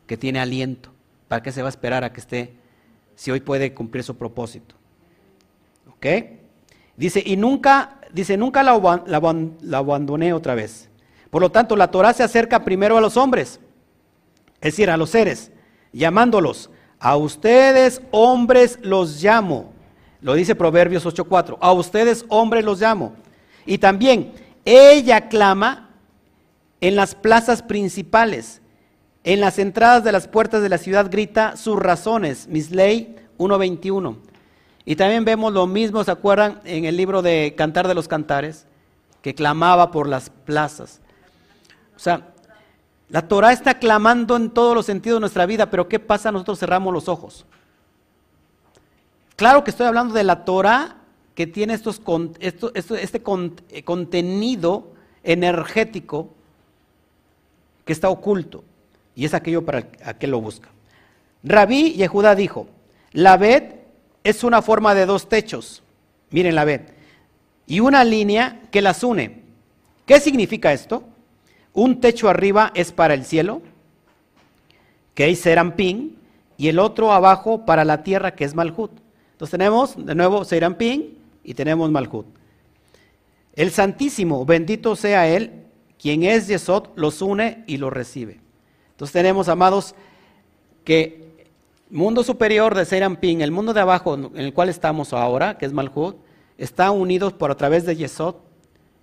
que 0.06 0.16
tiene 0.16 0.40
aliento. 0.40 0.94
¿Para 1.28 1.42
qué 1.42 1.52
se 1.52 1.60
va 1.60 1.68
a 1.68 1.76
esperar 1.76 2.04
a 2.04 2.14
que 2.14 2.20
esté 2.20 2.54
si 3.18 3.32
hoy 3.32 3.40
puede 3.40 3.74
cumplir 3.74 4.04
su 4.04 4.16
propósito? 4.16 4.76
¿Ok? 5.90 6.06
Dice, 6.96 7.20
y 7.26 7.36
nunca, 7.36 7.98
dice, 8.12 8.36
nunca 8.36 8.62
la, 8.62 8.70
abandoné 9.76 10.32
otra 10.32 10.54
vez. 10.54 10.88
Por 11.28 11.42
lo 11.42 11.50
tanto, 11.50 11.74
la 11.74 11.90
Torah 11.90 12.12
se 12.12 12.22
acerca 12.22 12.64
primero 12.64 12.96
a 12.96 13.00
los 13.00 13.16
hombres. 13.16 13.58
es 14.60 14.72
decir, 14.72 14.88
a 14.88 14.96
los 14.96 15.10
seres, 15.10 15.50
llamándolos, 15.92 16.70
a 17.00 17.16
ustedes 17.16 18.02
hombres 18.12 18.78
los 18.82 19.20
llamo. 19.20 19.72
Lo 20.20 20.34
dice 20.34 20.54
Proverbios 20.54 21.04
8:4, 21.04 21.58
a 21.60 21.72
ustedes 21.72 22.24
hombres 22.28 22.64
los 22.64 22.80
llamo. 22.80 23.14
Y 23.66 23.78
también, 23.78 24.32
ella 24.64 25.28
clama 25.28 25.90
en 26.80 26.94
las 26.94 27.16
plazas 27.16 27.62
principales, 27.62 28.62
en 29.24 29.40
las 29.40 29.58
entradas 29.58 30.04
de 30.04 30.12
las 30.12 30.28
puertas 30.28 30.62
de 30.62 30.68
la 30.68 30.78
ciudad 30.78 31.10
grita 31.10 31.56
sus 31.56 31.78
razones, 31.78 32.46
Misley 32.48 33.16
1:21. 33.38 34.16
Y 34.84 34.96
también 34.96 35.24
vemos 35.24 35.52
lo 35.52 35.66
mismo, 35.66 36.02
¿se 36.02 36.10
acuerdan? 36.10 36.60
En 36.64 36.84
el 36.84 36.96
libro 36.96 37.20
de 37.20 37.54
Cantar 37.56 37.88
de 37.88 37.94
los 37.94 38.08
Cantares, 38.08 38.66
que 39.20 39.34
clamaba 39.34 39.90
por 39.90 40.08
las 40.08 40.30
plazas. 40.30 41.00
O 41.94 41.98
sea, 41.98 42.28
la 43.10 43.26
Torah 43.28 43.52
está 43.52 43.78
clamando 43.78 44.36
en 44.36 44.50
todos 44.50 44.74
los 44.74 44.86
sentidos 44.86 45.16
de 45.16 45.20
nuestra 45.20 45.46
vida, 45.46 45.70
pero 45.70 45.88
¿qué 45.88 45.98
pasa? 45.98 46.32
Nosotros 46.32 46.58
cerramos 46.58 46.92
los 46.92 47.08
ojos. 47.08 47.44
Claro 49.36 49.62
que 49.64 49.70
estoy 49.70 49.86
hablando 49.86 50.14
de 50.14 50.24
la 50.24 50.44
Torah 50.44 50.96
que 51.34 51.46
tiene 51.46 51.74
estos, 51.74 52.00
este 52.40 53.22
eh, 53.70 53.84
contenido 53.84 54.92
energético 55.22 56.30
que 57.84 57.92
está 57.92 58.08
oculto, 58.08 58.64
y 59.18 59.24
es 59.24 59.34
aquello 59.34 59.64
para 59.64 59.78
aquel 60.04 60.30
lo 60.30 60.40
busca. 60.40 60.68
Rabí 61.42 61.94
Yehuda 61.94 62.36
dijo, 62.36 62.68
la 63.10 63.36
ved 63.36 63.64
es 64.22 64.44
una 64.44 64.62
forma 64.62 64.94
de 64.94 65.06
dos 65.06 65.28
techos, 65.28 65.82
miren 66.30 66.54
la 66.54 66.64
ved, 66.64 66.82
y 67.66 67.80
una 67.80 68.04
línea 68.04 68.60
que 68.70 68.80
las 68.80 69.02
une. 69.02 69.42
¿Qué 70.06 70.20
significa 70.20 70.72
esto? 70.72 71.02
Un 71.72 72.00
techo 72.00 72.28
arriba 72.28 72.70
es 72.76 72.92
para 72.92 73.12
el 73.12 73.24
cielo, 73.24 73.60
que 75.14 75.28
es 75.28 75.40
Serampín, 75.40 76.16
y 76.56 76.68
el 76.68 76.78
otro 76.78 77.12
abajo 77.12 77.66
para 77.66 77.84
la 77.84 78.04
tierra, 78.04 78.36
que 78.36 78.44
es 78.44 78.54
Malhut. 78.54 78.92
Entonces 79.32 79.50
tenemos 79.50 80.06
de 80.06 80.14
nuevo 80.14 80.44
Serampín 80.44 81.18
y 81.42 81.54
tenemos 81.54 81.90
Malhut. 81.90 82.26
El 83.56 83.72
Santísimo, 83.72 84.44
bendito 84.44 84.94
sea 84.94 85.26
Él, 85.26 85.64
quien 86.00 86.22
es 86.22 86.46
Yesod, 86.46 86.90
los 86.94 87.20
une 87.20 87.64
y 87.66 87.78
los 87.78 87.92
recibe. 87.92 88.46
Entonces 88.98 89.12
tenemos, 89.12 89.48
amados, 89.48 89.94
que 90.82 91.46
mundo 91.88 92.24
superior 92.24 92.74
de 92.74 92.84
Serampín, 92.84 93.42
el 93.42 93.52
mundo 93.52 93.72
de 93.72 93.80
abajo 93.80 94.14
en 94.14 94.36
el 94.36 94.52
cual 94.52 94.68
estamos 94.68 95.12
ahora, 95.12 95.56
que 95.56 95.66
es 95.66 95.72
Malhut, 95.72 96.16
está 96.56 96.90
unidos 96.90 97.32
por 97.32 97.52
a 97.52 97.56
través 97.56 97.86
de 97.86 97.94
Yesod. 97.94 98.34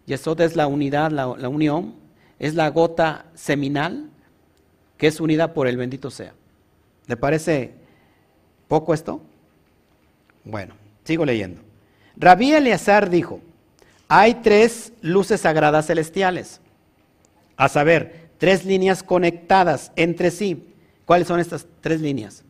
Yesod 0.05 0.41
es 0.41 0.57
la 0.57 0.67
unidad, 0.67 1.11
la, 1.11 1.33
la 1.37 1.47
unión, 1.47 1.95
es 2.39 2.55
la 2.55 2.69
gota 2.71 3.27
seminal 3.35 4.09
que 4.97 5.07
es 5.07 5.21
unida 5.21 5.53
por 5.53 5.65
el 5.65 5.77
bendito 5.77 6.11
sea. 6.11 6.33
¿Le 7.07 7.15
parece 7.15 7.75
poco 8.67 8.93
esto? 8.93 9.21
Bueno, 10.43 10.75
sigo 11.05 11.23
leyendo. 11.23 11.61
Rabí 12.17 12.51
Eleazar 12.51 13.09
dijo, 13.09 13.39
hay 14.09 14.33
tres 14.35 14.91
luces 14.99 15.39
sagradas 15.39 15.87
celestiales, 15.87 16.59
a 17.55 17.69
saber, 17.69 18.24
tres 18.37 18.65
líneas 18.65 19.03
conectadas 19.03 19.91
entre 19.95 20.31
sí. 20.31 20.73
¿Cuáles 21.05 21.27
son 21.27 21.39
estas 21.39 21.67
tres 21.81 22.01
líneas? 22.01 22.43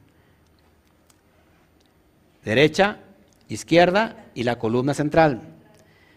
Derecha, 2.44 3.00
izquierda 3.48 4.26
y 4.34 4.44
la 4.44 4.58
columna 4.58 4.94
central, 4.94 5.42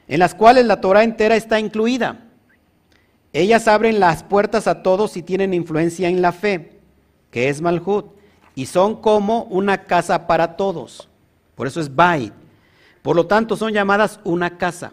en 0.07 0.19
las 0.19 0.35
cuales 0.35 0.67
la 0.67 0.81
Torah 0.81 1.05
entera 1.05 1.37
está 1.37 1.59
incluida. 1.59 2.27
Ellas 3.33 3.69
abren 3.69 4.01
las 4.01 4.23
puertas 4.23 4.67
a 4.67 4.83
todos 4.83 5.17
y 5.17 5.23
tienen 5.23 5.55
influencia 5.55 6.09
en 6.09 6.23
la 6.23 6.33
fe, 6.33 6.79
que 7.31 7.49
es 7.49 7.61
Malhut, 7.61 8.07
y 8.55 8.67
son 8.67 9.01
como 9.01 9.45
una 9.45 9.85
casa 9.85 10.27
para 10.27 10.57
todos. 10.57 11.09
Por 11.55 11.67
eso 11.67 11.81
es 11.81 11.95
Bait. 11.95 12.33
Por 13.03 13.17
lo 13.17 13.27
tanto, 13.27 13.57
son 13.57 13.73
llamadas 13.73 14.21
una 14.25 14.59
casa, 14.59 14.93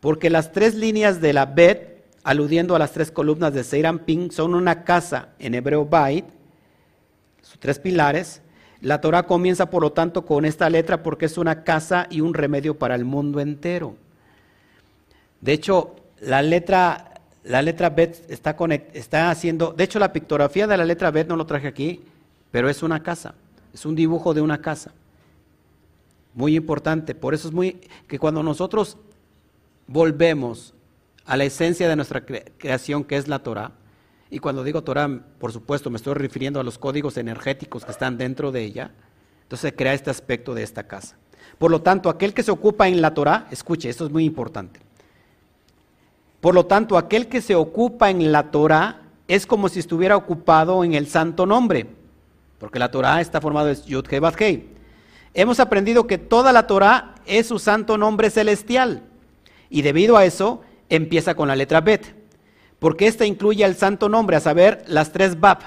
porque 0.00 0.30
las 0.30 0.52
tres 0.52 0.74
líneas 0.74 1.20
de 1.20 1.32
la 1.32 1.46
Bet, 1.46 1.89
aludiendo 2.22 2.76
a 2.76 2.78
las 2.78 2.92
tres 2.92 3.10
columnas 3.10 3.52
de 3.54 3.98
Ping, 4.04 4.30
son 4.30 4.54
una 4.54 4.84
casa 4.84 5.28
en 5.38 5.54
hebreo 5.54 5.86
Bait, 5.86 6.24
sus 7.42 7.58
tres 7.58 7.78
pilares. 7.78 8.42
La 8.80 9.00
Torah 9.00 9.24
comienza, 9.24 9.70
por 9.70 9.82
lo 9.82 9.92
tanto, 9.92 10.24
con 10.24 10.44
esta 10.44 10.70
letra 10.70 11.02
porque 11.02 11.26
es 11.26 11.38
una 11.38 11.64
casa 11.64 12.06
y 12.10 12.20
un 12.20 12.34
remedio 12.34 12.78
para 12.78 12.94
el 12.94 13.04
mundo 13.04 13.40
entero. 13.40 13.96
De 15.40 15.52
hecho, 15.52 15.96
la 16.20 16.42
letra 16.42 17.10
la 17.44 17.62
letra 17.62 17.90
Bet 17.90 18.30
está, 18.30 18.56
está 18.92 19.30
haciendo, 19.30 19.72
de 19.72 19.84
hecho 19.84 19.98
la 19.98 20.12
pictografía 20.12 20.66
de 20.66 20.76
la 20.76 20.84
letra 20.84 21.10
Bet 21.10 21.28
no 21.28 21.36
lo 21.36 21.46
traje 21.46 21.68
aquí, 21.68 22.02
pero 22.50 22.68
es 22.68 22.82
una 22.82 23.02
casa, 23.02 23.34
es 23.72 23.86
un 23.86 23.94
dibujo 23.94 24.34
de 24.34 24.40
una 24.40 24.60
casa. 24.60 24.92
Muy 26.34 26.54
importante, 26.54 27.14
por 27.14 27.34
eso 27.34 27.48
es 27.48 27.54
muy 27.54 27.80
que 28.06 28.18
cuando 28.18 28.42
nosotros 28.42 28.98
volvemos 29.86 30.74
a 31.24 31.36
la 31.36 31.44
esencia 31.44 31.88
de 31.88 31.96
nuestra 31.96 32.24
creación 32.24 33.04
que 33.04 33.16
es 33.16 33.28
la 33.28 33.40
Torah, 33.40 33.72
y 34.30 34.38
cuando 34.38 34.62
digo 34.62 34.82
Torah, 34.82 35.08
por 35.38 35.52
supuesto, 35.52 35.90
me 35.90 35.96
estoy 35.96 36.14
refiriendo 36.14 36.60
a 36.60 36.64
los 36.64 36.78
códigos 36.78 37.16
energéticos 37.16 37.84
que 37.84 37.90
están 37.90 38.16
dentro 38.16 38.52
de 38.52 38.62
ella, 38.62 38.92
entonces 39.42 39.74
crea 39.76 39.92
este 39.92 40.10
aspecto 40.10 40.54
de 40.54 40.62
esta 40.62 40.86
casa. 40.86 41.16
Por 41.58 41.72
lo 41.72 41.82
tanto, 41.82 42.08
aquel 42.08 42.32
que 42.32 42.44
se 42.44 42.52
ocupa 42.52 42.86
en 42.86 43.02
la 43.02 43.12
Torah, 43.12 43.48
escuche, 43.50 43.88
esto 43.88 44.06
es 44.06 44.12
muy 44.12 44.24
importante. 44.24 44.80
Por 46.40 46.54
lo 46.54 46.66
tanto, 46.66 46.96
aquel 46.96 47.26
que 47.26 47.42
se 47.42 47.56
ocupa 47.56 48.08
en 48.08 48.30
la 48.30 48.50
Torah 48.50 49.02
es 49.26 49.46
como 49.46 49.68
si 49.68 49.80
estuviera 49.80 50.16
ocupado 50.16 50.84
en 50.84 50.94
el 50.94 51.08
santo 51.08 51.44
nombre, 51.44 51.88
porque 52.58 52.78
la 52.78 52.90
Torah 52.90 53.20
está 53.20 53.40
formada 53.40 53.68
de 53.68 53.82
Yud 53.82 54.06
He 54.10 54.64
Hemos 55.34 55.60
aprendido 55.60 56.06
que 56.06 56.18
toda 56.18 56.52
la 56.52 56.66
Torah 56.66 57.16
es 57.26 57.48
su 57.48 57.58
santo 57.58 57.98
nombre 57.98 58.30
celestial, 58.30 59.02
y 59.68 59.82
debido 59.82 60.16
a 60.16 60.24
eso 60.24 60.62
empieza 60.90 61.34
con 61.34 61.48
la 61.48 61.56
letra 61.56 61.80
Bet, 61.80 62.14
porque 62.78 63.06
esta 63.06 63.24
incluye 63.24 63.64
el 63.64 63.76
santo 63.76 64.08
nombre, 64.08 64.36
a 64.36 64.40
saber, 64.40 64.84
las 64.86 65.12
tres 65.12 65.40
Bab. 65.40 65.58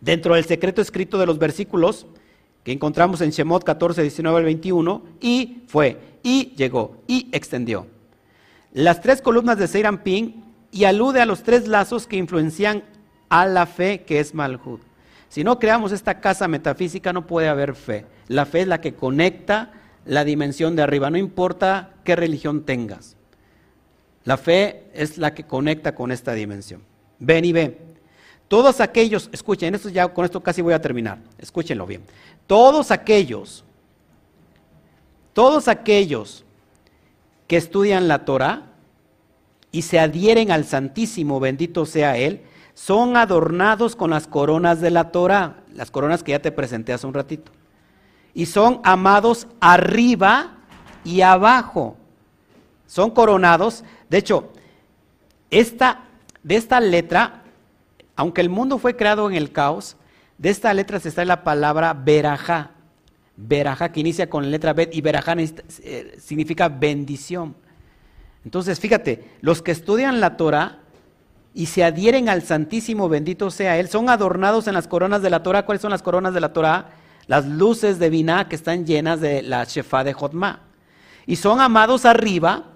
Dentro 0.00 0.34
del 0.34 0.44
secreto 0.44 0.80
escrito 0.80 1.18
de 1.18 1.26
los 1.26 1.38
versículos 1.38 2.06
que 2.64 2.72
encontramos 2.72 3.20
en 3.20 3.30
Shemot 3.30 3.62
14, 3.64 4.02
19 4.02 4.38
al 4.38 4.44
21, 4.44 5.02
y 5.20 5.62
fue, 5.68 5.98
y 6.22 6.54
llegó, 6.56 6.96
y 7.06 7.28
extendió 7.32 7.86
las 8.76 9.00
tres 9.00 9.22
columnas 9.22 9.56
de 9.56 9.98
Ping 10.04 10.32
y 10.70 10.84
alude 10.84 11.22
a 11.22 11.26
los 11.26 11.42
tres 11.42 11.66
lazos 11.66 12.06
que 12.06 12.18
influencian 12.18 12.82
a 13.30 13.46
la 13.46 13.64
fe 13.64 14.02
que 14.02 14.20
es 14.20 14.34
Malhud. 14.34 14.80
Si 15.30 15.42
no 15.42 15.58
creamos 15.58 15.92
esta 15.92 16.20
casa 16.20 16.46
metafísica 16.46 17.14
no 17.14 17.26
puede 17.26 17.48
haber 17.48 17.74
fe. 17.74 18.04
La 18.28 18.44
fe 18.44 18.60
es 18.60 18.68
la 18.68 18.82
que 18.82 18.92
conecta 18.92 19.72
la 20.04 20.24
dimensión 20.24 20.76
de 20.76 20.82
arriba, 20.82 21.08
no 21.08 21.16
importa 21.16 21.94
qué 22.04 22.16
religión 22.16 22.64
tengas. 22.64 23.15
La 24.26 24.36
fe 24.36 24.90
es 24.92 25.18
la 25.18 25.32
que 25.32 25.44
conecta 25.44 25.94
con 25.94 26.10
esta 26.12 26.32
dimensión. 26.34 26.82
Ven 27.20 27.44
y 27.44 27.52
ve. 27.52 27.78
Todos 28.48 28.80
aquellos, 28.80 29.30
escuchen, 29.32 29.74
esto 29.74 29.88
ya 29.88 30.08
con 30.08 30.24
esto 30.24 30.42
casi 30.42 30.62
voy 30.62 30.74
a 30.74 30.80
terminar. 30.80 31.18
Escúchenlo 31.38 31.86
bien. 31.86 32.02
Todos 32.48 32.90
aquellos, 32.90 33.64
todos 35.32 35.68
aquellos 35.68 36.44
que 37.46 37.56
estudian 37.56 38.08
la 38.08 38.24
Torah 38.24 38.64
y 39.70 39.82
se 39.82 40.00
adhieren 40.00 40.50
al 40.50 40.64
Santísimo, 40.64 41.38
bendito 41.38 41.86
sea 41.86 42.16
Él, 42.16 42.42
son 42.74 43.16
adornados 43.16 43.94
con 43.94 44.10
las 44.10 44.26
coronas 44.26 44.80
de 44.80 44.90
la 44.90 45.12
Torah, 45.12 45.62
las 45.72 45.92
coronas 45.92 46.24
que 46.24 46.32
ya 46.32 46.42
te 46.42 46.50
presenté 46.50 46.92
hace 46.92 47.06
un 47.06 47.14
ratito. 47.14 47.52
Y 48.34 48.46
son 48.46 48.80
amados 48.82 49.46
arriba 49.60 50.58
y 51.04 51.20
abajo. 51.20 51.96
Son 52.86 53.10
coronados. 53.10 53.84
De 54.08 54.18
hecho, 54.18 54.52
esta, 55.50 56.04
de 56.42 56.56
esta 56.56 56.80
letra, 56.80 57.42
aunque 58.14 58.40
el 58.40 58.48
mundo 58.48 58.78
fue 58.78 58.96
creado 58.96 59.28
en 59.28 59.36
el 59.36 59.52
caos, 59.52 59.96
de 60.38 60.50
esta 60.50 60.72
letra 60.74 61.00
se 61.00 61.08
está 61.08 61.24
la 61.24 61.44
palabra 61.44 61.94
verajá. 61.94 62.72
Berajá, 63.36 63.92
que 63.92 64.00
inicia 64.00 64.30
con 64.30 64.44
la 64.44 64.50
letra 64.50 64.72
Bet, 64.72 64.94
y 64.94 65.02
Berajá 65.02 65.34
eh, 65.38 66.16
significa 66.18 66.68
bendición. 66.68 67.54
Entonces, 68.44 68.80
fíjate, 68.80 69.28
los 69.40 69.60
que 69.60 69.72
estudian 69.72 70.20
la 70.20 70.36
Torah 70.36 70.78
y 71.52 71.66
se 71.66 71.84
adhieren 71.84 72.28
al 72.28 72.42
Santísimo, 72.42 73.08
bendito 73.08 73.50
sea 73.50 73.78
Él, 73.78 73.88
son 73.88 74.08
adornados 74.08 74.68
en 74.68 74.74
las 74.74 74.88
coronas 74.88 75.20
de 75.22 75.30
la 75.30 75.42
Torah. 75.42 75.66
¿Cuáles 75.66 75.82
son 75.82 75.90
las 75.90 76.02
coronas 76.02 76.32
de 76.32 76.40
la 76.40 76.52
Torah? 76.52 76.90
Las 77.26 77.46
luces 77.46 77.98
de 77.98 78.08
Binah 78.08 78.48
que 78.48 78.56
están 78.56 78.86
llenas 78.86 79.20
de 79.20 79.42
la 79.42 79.64
Shefa 79.64 80.04
de 80.04 80.12
Jotma. 80.12 80.60
Y 81.26 81.36
son 81.36 81.60
amados 81.60 82.04
arriba 82.04 82.75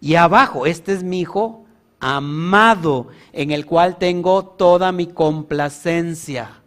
y 0.00 0.14
abajo. 0.14 0.66
Este 0.66 0.92
es 0.92 1.02
mi 1.02 1.20
hijo 1.20 1.64
amado, 2.00 3.08
en 3.32 3.50
el 3.50 3.66
cual 3.66 3.98
tengo 3.98 4.44
toda 4.44 4.92
mi 4.92 5.06
complacencia. 5.06 6.62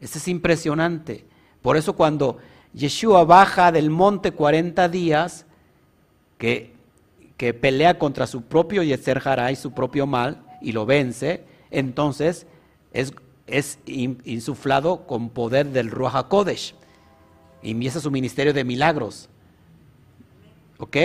Este 0.00 0.18
es 0.18 0.28
impresionante. 0.28 1.26
Por 1.60 1.76
eso 1.76 1.94
cuando 1.94 2.38
Yeshua 2.74 3.24
baja 3.24 3.70
del 3.72 3.90
monte 3.90 4.32
40 4.32 4.88
días, 4.88 5.46
que, 6.38 6.74
que 7.36 7.54
pelea 7.54 7.98
contra 7.98 8.26
su 8.26 8.42
propio 8.42 8.82
Yetzer 8.82 9.22
y 9.50 9.56
su 9.56 9.72
propio 9.72 10.06
mal, 10.06 10.42
y 10.60 10.72
lo 10.72 10.86
vence, 10.86 11.44
entonces 11.70 12.46
es, 12.92 13.12
es 13.46 13.78
insuflado 13.86 15.06
con 15.06 15.28
poder 15.30 15.68
del 15.68 15.90
Ruach 15.90 16.14
HaKodesh. 16.14 16.74
Y 17.62 17.70
empieza 17.72 18.00
su 18.00 18.10
ministerio 18.10 18.52
de 18.52 18.64
milagros. 18.64 19.28
¿Ok? 20.78 20.96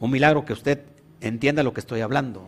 Un 0.00 0.10
milagro 0.10 0.44
que 0.44 0.52
usted 0.52 0.84
entienda 1.20 1.62
lo 1.62 1.72
que 1.72 1.80
estoy 1.80 2.00
hablando. 2.00 2.46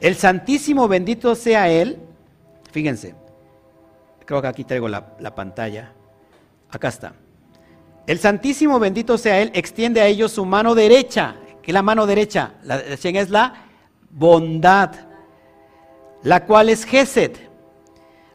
El 0.00 0.14
Santísimo 0.14 0.88
bendito 0.88 1.34
sea 1.34 1.70
Él. 1.70 1.98
Fíjense, 2.70 3.14
creo 4.24 4.42
que 4.42 4.48
aquí 4.48 4.64
traigo 4.64 4.88
la, 4.88 5.16
la 5.18 5.34
pantalla. 5.34 5.92
Acá 6.70 6.88
está. 6.88 7.14
El 8.06 8.18
Santísimo 8.18 8.78
bendito 8.78 9.18
sea 9.18 9.40
Él, 9.40 9.50
extiende 9.54 10.00
a 10.00 10.06
ellos 10.06 10.32
su 10.32 10.44
mano 10.44 10.74
derecha. 10.74 11.36
¿Qué 11.62 11.70
es 11.70 11.74
la 11.74 11.82
mano 11.82 12.06
derecha? 12.06 12.54
La 12.62 12.76
es 12.78 13.30
la 13.30 13.54
bondad, 14.10 14.92
la 16.22 16.44
cual 16.44 16.68
es 16.68 16.84
Gesed. 16.84 17.32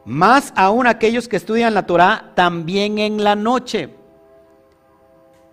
Más 0.04 0.52
aún 0.56 0.86
aquellos 0.86 1.28
que 1.28 1.36
estudian 1.36 1.74
la 1.74 1.86
Torah 1.86 2.32
también 2.34 2.98
en 2.98 3.24
la 3.24 3.34
noche. 3.34 3.88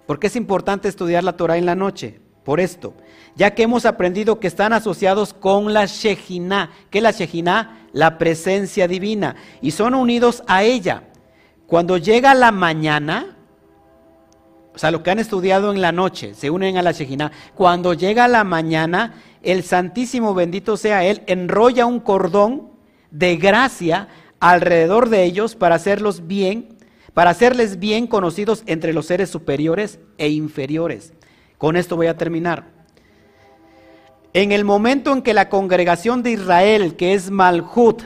¿Por 0.10 0.18
qué 0.18 0.26
es 0.26 0.36
importante 0.36 0.88
estudiar 0.88 1.23
la 1.23 1.38
Torah 1.38 1.57
en 1.57 1.68
la 1.68 1.76
noche? 1.76 2.19
Por 2.44 2.60
esto, 2.60 2.95
ya 3.36 3.53
que 3.53 3.61
hemos 3.61 3.86
aprendido 3.86 4.40
que 4.40 4.48
están 4.48 4.73
asociados 4.73 5.36
con 5.36 5.72
la 5.72 5.86
Shejina. 5.86 6.72
¿Qué 6.90 6.98
es 6.98 7.03
la 7.03 7.11
Shejina? 7.11 7.86
La 7.94 8.18
presencia 8.18 8.88
divina. 8.88 9.36
Y 9.61 9.69
son 9.69 9.94
unidos 9.94 10.41
a 10.48 10.64
ella. 10.64 11.03
Cuando 11.68 11.98
llega 11.98 12.34
la 12.34 12.52
mañana, 12.52 13.38
o 14.73 14.80
sea, 14.80 14.90
lo 14.90 15.03
que 15.03 15.11
han 15.11 15.19
estudiado 15.19 15.72
en 15.72 15.80
la 15.80 15.91
noche, 15.91 16.34
se 16.34 16.49
unen 16.49 16.77
a 16.77 16.81
la 16.81 16.91
Shejina. 16.91 17.31
Cuando 17.53 17.94
llega 17.94 18.27
la 18.27 18.44
mañana, 18.44 19.14
el 19.44 19.61
Santísimo 19.61 20.34
bendito 20.34 20.76
sea 20.76 21.03
Él, 21.03 21.22
enrolla 21.27 21.86
un 21.86 21.99
cordón 21.99 22.72
de 23.11 23.38
gracia 23.38 24.07
alrededor 24.40 25.10
de 25.10 25.23
ellos 25.26 25.53
para 25.56 25.76
hacerlos 25.76 26.26
bien, 26.26 26.78
para 27.20 27.32
hacerles 27.32 27.80
bien 27.80 28.08
conocidos 28.08 28.64
entre 28.66 28.94
los 28.94 29.08
seres 29.08 29.30
superiores 29.30 30.00
e 30.18 30.30
inferiores. 30.30 31.12
Con 31.58 31.76
esto 31.76 31.98
voy 31.98 32.08
a 32.08 32.16
terminar. 32.16 32.72
En 34.32 34.54
el 34.54 34.64
momento 34.64 35.12
en 35.12 35.22
que 35.22 35.34
la 35.34 35.50
congregación 35.50 36.24
de 36.24 36.32
Israel, 36.32 36.96
que 36.96 37.14
es 37.14 37.30
Malhut, 37.30 38.04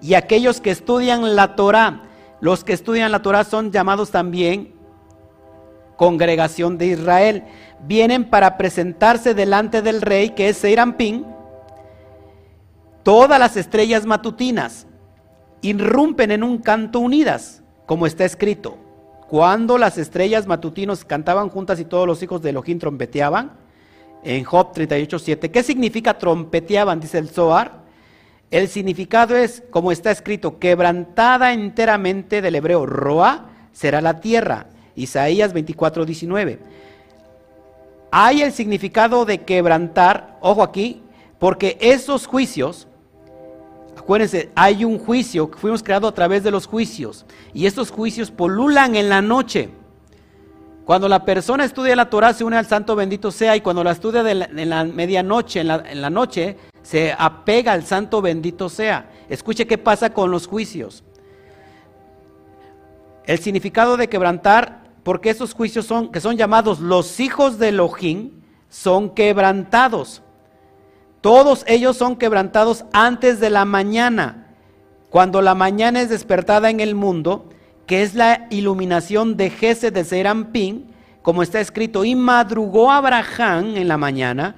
y 0.00 0.14
aquellos 0.14 0.60
que 0.60 0.70
estudian 0.70 1.34
la 1.34 1.56
Torah, 1.56 2.04
los 2.40 2.62
que 2.62 2.74
estudian 2.74 3.10
la 3.10 3.22
Torah 3.22 3.42
son 3.42 3.72
llamados 3.72 4.12
también 4.12 4.72
congregación 5.96 6.78
de 6.78 6.86
Israel, 6.86 7.42
vienen 7.80 8.30
para 8.30 8.56
presentarse 8.56 9.34
delante 9.34 9.82
del 9.82 10.00
rey, 10.00 10.30
que 10.30 10.48
es 10.48 10.58
Seirampín, 10.58 11.26
todas 13.02 13.40
las 13.40 13.56
estrellas 13.56 14.06
matutinas 14.06 14.86
irrumpen 15.60 16.30
en 16.30 16.44
un 16.44 16.58
canto 16.58 17.00
unidas, 17.00 17.61
como 17.86 18.06
está 18.06 18.24
escrito. 18.24 18.78
Cuando 19.28 19.78
las 19.78 19.98
estrellas 19.98 20.46
matutinos 20.46 21.04
cantaban 21.04 21.48
juntas 21.48 21.80
y 21.80 21.84
todos 21.84 22.06
los 22.06 22.22
hijos 22.22 22.42
de 22.42 22.50
Elohim 22.50 22.78
trompeteaban, 22.78 23.52
en 24.24 24.44
Job 24.44 24.72
38.7. 24.72 25.50
¿Qué 25.50 25.62
significa 25.62 26.18
trompeteaban? 26.18 27.00
Dice 27.00 27.18
el 27.18 27.28
Zohar. 27.28 27.82
El 28.50 28.68
significado 28.68 29.36
es, 29.36 29.62
como 29.70 29.92
está 29.92 30.10
escrito, 30.10 30.58
quebrantada 30.58 31.52
enteramente 31.52 32.42
del 32.42 32.54
hebreo 32.54 32.86
roa 32.86 33.46
será 33.72 34.00
la 34.00 34.20
tierra. 34.20 34.66
Isaías 34.94 35.54
24.19. 35.54 36.58
Hay 38.10 38.42
el 38.42 38.52
significado 38.52 39.24
de 39.24 39.38
quebrantar, 39.38 40.36
ojo 40.42 40.62
aquí, 40.62 41.02
porque 41.38 41.78
esos 41.80 42.26
juicios 42.26 42.86
Acuérdense, 44.02 44.50
hay 44.56 44.84
un 44.84 44.98
juicio, 44.98 45.48
fuimos 45.56 45.80
creados 45.80 46.10
a 46.10 46.14
través 46.14 46.42
de 46.42 46.50
los 46.50 46.66
juicios, 46.66 47.24
y 47.54 47.66
estos 47.66 47.92
juicios 47.92 48.32
polulan 48.32 48.96
en 48.96 49.08
la 49.08 49.22
noche. 49.22 49.68
Cuando 50.84 51.08
la 51.08 51.24
persona 51.24 51.64
estudia 51.64 51.94
la 51.94 52.10
Torah 52.10 52.34
se 52.34 52.42
une 52.42 52.56
al 52.56 52.66
Santo 52.66 52.96
bendito 52.96 53.30
sea, 53.30 53.54
y 53.54 53.60
cuando 53.60 53.84
la 53.84 53.92
estudia 53.92 54.28
en 54.28 54.68
la 54.68 54.82
medianoche, 54.82 55.60
en 55.60 55.68
la, 55.68 56.10
noche, 56.10 56.56
se 56.82 57.14
apega 57.16 57.72
al 57.72 57.84
Santo 57.84 58.20
bendito 58.20 58.68
sea. 58.68 59.08
Escuche 59.28 59.68
qué 59.68 59.78
pasa 59.78 60.12
con 60.12 60.32
los 60.32 60.48
juicios. 60.48 61.04
El 63.24 63.38
significado 63.38 63.96
de 63.96 64.08
quebrantar, 64.08 64.82
porque 65.04 65.30
esos 65.30 65.54
juicios 65.54 65.86
son, 65.86 66.10
que 66.10 66.20
son 66.20 66.36
llamados 66.36 66.80
los 66.80 67.20
hijos 67.20 67.60
de 67.60 67.68
Elohim, 67.68 68.32
son 68.68 69.10
quebrantados. 69.10 70.22
Todos 71.22 71.64
ellos 71.68 71.96
son 71.96 72.16
quebrantados 72.16 72.84
antes 72.92 73.38
de 73.38 73.48
la 73.48 73.64
mañana, 73.64 74.48
cuando 75.08 75.40
la 75.40 75.54
mañana 75.54 76.00
es 76.00 76.08
despertada 76.08 76.68
en 76.68 76.80
el 76.80 76.96
mundo, 76.96 77.48
que 77.86 78.02
es 78.02 78.14
la 78.14 78.48
iluminación 78.50 79.36
de 79.36 79.50
Jesse 79.50 79.92
de 79.92 80.04
Serampín, 80.04 80.92
como 81.22 81.44
está 81.44 81.60
escrito, 81.60 82.04
y 82.04 82.16
madrugó 82.16 82.90
Abraham 82.90 83.76
en 83.76 83.86
la 83.86 83.96
mañana, 83.96 84.56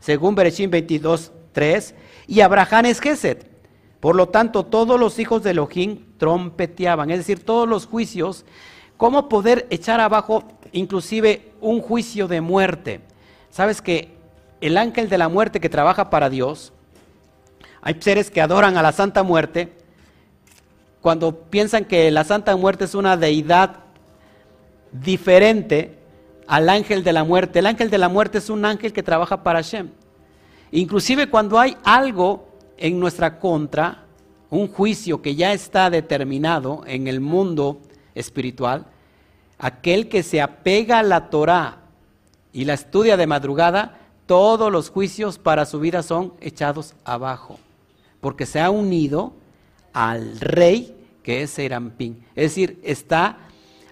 según 0.00 0.34
Bereshim 0.34 0.70
22, 0.70 1.32
3, 1.52 1.94
y 2.28 2.40
Abraham 2.40 2.86
es 2.86 3.00
Geset. 3.00 3.50
Por 4.00 4.16
lo 4.16 4.28
tanto, 4.28 4.64
todos 4.64 4.98
los 4.98 5.18
hijos 5.18 5.42
de 5.42 5.50
Elohim 5.50 6.16
trompeteaban, 6.16 7.10
es 7.10 7.18
decir, 7.18 7.44
todos 7.44 7.68
los 7.68 7.86
juicios, 7.86 8.46
cómo 8.96 9.28
poder 9.28 9.66
echar 9.68 10.00
abajo 10.00 10.44
inclusive 10.72 11.52
un 11.60 11.82
juicio 11.82 12.26
de 12.26 12.40
muerte. 12.40 13.00
Sabes 13.50 13.82
que 13.82 14.15
el 14.60 14.78
ángel 14.78 15.08
de 15.08 15.18
la 15.18 15.28
muerte 15.28 15.60
que 15.60 15.68
trabaja 15.68 16.10
para 16.10 16.30
Dios, 16.30 16.72
hay 17.82 17.96
seres 18.00 18.30
que 18.30 18.40
adoran 18.40 18.76
a 18.76 18.82
la 18.82 18.92
Santa 18.92 19.22
Muerte, 19.22 19.72
cuando 21.00 21.42
piensan 21.42 21.84
que 21.84 22.10
la 22.10 22.24
Santa 22.24 22.56
Muerte 22.56 22.84
es 22.84 22.94
una 22.94 23.16
deidad 23.16 23.76
diferente 24.90 25.98
al 26.46 26.68
ángel 26.68 27.04
de 27.04 27.12
la 27.12 27.24
muerte. 27.24 27.58
El 27.60 27.66
ángel 27.66 27.90
de 27.90 27.98
la 27.98 28.08
muerte 28.08 28.38
es 28.38 28.50
un 28.50 28.64
ángel 28.64 28.92
que 28.92 29.02
trabaja 29.02 29.42
para 29.42 29.62
Hashem. 29.62 29.90
Inclusive 30.72 31.28
cuando 31.28 31.58
hay 31.58 31.76
algo 31.84 32.48
en 32.76 32.98
nuestra 32.98 33.38
contra, 33.38 34.04
un 34.50 34.68
juicio 34.68 35.22
que 35.22 35.34
ya 35.34 35.52
está 35.52 35.90
determinado 35.90 36.82
en 36.86 37.08
el 37.08 37.20
mundo 37.20 37.80
espiritual, 38.14 38.86
aquel 39.58 40.08
que 40.08 40.22
se 40.22 40.40
apega 40.40 40.98
a 40.98 41.02
la 41.02 41.30
Torah 41.30 41.78
y 42.52 42.64
la 42.64 42.74
estudia 42.74 43.16
de 43.16 43.26
madrugada, 43.26 43.98
todos 44.26 44.70
los 44.70 44.90
juicios 44.90 45.38
para 45.38 45.66
su 45.66 45.80
vida 45.80 46.02
son 46.02 46.32
echados 46.40 46.94
abajo, 47.04 47.58
porque 48.20 48.46
se 48.46 48.60
ha 48.60 48.70
unido 48.70 49.32
al 49.92 50.40
rey 50.40 50.94
que 51.22 51.42
es 51.42 51.50
Serampín. 51.50 52.24
Es 52.34 52.50
decir, 52.50 52.78
está, 52.82 53.38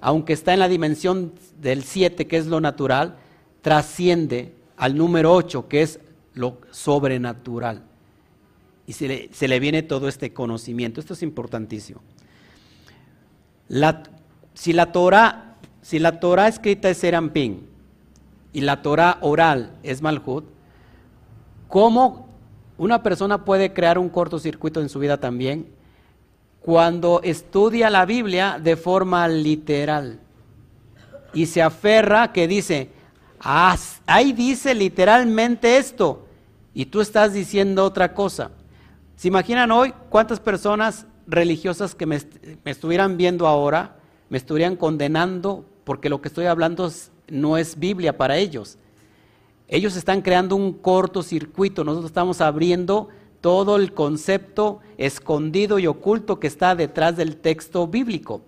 aunque 0.01 0.33
está 0.33 0.53
en 0.53 0.61
la 0.61 0.69
dimensión 0.69 1.33
del 1.61 1.83
7, 1.83 2.27
que 2.27 2.37
es 2.37 2.47
lo 2.47 2.61
natural, 2.61 3.17
trasciende 3.63 4.53
al 4.77 4.97
número 4.97 5.33
8, 5.35 5.69
que 5.69 5.83
es 5.83 6.01
lo 6.35 6.59
sobrenatural. 6.71 7.83
Y 8.87 8.93
se 8.93 9.49
le, 9.49 9.61
viene 9.61 9.83
todo 9.83 10.09
este 10.09 10.33
conocimiento. 10.33 11.01
Esto 11.01 11.15
es 11.15 11.23
importantísimo. 11.23 12.03
si 14.55 14.73
la 14.73 15.55
si 15.85 15.99
la 15.99 16.19
Torah 16.19 16.49
escrita 16.49 16.89
es 16.89 16.97
Serampín, 16.97 17.67
y 18.55 18.63
la 18.63 18.81
Torah 18.81 19.19
oral 19.21 19.73
es 19.83 20.01
Malhut, 20.01 20.45
¿cómo 21.69 22.29
una 22.79 23.03
persona 23.03 23.45
puede 23.45 23.75
crear 23.75 23.99
un 23.99 24.09
cortocircuito 24.09 24.81
en 24.81 24.89
su 24.89 25.01
vida 25.01 25.19
también? 25.19 25.69
Cuando 26.61 27.21
estudia 27.23 27.91
la 27.91 28.07
Biblia 28.07 28.59
de 28.63 28.77
forma 28.77 29.29
literal 29.29 30.21
y 31.35 31.47
se 31.47 31.61
aferra 31.61 32.33
que 32.33 32.49
dice, 32.49 32.91
ah, 33.41 33.77
ahí 34.07 34.33
dice 34.33 34.73
literalmente 34.75 35.77
esto 35.77 36.25
y 36.73 36.87
tú 36.87 37.01
estás 37.01 37.35
diciendo 37.35 37.85
otra 37.85 38.15
cosa. 38.15 38.53
¿Se 39.17 39.29
imaginan 39.29 39.71
hoy 39.73 39.93
cuántas 40.09 40.41
personas 40.41 41.07
religiosas 41.27 41.95
que 41.95 42.07
me, 42.07 42.21
me 42.65 42.71
estuvieran 42.71 43.17
viendo 43.17 43.47
ahora 43.47 43.97
me 44.29 44.39
estuvieran 44.39 44.77
condenando 44.77 45.65
porque 45.85 46.09
lo 46.09 46.21
que 46.21 46.29
estoy 46.29 46.47
hablando 46.47 46.87
es 46.87 47.11
no 47.29 47.57
es 47.57 47.79
Biblia 47.79 48.17
para 48.17 48.37
ellos. 48.37 48.79
Ellos 49.69 49.97
están 49.97 50.23
creando 50.23 50.57
un 50.57 50.73
cortocircuito, 50.73 51.85
nosotros 51.85 52.11
estamos 52.11 52.41
abriendo 52.41 53.09
todo 53.41 53.77
el 53.77 53.93
concepto 53.93 54.81
escondido 54.97 55.79
y 55.79 55.87
oculto 55.87 56.41
que 56.41 56.47
está 56.47 56.75
detrás 56.75 57.17
del 57.17 57.37
texto 57.37 57.87
bíblico, 57.87 58.43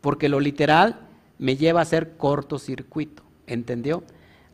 porque 0.00 0.28
lo 0.28 0.40
literal 0.40 1.00
me 1.38 1.56
lleva 1.56 1.80
a 1.80 1.84
ser 1.84 2.16
cortocircuito, 2.16 3.22
¿entendió? 3.46 4.02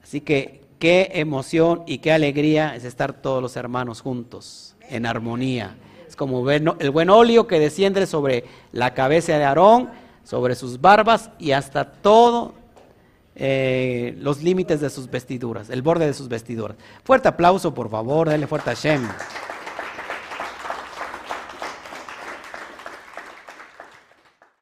Así 0.03 0.21
que 0.21 0.63
qué 0.79 1.11
emoción 1.15 1.83
y 1.87 1.99
qué 1.99 2.13
alegría 2.13 2.75
es 2.77 2.85
estar 2.85 3.13
todos 3.23 3.43
los 3.43 3.57
hermanos 3.57 4.01
juntos, 4.01 4.77
en 4.89 5.07
armonía. 5.07 5.77
Es 6.07 6.17
como 6.17 6.49
el 6.51 6.91
buen 6.91 7.11
óleo 7.11 7.47
que 7.47 7.59
desciende 7.59 8.07
sobre 8.07 8.45
la 8.73 8.95
cabeza 8.95 9.39
de 9.39 9.45
Aarón, 9.45 9.91
sobre 10.25 10.55
sus 10.55 10.81
barbas 10.81 11.31
y 11.39 11.53
hasta 11.53 11.85
todo 11.85 12.55
eh, 13.37 14.15
los 14.19 14.43
límites 14.43 14.81
de 14.81 14.91
sus 14.91 15.11
vestiduras, 15.11 15.71
el 15.71 15.83
borde 15.83 16.07
de 16.07 16.15
sus 16.15 16.29
vestiduras. 16.29 16.77
Fuerte 17.05 17.29
aplauso, 17.29 17.75
por 17.75 17.91
favor, 17.91 18.29
dale 18.29 18.47
fuerte 18.47 18.71
a 18.71 18.75
Shem. 18.75 19.03